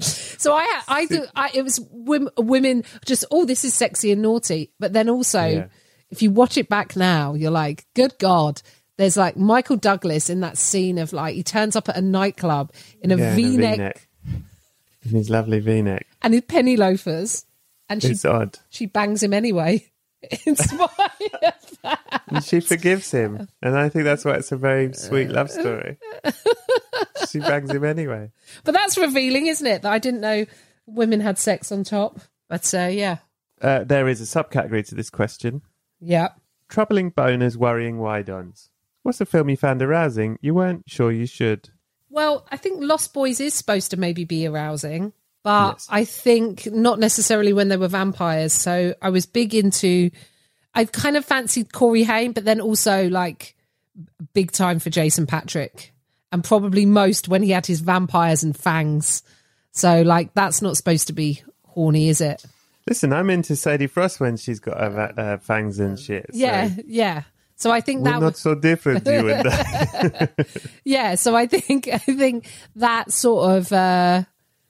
so 0.01 0.53
I, 0.53 0.83
I 0.89 1.07
do. 1.07 1.25
I, 1.35 1.51
it 1.55 1.63
was 1.63 1.81
women, 1.91 2.31
women 2.37 2.85
just. 3.05 3.25
Oh, 3.31 3.45
this 3.45 3.65
is 3.65 3.75
sexy 3.75 4.11
and 4.13 4.23
naughty. 4.23 4.73
But 4.79 4.93
then 4.93 5.09
also, 5.09 5.45
Yeah. 5.45 5.67
If 6.11 6.23
you 6.23 6.31
watch 6.31 6.57
it 6.57 6.69
back 6.69 6.97
now, 6.97 7.35
you're 7.35 7.51
like, 7.51 7.87
good 7.95 8.15
God. 8.19 8.63
There's 8.99 9.17
like 9.17 9.37
Michael 9.37 9.77
Douglas 9.77 10.31
in 10.31 10.41
that 10.41 10.57
scene 10.57 10.99
of 10.99 11.13
like 11.13 11.35
he 11.35 11.43
turns 11.43 11.77
up 11.77 11.89
at 11.89 11.97
a 11.97 12.01
nightclub 12.03 12.73
in 13.03 13.11
a 13.13 13.17
Yeah, 13.17 13.35
V-neck 13.35 13.77
V-neck. 13.77 14.09
In 15.05 15.11
his 15.11 15.29
lovely 15.31 15.61
V-neck. 15.61 16.07
and 16.23 16.33
his 16.35 16.43
penny 16.43 16.77
loafers, 16.77 17.45
and 17.89 18.03
she 18.03 18.09
It's 18.11 18.25
odd. 18.25 18.59
she 18.71 18.87
bangs 18.87 19.23
him 19.23 19.33
anyway. 19.35 19.85
In 20.47 20.57
spite 20.57 20.91
of 21.43 21.79
that. 21.83 22.23
And 22.27 22.43
she 22.43 22.59
forgives 22.61 23.11
him. 23.13 23.49
And 23.63 23.77
I 23.77 23.89
think 23.91 24.05
that's 24.05 24.25
why 24.25 24.33
it's 24.33 24.51
a 24.51 24.57
very 24.57 24.93
sweet 24.95 25.29
love 25.29 25.51
story. 25.51 25.99
she 27.31 27.39
bangs 27.39 27.71
him 27.71 27.85
anyway. 27.85 28.33
But 28.65 28.73
that's 28.73 28.99
revealing, 28.99 29.47
isn't 29.47 29.67
it? 29.67 29.83
That 29.83 29.93
I 29.93 29.99
didn't 29.99 30.23
know 30.23 30.47
women 30.87 31.21
had 31.21 31.39
sex 31.39 31.71
on 31.71 31.85
top. 31.85 32.19
But 32.49 32.73
uh, 32.75 32.87
yeah, 32.91 33.19
Uh, 33.61 33.85
there 33.85 34.09
is 34.09 34.21
a 34.21 34.25
subcategory 34.25 34.87
to 34.89 34.95
this 34.95 35.11
question. 35.11 35.63
Yeah. 36.07 36.29
Troubling 36.69 37.11
boners, 37.11 37.57
worrying 37.57 37.99
wide-ons. 37.99 38.71
What's 39.03 39.21
a 39.21 39.27
film 39.27 39.51
you 39.51 39.57
found 39.57 39.83
arousing? 39.83 40.39
You 40.41 40.55
weren't 40.55 40.85
sure 40.87 41.11
you 41.11 41.27
should. 41.27 41.71
Well, 42.11 42.47
I 42.51 42.57
think 42.57 42.81
Lost 42.81 43.13
Boys 43.13 43.41
is 43.41 43.55
supposed 43.55 43.91
to 43.91 43.97
maybe 43.97 44.25
be 44.25 44.47
arousing, 44.47 45.13
but 45.43 45.75
Yes. 45.75 45.89
I 45.91 46.05
think 46.05 46.67
not 46.67 46.99
necessarily 47.01 47.53
when 47.53 47.69
they 47.69 47.77
were 47.77 47.89
vampires. 47.89 48.53
So 48.53 48.95
I 49.03 49.11
was 49.11 49.27
big 49.27 49.55
into, 49.55 50.11
I 50.75 50.85
kind 50.85 51.17
of 51.17 51.25
fancied 51.25 51.73
Corey 51.73 52.05
Haim, 52.05 52.33
but 52.33 52.45
then 52.45 52.61
also 52.61 53.09
like 53.09 53.57
big 54.33 54.53
time 54.53 54.79
for 54.79 54.91
Jason 54.91 55.27
Patric, 55.27 55.93
and 56.31 56.45
probably 56.45 56.87
most 56.87 57.29
when 57.29 57.43
he 57.43 57.51
had 57.51 57.67
his 57.67 57.81
vampires 57.81 58.45
and 58.45 58.57
fangs. 58.57 59.23
So 59.73 60.03
like 60.03 60.35
that's 60.35 60.63
not 60.63 60.77
supposed 60.77 61.09
to 61.09 61.13
be 61.13 61.43
horny, 61.65 62.09
is 62.09 62.21
it? 62.21 62.45
Listen, 62.87 63.13
I'm 63.13 63.31
into 63.31 63.57
Sadie 63.57 63.89
Frost 63.89 64.21
when 64.21 64.37
she's 64.37 64.61
got 64.61 64.79
her 64.79 65.15
uh, 65.17 65.39
fangs 65.39 65.79
and 65.81 65.99
shit. 65.99 66.27
so 66.33 66.39
Yeah, 66.39 66.71
yeah. 66.87 67.23
So 67.57 67.71
I 67.71 67.81
think 67.81 68.05
We're 68.05 68.13
that 68.13 68.21
not 68.21 68.33
was 68.33 68.39
so 68.39 68.55
different, 68.55 69.07
you 69.07 69.31
and 69.31 69.45
that. 69.47 70.47
yeah 70.85 71.15
so 71.15 71.35
i 71.35 71.47
think 71.47 71.89
i 71.93 71.99
think 71.99 72.49
that 72.77 73.11
sort 73.11 73.51
of 73.57 73.73
uh 73.73 74.23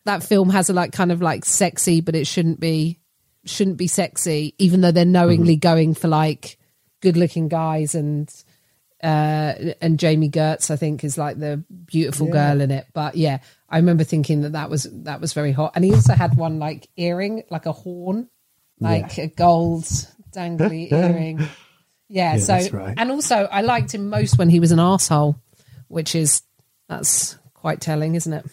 that 0.04 0.22
film 0.22 0.50
has 0.50 0.70
a 0.70 0.72
like 0.72 0.92
kind 0.92 1.10
of 1.12 1.20
like 1.20 1.44
sexy 1.44 2.00
but 2.00 2.14
it 2.14 2.26
shouldn't 2.26 2.60
be 2.60 2.98
shouldn't 3.44 3.76
be 3.76 3.86
sexy 3.88 4.54
even 4.58 4.80
though 4.80 4.92
they're 4.92 5.04
knowingly 5.04 5.56
going 5.56 5.94
for 5.94 6.08
like 6.08 6.58
good 7.00 7.16
looking 7.16 7.48
guys 7.48 7.94
and 7.94 8.32
uh 9.02 9.52
and 9.80 9.98
jami 9.98 10.30
gertz 10.30 10.70
i 10.70 10.76
think 10.76 11.04
is 11.04 11.18
like 11.18 11.38
the 11.38 11.62
beautiful 11.84 12.28
girl 12.28 12.60
in 12.60 12.70
it 12.70 12.86
but 12.92 13.16
yeah 13.16 13.38
i 13.68 13.76
remember 13.76 14.04
thinking 14.04 14.42
that 14.42 14.52
that 14.52 14.70
was 14.70 14.88
that 14.92 15.20
was 15.20 15.32
very 15.32 15.52
hot 15.52 15.72
and 15.74 15.84
he 15.84 15.92
also 15.94 16.14
had 16.14 16.36
one 16.36 16.58
like 16.58 16.88
earring 16.96 17.42
like 17.50 17.66
a 17.66 17.72
horn 17.72 18.28
like 18.80 19.18
a 19.18 19.26
gold 19.28 19.84
dangly 20.34 20.90
earring 20.92 21.46
yeah, 22.08 22.36
so 22.38 22.46
that's 22.52 22.72
right. 22.72 22.94
and 22.96 23.10
also 23.10 23.48
I 23.50 23.62
liked 23.62 23.94
him 23.94 24.08
most 24.08 24.38
when 24.38 24.48
he 24.48 24.60
was 24.60 24.70
an 24.72 24.78
asshole, 24.78 25.40
which 25.88 26.14
is 26.14 26.42
that's 26.88 27.36
quite 27.54 27.80
telling, 27.80 28.14
isn't 28.14 28.32
it? 28.32 28.46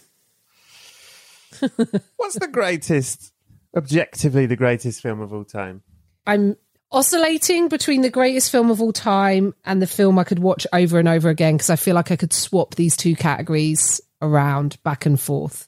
What's 2.17 2.39
the 2.39 2.47
greatest, 2.47 3.31
objectively 3.75 4.47
the 4.47 4.55
greatest 4.55 5.01
film 5.01 5.21
of 5.21 5.33
all 5.33 5.45
time? 5.45 5.83
I'm 6.25 6.57
oscillating 6.91 7.69
between 7.69 8.01
the 8.01 8.09
greatest 8.09 8.51
film 8.51 8.71
of 8.71 8.81
all 8.81 8.93
time 8.93 9.53
and 9.65 9.81
the 9.81 9.87
film 9.87 10.17
I 10.17 10.23
could 10.23 10.39
watch 10.39 10.65
over 10.73 10.97
and 10.97 11.07
over 11.07 11.29
again 11.29 11.55
because 11.55 11.69
I 11.69 11.75
feel 11.75 11.95
like 11.95 12.11
I 12.11 12.15
could 12.15 12.33
swap 12.33 12.75
these 12.75 12.97
two 12.97 13.15
categories 13.15 14.01
around 14.23 14.81
back 14.83 15.05
and 15.05 15.19
forth. 15.19 15.67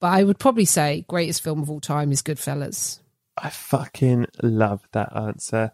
But 0.00 0.08
I 0.12 0.24
would 0.24 0.38
probably 0.38 0.64
say 0.66 1.04
greatest 1.08 1.42
film 1.42 1.62
of 1.62 1.70
all 1.70 1.80
time 1.80 2.12
is 2.12 2.22
Goodfellas. 2.22 3.00
I 3.36 3.50
fucking 3.50 4.26
love 4.42 4.86
that 4.92 5.16
answer. 5.16 5.72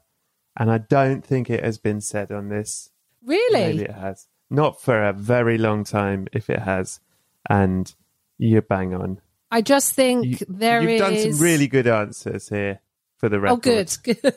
And 0.57 0.71
I 0.71 0.79
don't 0.79 1.25
think 1.25 1.51
it 1.51 1.65
has 1.65 1.79
been 1.79 2.01
said 2.01 2.33
on 2.33 2.49
this. 2.49 2.91
Really? 3.25 3.61
Maybe 3.61 3.83
it 3.83 3.93
has. 3.93 4.27
Not 4.49 4.81
for 4.81 5.03
a 5.03 5.13
very 5.13 5.59
long 5.59 5.85
time, 5.85 6.27
if 6.33 6.51
it 6.51 6.61
has. 6.61 7.01
And 7.49 7.93
you're 8.39 8.63
bang 8.63 8.95
on. 8.95 9.21
I 9.51 9.63
just 9.63 9.95
think 9.95 10.27
You, 10.27 10.47
there 10.49 10.81
you've 10.81 10.91
is 10.91 11.01
done 11.01 11.33
some 11.33 11.43
really 11.43 11.67
good 11.67 11.87
answers 11.87 12.49
here 12.49 12.81
for 13.19 13.29
the 13.29 13.41
record. 13.41 13.59
Oh, 13.67 14.01
good. 14.03 14.23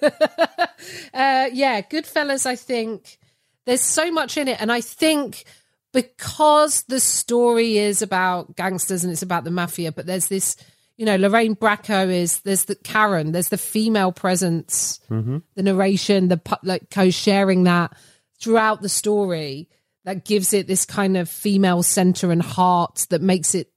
uh, 1.14 1.50
yeah, 1.54 1.82
Goodfellas. 1.82 2.46
I 2.46 2.56
think 2.56 3.18
there's 3.66 3.82
so 3.82 4.12
much 4.12 4.38
in 4.38 4.48
it, 4.48 4.60
and 4.60 4.72
I 4.72 4.82
think 4.82 5.46
because 5.94 6.84
the 6.84 7.00
story 7.00 7.78
is 7.78 8.02
about 8.02 8.56
gangsters 8.56 9.04
and 9.04 9.14
it's 9.14 9.22
about 9.22 9.44
the 9.46 9.52
mafia, 9.52 9.92
but 9.92 10.06
there's 10.06 10.28
this, 10.28 10.58
you 10.98 11.06
know, 11.06 11.16
Lorraine 11.16 11.56
Bracco 11.56 12.12
is 12.12 12.42
there's 12.42 12.66
the 12.66 12.76
Karen, 12.76 13.32
there's 13.32 13.50
the 13.50 13.58
female 13.58 14.12
presence, 14.12 15.00
Mm-hmm. 15.10 15.38
the 15.56 15.64
narration, 15.64 16.28
the 16.28 16.42
like 16.64 16.90
co-sharing 16.90 17.64
that 17.64 17.96
throughout 18.42 18.82
the 18.82 18.90
story 18.90 19.70
that 20.06 20.26
gives 20.26 20.54
it 20.54 20.68
this 20.68 20.86
kind 20.86 21.16
of 21.16 21.30
female 21.30 21.84
center 21.84 22.32
and 22.32 22.42
heart 22.42 23.08
that 23.10 23.22
makes 23.22 23.56
it 23.56 23.70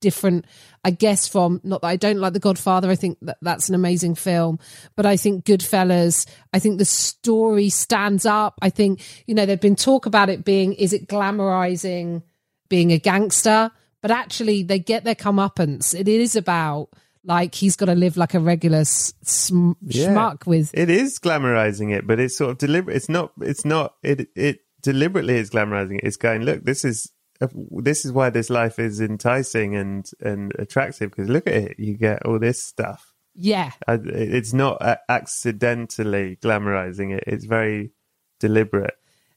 different 0.00 0.44
i 0.84 0.90
guess 0.90 1.28
from 1.28 1.60
not 1.64 1.80
that 1.82 1.88
i 1.88 1.96
don't 1.96 2.18
like 2.18 2.32
the 2.32 2.38
godfather 2.40 2.90
i 2.90 2.94
think 2.94 3.18
that 3.22 3.36
that's 3.42 3.68
an 3.68 3.74
amazing 3.74 4.14
film 4.14 4.58
but 4.96 5.06
i 5.06 5.16
think 5.16 5.44
goodfellas 5.44 6.26
i 6.52 6.58
think 6.58 6.78
the 6.78 6.84
story 6.84 7.68
stands 7.68 8.24
up 8.26 8.54
i 8.62 8.70
think 8.70 9.00
you 9.26 9.34
know 9.34 9.44
there've 9.46 9.60
been 9.60 9.76
talk 9.76 10.06
about 10.06 10.28
it 10.28 10.44
being 10.44 10.72
is 10.74 10.92
it 10.92 11.06
glamorizing 11.08 12.22
being 12.68 12.92
a 12.92 12.98
gangster 12.98 13.70
but 14.02 14.10
actually 14.10 14.62
they 14.62 14.78
get 14.78 15.04
their 15.04 15.14
comeuppance 15.14 15.98
it 15.98 16.08
is 16.08 16.36
about 16.36 16.88
like 17.22 17.54
he's 17.54 17.76
got 17.76 17.86
to 17.86 17.94
live 17.94 18.16
like 18.16 18.32
a 18.32 18.40
regular 18.40 18.82
sm- 18.86 19.72
Yeah. 19.82 20.08
schmuck 20.08 20.46
with 20.46 20.70
It 20.72 20.88
is 20.88 21.18
glamorizing 21.18 21.94
it, 21.94 22.06
but 22.06 22.18
it's 22.18 22.34
sort 22.38 22.52
of 22.52 22.56
deliberate. 22.58 22.96
It's 22.96 23.10
not. 23.10 23.32
It's 23.42 23.62
not. 23.66 23.96
It. 24.02 24.28
It 24.34 24.60
deliberately 24.80 25.36
is 25.36 25.50
glamorizing 25.50 25.96
it. 25.96 26.04
It's 26.04 26.16
going. 26.16 26.44
Look, 26.44 26.64
this 26.64 26.82
is. 26.82 27.12
This 27.52 28.04
is 28.04 28.12
why 28.12 28.30
this 28.30 28.50
life 28.50 28.78
is 28.78 29.00
enticing 29.00 29.74
and 29.76 30.08
and 30.20 30.52
attractive 30.58 31.10
because 31.10 31.28
look 31.28 31.46
at 31.46 31.54
it. 31.54 31.78
You 31.78 31.96
get 31.96 32.24
all 32.26 32.38
this 32.38 32.62
stuff. 32.62 33.14
yeah 33.34 33.70
It's 33.88 34.52
not 34.52 34.82
uh, 34.82 34.96
accidentally 35.08 36.36
glamorizing 36.42 37.16
it. 37.16 37.24
It's 37.26 37.44
very 37.44 37.92
deliberate. 38.40 38.94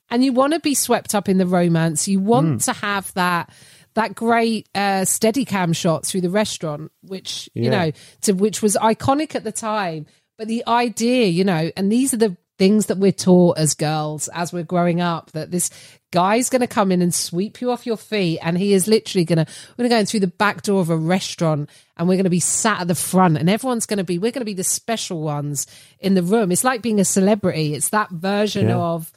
and 0.09 0.23
you 0.23 0.33
want 0.33 0.53
to 0.53 0.59
be 0.59 0.75
swept 0.75 1.15
up 1.15 1.27
in 1.29 1.37
the 1.37 1.45
romance 1.47 2.07
you 2.07 2.19
want 2.19 2.47
Hmm. 2.47 2.57
to 2.57 2.73
have 2.73 3.13
that 3.13 3.49
that 3.95 4.15
great 4.15 4.67
uh, 4.73 5.05
steady 5.05 5.45
cam 5.45 5.71
shot 5.71 6.03
through 6.03 6.21
the 6.21 6.29
restaurant, 6.29 6.91
which 7.03 7.47
you 7.53 7.65
Yeah. 7.65 7.69
know, 7.85 7.91
to 8.21 8.33
which 8.33 8.61
was 8.63 8.75
iconic 8.75 9.35
at 9.35 9.43
the 9.43 9.51
time. 9.51 10.07
But 10.37 10.47
the 10.47 10.63
idea, 10.67 11.27
you 11.27 11.43
know, 11.43 11.69
and 11.77 11.91
these 11.91 12.11
are 12.13 12.17
the 12.17 12.35
things 12.57 12.87
that 12.87 12.97
we're 12.97 13.11
taught 13.11 13.57
as 13.59 13.75
girls 13.75 14.29
as 14.33 14.51
we're 14.51 14.63
growing 14.63 14.99
up 14.99 15.31
that 15.33 15.51
this 15.51 15.69
guy's 16.13 16.49
going 16.49 16.61
to 16.61 16.67
come 16.67 16.91
in 16.91 17.01
and 17.01 17.13
sweep 17.13 17.59
you 17.61 17.71
off 17.71 17.85
your 17.85 17.97
feet 17.97 18.37
and 18.41 18.57
he 18.57 18.73
is 18.73 18.87
literally 18.87 19.25
going 19.25 19.43
to 19.43 19.51
we're 19.71 19.83
going 19.83 19.89
to 19.89 19.95
go 19.95 19.99
in 19.99 20.05
through 20.05 20.19
the 20.19 20.27
back 20.27 20.61
door 20.61 20.79
of 20.79 20.89
a 20.91 20.95
restaurant 20.97 21.69
and 21.97 22.07
we're 22.07 22.15
going 22.15 22.23
to 22.23 22.29
be 22.29 22.39
sat 22.39 22.81
at 22.81 22.87
the 22.87 22.95
front 22.95 23.37
and 23.37 23.49
everyone's 23.49 23.85
going 23.87 23.97
to 23.97 24.03
be 24.03 24.17
we're 24.19 24.31
going 24.31 24.41
to 24.41 24.45
be 24.45 24.53
the 24.53 24.63
special 24.63 25.21
ones 25.21 25.65
in 25.99 26.13
the 26.13 26.23
room. 26.23 26.51
It's 26.51 26.63
like 26.63 26.81
being 26.81 26.99
a 26.99 27.05
celebrity. 27.05 27.73
It's 27.73 27.89
that 27.89 28.09
version 28.11 28.67
Yeah. 28.69 28.77
of 28.77 29.11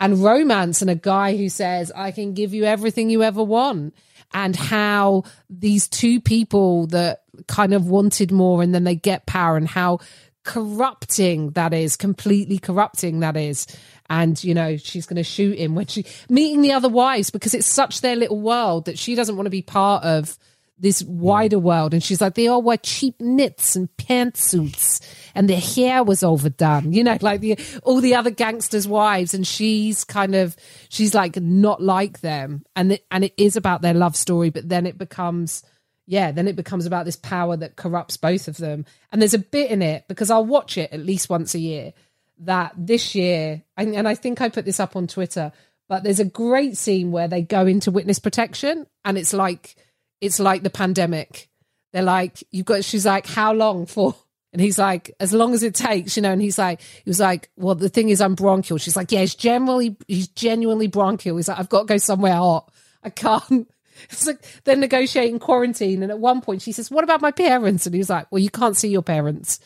and 0.00 0.22
romance 0.22 0.82
and 0.82 0.90
a 0.90 0.96
guy 0.96 1.36
who 1.36 1.48
says 1.48 1.92
i 1.94 2.10
can 2.10 2.34
give 2.34 2.52
you 2.52 2.64
everything 2.64 3.10
you 3.10 3.22
ever 3.22 3.44
want 3.44 3.94
and 4.32 4.56
how 4.56 5.22
these 5.48 5.86
two 5.86 6.20
people 6.20 6.88
that 6.88 7.22
kind 7.46 7.72
of 7.72 7.86
wanted 7.86 8.32
more 8.32 8.60
and 8.60 8.74
then 8.74 8.82
they 8.82 8.96
get 8.96 9.24
power 9.24 9.56
and 9.56 9.68
how 9.68 10.00
corrupting 10.42 11.50
that 11.50 11.72
is 11.72 11.96
completely 11.96 12.58
corrupting 12.58 13.20
that 13.20 13.36
is 13.36 13.66
and 14.10 14.42
you 14.44 14.54
know 14.54 14.76
she's 14.76 15.06
going 15.06 15.16
to 15.16 15.22
shoot 15.22 15.58
him 15.58 15.74
when 15.74 15.86
she 15.86 16.04
meeting 16.28 16.62
the 16.62 16.72
other 16.72 16.88
wives 16.88 17.30
because 17.30 17.54
it's 17.54 17.66
such 17.66 18.00
their 18.00 18.16
little 18.16 18.40
world 18.40 18.84
that 18.84 18.98
she 18.98 19.14
doesn't 19.14 19.36
want 19.36 19.46
to 19.46 19.50
be 19.50 19.62
part 19.62 20.04
of 20.04 20.36
this 20.78 21.02
wider 21.04 21.58
world. 21.58 21.94
And 21.94 22.02
she's 22.02 22.20
like 22.20 22.34
they 22.34 22.48
all 22.48 22.62
wear 22.62 22.76
cheap 22.76 23.20
knits 23.20 23.76
and 23.76 23.88
pantsuits 23.96 25.00
and 25.34 25.48
their 25.48 25.60
hair 25.60 26.02
was 26.02 26.22
overdone 26.22 26.92
you 26.92 27.04
know 27.04 27.16
like 27.20 27.40
the 27.40 27.58
all 27.82 28.00
the 28.00 28.14
other 28.14 28.30
gangsters 28.30 28.86
wives. 28.88 29.34
And 29.34 29.46
she's 29.46 30.04
kind 30.04 30.34
of 30.34 30.56
she's 30.88 31.14
like 31.14 31.36
not 31.36 31.82
like 31.82 32.20
them. 32.20 32.64
And 32.74 32.92
it, 32.92 33.06
and 33.10 33.24
it 33.24 33.34
is 33.36 33.56
about 33.56 33.82
their 33.82 33.94
love 33.94 34.16
story 34.16 34.50
but 34.50 34.68
then 34.68 34.86
it 34.86 34.98
becomes 34.98 35.62
yeah 36.06 36.32
then 36.32 36.48
it 36.48 36.56
becomes 36.56 36.86
about 36.86 37.06
this 37.06 37.16
power 37.16 37.56
that 37.56 37.76
corrupts 37.76 38.16
both 38.16 38.48
of 38.48 38.56
them. 38.56 38.84
And 39.12 39.22
there's 39.22 39.34
a 39.34 39.38
bit 39.38 39.70
in 39.70 39.80
it 39.80 40.06
because 40.08 40.30
i'll 40.30 40.44
watch 40.44 40.76
it 40.76 40.92
at 40.92 41.00
least 41.00 41.30
once 41.30 41.54
a 41.54 41.60
year 41.60 41.92
that 42.38 42.72
this 42.76 43.14
year 43.14 43.62
and, 43.76 43.94
and 43.94 44.08
i 44.08 44.14
think 44.14 44.40
i 44.40 44.48
put 44.48 44.64
this 44.64 44.80
up 44.80 44.96
on 44.96 45.06
twitter 45.06 45.52
but 45.88 46.02
there's 46.02 46.20
a 46.20 46.24
great 46.24 46.76
scene 46.76 47.12
where 47.12 47.28
they 47.28 47.42
go 47.42 47.66
into 47.66 47.90
witness 47.90 48.18
protection 48.18 48.86
and 49.04 49.18
it's 49.18 49.32
like 49.32 49.76
it's 50.20 50.40
like 50.40 50.62
the 50.62 50.70
pandemic. 50.70 51.48
They're 51.92 52.02
like 52.02 52.42
you've 52.50 52.66
got 52.66 52.84
she's 52.84 53.06
like 53.06 53.26
how 53.26 53.52
long 53.52 53.86
for? 53.86 54.14
And 54.52 54.60
he's 54.60 54.78
like 54.78 55.12
as 55.18 55.32
long 55.32 55.52
as 55.52 55.64
it 55.64 55.74
takes 55.74 56.14
you 56.16 56.22
know 56.22 56.30
and 56.30 56.40
he's 56.40 56.58
like 56.58 56.80
he 56.80 57.10
was 57.10 57.18
like 57.18 57.50
well 57.56 57.74
the 57.74 57.88
thing 57.88 58.08
is 58.10 58.20
i'm 58.20 58.36
bronchial. 58.36 58.78
She's 58.78 58.94
like 58.94 59.10
yeah 59.10 59.18
he's 59.18 59.34
generally 59.34 59.96
he's 60.06 60.28
genuinely 60.28 60.86
bronchial. 60.86 61.36
He's 61.36 61.48
like 61.48 61.58
i've 61.58 61.68
got 61.68 61.80
to 61.80 61.86
go 61.86 61.96
somewhere 61.96 62.36
hot. 62.36 62.72
I 63.02 63.10
can't. 63.10 63.68
It's 64.10 64.26
like 64.26 64.44
they're 64.64 64.76
negotiating 64.76 65.38
quarantine. 65.38 66.02
And 66.02 66.10
at 66.12 66.18
one 66.18 66.40
point 66.40 66.62
she 66.62 66.70
says 66.70 66.88
what 66.88 67.02
about 67.02 67.20
my 67.20 67.32
parents? 67.32 67.84
And 67.86 67.94
he 67.94 67.98
was 67.98 68.10
like 68.10 68.30
well 68.30 68.38
you 68.38 68.50
can't 68.50 68.76
see 68.76 68.88
your 68.88 69.02
parents 69.02 69.58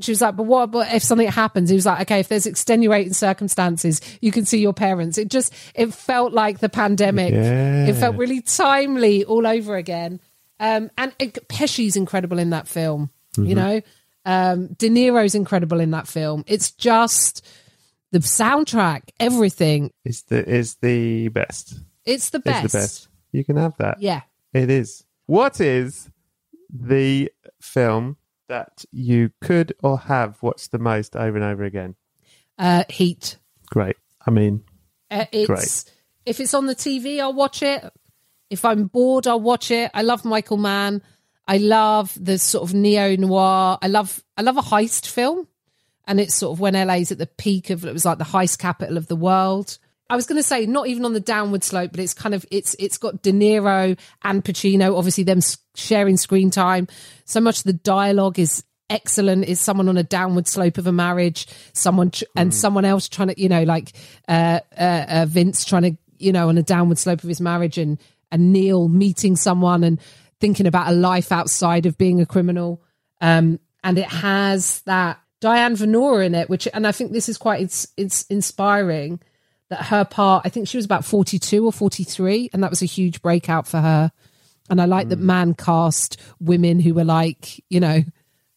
she 0.00 0.12
was 0.12 0.20
like, 0.20 0.36
but 0.36 0.44
what 0.44 0.70
but 0.70 0.92
if 0.92 1.02
something 1.02 1.28
happens? 1.28 1.70
He 1.70 1.74
was 1.74 1.86
like, 1.86 2.02
okay, 2.02 2.20
if 2.20 2.28
there's 2.28 2.46
extenuating 2.46 3.12
circumstances, 3.12 4.00
you 4.20 4.32
can 4.32 4.44
see 4.44 4.58
your 4.58 4.72
parents. 4.72 5.18
It 5.18 5.28
just, 5.28 5.52
it 5.74 5.92
felt 5.94 6.32
like 6.32 6.58
the 6.58 6.68
pandemic. 6.68 7.32
Yeah. 7.32 7.86
It 7.86 7.94
felt 7.94 8.16
really 8.16 8.40
timely 8.40 9.24
all 9.24 9.46
over 9.46 9.76
again. 9.76 10.20
Um, 10.60 10.90
and 10.98 11.14
it, 11.18 11.48
Pesci's 11.48 11.96
incredible 11.96 12.38
in 12.38 12.50
that 12.50 12.66
film, 12.66 13.10
you 13.36 13.54
know? 13.54 13.80
Um, 14.24 14.74
De 14.74 14.90
Niro's 14.90 15.34
incredible 15.34 15.80
in 15.80 15.92
that 15.92 16.06
film. 16.06 16.44
It's 16.46 16.72
just 16.72 17.46
the 18.10 18.18
soundtrack, 18.18 19.04
everything. 19.18 19.90
Is 20.04 20.22
the 20.24 20.46
is 20.46 20.74
the 20.82 21.28
best. 21.28 21.80
It's 22.04 22.28
the 22.28 22.40
best. 22.40 22.66
Is 22.66 22.72
the 22.72 22.78
best. 22.78 23.08
You 23.32 23.44
can 23.44 23.56
have 23.56 23.74
that. 23.78 24.02
Yeah. 24.02 24.22
It 24.52 24.68
is. 24.68 25.04
What 25.24 25.62
is 25.62 26.10
the 26.68 27.32
film 27.62 28.17
that 28.48 28.84
you 28.92 29.30
could 29.40 29.74
or 29.82 29.98
have 29.98 30.42
watched 30.42 30.72
the 30.72 30.78
most 30.78 31.16
over 31.16 31.36
and 31.36 31.44
over 31.44 31.64
again? 31.64 31.94
Uh, 32.58 32.84
Heat. 32.88 33.36
Great. 33.70 33.96
I 34.26 34.30
mean, 34.30 34.64
Uh, 35.10 35.26
it's 35.32 35.46
Great. 35.46 35.94
if 36.26 36.40
it's 36.40 36.54
on 36.54 36.66
the 36.66 36.74
TV, 36.74 37.20
I'll 37.20 37.32
watch 37.32 37.62
it. 37.62 37.84
If 38.50 38.64
I'm 38.64 38.86
bored, 38.86 39.26
I'll 39.26 39.40
watch 39.40 39.70
it. 39.70 39.90
I 39.94 40.02
love 40.02 40.24
Michael 40.24 40.56
Mann. 40.56 41.02
I 41.46 41.58
love 41.58 42.12
the 42.20 42.38
sort 42.38 42.64
of 42.68 42.74
neo 42.74 43.16
noir. 43.16 43.78
I 43.80 43.86
love 43.88 44.22
I 44.36 44.42
love 44.42 44.56
a 44.56 44.62
heist 44.62 45.06
film, 45.06 45.46
and 46.06 46.20
it's 46.20 46.34
sort 46.34 46.52
of 46.54 46.60
when 46.60 46.74
LA's 46.74 47.10
at 47.12 47.18
the 47.18 47.26
peak 47.26 47.70
of 47.70 47.84
it 47.84 47.92
was 47.92 48.04
like 48.04 48.18
the 48.18 48.24
heist 48.24 48.58
capital 48.58 48.96
of 48.98 49.06
the 49.06 49.16
world. 49.16 49.78
I 50.10 50.16
was 50.16 50.26
going 50.26 50.38
to 50.38 50.42
say 50.42 50.64
not 50.66 50.86
even 50.86 51.04
on 51.04 51.12
the 51.12 51.20
downward 51.20 51.62
slope, 51.62 51.90
but 51.90 52.00
it's 52.00 52.14
kind 52.14 52.34
of 52.34 52.46
it's 52.50 52.74
it's 52.78 52.98
got 52.98 53.22
De 53.22 53.32
Niro 53.32 53.98
and 54.22 54.44
Pacino, 54.44 54.96
obviously 54.96 55.24
them 55.24 55.40
sharing 55.74 56.16
screen 56.16 56.50
time. 56.50 56.88
So 57.24 57.40
much 57.40 57.58
of 57.58 57.64
the 57.64 57.74
dialogue 57.74 58.38
is 58.38 58.64
excellent. 58.88 59.44
Is 59.44 59.60
someone 59.60 59.88
on 59.88 59.98
a 59.98 60.02
downward 60.02 60.48
slope 60.48 60.78
of 60.78 60.86
a 60.86 60.92
marriage, 60.92 61.46
someone 61.74 62.10
tr- 62.10 62.24
and 62.34 62.54
someone 62.54 62.86
else 62.86 63.08
trying 63.08 63.28
to 63.28 63.40
you 63.40 63.50
know 63.50 63.64
like 63.64 63.92
uh, 64.28 64.60
uh, 64.76 65.04
uh, 65.08 65.26
Vince 65.28 65.64
trying 65.64 65.82
to 65.82 65.96
you 66.16 66.32
know 66.32 66.48
on 66.48 66.56
a 66.56 66.62
downward 66.62 66.98
slope 66.98 67.22
of 67.22 67.28
his 67.28 67.40
marriage, 67.40 67.76
and 67.76 67.98
and 68.32 68.52
Neil 68.52 68.88
meeting 68.88 69.36
someone 69.36 69.84
and 69.84 70.00
thinking 70.40 70.66
about 70.66 70.88
a 70.88 70.92
life 70.92 71.32
outside 71.32 71.84
of 71.84 71.98
being 71.98 72.20
a 72.20 72.26
criminal. 72.26 72.82
Um, 73.20 73.58
and 73.84 73.98
it 73.98 74.06
has 74.08 74.80
that 74.82 75.20
Diane 75.40 75.76
Venora 75.76 76.24
in 76.24 76.34
it, 76.34 76.48
which 76.48 76.66
and 76.72 76.86
I 76.86 76.92
think 76.92 77.12
this 77.12 77.28
is 77.28 77.36
quite 77.36 77.60
it's 77.60 77.88
it's 77.98 78.24
inspiring 78.26 79.20
that 79.70 79.86
her 79.86 80.04
part, 80.04 80.42
I 80.44 80.48
think 80.48 80.68
she 80.68 80.78
was 80.78 80.84
about 80.84 81.04
42 81.04 81.64
or 81.64 81.72
43, 81.72 82.50
and 82.52 82.62
that 82.62 82.70
was 82.70 82.82
a 82.82 82.86
huge 82.86 83.22
breakout 83.22 83.66
for 83.66 83.80
her. 83.80 84.12
And 84.70 84.80
I 84.80 84.84
like 84.84 85.08
that 85.08 85.18
hmm. 85.18 85.26
man 85.26 85.54
cast 85.54 86.20
women 86.40 86.80
who 86.80 86.94
were 86.94 87.04
like, 87.04 87.62
you 87.70 87.80
know, 87.80 88.02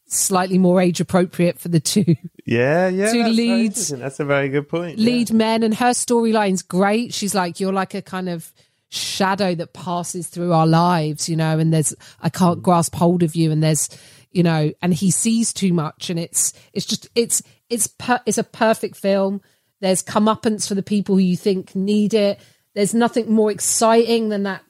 slightly 0.07 0.57
more 0.57 0.81
age 0.81 0.99
appropriate 0.99 1.57
for 1.57 1.69
the 1.69 1.79
two 1.79 2.17
yeah, 2.45 2.87
yeah. 2.89 3.05
That's 3.05 3.13
very. 3.13 3.67
That's 3.67 4.19
a 4.19 4.25
very 4.25 4.49
good 4.49 4.67
point. 4.67 4.97
yeah. 4.97 5.05
lead 5.05 5.31
men. 5.31 5.63
And 5.63 5.73
her 5.75 5.91
storyline's 5.91 6.61
great. 6.61 7.13
She's 7.13 7.35
like, 7.35 7.59
you're 7.59 7.73
like 7.73 7.93
a 7.93 8.01
kind 8.01 8.29
of 8.29 8.51
shadow 8.89 9.55
that 9.55 9.73
passes 9.73 10.27
through 10.27 10.51
our 10.51 10.67
lives, 10.67 11.29
you 11.29 11.35
know, 11.35 11.57
and 11.57 11.73
there's, 11.73 11.95
I 12.19 12.29
can't 12.29 12.57
hmm. 12.57 12.63
grasp 12.63 12.95
hold 12.95 13.23
of 13.23 13.35
you. 13.35 13.51
And 13.51 13.63
there's, 13.63 13.89
you 14.31 14.43
know, 14.43 14.71
and 14.81 14.93
he 14.93 15.11
sees 15.11 15.53
too 15.53 15.73
much. 15.73 16.09
And 16.09 16.19
it's, 16.19 16.53
it's 16.73 16.85
just, 16.85 17.07
it's, 17.15 17.41
it's, 17.69 17.87
per, 17.87 18.19
it's 18.25 18.37
a 18.37 18.43
perfect 18.43 18.95
film. 18.97 19.41
There's 19.81 20.03
comeuppance 20.03 20.67
for 20.67 20.75
the 20.75 20.83
people 20.83 21.15
who 21.15 21.21
you 21.21 21.35
think 21.35 21.75
need 21.75 22.13
it. 22.13 22.39
There's 22.73 22.93
nothing 22.93 23.31
more 23.31 23.51
exciting 23.51 24.29
than 24.29 24.43
that 24.43 24.63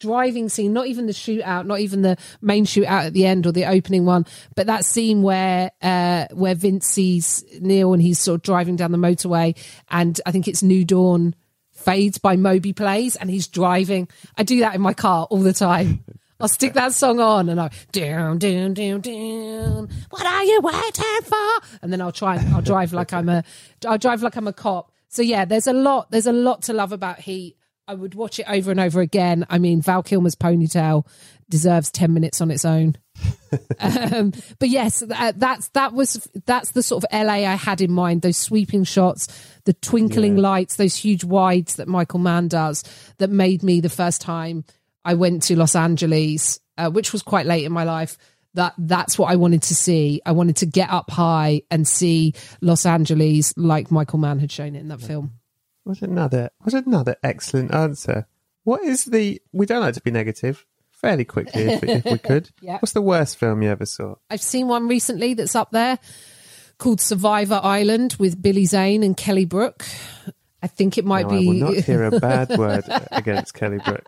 driving 0.00 0.48
scene, 0.48 0.72
not 0.72 0.86
even 0.86 1.06
the 1.06 1.12
shootout, 1.12 1.66
not 1.66 1.80
even 1.80 2.02
the 2.02 2.16
main 2.40 2.64
shootout 2.64 3.06
at 3.06 3.12
the 3.12 3.26
end 3.26 3.46
or 3.46 3.52
the 3.52 3.64
opening 3.64 4.04
one, 4.04 4.26
but 4.54 4.68
that 4.68 4.84
scene 4.84 5.22
where 5.22 5.72
uh 5.82 6.26
where 6.32 6.54
Vince 6.54 6.86
sees 6.86 7.44
Neil 7.60 7.92
and 7.92 8.02
he's 8.02 8.20
sort 8.20 8.36
of 8.36 8.42
driving 8.42 8.76
down 8.76 8.92
the 8.92 8.98
motorway 8.98 9.56
and 9.90 10.20
I 10.24 10.30
think 10.30 10.46
it's 10.46 10.62
New 10.62 10.84
Dawn 10.84 11.34
fades 11.72 12.18
by 12.18 12.36
Moby 12.36 12.72
plays 12.72 13.16
and 13.16 13.30
he's 13.30 13.48
driving. 13.48 14.08
I 14.36 14.42
do 14.42 14.60
that 14.60 14.74
in 14.74 14.80
my 14.80 14.94
car 14.94 15.26
all 15.30 15.40
the 15.40 15.52
time. 15.52 16.04
I'll 16.40 16.48
stick 16.48 16.74
that 16.74 16.92
song 16.92 17.18
on 17.18 17.48
and 17.48 17.60
I'll 17.60 17.70
down, 17.90 18.38
down, 18.38 18.74
down, 18.74 19.00
down. 19.00 19.88
What 20.10 20.24
are 20.24 20.44
you 20.44 20.60
waiting 20.62 21.22
for? 21.24 21.78
And 21.82 21.92
then 21.92 22.00
I'll 22.00 22.12
try. 22.12 22.38
I'll 22.52 22.62
drive 22.62 22.92
like 22.92 23.12
I'm 23.12 23.28
a. 23.28 23.42
I'll 23.86 23.98
drive 23.98 24.22
like 24.22 24.36
I'm 24.36 24.46
a 24.46 24.52
cop. 24.52 24.92
So 25.08 25.22
yeah, 25.22 25.44
there's 25.44 25.66
a 25.66 25.72
lot. 25.72 26.10
There's 26.12 26.26
a 26.26 26.32
lot 26.32 26.62
to 26.62 26.72
love 26.72 26.92
about 26.92 27.18
Heat. 27.18 27.56
I 27.88 27.94
would 27.94 28.14
watch 28.14 28.38
it 28.38 28.46
over 28.48 28.70
and 28.70 28.78
over 28.78 29.00
again. 29.00 29.46
I 29.48 29.58
mean, 29.58 29.80
Val 29.80 30.02
Kilmer's 30.02 30.36
ponytail 30.36 31.06
deserves 31.48 31.90
ten 31.90 32.14
minutes 32.14 32.40
on 32.40 32.52
its 32.52 32.64
own. 32.64 32.96
um, 33.80 34.32
but 34.60 34.68
yes, 34.68 35.00
that, 35.00 35.40
that's 35.40 35.68
that 35.70 35.92
was 35.92 36.28
that's 36.46 36.70
the 36.70 36.84
sort 36.84 37.02
of 37.02 37.10
LA 37.12 37.32
I 37.32 37.56
had 37.56 37.80
in 37.80 37.90
mind. 37.90 38.22
Those 38.22 38.36
sweeping 38.36 38.84
shots, 38.84 39.26
the 39.64 39.72
twinkling 39.72 40.36
lights, 40.36 40.76
those 40.76 40.94
huge 40.94 41.24
wides 41.24 41.76
that 41.76 41.88
Michael 41.88 42.20
Mann 42.20 42.46
does, 42.46 42.84
that 43.16 43.30
made 43.30 43.64
me 43.64 43.80
the 43.80 43.88
first 43.88 44.20
time 44.20 44.64
I 45.04 45.14
went 45.14 45.42
to 45.44 45.56
Los 45.56 45.74
Angeles, 45.74 46.60
uh, 46.76 46.90
which 46.90 47.12
was 47.12 47.22
quite 47.22 47.46
late 47.46 47.64
in 47.64 47.72
my 47.72 47.84
life. 47.84 48.16
That 48.54 48.74
that's 48.78 49.18
what 49.18 49.30
I 49.30 49.36
wanted 49.36 49.62
to 49.64 49.74
see. 49.74 50.20
I 50.26 50.32
wanted 50.32 50.56
to 50.56 50.66
get 50.66 50.90
up 50.90 51.10
high 51.10 51.62
and 51.70 51.86
see 51.86 52.34
Los 52.60 52.86
Angeles 52.86 53.52
like 53.56 53.90
Michael 53.90 54.18
Mann 54.18 54.38
had 54.38 54.50
shown 54.50 54.74
it 54.74 54.80
in 54.80 54.88
that 54.88 55.00
film. 55.00 55.32
What 55.84 56.02
another 56.02 56.50
what 56.58 56.74
another 56.74 57.16
excellent 57.22 57.72
answer. 57.74 58.26
What 58.64 58.82
is 58.82 59.04
the 59.04 59.40
we 59.52 59.66
don't 59.66 59.80
like 59.80 59.94
to 59.94 60.02
be 60.02 60.10
negative. 60.10 60.64
Fairly 60.90 61.24
quickly 61.24 61.62
if, 61.62 61.84
if 61.84 62.04
we 62.04 62.18
could. 62.18 62.50
Yeah. 62.60 62.78
What's 62.78 62.92
the 62.92 63.02
worst 63.02 63.38
film 63.38 63.62
you 63.62 63.70
ever 63.70 63.86
saw? 63.86 64.16
I've 64.30 64.42
seen 64.42 64.66
one 64.66 64.88
recently 64.88 65.34
that's 65.34 65.54
up 65.54 65.70
there 65.70 65.98
called 66.78 67.00
Survivor 67.00 67.60
Island 67.62 68.16
with 68.18 68.40
Billy 68.42 68.64
Zane 68.64 69.02
and 69.04 69.16
Kelly 69.16 69.44
Brook. 69.44 69.84
I 70.60 70.66
think 70.66 70.98
it 70.98 71.04
might 71.04 71.26
Now, 71.28 71.34
I 71.34 71.38
will 71.38 71.52
be. 71.52 71.60
not 71.60 71.74
hear 71.76 72.02
a 72.04 72.18
bad 72.18 72.48
word 72.58 72.84
against 73.12 73.54
Kelly 73.54 73.78
Brook. 73.84 74.04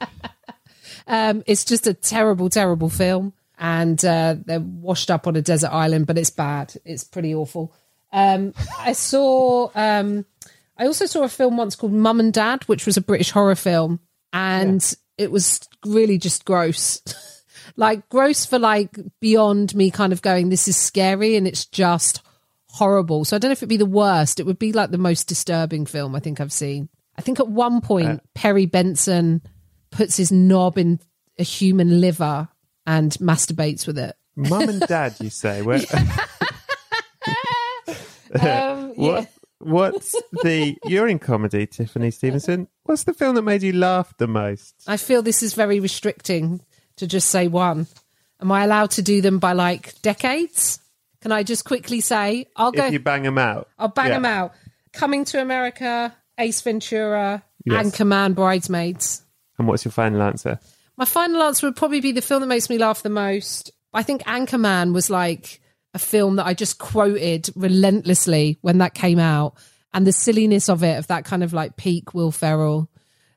Um, 1.11 1.43
it's 1.47 1.65
just 1.65 1.87
a 1.89 1.93
terrible, 1.93 2.49
terrible 2.49 2.89
film, 2.89 3.33
and 3.59 4.03
uh, 4.05 4.37
they're 4.47 4.61
washed 4.61 5.11
up 5.11 5.27
on 5.27 5.35
a 5.35 5.43
desert 5.43 5.71
island, 5.73 6.07
but 6.07 6.17
it's 6.17 6.31
bad. 6.31 6.73
It's 6.85 7.03
pretty 7.05 7.35
awful. 7.35 7.75
Um, 8.13 8.55
I 8.79 8.93
saw. 8.93 9.71
Um, 9.75 10.25
I 10.79 10.87
also 10.87 11.07
saw 11.07 11.25
a 11.25 11.29
film 11.29 11.57
once 11.57 11.77
called 11.77 11.93
Mum 11.93 12.21
and 12.21 12.33
Dad, 12.33 12.63
which 12.65 12.87
was 12.87 12.97
a 12.97 13.03
British 13.03 13.33
horror 13.33 13.57
film, 13.57 13.99
and 14.33 14.95
it 15.19 15.33
was 15.33 15.69
really 15.85 16.17
just 16.17 16.45
gross. 16.45 17.03
like 17.77 18.09
gross 18.09 18.47
for 18.47 18.59
like 18.59 18.97
beyond 19.21 19.75
me 19.75 19.91
kind 19.91 20.13
of 20.13 20.23
going, 20.23 20.49
this 20.49 20.69
is 20.69 20.77
scary 20.77 21.37
and 21.37 21.47
it's 21.47 21.67
just 21.67 22.23
horrible. 22.67 23.25
So 23.25 23.37
I 23.37 23.39
don't 23.39 23.49
know 23.49 23.53
if 23.53 23.59
it'd 23.59 23.69
be 23.69 23.77
the 23.77 23.85
worst. 23.85 24.41
It 24.41 24.47
would 24.47 24.59
be 24.59 24.73
like 24.73 24.91
the 24.91 24.99
most 24.99 25.29
disturbing 25.29 25.87
film 25.87 26.15
I 26.15 26.21
think 26.21 26.41
I've 26.41 26.53
seen. 26.53 26.89
I 27.19 27.23
think 27.23 27.41
at 27.41 27.49
one 27.49 27.81
point 27.81 28.09
Uh, 28.09 28.19
Perry 28.35 28.67
Benson 28.67 29.43
puts 29.91 30.17
his 30.17 30.31
knob 30.33 30.79
in 30.79 31.01
a 31.39 31.43
human 31.43 32.01
liver 32.01 32.49
and 32.87 33.13
masturbates 33.15 33.87
with 33.87 33.99
it. 33.99 34.17
Mum 34.37 34.69
and 34.69 34.81
dad, 34.81 35.15
you 35.21 35.31
say? 35.31 35.63
Where, 35.63 35.81
Um, 38.41 38.93
what? 38.95 39.29
What's 39.59 40.13
the? 40.43 40.77
You're 40.85 41.09
in 41.09 41.19
comedy, 41.19 41.67
Tiffany 41.67 42.11
Stevenson. 42.11 42.69
What's 42.85 43.05
the 43.05 43.13
film 43.13 43.35
that 43.35 43.43
made 43.43 43.63
you 43.63 43.73
laugh 43.73 44.15
the 44.19 44.27
most? 44.29 44.75
I 44.87 44.97
feel 44.97 45.21
this 45.23 45.43
is 45.43 45.55
very 45.55 45.81
restricting 45.81 46.61
to 46.97 47.07
just 47.07 47.29
say 47.29 47.49
one. 47.49 47.87
Am 48.41 48.51
I 48.53 48.65
allowed 48.65 48.93
to 48.93 49.03
do 49.03 49.21
them 49.21 49.39
by 49.39 49.53
like 49.53 50.01
decades? 50.01 50.79
Can 51.21 51.33
I 51.33 51.43
just 51.43 51.65
quickly 51.65 52.01
say 52.01 52.47
I'll 52.57 52.73
go? 52.73 52.87
If 52.87 52.93
you 52.93 53.01
bang 53.01 53.25
them 53.25 53.37
out, 53.37 53.69
I'll 53.79 53.89
bang 53.89 54.09
Yeah. 54.09 54.15
them 54.15 54.25
out. 54.25 54.55
Coming 54.93 55.25
to 55.27 55.41
America, 55.43 56.15
Ace 56.39 56.61
Ventura, 56.63 57.43
Yes. 57.67 57.85
Anchorman, 57.87 58.35
Bridesmaids. 58.35 59.23
And 59.61 59.69
what's 59.69 59.85
your 59.85 59.93
final 59.93 60.23
answer? 60.23 60.59
My 60.97 61.05
final 61.05 61.43
answer 61.43 61.67
would 61.67 61.77
probably 61.77 62.01
be 62.01 62.13
the 62.13 62.23
film 62.23 62.41
that 62.41 62.47
makes 62.47 62.71
me 62.71 62.79
laugh 62.79 63.03
the 63.03 63.11
most. 63.11 63.71
I 63.93 64.03
think 64.03 64.23
Anchorman 64.23 64.95
was 64.95 65.11
like 65.11 65.61
a 65.93 65.99
film 65.99 66.37
that 66.37 66.47
I 66.47 66.55
just 66.55 66.79
quoted 66.79 67.51
relentlessly 67.55 68.57
when 68.63 68.79
that 68.79 68.95
came 68.95 69.19
out, 69.19 69.55
and 69.93 70.07
the 70.07 70.13
silliness 70.13 70.71
of 70.71 70.83
it, 70.83 70.99
of 70.99 71.09
that 71.09 71.27
kind 71.27 71.45
of 71.45 71.53
like 71.53 71.77
peak 71.77 72.15
Will 72.15 72.33
Ferrell 72.33 72.89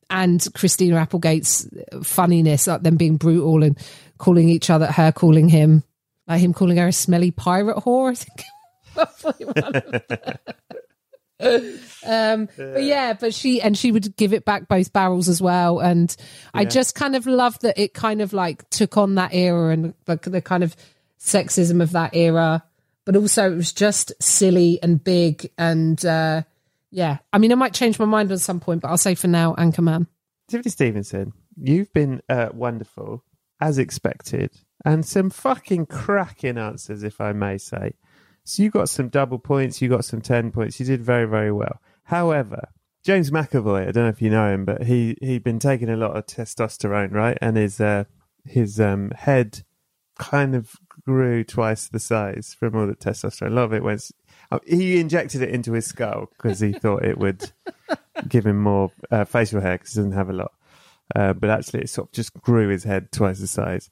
and 0.09 0.47
Christina 0.53 0.95
Applegate's 0.95 1.67
funniness, 2.03 2.67
like 2.67 2.83
them 2.83 2.95
being 2.95 3.17
brutal 3.17 3.63
and 3.63 3.77
calling 4.17 4.47
each 4.47 4.69
other, 4.69 4.85
her 4.85 5.11
calling 5.11 5.49
him, 5.49 5.83
like 6.25 6.39
him 6.39 6.53
calling 6.53 6.77
her 6.77 6.87
a 6.87 6.93
smelly 6.93 7.31
pirate 7.31 7.77
whore. 7.77 8.11
I 8.11 8.15
think. 8.15 8.45
Probably 11.43 11.69
one 11.69 11.77
of 11.77 11.77
them. 12.01 12.41
um 12.41 12.49
but 12.57 12.83
yeah. 12.83 13.13
but 13.13 13.33
she 13.33 13.61
and 13.61 13.77
she 13.77 13.91
would 13.91 14.15
give 14.15 14.33
it 14.33 14.45
back 14.45 14.67
both 14.67 14.91
barrels 14.91 15.29
as 15.29 15.41
well. 15.41 15.79
And 15.79 16.15
i 16.53 16.65
just 16.65 16.95
kind 16.95 17.15
of 17.15 17.25
love 17.27 17.59
that 17.59 17.77
it 17.77 17.93
kind 17.93 18.21
of 18.21 18.33
like 18.33 18.69
took 18.69 18.97
on 18.97 19.15
that 19.15 19.33
era 19.33 19.71
and 19.71 19.93
the, 20.05 20.15
the 20.23 20.41
kind 20.41 20.63
of 20.63 20.75
sexism 21.19 21.81
of 21.81 21.91
that 21.91 22.15
era. 22.15 22.63
But 23.05 23.15
also 23.15 23.51
it 23.51 23.55
was 23.55 23.73
just 23.73 24.11
silly 24.21 24.79
and 24.81 25.03
big 25.03 25.49
and 25.57 26.03
uh 26.05 26.43
yeah. 26.91 27.19
I 27.31 27.37
mean 27.37 27.51
i 27.51 27.55
might 27.55 27.73
change 27.73 27.99
my 27.99 28.05
mind 28.05 28.31
at 28.31 28.39
some 28.39 28.59
point 28.59 28.81
but 28.81 28.89
i'll 28.89 28.97
say 28.97 29.15
for 29.15 29.27
now 29.27 29.55
anchorman. 29.55 30.07
Tiffany 30.49 30.71
Stevenson, 30.71 31.33
you've 31.55 31.91
been 31.93 32.21
uh, 32.29 32.49
wonderful, 32.53 33.23
as 33.61 33.77
expected, 33.77 34.51
and 34.83 35.05
some 35.05 35.29
fucking 35.29 35.85
cracking 35.85 36.57
answers, 36.57 37.03
if 37.03 37.21
I 37.21 37.31
may 37.31 37.57
say. 37.57 37.93
So 38.43 38.63
you 38.63 38.69
got 38.69 38.89
some 38.89 39.09
double 39.09 39.39
points, 39.39 39.81
you 39.81 39.89
got 39.89 40.05
some 40.05 40.21
10 40.21 40.51
points, 40.51 40.79
you 40.79 40.85
did 40.85 41.01
very, 41.01 41.25
very 41.25 41.51
well. 41.51 41.79
However, 42.03 42.69
James 43.03 43.31
McAvoy, 43.31 43.87
I 43.87 43.91
don't 43.91 44.03
know 44.03 44.09
if 44.09 44.21
you 44.21 44.29
know 44.29 44.53
him, 44.53 44.65
but 44.65 44.83
he, 44.83 45.17
he'd 45.21 45.43
been 45.43 45.59
taking 45.59 45.89
a 45.89 45.97
lot 45.97 46.15
of 46.15 46.25
testosterone, 46.25 47.11
right? 47.11 47.37
And 47.41 47.57
his, 47.57 47.79
uh, 47.79 48.05
his 48.45 48.79
um, 48.79 49.11
head 49.11 49.63
kind 50.17 50.55
of 50.55 50.75
grew 51.05 51.43
twice 51.43 51.87
the 51.87 51.99
size 51.99 52.55
from 52.57 52.75
all 52.75 52.87
the 52.87 52.95
testosterone. 52.95 53.47
A 53.47 53.55
lot 53.55 53.63
of 53.63 53.73
it 53.73 53.83
went. 53.83 54.11
oh, 54.51 54.59
He 54.65 54.99
injected 54.99 55.41
it 55.41 55.49
into 55.49 55.73
his 55.73 55.85
skull 55.85 56.29
because 56.37 56.59
he 56.59 56.71
thought 56.73 57.03
it 57.03 57.17
would 57.17 57.51
give 58.27 58.45
him 58.45 58.61
more 58.61 58.91
uh, 59.11 59.25
facial 59.25 59.61
hair 59.61 59.77
because 59.77 59.93
he 59.93 59.99
doesn't 59.99 60.11
have 60.13 60.29
a 60.29 60.33
lot. 60.33 60.51
Uh, 61.15 61.33
but 61.33 61.49
actually, 61.49 61.81
it 61.81 61.89
sort 61.89 62.07
of 62.07 62.13
just 62.13 62.33
grew 62.41 62.69
his 62.69 62.83
head 62.83 63.11
twice 63.11 63.39
the 63.39 63.47
size. 63.47 63.89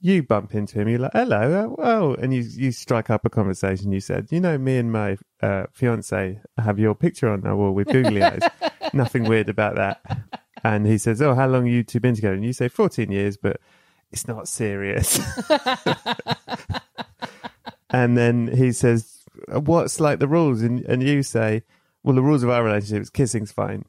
You 0.00 0.22
bump 0.22 0.54
into 0.54 0.80
him, 0.80 0.88
you're 0.88 1.00
like, 1.00 1.12
"Hello, 1.12 1.74
uh, 1.78 1.82
oh," 1.82 2.14
and 2.14 2.32
you 2.32 2.42
you 2.42 2.70
strike 2.70 3.10
up 3.10 3.24
a 3.24 3.30
conversation. 3.30 3.90
You 3.90 4.00
said, 4.00 4.28
"You 4.30 4.40
know, 4.40 4.56
me 4.56 4.78
and 4.78 4.92
my 4.92 5.18
uh, 5.42 5.64
fiance 5.72 6.40
have 6.56 6.78
your 6.78 6.94
picture 6.94 7.28
on 7.28 7.44
our 7.46 7.56
wall 7.56 7.72
with 7.72 7.88
googly 7.88 8.22
eyes. 8.22 8.42
Nothing 8.92 9.24
weird 9.24 9.48
about 9.48 9.74
that." 9.74 10.00
And 10.62 10.86
he 10.86 10.98
says, 10.98 11.20
"Oh, 11.20 11.34
how 11.34 11.48
long 11.48 11.66
have 11.66 11.74
you 11.74 11.82
two 11.82 11.98
been 12.00 12.14
together?" 12.14 12.34
And 12.34 12.44
you 12.44 12.52
say, 12.52 12.68
14 12.68 13.10
years, 13.10 13.36
but 13.36 13.60
it's 14.12 14.28
not 14.28 14.46
serious." 14.46 15.18
and 17.90 18.16
then 18.16 18.48
he 18.56 18.72
says, 18.72 19.24
"What's 19.48 20.00
like 20.00 20.18
the 20.20 20.28
rules?" 20.28 20.62
And 20.62 20.80
and 20.84 21.02
you 21.02 21.22
say, 21.22 21.62
"Well, 22.02 22.14
the 22.14 22.22
rules 22.22 22.42
of 22.42 22.50
our 22.50 22.62
relationship 22.62 23.02
is 23.02 23.10
kissing's 23.10 23.52
fine. 23.52 23.84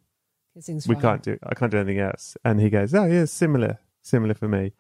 Kissing's 0.56 0.88
We 0.88 0.96
fine. 0.96 1.02
can't 1.02 1.24
do. 1.24 1.38
I 1.44 1.56
can't 1.56 1.72
do 1.72 1.78
anything 1.78 2.00
else." 2.00 2.38
And 2.44 2.60
he 2.60 2.70
goes, 2.70 2.94
"Oh, 2.94 3.06
yeah, 3.06 3.26
similar, 3.26 3.80
similar 4.02 4.34
for 4.34 4.48
me." 4.48 4.74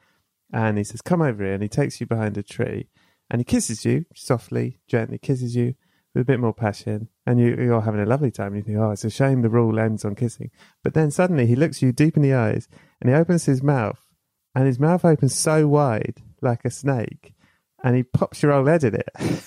And 0.51 0.77
he 0.77 0.83
says, 0.83 1.01
"Come 1.01 1.21
over 1.21 1.43
here," 1.43 1.53
and 1.53 1.63
he 1.63 1.69
takes 1.69 1.99
you 1.99 2.07
behind 2.07 2.37
a 2.37 2.43
tree, 2.43 2.89
and 3.29 3.39
he 3.39 3.45
kisses 3.45 3.85
you 3.85 4.05
softly, 4.15 4.79
gently, 4.87 5.17
kisses 5.17 5.55
you 5.55 5.75
with 6.13 6.21
a 6.21 6.25
bit 6.25 6.39
more 6.39 6.53
passion, 6.53 7.07
and 7.25 7.39
you, 7.39 7.55
you're 7.55 7.81
having 7.81 8.01
a 8.01 8.05
lovely 8.05 8.31
time. 8.31 8.55
You 8.55 8.63
think, 8.63 8.77
"Oh, 8.77 8.91
it's 8.91 9.05
a 9.05 9.09
shame 9.09 9.41
the 9.41 9.49
rule 9.49 9.79
ends 9.79 10.03
on 10.03 10.15
kissing," 10.15 10.49
but 10.83 10.93
then 10.93 11.11
suddenly 11.11 11.45
he 11.45 11.55
looks 11.55 11.81
you 11.81 11.91
deep 11.91 12.17
in 12.17 12.23
the 12.23 12.33
eyes, 12.33 12.67
and 12.99 13.09
he 13.09 13.15
opens 13.15 13.45
his 13.45 13.61
mouth, 13.61 13.99
and 14.55 14.65
his 14.65 14.79
mouth 14.79 15.05
opens 15.05 15.35
so 15.35 15.67
wide, 15.67 16.21
like 16.41 16.65
a 16.65 16.71
snake, 16.71 17.33
and 17.83 17.95
he 17.95 18.03
pops 18.03 18.41
your 18.41 18.53
old 18.53 18.67
head 18.67 18.83
in 18.83 18.95
it. 18.95 19.09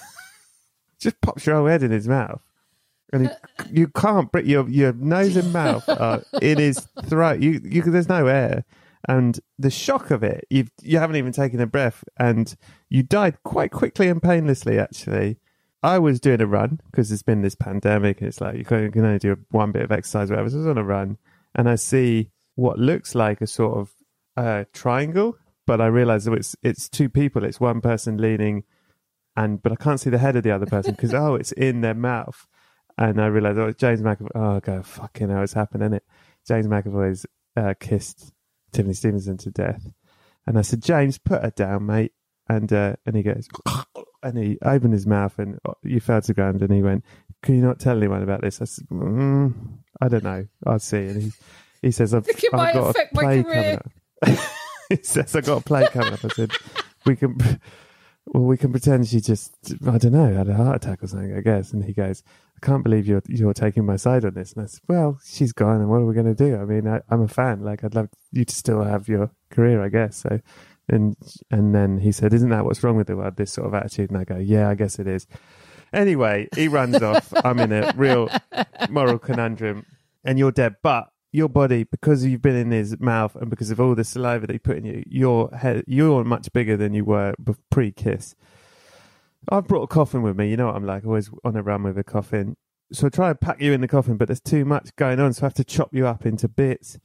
Just 1.01 1.21
pops 1.21 1.47
your 1.47 1.57
old 1.57 1.69
head 1.71 1.83
in 1.83 1.91
his 1.91 2.07
mouth. 2.07 2.43
And 3.13 3.37
you 3.71 3.89
can't. 3.89 4.31
Your 4.45 4.69
your 4.69 4.93
nose 4.95 5.37
and 5.37 5.53
mouth 5.53 5.87
are 5.89 6.23
in 6.41 6.59
his 6.59 6.87
throat. 7.05 7.41
You 7.41 7.61
you 7.63 7.83
there's 7.83 8.09
no 8.09 8.27
air, 8.27 8.65
and 9.09 9.41
the 9.59 9.71
shock 9.71 10.11
of 10.11 10.23
it. 10.23 10.47
You 10.51 10.67
you 10.81 10.99
haven't 10.99 11.17
even 11.17 11.33
taken 11.33 11.61
a 11.61 11.67
breath, 11.67 12.05
and 12.19 12.55
you 12.89 13.03
died 13.03 13.43
quite 13.45 13.71
quickly 13.71 14.09
and 14.09 14.23
painlessly. 14.23 14.79
Actually, 14.79 15.39
I 15.83 15.99
was 15.99 16.21
doing 16.21 16.41
a 16.41 16.47
run 16.47 16.81
because 16.87 17.09
there's 17.09 17.23
been 17.23 17.43
this 17.43 17.55
pandemic, 17.55 18.21
and 18.21 18.29
it's 18.29 18.41
like 18.41 18.57
you 18.57 18.65
can, 18.65 18.93
only 19.05 19.19
do 19.19 19.37
one 19.51 19.73
bit 19.73 19.83
of 19.83 19.93
exercise, 19.93 20.31
whatever. 20.31 20.51
So 20.51 20.57
I 20.57 20.59
was 20.59 20.67
on 20.69 20.79
a 20.79 20.85
run, 20.85 21.19
and 21.55 21.69
I 21.69 21.75
see 21.75 22.31
what 22.55 22.79
looks 22.79 23.15
like 23.15 23.41
a 23.41 23.47
sort 23.47 23.79
of 23.79 23.93
uh, 24.37 24.65
triangle, 24.73 25.37
but 25.67 25.81
I 25.81 25.87
realise 25.87 26.25
that 26.25 26.35
it's 26.35 26.57
it's 26.63 26.89
two 26.89 27.09
people. 27.09 27.45
It's 27.45 27.61
one 27.61 27.81
person 27.81 28.19
leaning, 28.19 28.65
and 29.37 29.63
but 29.63 29.73
I 29.73 29.77
can't 29.77 30.01
see 30.01 30.11
the 30.11 30.19
head 30.19 30.37
of 30.37 30.43
the 30.43 30.53
other 30.53 30.67
person 30.67 30.93
because 30.93 31.15
oh, 31.15 31.35
it's 31.35 31.53
in 31.53 31.81
their 31.81 31.95
mouth. 31.95 32.47
And 32.99 33.21
I 33.21 33.27
realised, 33.27 33.59
oh, 33.59 33.73
James 33.73 34.03
McAvoy. 34.03 34.31
Oh, 34.35 34.61
God, 34.61 34.87
fucking 34.87 35.31
hell, 35.31 35.43
it's 35.43 35.55
happening, 35.55 35.95
it? 35.95 36.05
James 36.47 36.67
McAvoy's 36.67 37.25
uh, 37.57 37.73
kissed 37.81 38.33
Tiffany 38.73 38.95
Stevenson 38.95 39.37
to 39.39 39.51
death. 39.51 39.87
And 40.47 40.59
I 40.59 40.63
said, 40.63 40.83
James, 40.83 41.19
put 41.19 41.43
her 41.43 41.51
down, 41.51 41.87
mate. 41.87 42.13
And 42.49 42.73
uh, 42.73 42.97
and 43.07 43.17
he 43.17 43.23
goes, 43.23 43.49
and 44.23 44.37
he 44.37 44.59
opened 44.63 44.93
his 44.93 45.07
mouth 45.07 45.39
and 45.39 45.59
uh, 45.65 45.75
you 45.83 46.01
fell 46.01 46.21
to 46.21 46.27
the 46.27 46.35
ground. 46.35 46.63
And 46.63 46.73
he 46.73 46.83
went, 46.83 47.05
Can 47.43 47.55
you 47.57 47.63
not 47.63 47.79
tell 47.79 47.97
anyone 47.97 48.23
about 48.23 48.41
this? 48.41 48.61
I 48.61 48.65
said, 48.65 48.89
mm, 48.89 49.55
I 50.01 50.09
don't 50.09 50.25
know. 50.25 50.47
I'll 50.67 50.79
see. 50.79 50.99
And 50.99 51.23
he, 51.23 51.33
he 51.83 51.91
says, 51.91 52.15
I've, 52.15 52.27
it 52.29 52.45
I've 52.53 52.75
got 52.75 52.97
a 52.97 53.09
play 53.15 53.43
coming 53.43 53.75
up. 53.77 53.91
he 54.89 54.97
says, 55.03 55.37
I've 55.37 55.47
got 55.47 55.59
a 55.59 55.65
play 55.65 55.87
coming 55.87 56.13
up. 56.13 56.25
I 56.25 56.29
said, 56.29 56.53
We 57.07 57.17
can. 57.17 57.39
Well, 58.27 58.45
we 58.45 58.57
can 58.57 58.71
pretend 58.71 59.09
she 59.09 59.21
just, 59.21 59.53
I 59.85 59.99
don't 59.99 60.13
know, 60.13 60.33
had 60.33 60.49
a 60.49 60.55
heart 60.55 60.77
attack 60.77 61.03
or 61.03 61.09
something, 61.09 61.37
I 61.37 61.41
guess. 61.41 61.73
And 61.73 61.85
he 61.85 61.93
goes, 61.93 62.23
can't 62.63 62.85
believe 62.85 63.07
you're 63.07 63.23
you're 63.29 63.53
taking 63.53 63.85
my 63.85 63.97
side 63.97 64.25
on 64.25 64.35
this. 64.35 64.53
And 64.53 64.63
I 64.63 64.67
said, 64.67 64.81
well, 64.89 65.19
she's 65.25 65.53
gone, 65.53 65.81
and 65.81 65.89
what 65.91 66.01
are 66.01 66.07
we 66.07 66.15
going 66.15 66.35
to 66.35 66.35
do? 66.35 66.57
I 66.57 66.65
mean, 66.65 66.89
I, 66.89 67.01
I'm 67.11 67.23
a 67.23 67.29
fan. 67.29 67.63
Like, 67.63 67.85
I'd 67.85 67.95
love 67.95 68.09
you 68.31 68.45
to 68.45 68.55
still 68.55 68.83
have 68.83 69.09
your 69.09 69.31
career, 69.51 69.83
I 69.83 69.89
guess. 69.89 70.17
So, 70.17 70.41
and 70.89 71.17
and 71.51 71.75
then 71.75 71.99
he 71.99 72.13
said, 72.13 72.33
isn't 72.33 72.51
that 72.51 72.65
what's 72.65 72.83
wrong 72.83 72.97
with 72.97 73.09
the 73.09 73.17
world? 73.17 73.37
This 73.37 73.53
sort 73.53 73.67
of 73.67 73.75
attitude. 73.75 74.11
And 74.11 74.19
I 74.19 74.25
go, 74.25 74.39
yeah, 74.39 74.69
I 74.69 74.75
guess 74.75 74.99
it 74.99 75.07
is. 75.07 75.27
Anyway, 75.93 76.49
he 76.55 76.69
runs 76.69 77.03
off. 77.03 77.33
I'm 77.45 77.59
in 77.59 77.73
a 77.73 77.93
real 77.97 78.29
moral 78.89 79.19
conundrum, 79.19 79.85
and 80.25 80.39
you're 80.39 80.53
dead. 80.53 80.77
But 80.83 81.13
your 81.33 81.49
body, 81.49 81.85
because 81.85 82.25
you've 82.25 82.43
been 82.43 82.57
in 82.57 82.71
his 82.71 83.01
mouth 83.01 83.35
and 83.37 83.49
because 83.49 83.71
of 83.71 83.81
all 83.81 83.95
the 83.95 84.05
saliva 84.05 84.47
that 84.47 84.53
he 84.53 84.59
put 84.59 84.77
in 84.77 84.85
you, 84.85 85.03
your 85.09 85.51
head, 85.51 85.83
you're 85.87 86.25
much 86.25 86.53
bigger 86.53 86.77
than 86.77 86.93
you 86.95 87.05
were 87.05 87.35
pre 87.71 87.91
kiss. 87.91 88.35
I've 89.49 89.67
brought 89.67 89.83
a 89.83 89.89
coffin 89.89 90.23
with 90.23 90.37
me. 90.37 90.51
You 90.51 90.57
know 90.57 90.67
what 90.67 90.77
I'm 90.77 90.87
like, 90.87 91.05
always 91.05 91.31
on 91.45 91.57
a 91.57 91.63
run 91.63 91.83
with 91.83 91.99
a 91.99 92.05
coffin. 92.05 92.57
So 92.93 93.07
I 93.07 93.11
try 93.11 93.31
and 93.31 93.41
pack 93.41 93.61
you 93.61 93.73
in 93.73 93.81
the 93.81 93.89
coffin, 93.89 94.17
but 94.17 94.29
there's 94.29 94.41
too 94.41 94.65
much 94.65 94.95
going 94.97 95.19
on, 95.19 95.33
so 95.33 95.43
I 95.43 95.47
have 95.47 95.55
to 95.55 95.65
chop 95.65 95.95
you 95.95 96.07
up 96.07 96.27
into 96.27 96.49
bits. 96.49 96.99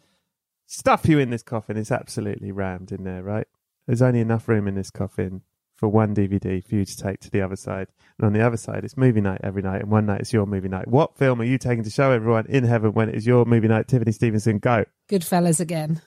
Stuff 0.65 1.07
you 1.07 1.17
in 1.17 1.29
this 1.29 1.43
coffin. 1.43 1.77
It's 1.77 1.91
absolutely 1.91 2.51
rammed 2.51 2.91
in 2.91 3.05
there, 3.05 3.23
right? 3.23 3.47
There's 3.87 4.01
only 4.01 4.19
enough 4.19 4.49
room 4.49 4.67
in 4.67 4.75
this 4.75 4.91
coffin 4.91 5.43
for 5.77 5.87
one 5.87 6.13
DVD 6.13 6.61
for 6.63 6.75
you 6.75 6.83
to 6.83 6.97
take 6.97 7.21
to 7.21 7.29
the 7.29 7.41
other 7.41 7.55
side. 7.55 7.87
And 8.17 8.25
on 8.25 8.33
the 8.33 8.45
other 8.45 8.57
side, 8.57 8.83
it's 8.83 8.97
movie 8.97 9.21
night 9.21 9.41
every 9.43 9.61
night, 9.61 9.81
and 9.81 9.91
one 9.91 10.07
night 10.07 10.21
it's 10.21 10.33
your 10.33 10.45
movie 10.45 10.67
night. 10.67 10.87
What 10.87 11.17
film 11.17 11.39
are 11.39 11.45
you 11.45 11.57
taking 11.57 11.83
to 11.83 11.89
show 11.89 12.11
everyone 12.11 12.47
in 12.47 12.65
heaven 12.65 12.91
when 12.91 13.09
it 13.09 13.15
is 13.15 13.25
your 13.25 13.45
movie 13.45 13.69
night? 13.69 13.87
Tiffany 13.87 14.11
Stevenson, 14.11 14.59
go. 14.59 14.83
Goodfellas 15.09 15.61
again. 15.61 16.01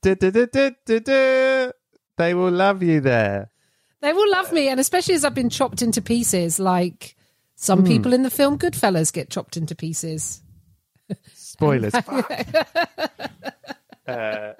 Du-du-du-du-du-du. 0.00 1.72
They 2.16 2.34
will 2.34 2.52
love 2.52 2.82
you 2.82 3.00
there. 3.00 3.50
They 4.06 4.12
will 4.12 4.30
love 4.30 4.52
me, 4.52 4.68
and 4.68 4.78
especially 4.78 5.14
as 5.14 5.24
I've 5.24 5.34
been 5.34 5.50
chopped 5.50 5.82
into 5.82 6.00
pieces, 6.00 6.60
like 6.60 7.16
some 7.56 7.80
Hmm. 7.80 7.86
people 7.86 8.12
in 8.12 8.22
the 8.22 8.30
film 8.30 8.56
Goodfellas 8.56 9.12
get 9.12 9.30
chopped 9.30 9.56
into 9.56 9.74
pieces. 9.74 10.42
Spoilers. 11.34 11.92
Uh, 14.06 14.52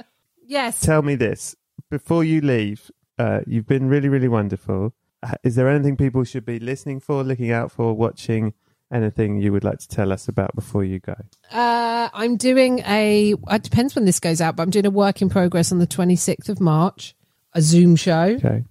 Yes. 0.44 0.80
tell 0.80 1.02
me 1.02 1.14
this 1.14 1.54
before 1.88 2.24
you 2.24 2.40
leave. 2.40 2.90
Uh, 3.18 3.40
you've 3.46 3.66
been 3.68 3.86
really, 3.88 4.08
really 4.08 4.26
wonderful. 4.26 4.92
Uh, 5.22 5.34
Is 5.44 5.54
there 5.54 5.68
anything 5.68 5.96
people 5.96 6.24
should 6.24 6.44
be 6.44 6.58
listening 6.58 6.98
for, 6.98 7.22
looking 7.22 7.52
out 7.52 7.70
for, 7.70 7.94
watching? 7.94 8.52
Anything 8.92 9.40
you 9.40 9.52
would 9.52 9.62
like 9.64 9.78
to 9.78 9.88
tell 9.88 10.12
us 10.12 10.26
about 10.28 10.54
before 10.56 10.82
you 10.84 10.98
go? 11.00 11.14
Uh, 11.52 12.08
I'm 12.12 12.36
doing 12.36 12.80
a. 12.86 13.34
It 13.50 13.62
depends 13.62 13.94
when 13.94 14.04
this 14.04 14.18
goes 14.20 14.40
out, 14.40 14.56
but 14.56 14.64
I'm 14.64 14.70
doing 14.70 14.86
a 14.86 14.90
work 14.90 15.22
in 15.22 15.28
progress 15.28 15.70
on 15.72 15.78
the 15.78 15.86
26th 15.86 16.48
of 16.48 16.60
March, 16.60 17.14
a 17.52 17.60
Zoom 17.62 17.94
show, 17.96 18.36
Okay. 18.44 18.64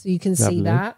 So 0.00 0.08
you 0.08 0.18
can 0.18 0.34
see 0.34 0.62
that. 0.62 0.96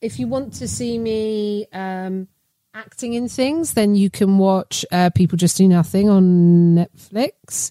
If 0.00 0.18
you 0.18 0.26
want 0.26 0.54
to 0.54 0.68
see 0.68 0.96
me 0.96 1.66
um, 1.70 2.28
acting 2.72 3.12
in 3.12 3.28
things, 3.28 3.74
then 3.74 3.94
you 3.94 4.08
can 4.08 4.38
watch 4.38 4.86
uh, 4.90 5.10
People 5.10 5.36
Just 5.36 5.58
Do 5.58 5.68
Nothing 5.68 6.08
on 6.08 6.76
Netflix. 6.76 7.70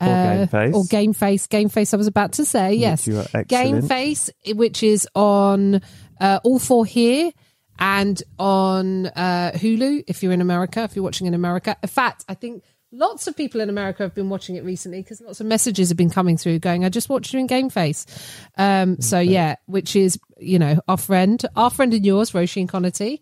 Or 0.00 0.06
Game 0.06 0.46
Face. 0.46 0.74
Or 0.74 0.84
Game 0.84 1.12
Face. 1.12 1.46
Game 1.48 1.68
Face, 1.68 1.92
I 1.92 1.96
was 1.96 2.06
about 2.06 2.32
to 2.34 2.44
say, 2.44 2.74
yes. 2.74 3.08
Game. 3.48 3.82
Face, 3.82 4.30
which 4.46 4.84
is 4.84 5.08
on 5.16 5.80
uh, 6.20 6.38
All 6.44 6.60
4 6.60 6.86
Here 6.86 7.32
and 7.80 8.22
on 8.38 9.06
uh, 9.06 9.50
Hulu 9.54 10.04
if 10.06 10.22
you're 10.22 10.32
in 10.32 10.40
America, 10.40 10.84
if 10.84 10.94
you're 10.94 11.02
watching 11.02 11.26
in 11.26 11.34
America. 11.34 11.76
In 11.82 11.88
fact, 11.88 12.24
I 12.28 12.34
think 12.34 12.62
lots 12.92 13.26
of 13.26 13.36
people 13.36 13.60
in 13.60 13.68
America 13.68 14.02
have 14.02 14.14
been 14.14 14.28
watching 14.28 14.56
it 14.56 14.64
recently 14.64 15.02
because 15.02 15.20
lots 15.20 15.40
of 15.40 15.46
messages 15.46 15.88
have 15.88 15.98
been 15.98 16.10
coming 16.10 16.36
through 16.36 16.58
going, 16.58 16.84
I 16.84 16.88
just 16.88 17.08
watched 17.08 17.32
you 17.32 17.40
in 17.40 17.46
Game 17.46 17.70
Face. 17.70 18.06
Um, 18.56 19.00
so, 19.00 19.18
yeah, 19.18 19.56
which 19.66 19.96
is, 19.96 20.18
you 20.38 20.58
know, 20.58 20.78
our 20.86 20.98
friend, 20.98 21.42
our 21.56 21.70
friend 21.70 21.92
and 21.94 22.04
yours, 22.04 22.32
Roisin 22.32 22.68
Conaty 22.68 23.20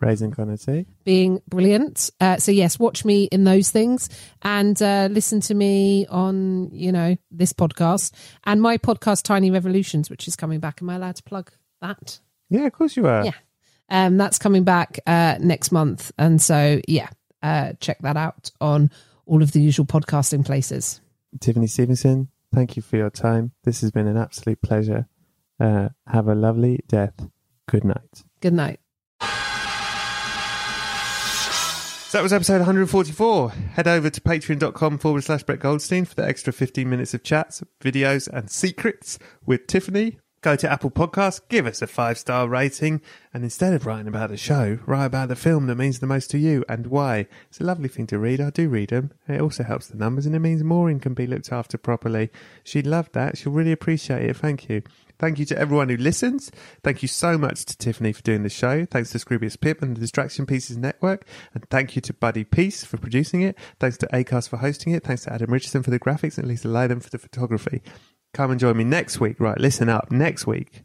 Roisin 0.00 0.34
Conaty. 0.34 0.86
being 1.04 1.42
brilliant. 1.48 2.10
Uh, 2.20 2.36
so 2.36 2.52
yes, 2.52 2.78
watch 2.78 3.04
me 3.04 3.24
in 3.24 3.44
those 3.44 3.70
things 3.70 4.08
and 4.42 4.80
uh, 4.80 5.08
listen 5.10 5.40
to 5.42 5.54
me 5.54 6.06
on 6.06 6.70
you 6.72 6.92
know 6.92 7.16
this 7.30 7.52
podcast 7.52 8.12
and 8.44 8.62
my 8.62 8.78
podcast 8.78 9.22
Tiny 9.22 9.50
Revolutions, 9.50 10.10
which 10.10 10.28
is 10.28 10.36
coming 10.36 10.60
back. 10.60 10.80
Am 10.80 10.90
I 10.90 10.96
allowed 10.96 11.16
to 11.16 11.22
plug 11.22 11.50
that? 11.80 12.20
Yeah, 12.48 12.66
of 12.66 12.72
course 12.72 12.96
you 12.96 13.06
are. 13.06 13.24
Yeah. 13.24 13.32
Um, 13.90 14.18
that's 14.18 14.38
coming 14.38 14.64
back 14.64 15.00
uh, 15.06 15.36
next 15.40 15.72
month, 15.72 16.12
and 16.18 16.40
so 16.40 16.80
yeah, 16.86 17.08
uh, 17.42 17.72
check 17.80 17.98
that 18.00 18.16
out 18.16 18.50
on 18.60 18.90
all 19.28 19.42
of 19.42 19.52
the 19.52 19.60
usual 19.60 19.86
podcasting 19.86 20.44
places. 20.44 21.00
Tiffany 21.40 21.66
Stevenson, 21.66 22.28
thank 22.52 22.76
you 22.76 22.82
for 22.82 22.96
your 22.96 23.10
time. 23.10 23.52
This 23.64 23.82
has 23.82 23.90
been 23.90 24.08
an 24.08 24.16
absolute 24.16 24.60
pleasure. 24.62 25.06
Uh, 25.60 25.90
have 26.06 26.28
a 26.28 26.34
lovely 26.34 26.80
death. 26.88 27.28
Good 27.68 27.84
night. 27.84 28.24
Good 28.40 28.54
night. 28.54 28.80
So 32.08 32.16
that 32.16 32.22
was 32.22 32.32
episode 32.32 32.60
144. 32.60 33.50
Head 33.50 33.86
over 33.86 34.08
to 34.08 34.20
patreon.com 34.22 34.96
forward 34.96 35.24
slash 35.24 35.42
Brett 35.42 35.60
Goldstein 35.60 36.06
for 36.06 36.14
the 36.14 36.26
extra 36.26 36.54
15 36.54 36.88
minutes 36.88 37.12
of 37.12 37.22
chats, 37.22 37.62
videos, 37.82 38.28
and 38.28 38.50
secrets 38.50 39.18
with 39.44 39.66
Tiffany. 39.66 40.18
Go 40.40 40.54
to 40.54 40.70
Apple 40.70 40.92
Podcasts, 40.92 41.40
give 41.48 41.66
us 41.66 41.82
a 41.82 41.88
five 41.88 42.16
star 42.16 42.48
rating, 42.48 43.02
and 43.34 43.42
instead 43.42 43.74
of 43.74 43.86
writing 43.86 44.06
about 44.06 44.30
the 44.30 44.36
show, 44.36 44.78
write 44.86 45.06
about 45.06 45.28
the 45.28 45.34
film 45.34 45.66
that 45.66 45.74
means 45.74 45.98
the 45.98 46.06
most 46.06 46.30
to 46.30 46.38
you 46.38 46.64
and 46.68 46.86
why. 46.86 47.26
It's 47.48 47.60
a 47.60 47.64
lovely 47.64 47.88
thing 47.88 48.06
to 48.08 48.20
read. 48.20 48.40
I 48.40 48.50
do 48.50 48.68
read 48.68 48.90
them. 48.90 49.10
It 49.26 49.40
also 49.40 49.64
helps 49.64 49.88
the 49.88 49.96
numbers 49.96 50.26
and 50.26 50.36
it 50.36 50.38
means 50.38 50.62
Maureen 50.62 51.00
can 51.00 51.14
be 51.14 51.26
looked 51.26 51.50
after 51.50 51.76
properly. 51.76 52.30
She'd 52.62 52.86
love 52.86 53.10
that. 53.12 53.36
She'll 53.36 53.52
really 53.52 53.72
appreciate 53.72 54.30
it. 54.30 54.36
Thank 54.36 54.68
you. 54.68 54.82
Thank 55.18 55.40
you 55.40 55.44
to 55.46 55.58
everyone 55.58 55.88
who 55.88 55.96
listens. 55.96 56.52
Thank 56.84 57.02
you 57.02 57.08
so 57.08 57.36
much 57.36 57.64
to 57.64 57.76
Tiffany 57.76 58.12
for 58.12 58.22
doing 58.22 58.44
the 58.44 58.48
show. 58.48 58.84
Thanks 58.84 59.10
to 59.10 59.18
Scroobius 59.18 59.60
Pip 59.60 59.82
and 59.82 59.96
the 59.96 60.00
Distraction 60.00 60.46
Pieces 60.46 60.76
Network. 60.76 61.26
And 61.52 61.68
thank 61.68 61.96
you 61.96 62.02
to 62.02 62.14
Buddy 62.14 62.44
Peace 62.44 62.84
for 62.84 62.96
producing 62.96 63.42
it. 63.42 63.58
Thanks 63.80 63.96
to 63.98 64.06
Acast 64.12 64.50
for 64.50 64.58
hosting 64.58 64.92
it. 64.92 65.02
Thanks 65.02 65.24
to 65.24 65.32
Adam 65.32 65.52
Richardson 65.52 65.82
for 65.82 65.90
the 65.90 65.98
graphics 65.98 66.38
and 66.38 66.46
Lisa 66.46 66.68
Lyden 66.68 67.02
for 67.02 67.10
the 67.10 67.18
photography. 67.18 67.82
Come 68.34 68.50
and 68.50 68.60
join 68.60 68.76
me 68.76 68.84
next 68.84 69.20
week. 69.20 69.40
Right, 69.40 69.58
listen 69.58 69.88
up. 69.88 70.10
Next 70.10 70.46
week, 70.46 70.82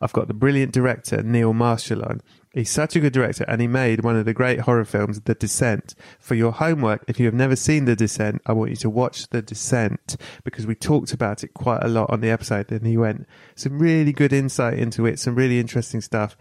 I've 0.00 0.12
got 0.12 0.28
the 0.28 0.34
brilliant 0.34 0.72
director 0.72 1.22
Neil 1.22 1.52
Marshall 1.52 2.02
on. 2.02 2.20
He's 2.52 2.70
such 2.70 2.96
a 2.96 3.00
good 3.00 3.12
director, 3.12 3.44
and 3.48 3.60
he 3.60 3.66
made 3.66 4.02
one 4.02 4.16
of 4.16 4.24
the 4.24 4.32
great 4.32 4.60
horror 4.60 4.86
films, 4.86 5.20
The 5.20 5.34
Descent. 5.34 5.94
For 6.18 6.34
your 6.34 6.52
homework, 6.52 7.04
if 7.06 7.20
you 7.20 7.26
have 7.26 7.34
never 7.34 7.54
seen 7.54 7.84
The 7.84 7.94
Descent, 7.94 8.40
I 8.46 8.52
want 8.52 8.70
you 8.70 8.76
to 8.76 8.88
watch 8.88 9.28
The 9.28 9.42
Descent 9.42 10.16
because 10.42 10.66
we 10.66 10.74
talked 10.74 11.12
about 11.12 11.44
it 11.44 11.52
quite 11.52 11.82
a 11.82 11.88
lot 11.88 12.08
on 12.08 12.20
the 12.20 12.30
episode, 12.30 12.72
and 12.72 12.86
he 12.86 12.96
went 12.96 13.26
some 13.56 13.78
really 13.78 14.12
good 14.12 14.32
insight 14.32 14.78
into 14.78 15.04
it, 15.04 15.18
some 15.18 15.34
really 15.34 15.60
interesting 15.60 16.00
stuff. 16.00 16.36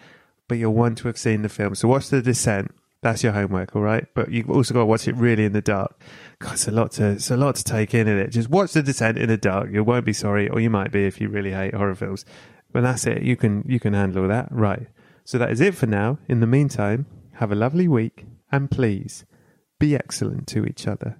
But 0.48 0.58
you'll 0.58 0.74
want 0.74 1.00
to 1.00 1.08
have 1.08 1.18
seen 1.18 1.42
the 1.42 1.50
film, 1.50 1.76
so 1.76 1.90
watch 1.90 2.08
The 2.10 2.22
Descent. 2.22 2.74
That's 3.06 3.22
your 3.22 3.34
homework, 3.34 3.76
all 3.76 3.84
right. 3.84 4.08
But 4.16 4.32
you've 4.32 4.50
also 4.50 4.74
got 4.74 4.80
to 4.80 4.86
watch 4.88 5.08
it 5.08 5.16
really 5.16 5.46
in 5.46 5.54
the 5.54 5.62
dark. 5.62 6.02
God, 6.40 6.54
it's 6.54 6.68
a 6.68 6.72
lot 6.72 6.94
to 6.94 7.12
it's 7.12 7.30
a 7.30 7.38
lot 7.38 7.56
to 7.58 7.64
take 7.64 7.94
in 7.94 8.08
in 8.08 8.18
it. 8.18 8.30
Just 8.30 8.50
watch 8.50 8.74
The 8.74 8.82
Descent 8.82 9.20
in 9.20 9.30
the 9.30 9.38
dark. 9.38 9.70
You 9.72 9.84
won't 9.84 10.06
be 10.06 10.12
sorry, 10.12 10.50
or 10.50 10.60
you 10.60 10.72
might 10.72 10.92
be 10.92 11.06
if 11.06 11.22
you 11.22 11.30
really 11.30 11.52
hate 11.52 11.76
horror 11.76 11.94
films. 11.94 12.26
But 12.74 12.82
that's 12.82 13.06
it. 13.06 13.22
You 13.22 13.36
can 13.36 13.64
you 13.68 13.80
can 13.80 13.94
handle 13.94 14.28
that, 14.28 14.48
right? 14.50 14.88
So 15.24 15.38
that 15.38 15.52
is 15.52 15.62
it 15.62 15.76
for 15.76 15.86
now. 15.86 16.18
In 16.28 16.40
the 16.40 16.48
meantime, 16.48 17.06
have 17.34 17.52
a 17.52 17.56
lovely 17.56 17.88
week, 17.88 18.26
and 18.52 18.72
please 18.72 19.24
be 19.78 19.94
excellent 19.94 20.48
to 20.48 20.66
each 20.66 20.88
other. 20.88 21.20